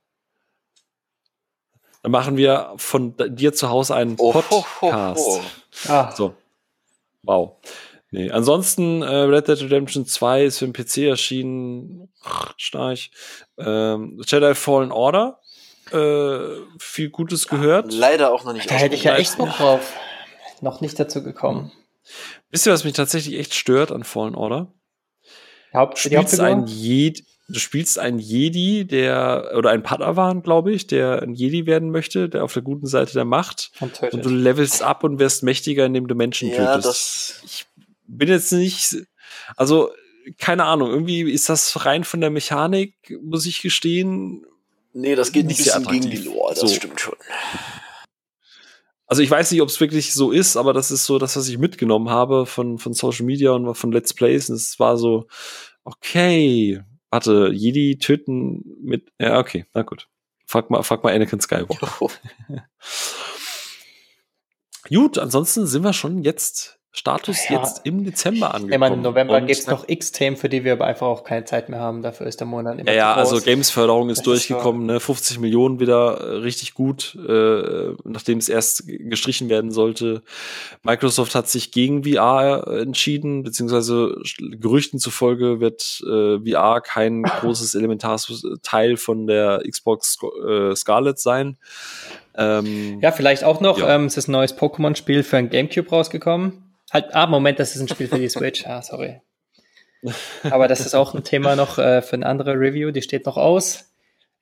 Dann 2.02 2.12
machen 2.12 2.36
wir 2.36 2.72
von 2.76 3.16
dir 3.16 3.52
zu 3.52 3.68
Hause 3.68 3.96
einen 3.96 4.14
oh, 4.18 4.30
Podcast. 4.30 5.26
Oh, 5.26 5.40
oh, 5.40 5.88
oh. 5.88 5.90
Ah. 5.90 6.12
So. 6.12 6.34
Wow. 7.22 7.56
Nee, 8.12 8.30
ansonsten 8.30 9.02
äh, 9.02 9.08
Red 9.08 9.48
Dead 9.48 9.60
Redemption 9.60 10.06
2 10.06 10.44
ist 10.44 10.58
für 10.58 10.68
den 10.68 10.72
PC 10.72 10.98
erschienen. 10.98 12.08
Schnarch. 12.56 13.10
Ähm, 13.58 14.22
Jedi 14.24 14.54
Fallen 14.54 14.92
Order. 14.92 15.40
Äh, 15.92 16.38
viel 16.78 17.10
Gutes 17.10 17.48
gehört. 17.48 17.92
Leider 17.92 18.32
auch 18.32 18.44
noch 18.44 18.52
nicht. 18.52 18.70
Da 18.70 18.74
hätte 18.74 18.94
ich 18.94 19.04
ja 19.04 19.16
echt 19.16 19.38
Bock 19.38 19.50
drauf. 19.56 19.94
Noch 20.60 20.80
nicht 20.80 20.98
dazu 20.98 21.22
gekommen. 21.22 21.72
Wisst 22.50 22.66
ihr, 22.66 22.72
was 22.72 22.84
mich 22.84 22.94
tatsächlich 22.94 23.38
echt 23.38 23.54
stört 23.54 23.92
an 23.92 24.04
Fallen 24.04 24.34
Order? 24.34 24.72
Haupt, 25.72 25.98
Spielst 25.98 26.40
ein 26.40 26.66
du 27.48 27.58
spielst 27.58 27.98
einen 27.98 28.18
Jedi, 28.18 28.86
der, 28.86 29.52
oder 29.56 29.70
ein 29.70 29.82
Padawan, 29.82 30.42
glaube 30.42 30.72
ich, 30.72 30.86
der 30.86 31.22
ein 31.22 31.34
Jedi 31.34 31.66
werden 31.66 31.90
möchte, 31.90 32.28
der 32.28 32.44
auf 32.44 32.52
der 32.52 32.62
guten 32.62 32.86
Seite 32.86 33.12
der 33.12 33.24
Macht. 33.24 33.70
Und, 33.80 34.02
und 34.02 34.24
du 34.24 34.30
levelst 34.30 34.82
ab 34.82 35.04
und 35.04 35.18
wirst 35.18 35.42
mächtiger, 35.42 35.86
indem 35.86 36.08
du 36.08 36.14
Menschen 36.14 36.50
ja, 36.50 36.74
tötest. 36.74 36.86
Das 36.86 37.42
ich 37.44 37.66
bin 38.06 38.28
jetzt 38.28 38.52
nicht, 38.52 38.96
also, 39.56 39.90
keine 40.38 40.64
Ahnung, 40.64 40.90
irgendwie 40.90 41.30
ist 41.30 41.48
das 41.48 41.84
rein 41.84 42.02
von 42.02 42.20
der 42.20 42.30
Mechanik, 42.30 42.94
muss 43.22 43.46
ich 43.46 43.62
gestehen. 43.62 44.44
Nee, 44.96 45.14
das 45.14 45.32
geht 45.32 45.46
nicht 45.46 45.60
ein 45.60 45.82
bisschen 45.82 46.00
gegen 46.00 46.10
die 46.10 46.28
Lore, 46.28 46.54
das 46.54 46.60
so. 46.60 46.68
stimmt 46.68 47.00
schon. 47.00 47.16
Also 49.06 49.22
ich 49.22 49.30
weiß 49.30 49.52
nicht, 49.52 49.62
ob 49.62 49.68
es 49.68 49.78
wirklich 49.78 50.12
so 50.12 50.32
ist, 50.32 50.56
aber 50.56 50.72
das 50.72 50.90
ist 50.90 51.06
so 51.06 51.18
das, 51.18 51.36
was 51.36 51.48
ich 51.48 51.58
mitgenommen 51.58 52.10
habe 52.10 52.46
von, 52.46 52.78
von 52.78 52.92
Social 52.92 53.24
Media 53.24 53.52
und 53.52 53.74
von 53.74 53.92
Let's 53.92 54.14
Plays. 54.14 54.50
Und 54.50 54.56
es 54.56 54.80
war 54.80 54.96
so, 54.96 55.26
okay, 55.84 56.82
Warte, 57.10 57.50
Jedi 57.52 57.98
töten 57.98 58.62
mit. 58.82 59.10
Ja, 59.18 59.38
okay, 59.38 59.64
na 59.72 59.82
gut. 59.82 60.08
Frag 60.44 60.70
mal, 60.70 60.82
frag 60.82 61.02
mal 61.02 61.14
Anakin 61.14 61.40
Skywalker. 61.40 61.88
gut, 64.88 65.18
ansonsten 65.18 65.66
sind 65.66 65.82
wir 65.82 65.92
schon 65.92 66.22
jetzt 66.24 66.78
Status 66.96 67.48
ja. 67.50 67.58
jetzt 67.58 67.82
im 67.84 68.04
Dezember 68.04 68.54
angekommen. 68.54 68.72
Ich 68.72 68.78
meine, 68.78 68.94
im 68.94 69.02
November 69.02 69.40
gibt 69.42 69.60
es 69.60 69.66
noch 69.66 69.84
x 69.86 70.12
Themen, 70.12 70.36
für 70.36 70.48
die 70.48 70.64
wir 70.64 70.72
aber 70.72 70.86
einfach 70.86 71.06
auch 71.06 71.24
keine 71.24 71.44
Zeit 71.44 71.68
mehr 71.68 71.78
haben. 71.78 72.00
Dafür 72.00 72.26
ist 72.26 72.40
der 72.40 72.46
Monat 72.46 72.78
immer 72.78 72.90
Ja, 72.90 72.96
ja 72.96 73.14
also 73.14 73.38
Games-Förderung 73.38 74.08
ist 74.08 74.18
das 74.18 74.24
durchgekommen. 74.24 74.88
Ist 74.88 74.94
ne? 74.94 75.00
50 75.00 75.38
Millionen 75.38 75.78
wieder 75.78 76.20
äh, 76.20 76.36
richtig 76.36 76.72
gut, 76.72 77.16
äh, 77.28 77.92
nachdem 78.04 78.38
es 78.38 78.48
erst 78.48 78.84
gestrichen 78.86 79.50
werden 79.50 79.72
sollte. 79.72 80.22
Microsoft 80.82 81.34
hat 81.34 81.48
sich 81.48 81.70
gegen 81.70 82.04
VR 82.04 82.66
entschieden, 82.66 83.42
beziehungsweise 83.42 84.16
Gerüchten 84.38 84.98
zufolge 84.98 85.60
wird 85.60 86.02
äh, 86.06 86.38
VR 86.50 86.80
kein 86.80 87.22
großes 87.40 87.74
elementares 87.74 88.42
Teil 88.62 88.96
von 88.96 89.26
der 89.26 89.62
Xbox 89.68 90.18
äh, 90.48 90.74
Scarlet 90.74 91.18
sein. 91.18 91.58
Ähm, 92.38 93.00
ja, 93.02 93.12
vielleicht 93.12 93.44
auch 93.44 93.60
noch, 93.60 93.78
ja. 93.78 93.94
ähm, 93.94 94.06
es 94.06 94.16
ist 94.16 94.28
ein 94.28 94.32
neues 94.32 94.56
Pokémon-Spiel 94.56 95.22
für 95.22 95.36
ein 95.36 95.50
Gamecube 95.50 95.90
rausgekommen. 95.90 96.65
Halt, 96.92 97.14
ah, 97.14 97.26
Moment, 97.26 97.58
das 97.58 97.74
ist 97.74 97.82
ein 97.82 97.88
Spiel 97.88 98.08
für 98.08 98.18
die 98.18 98.28
Switch. 98.28 98.66
Ah, 98.66 98.82
sorry. 98.82 99.20
Aber 100.44 100.68
das 100.68 100.80
ist 100.80 100.94
auch 100.94 101.14
ein 101.14 101.24
Thema 101.24 101.56
noch 101.56 101.78
äh, 101.78 102.02
für 102.02 102.14
eine 102.14 102.26
andere 102.26 102.52
Review, 102.52 102.90
die 102.90 103.02
steht 103.02 103.26
noch 103.26 103.36
aus. 103.36 103.92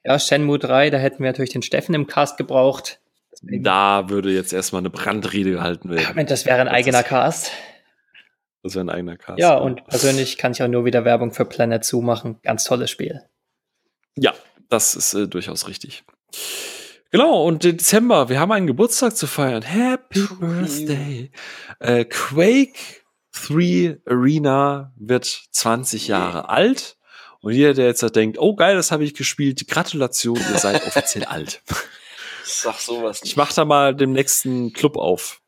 Ja, 0.04 0.18
Shenmue 0.18 0.58
3, 0.58 0.90
da 0.90 0.98
hätten 0.98 1.22
wir 1.22 1.30
natürlich 1.30 1.52
den 1.52 1.62
Steffen 1.62 1.94
im 1.94 2.06
Cast 2.06 2.36
gebraucht. 2.36 3.00
Da 3.40 4.08
würde 4.08 4.30
jetzt 4.30 4.52
erstmal 4.52 4.80
eine 4.80 4.90
Brandrede 4.90 5.52
gehalten 5.52 5.90
werden. 5.90 6.08
Moment, 6.08 6.30
das 6.30 6.44
wäre 6.44 6.60
ein 6.60 6.66
das 6.66 6.74
eigener 6.74 7.02
Cast. 7.02 7.50
Das 8.62 8.74
wäre 8.74 8.84
ein 8.84 8.90
eigener 8.90 9.16
Cast. 9.16 9.38
Ja, 9.38 9.56
und 9.56 9.86
persönlich 9.86 10.38
kann 10.38 10.52
ich 10.52 10.62
auch 10.62 10.68
nur 10.68 10.84
wieder 10.84 11.04
Werbung 11.04 11.32
für 11.32 11.44
Planet 11.44 11.84
Zoo 11.84 12.02
machen. 12.02 12.38
Ganz 12.42 12.64
tolles 12.64 12.90
Spiel. 12.90 13.22
Ja, 14.16 14.34
das 14.68 14.94
ist 14.94 15.14
äh, 15.14 15.26
durchaus 15.26 15.68
richtig. 15.68 16.04
Genau, 17.14 17.44
und 17.44 17.62
Dezember, 17.62 18.28
wir 18.28 18.40
haben 18.40 18.50
einen 18.50 18.66
Geburtstag 18.66 19.16
zu 19.16 19.28
feiern. 19.28 19.62
Happy 19.62 20.26
Birthday. 20.40 21.30
Äh, 21.78 22.06
Quake 22.06 23.04
3 23.30 24.00
Arena 24.04 24.92
wird 24.96 25.44
20 25.52 26.08
Jahre 26.08 26.48
alt. 26.48 26.96
Und 27.38 27.52
jeder, 27.52 27.72
der 27.72 27.86
jetzt 27.86 28.02
da 28.02 28.08
denkt, 28.08 28.38
oh 28.40 28.56
geil, 28.56 28.74
das 28.74 28.90
habe 28.90 29.04
ich 29.04 29.14
gespielt, 29.14 29.64
Gratulation, 29.68 30.34
ihr 30.34 30.58
seid 30.58 30.84
offiziell 30.88 31.24
alt. 31.26 31.62
Sag 32.44 32.80
sowas 32.80 33.22
nicht. 33.22 33.30
Ich 33.30 33.36
mach 33.36 33.52
da 33.52 33.64
mal 33.64 33.94
dem 33.94 34.10
nächsten 34.10 34.72
Club 34.72 34.96
auf. 34.96 35.40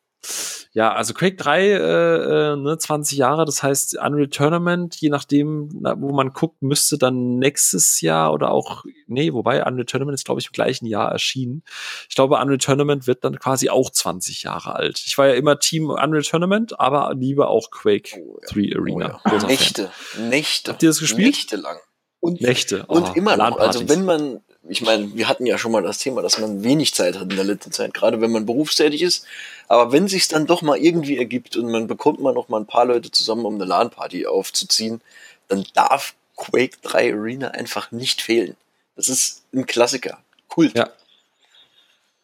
Ja, 0.72 0.92
also 0.92 1.14
Quake 1.14 1.36
3, 1.36 1.62
äh, 1.62 2.52
äh, 2.52 2.56
ne, 2.56 2.76
20 2.78 3.16
Jahre, 3.16 3.44
das 3.44 3.62
heißt 3.62 3.96
Unreal 3.98 4.28
Tournament, 4.28 4.96
je 4.96 5.08
nachdem, 5.08 5.70
na, 5.80 5.98
wo 5.98 6.12
man 6.12 6.32
guckt, 6.32 6.60
müsste 6.60 6.98
dann 6.98 7.38
nächstes 7.38 8.00
Jahr 8.02 8.32
oder 8.32 8.50
auch, 8.50 8.84
nee, 9.06 9.32
wobei 9.32 9.64
Unreal 9.64 9.86
Tournament 9.86 10.14
ist, 10.14 10.26
glaube 10.26 10.40
ich, 10.40 10.48
im 10.48 10.52
gleichen 10.52 10.86
Jahr 10.86 11.10
erschienen. 11.10 11.62
Ich 12.08 12.14
glaube, 12.14 12.36
Unreal 12.36 12.58
Tournament 12.58 13.06
wird 13.06 13.24
dann 13.24 13.38
quasi 13.38 13.70
auch 13.70 13.90
20 13.90 14.42
Jahre 14.42 14.74
alt. 14.74 15.02
Ich 15.06 15.16
war 15.16 15.28
ja 15.28 15.34
immer 15.34 15.58
Team 15.58 15.88
Unreal 15.88 16.22
Tournament, 16.22 16.78
aber 16.78 17.14
lieber 17.14 17.48
auch 17.48 17.70
Quake 17.70 18.20
oh, 18.20 18.38
ja. 18.42 18.48
3 18.52 18.78
Arena. 18.78 19.20
Oh, 19.24 19.30
ja. 19.30 19.46
Nächte, 19.46 19.90
Nächte. 20.18 20.72
Habt 20.72 20.82
ihr 20.82 20.90
das 20.90 21.00
gespielt? 21.00 21.36
Nächte 21.36 21.56
lang. 21.56 21.78
Und, 22.20 22.40
Nächte. 22.40 22.84
Oh, 22.88 22.96
und 22.96 23.16
immer 23.16 23.36
noch. 23.36 23.58
Also 23.58 23.88
wenn 23.88 24.04
man, 24.04 24.40
ich 24.68 24.82
meine, 24.82 25.14
wir 25.14 25.28
hatten 25.28 25.46
ja 25.46 25.58
schon 25.58 25.72
mal 25.72 25.82
das 25.82 25.98
Thema, 25.98 26.22
dass 26.22 26.38
man 26.38 26.64
wenig 26.64 26.94
Zeit 26.94 27.16
hat 27.16 27.30
in 27.30 27.36
der 27.36 27.44
letzten 27.44 27.72
Zeit, 27.72 27.94
gerade 27.94 28.20
wenn 28.20 28.32
man 28.32 28.46
berufstätig 28.46 29.02
ist. 29.02 29.24
Aber 29.68 29.92
wenn 29.92 30.08
sich 30.08 30.28
dann 30.28 30.46
doch 30.46 30.62
mal 30.62 30.78
irgendwie 30.78 31.18
ergibt 31.18 31.56
und 31.56 31.70
man 31.70 31.86
bekommt 31.86 32.20
mal 32.20 32.32
noch 32.32 32.48
mal 32.48 32.60
ein 32.60 32.66
paar 32.66 32.84
Leute 32.84 33.10
zusammen, 33.10 33.44
um 33.44 33.54
eine 33.54 33.64
LAN-Party 33.64 34.26
aufzuziehen, 34.26 35.00
dann 35.48 35.64
darf 35.74 36.14
Quake 36.36 36.76
3 36.82 37.14
Arena 37.14 37.48
einfach 37.48 37.90
nicht 37.90 38.22
fehlen. 38.22 38.56
Das 38.94 39.08
ist 39.08 39.44
ein 39.54 39.66
Klassiker. 39.66 40.18
Kult. 40.48 40.76
Ja. 40.76 40.90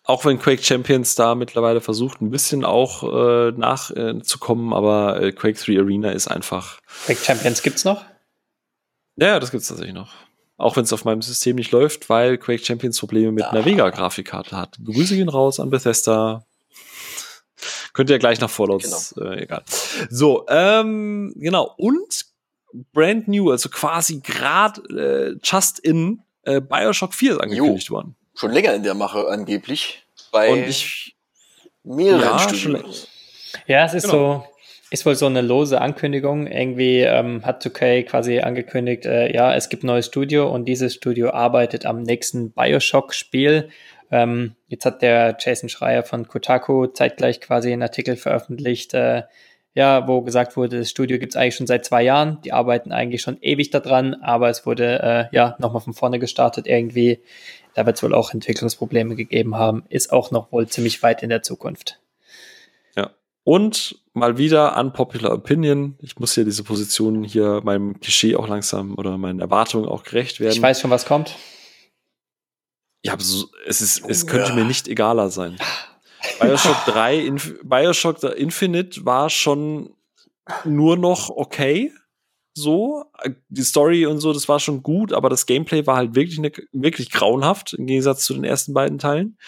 Auch 0.05 0.25
wenn 0.25 0.39
Quake 0.39 0.63
Champions 0.63 1.15
da 1.15 1.35
mittlerweile 1.35 1.81
versucht, 1.81 2.21
ein 2.21 2.31
bisschen 2.31 2.65
auch 2.65 3.03
äh, 3.05 3.53
nachzukommen, 3.53 4.73
äh, 4.73 4.75
aber 4.75 5.23
äh, 5.23 5.33
Quake 5.33 5.59
3 5.59 5.79
Arena 5.79 6.11
ist 6.11 6.29
einfach. 6.29 6.81
Quake 7.07 7.25
Champions 7.25 7.63
gibt's 7.63 7.85
noch? 7.85 8.05
Ja, 9.17 9.39
das 9.39 9.51
gibt's 9.51 9.69
tatsächlich 9.69 9.95
noch. 9.95 10.13
Auch 10.63 10.77
wenn 10.77 10.85
es 10.85 10.93
auf 10.93 11.05
meinem 11.05 11.23
System 11.23 11.57
nicht 11.57 11.73
läuft, 11.73 12.09
weil 12.09 12.39
Quake 12.39 12.65
Champions 12.65 12.99
Probleme 13.01 13.33
mit 13.33 13.45
ah. 13.45 13.51
einer 13.51 13.65
Vega-Grafikkarte 13.65 14.57
hat. 14.57 14.79
Grüße 14.85 15.17
gehen 15.17 15.29
raus 15.29 15.59
an 15.59 15.71
Bethesda. 15.71 16.45
Könnt 17.93 18.11
ihr 18.11 18.15
ja 18.15 18.19
gleich 18.19 18.41
nach 18.41 18.51
Fallouts, 18.51 19.15
genau. 19.15 19.31
äh, 19.31 19.43
egal. 19.43 19.63
So, 20.09 20.47
ähm, 20.49 21.33
genau. 21.37 21.75
Und 21.77 22.27
brand 22.93 23.27
new, 23.29 23.51
also 23.51 23.69
quasi 23.69 24.21
gerade 24.21 24.81
äh, 25.35 25.39
just 25.43 25.81
in 25.81 26.23
äh, 26.45 26.61
Bioshock 26.61 27.13
4 27.13 27.33
ist 27.33 27.41
angekündigt 27.41 27.89
jo. 27.89 27.97
worden. 27.97 28.17
Schon 28.35 28.53
länger 28.53 28.75
in 28.75 28.85
der 28.85 28.95
Mache 28.95 29.29
angeblich. 29.29 30.05
Bei 30.31 30.51
Und 30.51 30.69
ich, 30.69 31.17
mehreren 31.83 32.23
ja, 32.23 32.39
Studios. 32.39 33.09
Ja, 33.67 33.85
es 33.85 33.95
ist 33.95 34.05
genau. 34.05 34.45
so, 34.47 34.52
ist 34.93 35.07
wohl 35.07 35.15
so 35.15 35.27
eine 35.27 35.41
lose 35.41 35.81
Ankündigung. 35.81 36.47
Irgendwie 36.47 37.01
ähm, 37.01 37.47
hat 37.47 37.65
2K 37.65 38.03
quasi 38.03 38.41
angekündigt, 38.41 39.07
äh, 39.07 39.35
ja, 39.35 39.55
es 39.55 39.71
gibt 39.71 39.85
ein 39.85 39.87
neues 39.87 40.07
Studio 40.07 40.53
und 40.53 40.67
dieses 40.67 40.95
Studio 40.95 41.31
arbeitet 41.31 41.87
am 41.87 42.03
nächsten 42.03 42.53
Bioshock-Spiel. 42.53 43.71
Ähm, 44.11 44.55
jetzt 44.69 44.85
hat 44.85 45.01
der 45.01 45.39
Jason 45.41 45.71
Schreier 45.71 46.03
von 46.03 46.29
Kotaku 46.29 46.89
zeitgleich 46.89 47.41
quasi 47.41 47.73
einen 47.73 47.83
Artikel 47.83 48.17
veröffentlicht, 48.17 48.93
äh, 48.93 49.23
ja, 49.75 50.07
wo 50.07 50.21
gesagt 50.21 50.59
wurde, 50.59 50.81
das 50.81 50.91
Studio 50.91 51.19
gibt 51.19 51.33
es 51.33 51.37
eigentlich 51.37 51.57
schon 51.57 51.67
seit 51.67 51.87
zwei 51.87 52.03
Jahren, 52.03 52.43
die 52.45 52.53
arbeiten 52.53 52.93
eigentlich 52.93 53.23
schon 53.23 53.39
ewig 53.41 53.71
daran, 53.71 54.13
aber 54.13 54.51
es 54.51 54.67
wurde 54.67 55.01
äh, 55.33 55.35
ja 55.35 55.57
nochmal 55.59 55.81
von 55.81 55.95
vorne 55.95 56.19
gestartet 56.19 56.67
irgendwie. 56.67 57.21
Da 57.73 57.87
wird 57.87 57.97
es 57.97 58.03
wohl 58.03 58.13
auch 58.13 58.35
Entwicklungsprobleme 58.35 59.17
gegeben 59.17 59.57
haben, 59.57 59.85
ist 59.89 60.13
auch 60.13 60.31
noch 60.31 60.53
wohl 60.53 60.69
ziemlich 60.69 61.03
weit 61.03 61.23
in 61.23 61.31
der 61.31 61.41
Zukunft. 61.41 62.02
Und 63.45 63.99
mal 64.13 64.39
wieder 64.39 64.77
unpopular 64.79 65.33
opinion. 65.33 65.97
Ich 66.01 66.19
muss 66.19 66.35
hier 66.35 66.45
diese 66.45 66.63
Position 66.63 67.25
hier 67.25 67.61
meinem 67.65 67.99
Klischee 67.99 68.37
auch 68.37 68.47
langsam 68.47 68.97
oder 68.97 69.19
meinen 69.19 69.41
Erwartungen 69.41 69.89
auch 69.89 70.05
gerecht 70.05 70.39
werden. 70.39 70.53
Ich 70.53 70.63
weiß 70.63 70.81
schon, 70.81 70.91
was 70.91 71.07
kommt. 71.07 71.37
Ja, 73.05 73.17
so, 73.19 73.49
es 73.67 73.81
ist, 73.81 74.09
es 74.09 74.27
könnte 74.27 74.51
ja. 74.51 74.55
mir 74.55 74.65
nicht 74.65 74.87
egaler 74.87 75.31
sein. 75.31 75.57
Bioshock 76.41 76.85
3, 76.87 77.19
Inf 77.19 77.55
Bioshock 77.65 78.23
Infinite 78.23 79.05
war 79.05 79.29
schon 79.29 79.95
nur 80.65 80.97
noch 80.97 81.31
okay. 81.31 81.93
So, 82.55 83.07
die 83.49 83.63
Story 83.63 84.05
und 84.05 84.19
so, 84.19 84.33
das 84.33 84.47
war 84.47 84.61
schon 84.61 84.83
gut, 84.83 85.15
aber 85.15 85.31
das 85.31 85.47
Gameplay 85.47 85.87
war 85.87 85.97
halt 85.97 86.15
wirklich, 86.15 86.39
ne, 86.39 86.53
wirklich 86.73 87.11
grauenhaft 87.11 87.73
im 87.73 87.87
Gegensatz 87.87 88.27
zu 88.27 88.35
den 88.35 88.45
ersten 88.45 88.75
beiden 88.75 88.99
Teilen. 88.99 89.39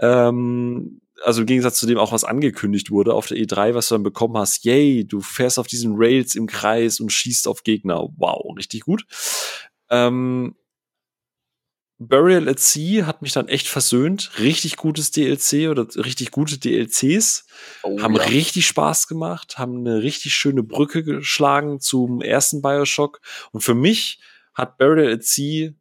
Ähm, 0.00 1.00
also 1.24 1.40
im 1.42 1.46
Gegensatz 1.46 1.78
zu 1.78 1.86
dem 1.86 1.98
auch, 1.98 2.12
was 2.12 2.24
angekündigt 2.24 2.90
wurde 2.90 3.14
auf 3.14 3.26
der 3.26 3.38
E3, 3.38 3.74
was 3.74 3.88
du 3.88 3.94
dann 3.94 4.02
bekommen 4.02 4.36
hast. 4.36 4.64
Yay, 4.64 5.04
du 5.04 5.20
fährst 5.20 5.58
auf 5.58 5.66
diesen 5.66 5.94
Rails 5.96 6.34
im 6.34 6.46
Kreis 6.46 7.00
und 7.00 7.12
schießt 7.12 7.48
auf 7.48 7.62
Gegner. 7.62 8.08
Wow, 8.16 8.56
richtig 8.56 8.82
gut. 8.82 9.04
Ähm, 9.90 10.54
Burial 12.08 12.48
at 12.48 12.58
Sea 12.58 13.06
hat 13.06 13.22
mich 13.22 13.32
dann 13.32 13.48
echt 13.48 13.68
versöhnt. 13.68 14.32
Richtig 14.38 14.76
gutes 14.76 15.10
DLC 15.10 15.68
oder 15.70 15.86
richtig 15.96 16.30
gute 16.30 16.58
DLCs. 16.58 17.46
Oh, 17.82 18.00
haben 18.00 18.16
ja. 18.16 18.22
richtig 18.22 18.66
Spaß 18.66 19.06
gemacht, 19.06 19.58
haben 19.58 19.78
eine 19.78 20.02
richtig 20.02 20.34
schöne 20.34 20.62
Brücke 20.62 21.04
geschlagen 21.04 21.80
zum 21.80 22.20
ersten 22.20 22.62
Bioshock. 22.62 23.20
Und 23.52 23.60
für 23.62 23.74
mich 23.74 24.20
hat 24.54 24.78
Burial 24.78 25.12
at 25.12 25.24
Sea 25.24 25.72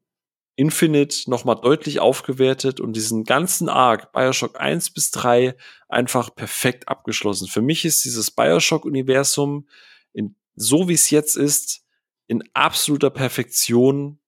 Infinite 0.55 1.29
nochmal 1.29 1.55
deutlich 1.61 1.99
aufgewertet 1.99 2.79
und 2.79 2.93
diesen 2.93 3.23
ganzen 3.23 3.69
Arc 3.69 4.11
Bioshock 4.11 4.59
1 4.59 4.91
bis 4.91 5.11
3 5.11 5.55
einfach 5.87 6.35
perfekt 6.35 6.87
abgeschlossen. 6.87 7.47
Für 7.47 7.61
mich 7.61 7.85
ist 7.85 8.03
dieses 8.03 8.31
Bioshock-Universum 8.31 9.67
in, 10.13 10.35
so 10.55 10.87
wie 10.87 10.93
es 10.93 11.09
jetzt 11.09 11.35
ist, 11.35 11.83
in 12.27 12.43
absoluter 12.53 13.09
Perfektion 13.09 14.19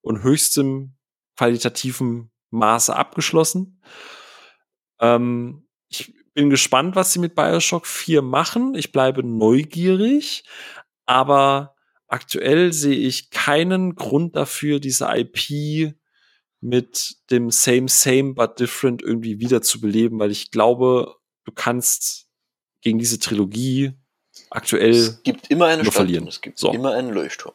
und 0.00 0.22
höchstem 0.22 0.96
qualitativen 1.36 2.30
Maße 2.50 2.94
abgeschlossen. 2.94 3.82
Ähm, 5.00 5.68
ich 5.88 6.14
bin 6.34 6.50
gespannt, 6.50 6.96
was 6.96 7.12
sie 7.12 7.18
mit 7.18 7.34
Bioshock 7.34 7.86
4 7.86 8.22
machen. 8.22 8.74
Ich 8.74 8.92
bleibe 8.92 9.22
neugierig, 9.22 10.44
aber 11.06 11.75
aktuell 12.08 12.72
sehe 12.72 12.96
ich 12.96 13.30
keinen 13.30 13.94
Grund 13.94 14.36
dafür, 14.36 14.80
diese 14.80 15.08
IP 15.10 15.94
mit 16.60 17.16
dem 17.30 17.50
Same, 17.50 17.88
Same, 17.88 18.34
but 18.34 18.58
Different 18.58 19.02
irgendwie 19.02 19.38
wieder 19.38 19.62
zu 19.62 19.80
beleben, 19.80 20.18
weil 20.18 20.30
ich 20.30 20.50
glaube, 20.50 21.16
du 21.44 21.52
kannst 21.52 22.26
gegen 22.80 22.98
diese 22.98 23.18
Trilogie 23.18 23.92
aktuell 24.50 24.90
es 24.90 25.22
gibt 25.22 25.50
immer 25.50 25.66
eine 25.66 25.82
Stadt 25.82 25.94
verlieren. 25.94 26.26
es 26.26 26.40
gibt 26.40 26.58
so. 26.58 26.72
immer 26.72 26.92
einen 26.92 27.12
Leuchtturm. 27.12 27.54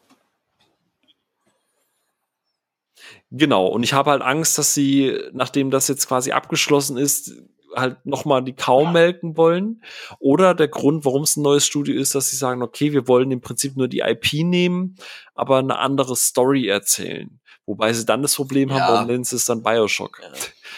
Genau, 3.30 3.66
und 3.66 3.82
ich 3.82 3.94
habe 3.94 4.10
halt 4.10 4.20
Angst, 4.20 4.58
dass 4.58 4.74
sie, 4.74 5.18
nachdem 5.32 5.70
das 5.70 5.88
jetzt 5.88 6.06
quasi 6.06 6.32
abgeschlossen 6.32 6.98
ist, 6.98 7.32
halt 7.74 8.04
nochmal 8.04 8.42
die 8.42 8.54
kaum 8.54 8.92
melken 8.92 9.36
wollen. 9.36 9.82
Oder 10.18 10.54
der 10.54 10.68
Grund, 10.68 11.04
warum 11.04 11.22
es 11.22 11.36
ein 11.36 11.42
neues 11.42 11.66
Studio 11.66 12.00
ist, 12.00 12.14
dass 12.14 12.30
sie 12.30 12.36
sagen, 12.36 12.62
okay, 12.62 12.92
wir 12.92 13.08
wollen 13.08 13.30
im 13.30 13.40
Prinzip 13.40 13.76
nur 13.76 13.88
die 13.88 14.00
IP 14.00 14.44
nehmen, 14.44 14.96
aber 15.34 15.58
eine 15.58 15.78
andere 15.78 16.16
Story 16.16 16.68
erzählen. 16.68 17.40
Wobei 17.66 17.92
sie 17.92 18.04
dann 18.04 18.22
das 18.22 18.34
Problem 18.34 18.70
ja. 18.70 18.74
haben, 18.74 18.92
warum 18.92 19.06
nennen 19.06 19.24
sie 19.24 19.36
es 19.36 19.44
dann 19.44 19.62
Bioshock? 19.62 20.20
Ja. 20.22 20.28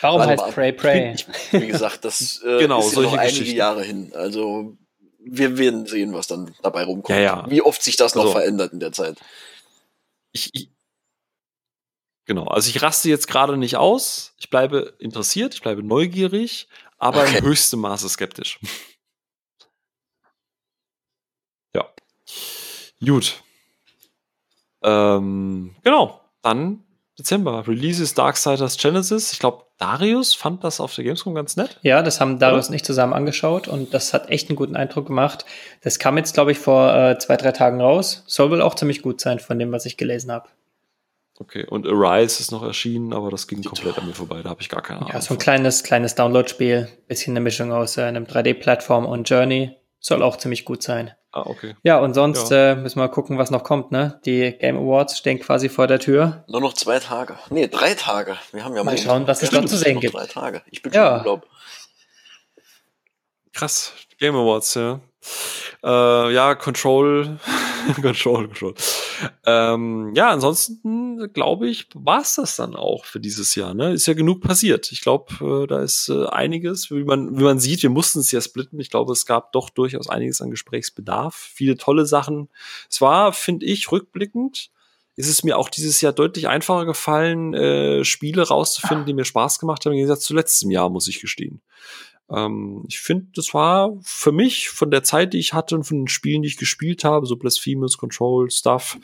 Warum 0.03 0.21
also, 0.21 0.45
heißt 0.45 0.55
Prey 0.55 0.73
Prey? 0.73 1.17
Wie 1.53 1.67
gesagt, 1.67 2.05
das 2.05 2.43
äh, 2.47 2.59
genau, 2.59 2.81
ist 2.81 2.93
solche 2.93 3.17
noch 3.17 3.19
einige 3.19 3.53
Jahre 3.53 3.83
hin. 3.83 4.13
Also 4.15 4.77
wir 5.19 5.57
werden 5.57 5.87
sehen, 5.87 6.13
was 6.13 6.27
dann 6.27 6.55
dabei 6.63 6.85
rumkommt. 6.85 7.19
Ja, 7.19 7.23
ja. 7.23 7.47
Wie 7.49 7.63
oft 7.63 7.83
sich 7.83 7.97
das 7.97 8.15
noch 8.15 8.25
also, 8.25 8.35
verändert 8.35 8.73
in 8.73 8.81
der 8.81 8.93
Zeit. 8.93 9.17
Ich, 10.33 10.51
ich, 10.53 10.71
Genau, 12.27 12.45
also 12.45 12.71
ich 12.71 12.81
raste 12.81 13.11
jetzt 13.11 13.29
gerade 13.29 13.57
nicht 13.59 13.77
aus. 13.77 14.33
Ich 14.39 14.49
bleibe 14.49 14.95
interessiert, 14.99 15.55
ich 15.55 15.61
bleibe 15.61 15.83
neugierig, 15.83 16.69
aber 17.05 17.23
okay. 17.23 17.39
im 17.39 17.45
höchsten 17.45 17.79
Maße 17.81 18.09
skeptisch. 18.09 18.59
ja. 21.77 21.87
Gut. 23.05 23.43
Ähm, 24.83 25.77
genau, 25.83 26.21
dann 26.41 26.83
Dezember. 27.19 27.69
Releases 27.69 28.15
Darksiders 28.15 28.79
Genesis. 28.79 29.35
Ich 29.35 29.39
glaube, 29.39 29.67
Darius 29.79 30.33
fand 30.35 30.65
das 30.65 30.81
auf 30.81 30.95
der 30.95 31.05
Gamescom 31.05 31.35
ganz 31.35 31.57
nett. 31.57 31.79
Ja, 31.83 32.01
das 32.03 32.21
haben 32.21 32.39
Darius 32.39 32.71
und 32.71 32.75
ich 32.75 32.85
zusammen 32.85 33.13
angeschaut 33.13 33.69
und 33.69 33.93
das 33.93 34.15
hat 34.15 34.31
echt 34.31 34.49
einen 34.49 34.57
guten 34.57 34.75
Eindruck 34.75 35.07
gemacht. 35.07 35.45
Das 35.83 35.99
kam 35.99 36.17
jetzt, 36.17 36.33
glaube 36.33 36.53
ich, 36.53 36.59
vor 36.59 36.95
äh, 36.95 37.19
zwei, 37.19 37.37
drei 37.37 37.53
Tagen 37.53 37.83
raus. 37.83 38.25
Soll 38.27 38.51
wohl 38.51 38.63
auch 38.63 38.75
ziemlich 38.75 39.03
gut 39.03 39.21
sein 39.21 39.41
von 39.41 39.59
dem, 39.59 39.73
was 39.73 39.85
ich 39.85 39.99
gelesen 39.99 40.33
habe. 40.33 40.49
Okay, 41.39 41.67
und 41.69 41.87
Arise 41.87 42.41
ist 42.41 42.53
noch 42.53 42.63
erschienen, 42.63 43.13
aber 43.13 43.31
das 43.31 43.49
ging 43.49 43.63
komplett 43.65 43.99
an 43.99 44.07
mir 44.07 44.15
vorbei, 44.15 44.41
da 44.43 44.51
habe 44.51 44.63
ich 44.63 44.69
gar 44.69 44.83
keine 44.83 45.01
Ahnung. 45.01 45.13
Ja, 45.13 45.21
so 45.21 45.35
ein 45.35 45.39
kleines, 45.39 45.83
kleines 45.83 46.15
Download-Spiel, 46.15 46.89
bisschen 47.09 47.33
eine 47.33 47.41
Mischung 47.41 47.73
aus 47.73 47.97
äh, 47.97 48.03
einem 48.03 48.25
3D-Plattform 48.25 49.05
und 49.05 49.29
Journey. 49.29 49.77
Soll 49.99 50.23
auch 50.23 50.37
ziemlich 50.37 50.65
gut 50.65 50.83
sein. 50.83 51.13
Ah, 51.33 51.47
okay. 51.47 51.75
Ja, 51.83 51.99
und 51.99 52.15
sonst 52.15 52.51
ja. 52.51 52.73
Äh, 52.73 52.77
müssen 52.77 52.97
wir 52.97 53.05
mal 53.05 53.09
gucken, 53.09 53.39
was 53.39 53.51
noch 53.51 53.65
kommt, 53.65 53.91
ne? 53.91 54.21
Die 54.25 54.53
Game 54.53 54.77
Awards 54.77 55.19
stehen 55.19 55.41
quasi 55.41 55.69
vor 55.69 55.89
der 55.89 55.99
Tür. 55.99 56.45
Nur 56.47 56.61
noch 56.61 56.75
zwei 56.75 57.01
Tage. 57.01 57.37
Nee, 57.51 57.67
drei 57.67 57.95
Tage. 57.95 58.37
Wir 58.53 58.65
haben 58.65 58.77
ja 58.77 58.85
mal 58.85 58.97
schauen, 58.97 59.27
was 59.27 59.43
es 59.43 59.51
dort 59.51 59.69
zu 59.69 59.77
sehen 59.77 59.99
gibt. 59.99 60.15
Drei 60.15 60.27
Tage. 60.27 60.63
Ich 60.71 60.83
bin 60.83 60.93
ja. 60.93 61.07
schon 61.07 61.15
im 61.15 61.21
Urlaub. 61.23 61.47
Krass. 63.53 63.93
Game 64.19 64.37
Awards, 64.37 64.75
ja. 64.75 65.01
Äh, 65.83 66.33
ja, 66.33 66.55
Control, 66.55 67.39
Control, 68.01 68.47
Control. 68.47 68.75
Ähm, 69.45 70.13
ja, 70.15 70.31
ansonsten 70.31 71.33
glaube 71.33 71.69
ich, 71.69 71.89
war 71.95 72.23
es 72.23 72.37
das 72.37 72.57
dann 72.57 72.75
auch 72.75 73.05
für 73.05 73.21
dieses 73.21 73.55
Jahr. 73.55 73.75
Ne? 73.75 73.93
Ist 73.93 74.07
ja 74.07 74.15
genug 74.15 74.41
passiert. 74.41 74.93
Ich 74.93 75.01
glaube, 75.01 75.65
äh, 75.65 75.67
da 75.67 75.81
ist 75.81 76.09
äh, 76.09 76.27
einiges, 76.27 76.91
wie 76.91 77.05
man, 77.05 77.39
wie 77.39 77.45
man 77.45 77.59
sieht, 77.59 77.83
wir 77.83 77.91
mussten 77.91 78.21
es 78.21 78.31
ja 78.31 78.41
splitten. 78.41 78.81
Ich 78.81 78.91
glaube, 78.91 79.13
es 79.13 79.27
gab 79.27 79.53
doch 79.53 79.71
durchaus 79.71 80.09
einiges 80.09 80.41
an 80.41 80.51
Gesprächsbedarf. 80.51 81.35
Viele 81.35 81.77
tolle 81.77 82.07
Sachen. 82.07 82.49
Es 82.91 83.01
war, 83.01 83.33
finde 83.33 83.67
ich, 83.67 83.91
rückblickend, 83.91 84.71
ist 85.17 85.29
es 85.29 85.45
mir 85.45 85.59
auch 85.59 85.69
dieses 85.69 86.01
Jahr 86.01 86.13
deutlich 86.13 86.49
einfacher 86.49 86.87
gefallen, 86.87 87.55
äh, 87.55 88.05
Spiele 88.05 88.43
rauszufinden, 88.43 89.07
die 89.07 89.15
mir 89.15 89.25
Spaß 89.25 89.59
gemacht 89.61 89.85
haben, 89.85 89.93
im 89.93 89.99
Gegensatz 89.99 90.25
zu 90.25 90.35
letztem 90.35 90.71
Jahr, 90.71 90.91
muss 90.91 91.09
ich 91.09 91.21
gestehen. 91.21 91.61
Ähm, 92.35 92.85
ich 92.89 93.01
finde, 93.01 93.27
das 93.35 93.55
war 93.55 93.93
für 94.03 94.33
mich 94.33 94.69
von 94.71 94.91
der 94.91 95.03
Zeit, 95.05 95.33
die 95.33 95.39
ich 95.39 95.53
hatte 95.53 95.75
und 95.75 95.85
von 95.85 95.99
den 95.99 96.09
Spielen, 96.09 96.43
die 96.43 96.49
ich 96.49 96.57
gespielt 96.57 97.05
habe, 97.05 97.27
so 97.27 97.37
Blasphemous, 97.37 97.99
Control, 97.99 98.51
Stuff, 98.51 98.99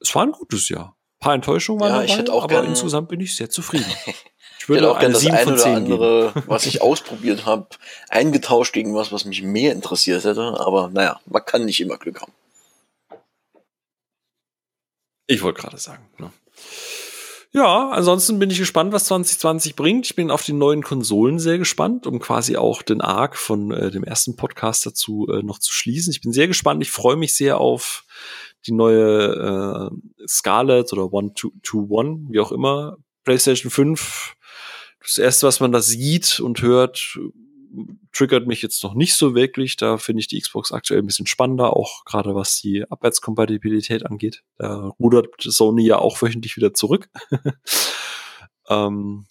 es 0.00 0.14
war 0.14 0.24
ein 0.24 0.32
gutes 0.32 0.68
Jahr. 0.68 0.96
paar 1.20 1.34
Enttäuschungen 1.34 1.80
waren 1.80 1.88
Ja, 1.90 1.94
dabei, 2.00 2.06
ich 2.06 2.18
hätte 2.18 2.32
auch 2.32 2.44
aber 2.44 2.64
insgesamt 2.64 3.08
bin 3.08 3.20
ich 3.20 3.34
sehr 3.36 3.50
zufrieden. 3.50 3.86
Ich 4.58 4.68
würde 4.68 4.92
auch 4.92 5.00
gerne 5.00 5.14
das 5.14 5.22
7 5.22 5.34
eine 5.34 5.42
von 5.42 5.52
oder 5.54 5.62
10 5.62 5.74
geben. 5.74 5.92
andere, 5.92 6.32
was 6.46 6.66
ich 6.66 6.82
ausprobiert 6.82 7.46
habe, 7.46 7.66
eingetauscht 8.08 8.72
gegen 8.72 8.94
was, 8.94 9.10
was 9.10 9.24
mich 9.24 9.42
mehr 9.42 9.72
interessiert 9.72 10.22
hätte. 10.22 10.54
Aber 10.60 10.88
naja, 10.88 11.20
man 11.26 11.44
kann 11.44 11.64
nicht 11.64 11.80
immer 11.80 11.96
Glück 11.98 12.20
haben. 12.20 12.30
Ich 15.26 15.42
wollte 15.42 15.62
gerade 15.62 15.78
sagen. 15.78 16.08
Ne? 16.18 16.30
Ja, 17.54 17.90
ansonsten 17.90 18.38
bin 18.38 18.48
ich 18.48 18.56
gespannt, 18.56 18.94
was 18.94 19.04
2020 19.04 19.76
bringt. 19.76 20.06
Ich 20.06 20.16
bin 20.16 20.30
auf 20.30 20.42
die 20.42 20.54
neuen 20.54 20.82
Konsolen 20.82 21.38
sehr 21.38 21.58
gespannt, 21.58 22.06
um 22.06 22.18
quasi 22.18 22.56
auch 22.56 22.80
den 22.80 23.02
Arc 23.02 23.36
von 23.36 23.70
äh, 23.72 23.90
dem 23.90 24.04
ersten 24.04 24.36
Podcast 24.36 24.86
dazu 24.86 25.28
äh, 25.28 25.42
noch 25.42 25.58
zu 25.58 25.70
schließen. 25.70 26.12
Ich 26.12 26.22
bin 26.22 26.32
sehr 26.32 26.48
gespannt. 26.48 26.82
Ich 26.82 26.90
freue 26.90 27.16
mich 27.16 27.34
sehr 27.34 27.58
auf 27.58 28.04
die 28.66 28.72
neue 28.72 29.90
äh, 29.92 30.26
Scarlet 30.26 30.94
oder 30.94 31.12
One 31.12 31.34
to, 31.34 31.52
to 31.62 31.86
One, 31.90 32.26
wie 32.30 32.40
auch 32.40 32.52
immer, 32.52 32.96
PlayStation 33.24 33.70
5. 33.70 34.34
Das 35.02 35.18
erste, 35.18 35.46
was 35.46 35.60
man 35.60 35.72
da 35.72 35.82
sieht 35.82 36.40
und 36.40 36.62
hört, 36.62 37.18
triggert 38.12 38.46
mich 38.46 38.62
jetzt 38.62 38.82
noch 38.82 38.94
nicht 38.94 39.14
so 39.14 39.34
wirklich. 39.34 39.76
Da 39.76 39.98
finde 39.98 40.20
ich 40.20 40.28
die 40.28 40.40
Xbox 40.40 40.72
aktuell 40.72 41.00
ein 41.00 41.06
bisschen 41.06 41.26
spannender, 41.26 41.76
auch 41.76 42.04
gerade 42.04 42.34
was 42.34 42.60
die 42.60 42.84
Abwärtskompatibilität 42.90 44.06
angeht. 44.06 44.42
Da 44.58 44.92
rudert 44.98 45.28
Sony 45.40 45.86
ja 45.86 45.98
auch 45.98 46.20
wöchentlich 46.22 46.56
wieder 46.56 46.74
zurück. 46.74 47.08
ähm, 48.68 49.26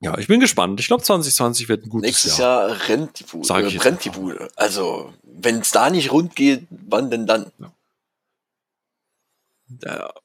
ja, 0.00 0.16
ich 0.18 0.28
bin 0.28 0.40
gespannt. 0.40 0.80
Ich 0.80 0.86
glaube, 0.86 1.02
2020 1.02 1.68
wird 1.68 1.84
ein 1.84 1.90
gutes 1.90 2.06
Nächstes 2.06 2.38
Jahr. 2.38 2.68
Jahr 2.68 2.88
rennt 2.88 3.20
die 3.20 3.24
Bude. 3.24 3.46
Sag 3.46 3.64
ich 3.64 3.66
äh, 3.66 3.74
jetzt 3.74 3.82
brennt 3.82 4.04
die 4.04 4.08
einfach. 4.08 4.20
Bude. 4.22 4.48
Also, 4.56 5.12
wenn 5.22 5.58
es 5.58 5.70
da 5.70 5.90
nicht 5.90 6.10
rund 6.10 6.34
geht, 6.34 6.66
wann 6.70 7.10
denn 7.10 7.26
dann? 7.26 7.52
Ja, 7.58 7.72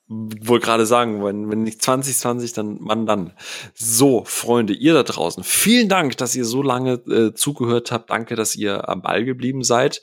wollte 0.08 0.66
gerade 0.66 0.86
sagen, 0.86 1.24
wenn, 1.24 1.50
wenn 1.50 1.64
nicht 1.64 1.82
2020, 1.82 2.54
dann 2.54 2.78
wann 2.82 3.06
dann? 3.06 3.34
So, 3.74 4.24
Freunde, 4.26 4.74
ihr 4.74 4.94
da 4.94 5.04
draußen, 5.04 5.44
vielen 5.44 5.90
Dank, 5.90 6.18
dass 6.18 6.36
ihr 6.36 6.46
so 6.46 6.62
lange 6.62 6.94
äh, 7.10 7.34
zugehört 7.34 7.92
habt. 7.92 8.10
Danke, 8.10 8.36
dass 8.36 8.56
ihr 8.56 8.90
am 8.90 9.02
Ball 9.02 9.24
geblieben 9.24 9.64
seid. 9.64 10.02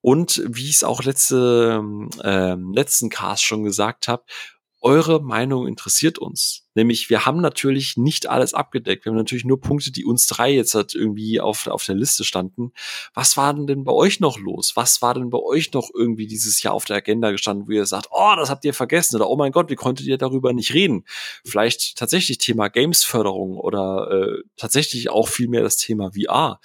Und 0.00 0.42
wie 0.46 0.64
ich 0.64 0.76
es 0.76 0.84
auch 0.84 1.02
letzte, 1.02 1.80
ähm, 2.22 2.72
letzten 2.74 3.08
Cast 3.08 3.42
schon 3.42 3.64
gesagt 3.64 4.06
habe, 4.06 4.24
eure 4.84 5.22
Meinung 5.22 5.66
interessiert 5.66 6.18
uns. 6.18 6.64
Nämlich, 6.74 7.08
wir 7.08 7.24
haben 7.24 7.40
natürlich 7.40 7.96
nicht 7.96 8.28
alles 8.28 8.52
abgedeckt. 8.52 9.04
Wir 9.04 9.10
haben 9.10 9.16
natürlich 9.16 9.44
nur 9.44 9.60
Punkte, 9.60 9.92
die 9.92 10.04
uns 10.04 10.26
drei 10.26 10.50
jetzt 10.52 10.74
halt 10.74 10.94
irgendwie 10.94 11.40
auf, 11.40 11.68
auf 11.68 11.84
der 11.84 11.94
Liste 11.94 12.24
standen. 12.24 12.72
Was 13.14 13.36
war 13.36 13.54
denn 13.54 13.84
bei 13.84 13.92
euch 13.92 14.18
noch 14.18 14.38
los? 14.38 14.72
Was 14.74 15.00
war 15.00 15.14
denn 15.14 15.30
bei 15.30 15.38
euch 15.38 15.72
noch 15.72 15.90
irgendwie 15.94 16.26
dieses 16.26 16.62
Jahr 16.62 16.74
auf 16.74 16.84
der 16.84 16.96
Agenda 16.96 17.30
gestanden, 17.30 17.68
wo 17.68 17.72
ihr 17.72 17.86
sagt, 17.86 18.08
oh, 18.10 18.34
das 18.36 18.50
habt 18.50 18.64
ihr 18.64 18.74
vergessen 18.74 19.16
oder 19.16 19.30
oh 19.30 19.36
mein 19.36 19.52
Gott, 19.52 19.70
wie 19.70 19.76
konntet 19.76 20.06
ihr 20.06 20.18
darüber 20.18 20.52
nicht 20.52 20.74
reden? 20.74 21.04
Vielleicht 21.44 21.96
tatsächlich 21.96 22.38
Thema 22.38 22.68
Gamesförderung 22.68 23.56
oder 23.56 24.10
äh, 24.10 24.42
tatsächlich 24.56 25.08
auch 25.10 25.28
viel 25.28 25.48
mehr 25.48 25.62
das 25.62 25.76
Thema 25.76 26.10
VR. 26.10 26.60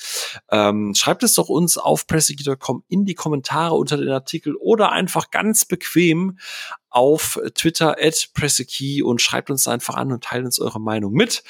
Ähm, 0.50 0.94
schreibt 0.96 1.24
es 1.24 1.36
doch 1.36 1.50
uns 1.50 1.78
auf 1.78 2.08
pressigi.com 2.08 2.84
in 2.90 3.06
die 3.06 3.16
Kommentare 3.16 3.76
unter 3.76 3.96
den 3.96 4.10
Artikel 4.10 4.56
oder 4.56 4.92
einfach 4.92 5.30
ganz 5.30 5.66
bequem 5.66 6.40
auf 6.90 7.40
Twitter 7.54 7.96
at 8.00 8.30
pressekey 8.34 9.04
und 9.04 9.22
schreibt 9.22 9.50
uns 9.50 9.68
einfach 9.68 9.96
an 9.96 10.12
und 10.12 10.24
teilt 10.24 10.46
uns 10.46 10.60
eure 10.60 10.80
Meinung 10.80 11.14
mit. 11.14 11.44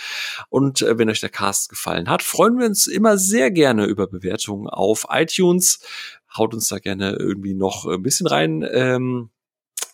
Und 0.49 0.81
äh, 0.81 0.97
wenn 0.97 1.09
euch 1.09 1.21
der 1.21 1.29
Cast 1.29 1.69
gefallen 1.69 2.09
hat, 2.09 2.23
freuen 2.23 2.57
wir 2.59 2.65
uns 2.65 2.87
immer 2.87 3.17
sehr 3.17 3.51
gerne 3.51 3.85
über 3.85 4.07
Bewertungen 4.07 4.67
auf 4.67 5.07
iTunes. 5.09 5.79
Haut 6.37 6.53
uns 6.53 6.67
da 6.67 6.79
gerne 6.79 7.13
irgendwie 7.13 7.53
noch 7.53 7.85
ein 7.85 8.03
bisschen 8.03 8.27
rein. 8.27 8.67
Ähm, 8.71 9.29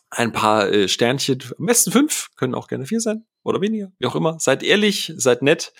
ein 0.09 0.31
paar 0.31 0.71
äh, 0.71 0.87
Sternchen, 0.87 1.43
am 1.57 1.65
besten 1.65 1.91
fünf, 1.91 2.29
können 2.35 2.55
auch 2.55 2.67
gerne 2.67 2.85
vier 2.85 3.01
sein 3.01 3.25
oder 3.43 3.61
weniger, 3.61 3.91
wie 3.99 4.07
auch 4.07 4.15
immer. 4.15 4.39
Seid 4.39 4.63
ehrlich, 4.63 5.13
seid 5.17 5.41
nett 5.41 5.73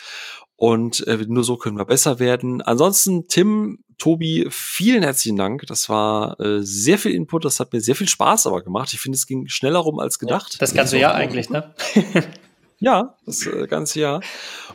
und 0.56 1.06
äh, 1.07 1.18
nur 1.27 1.44
so 1.44 1.57
können 1.57 1.77
wir 1.77 1.86
besser 1.86 2.19
werden. 2.19 2.61
Ansonsten, 2.61 3.27
Tim, 3.27 3.80
Tobi, 3.98 4.48
vielen 4.49 5.03
herzlichen 5.03 5.38
Dank. 5.38 5.65
Das 5.68 5.90
war 5.90 6.40
äh, 6.40 6.61
sehr 6.61 6.98
viel 6.98 7.11
Input, 7.11 7.45
das 7.45 7.60
hat 7.60 7.73
mir 7.73 7.82
sehr 7.82 7.95
viel 7.95 8.10
Spaß 8.10 8.48
aber 8.48 8.64
gemacht. 8.64 8.94
Ich 8.94 8.99
finde, 8.99 9.18
es 9.18 9.27
ging 9.27 9.48
schneller 9.48 9.80
rum 9.80 9.99
als 9.99 10.19
gedacht. 10.19 10.57
Das 10.60 10.73
ganze 10.73 10.98
Jahr 10.98 11.15
eigentlich, 11.15 11.49
ne? 11.49 11.73
Ja, 12.80 13.15
das 13.26 13.45
äh, 13.48 13.68
ganze 13.68 14.02
Jahr. 14.02 14.22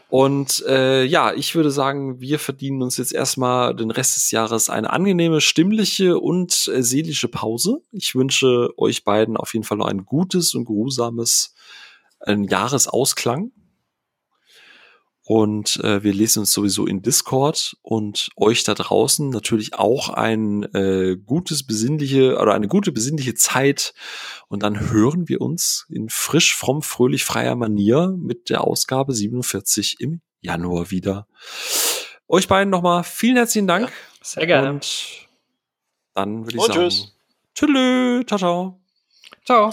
Und 0.08 0.64
äh, 0.66 1.04
ja, 1.04 1.32
ich 1.34 1.54
würde 1.54 1.70
sagen, 1.70 2.20
wir 2.20 2.38
verdienen 2.38 2.82
uns 2.82 2.96
jetzt 2.96 3.12
erstmal 3.12 3.76
den 3.76 3.90
Rest 3.90 4.16
des 4.16 4.30
Jahres 4.30 4.70
eine 4.70 4.90
angenehme, 4.90 5.40
stimmliche 5.40 6.18
und 6.18 6.70
äh, 6.74 6.82
seelische 6.82 7.28
Pause. 7.28 7.82
Ich 7.92 8.14
wünsche 8.14 8.70
euch 8.78 9.04
beiden 9.04 9.36
auf 9.36 9.52
jeden 9.52 9.64
Fall 9.64 9.78
noch 9.78 9.86
ein 9.86 10.06
gutes 10.06 10.54
und 10.54 10.64
geruhsames 10.64 11.54
äh, 12.20 12.36
Jahresausklang. 12.36 13.52
Und 15.30 15.76
äh, 15.84 16.02
wir 16.02 16.12
lesen 16.12 16.40
uns 16.40 16.50
sowieso 16.50 16.86
in 16.86 17.02
Discord 17.02 17.76
und 17.82 18.30
euch 18.34 18.64
da 18.64 18.74
draußen 18.74 19.30
natürlich 19.30 19.74
auch 19.74 20.08
ein 20.08 20.64
äh, 20.74 21.18
gutes, 21.24 21.64
besinnliche 21.64 22.36
oder 22.36 22.52
eine 22.52 22.66
gute, 22.66 22.90
besinnliche 22.90 23.34
Zeit. 23.34 23.94
Und 24.48 24.64
dann 24.64 24.90
hören 24.90 25.28
wir 25.28 25.40
uns 25.40 25.86
in 25.88 26.08
frisch, 26.08 26.56
fromm, 26.56 26.82
fröhlich, 26.82 27.22
freier 27.22 27.54
Manier 27.54 28.12
mit 28.18 28.50
der 28.50 28.64
Ausgabe 28.64 29.14
47 29.14 30.00
im 30.00 30.20
Januar 30.40 30.90
wieder. 30.90 31.28
Euch 32.26 32.48
beiden 32.48 32.70
nochmal 32.70 33.04
vielen 33.04 33.36
herzlichen 33.36 33.68
Dank. 33.68 33.92
Sehr 34.22 34.48
gerne. 34.48 34.70
Und 34.70 35.28
dann 36.12 36.44
würde 36.44 36.56
ich 36.56 36.60
Und 36.60 36.74
sagen, 36.74 36.88
tschüss. 36.88 37.14
Tschüss. 37.54 38.26
Ciao, 38.26 38.38
ciao. 38.38 38.80
Ciao. 39.44 39.70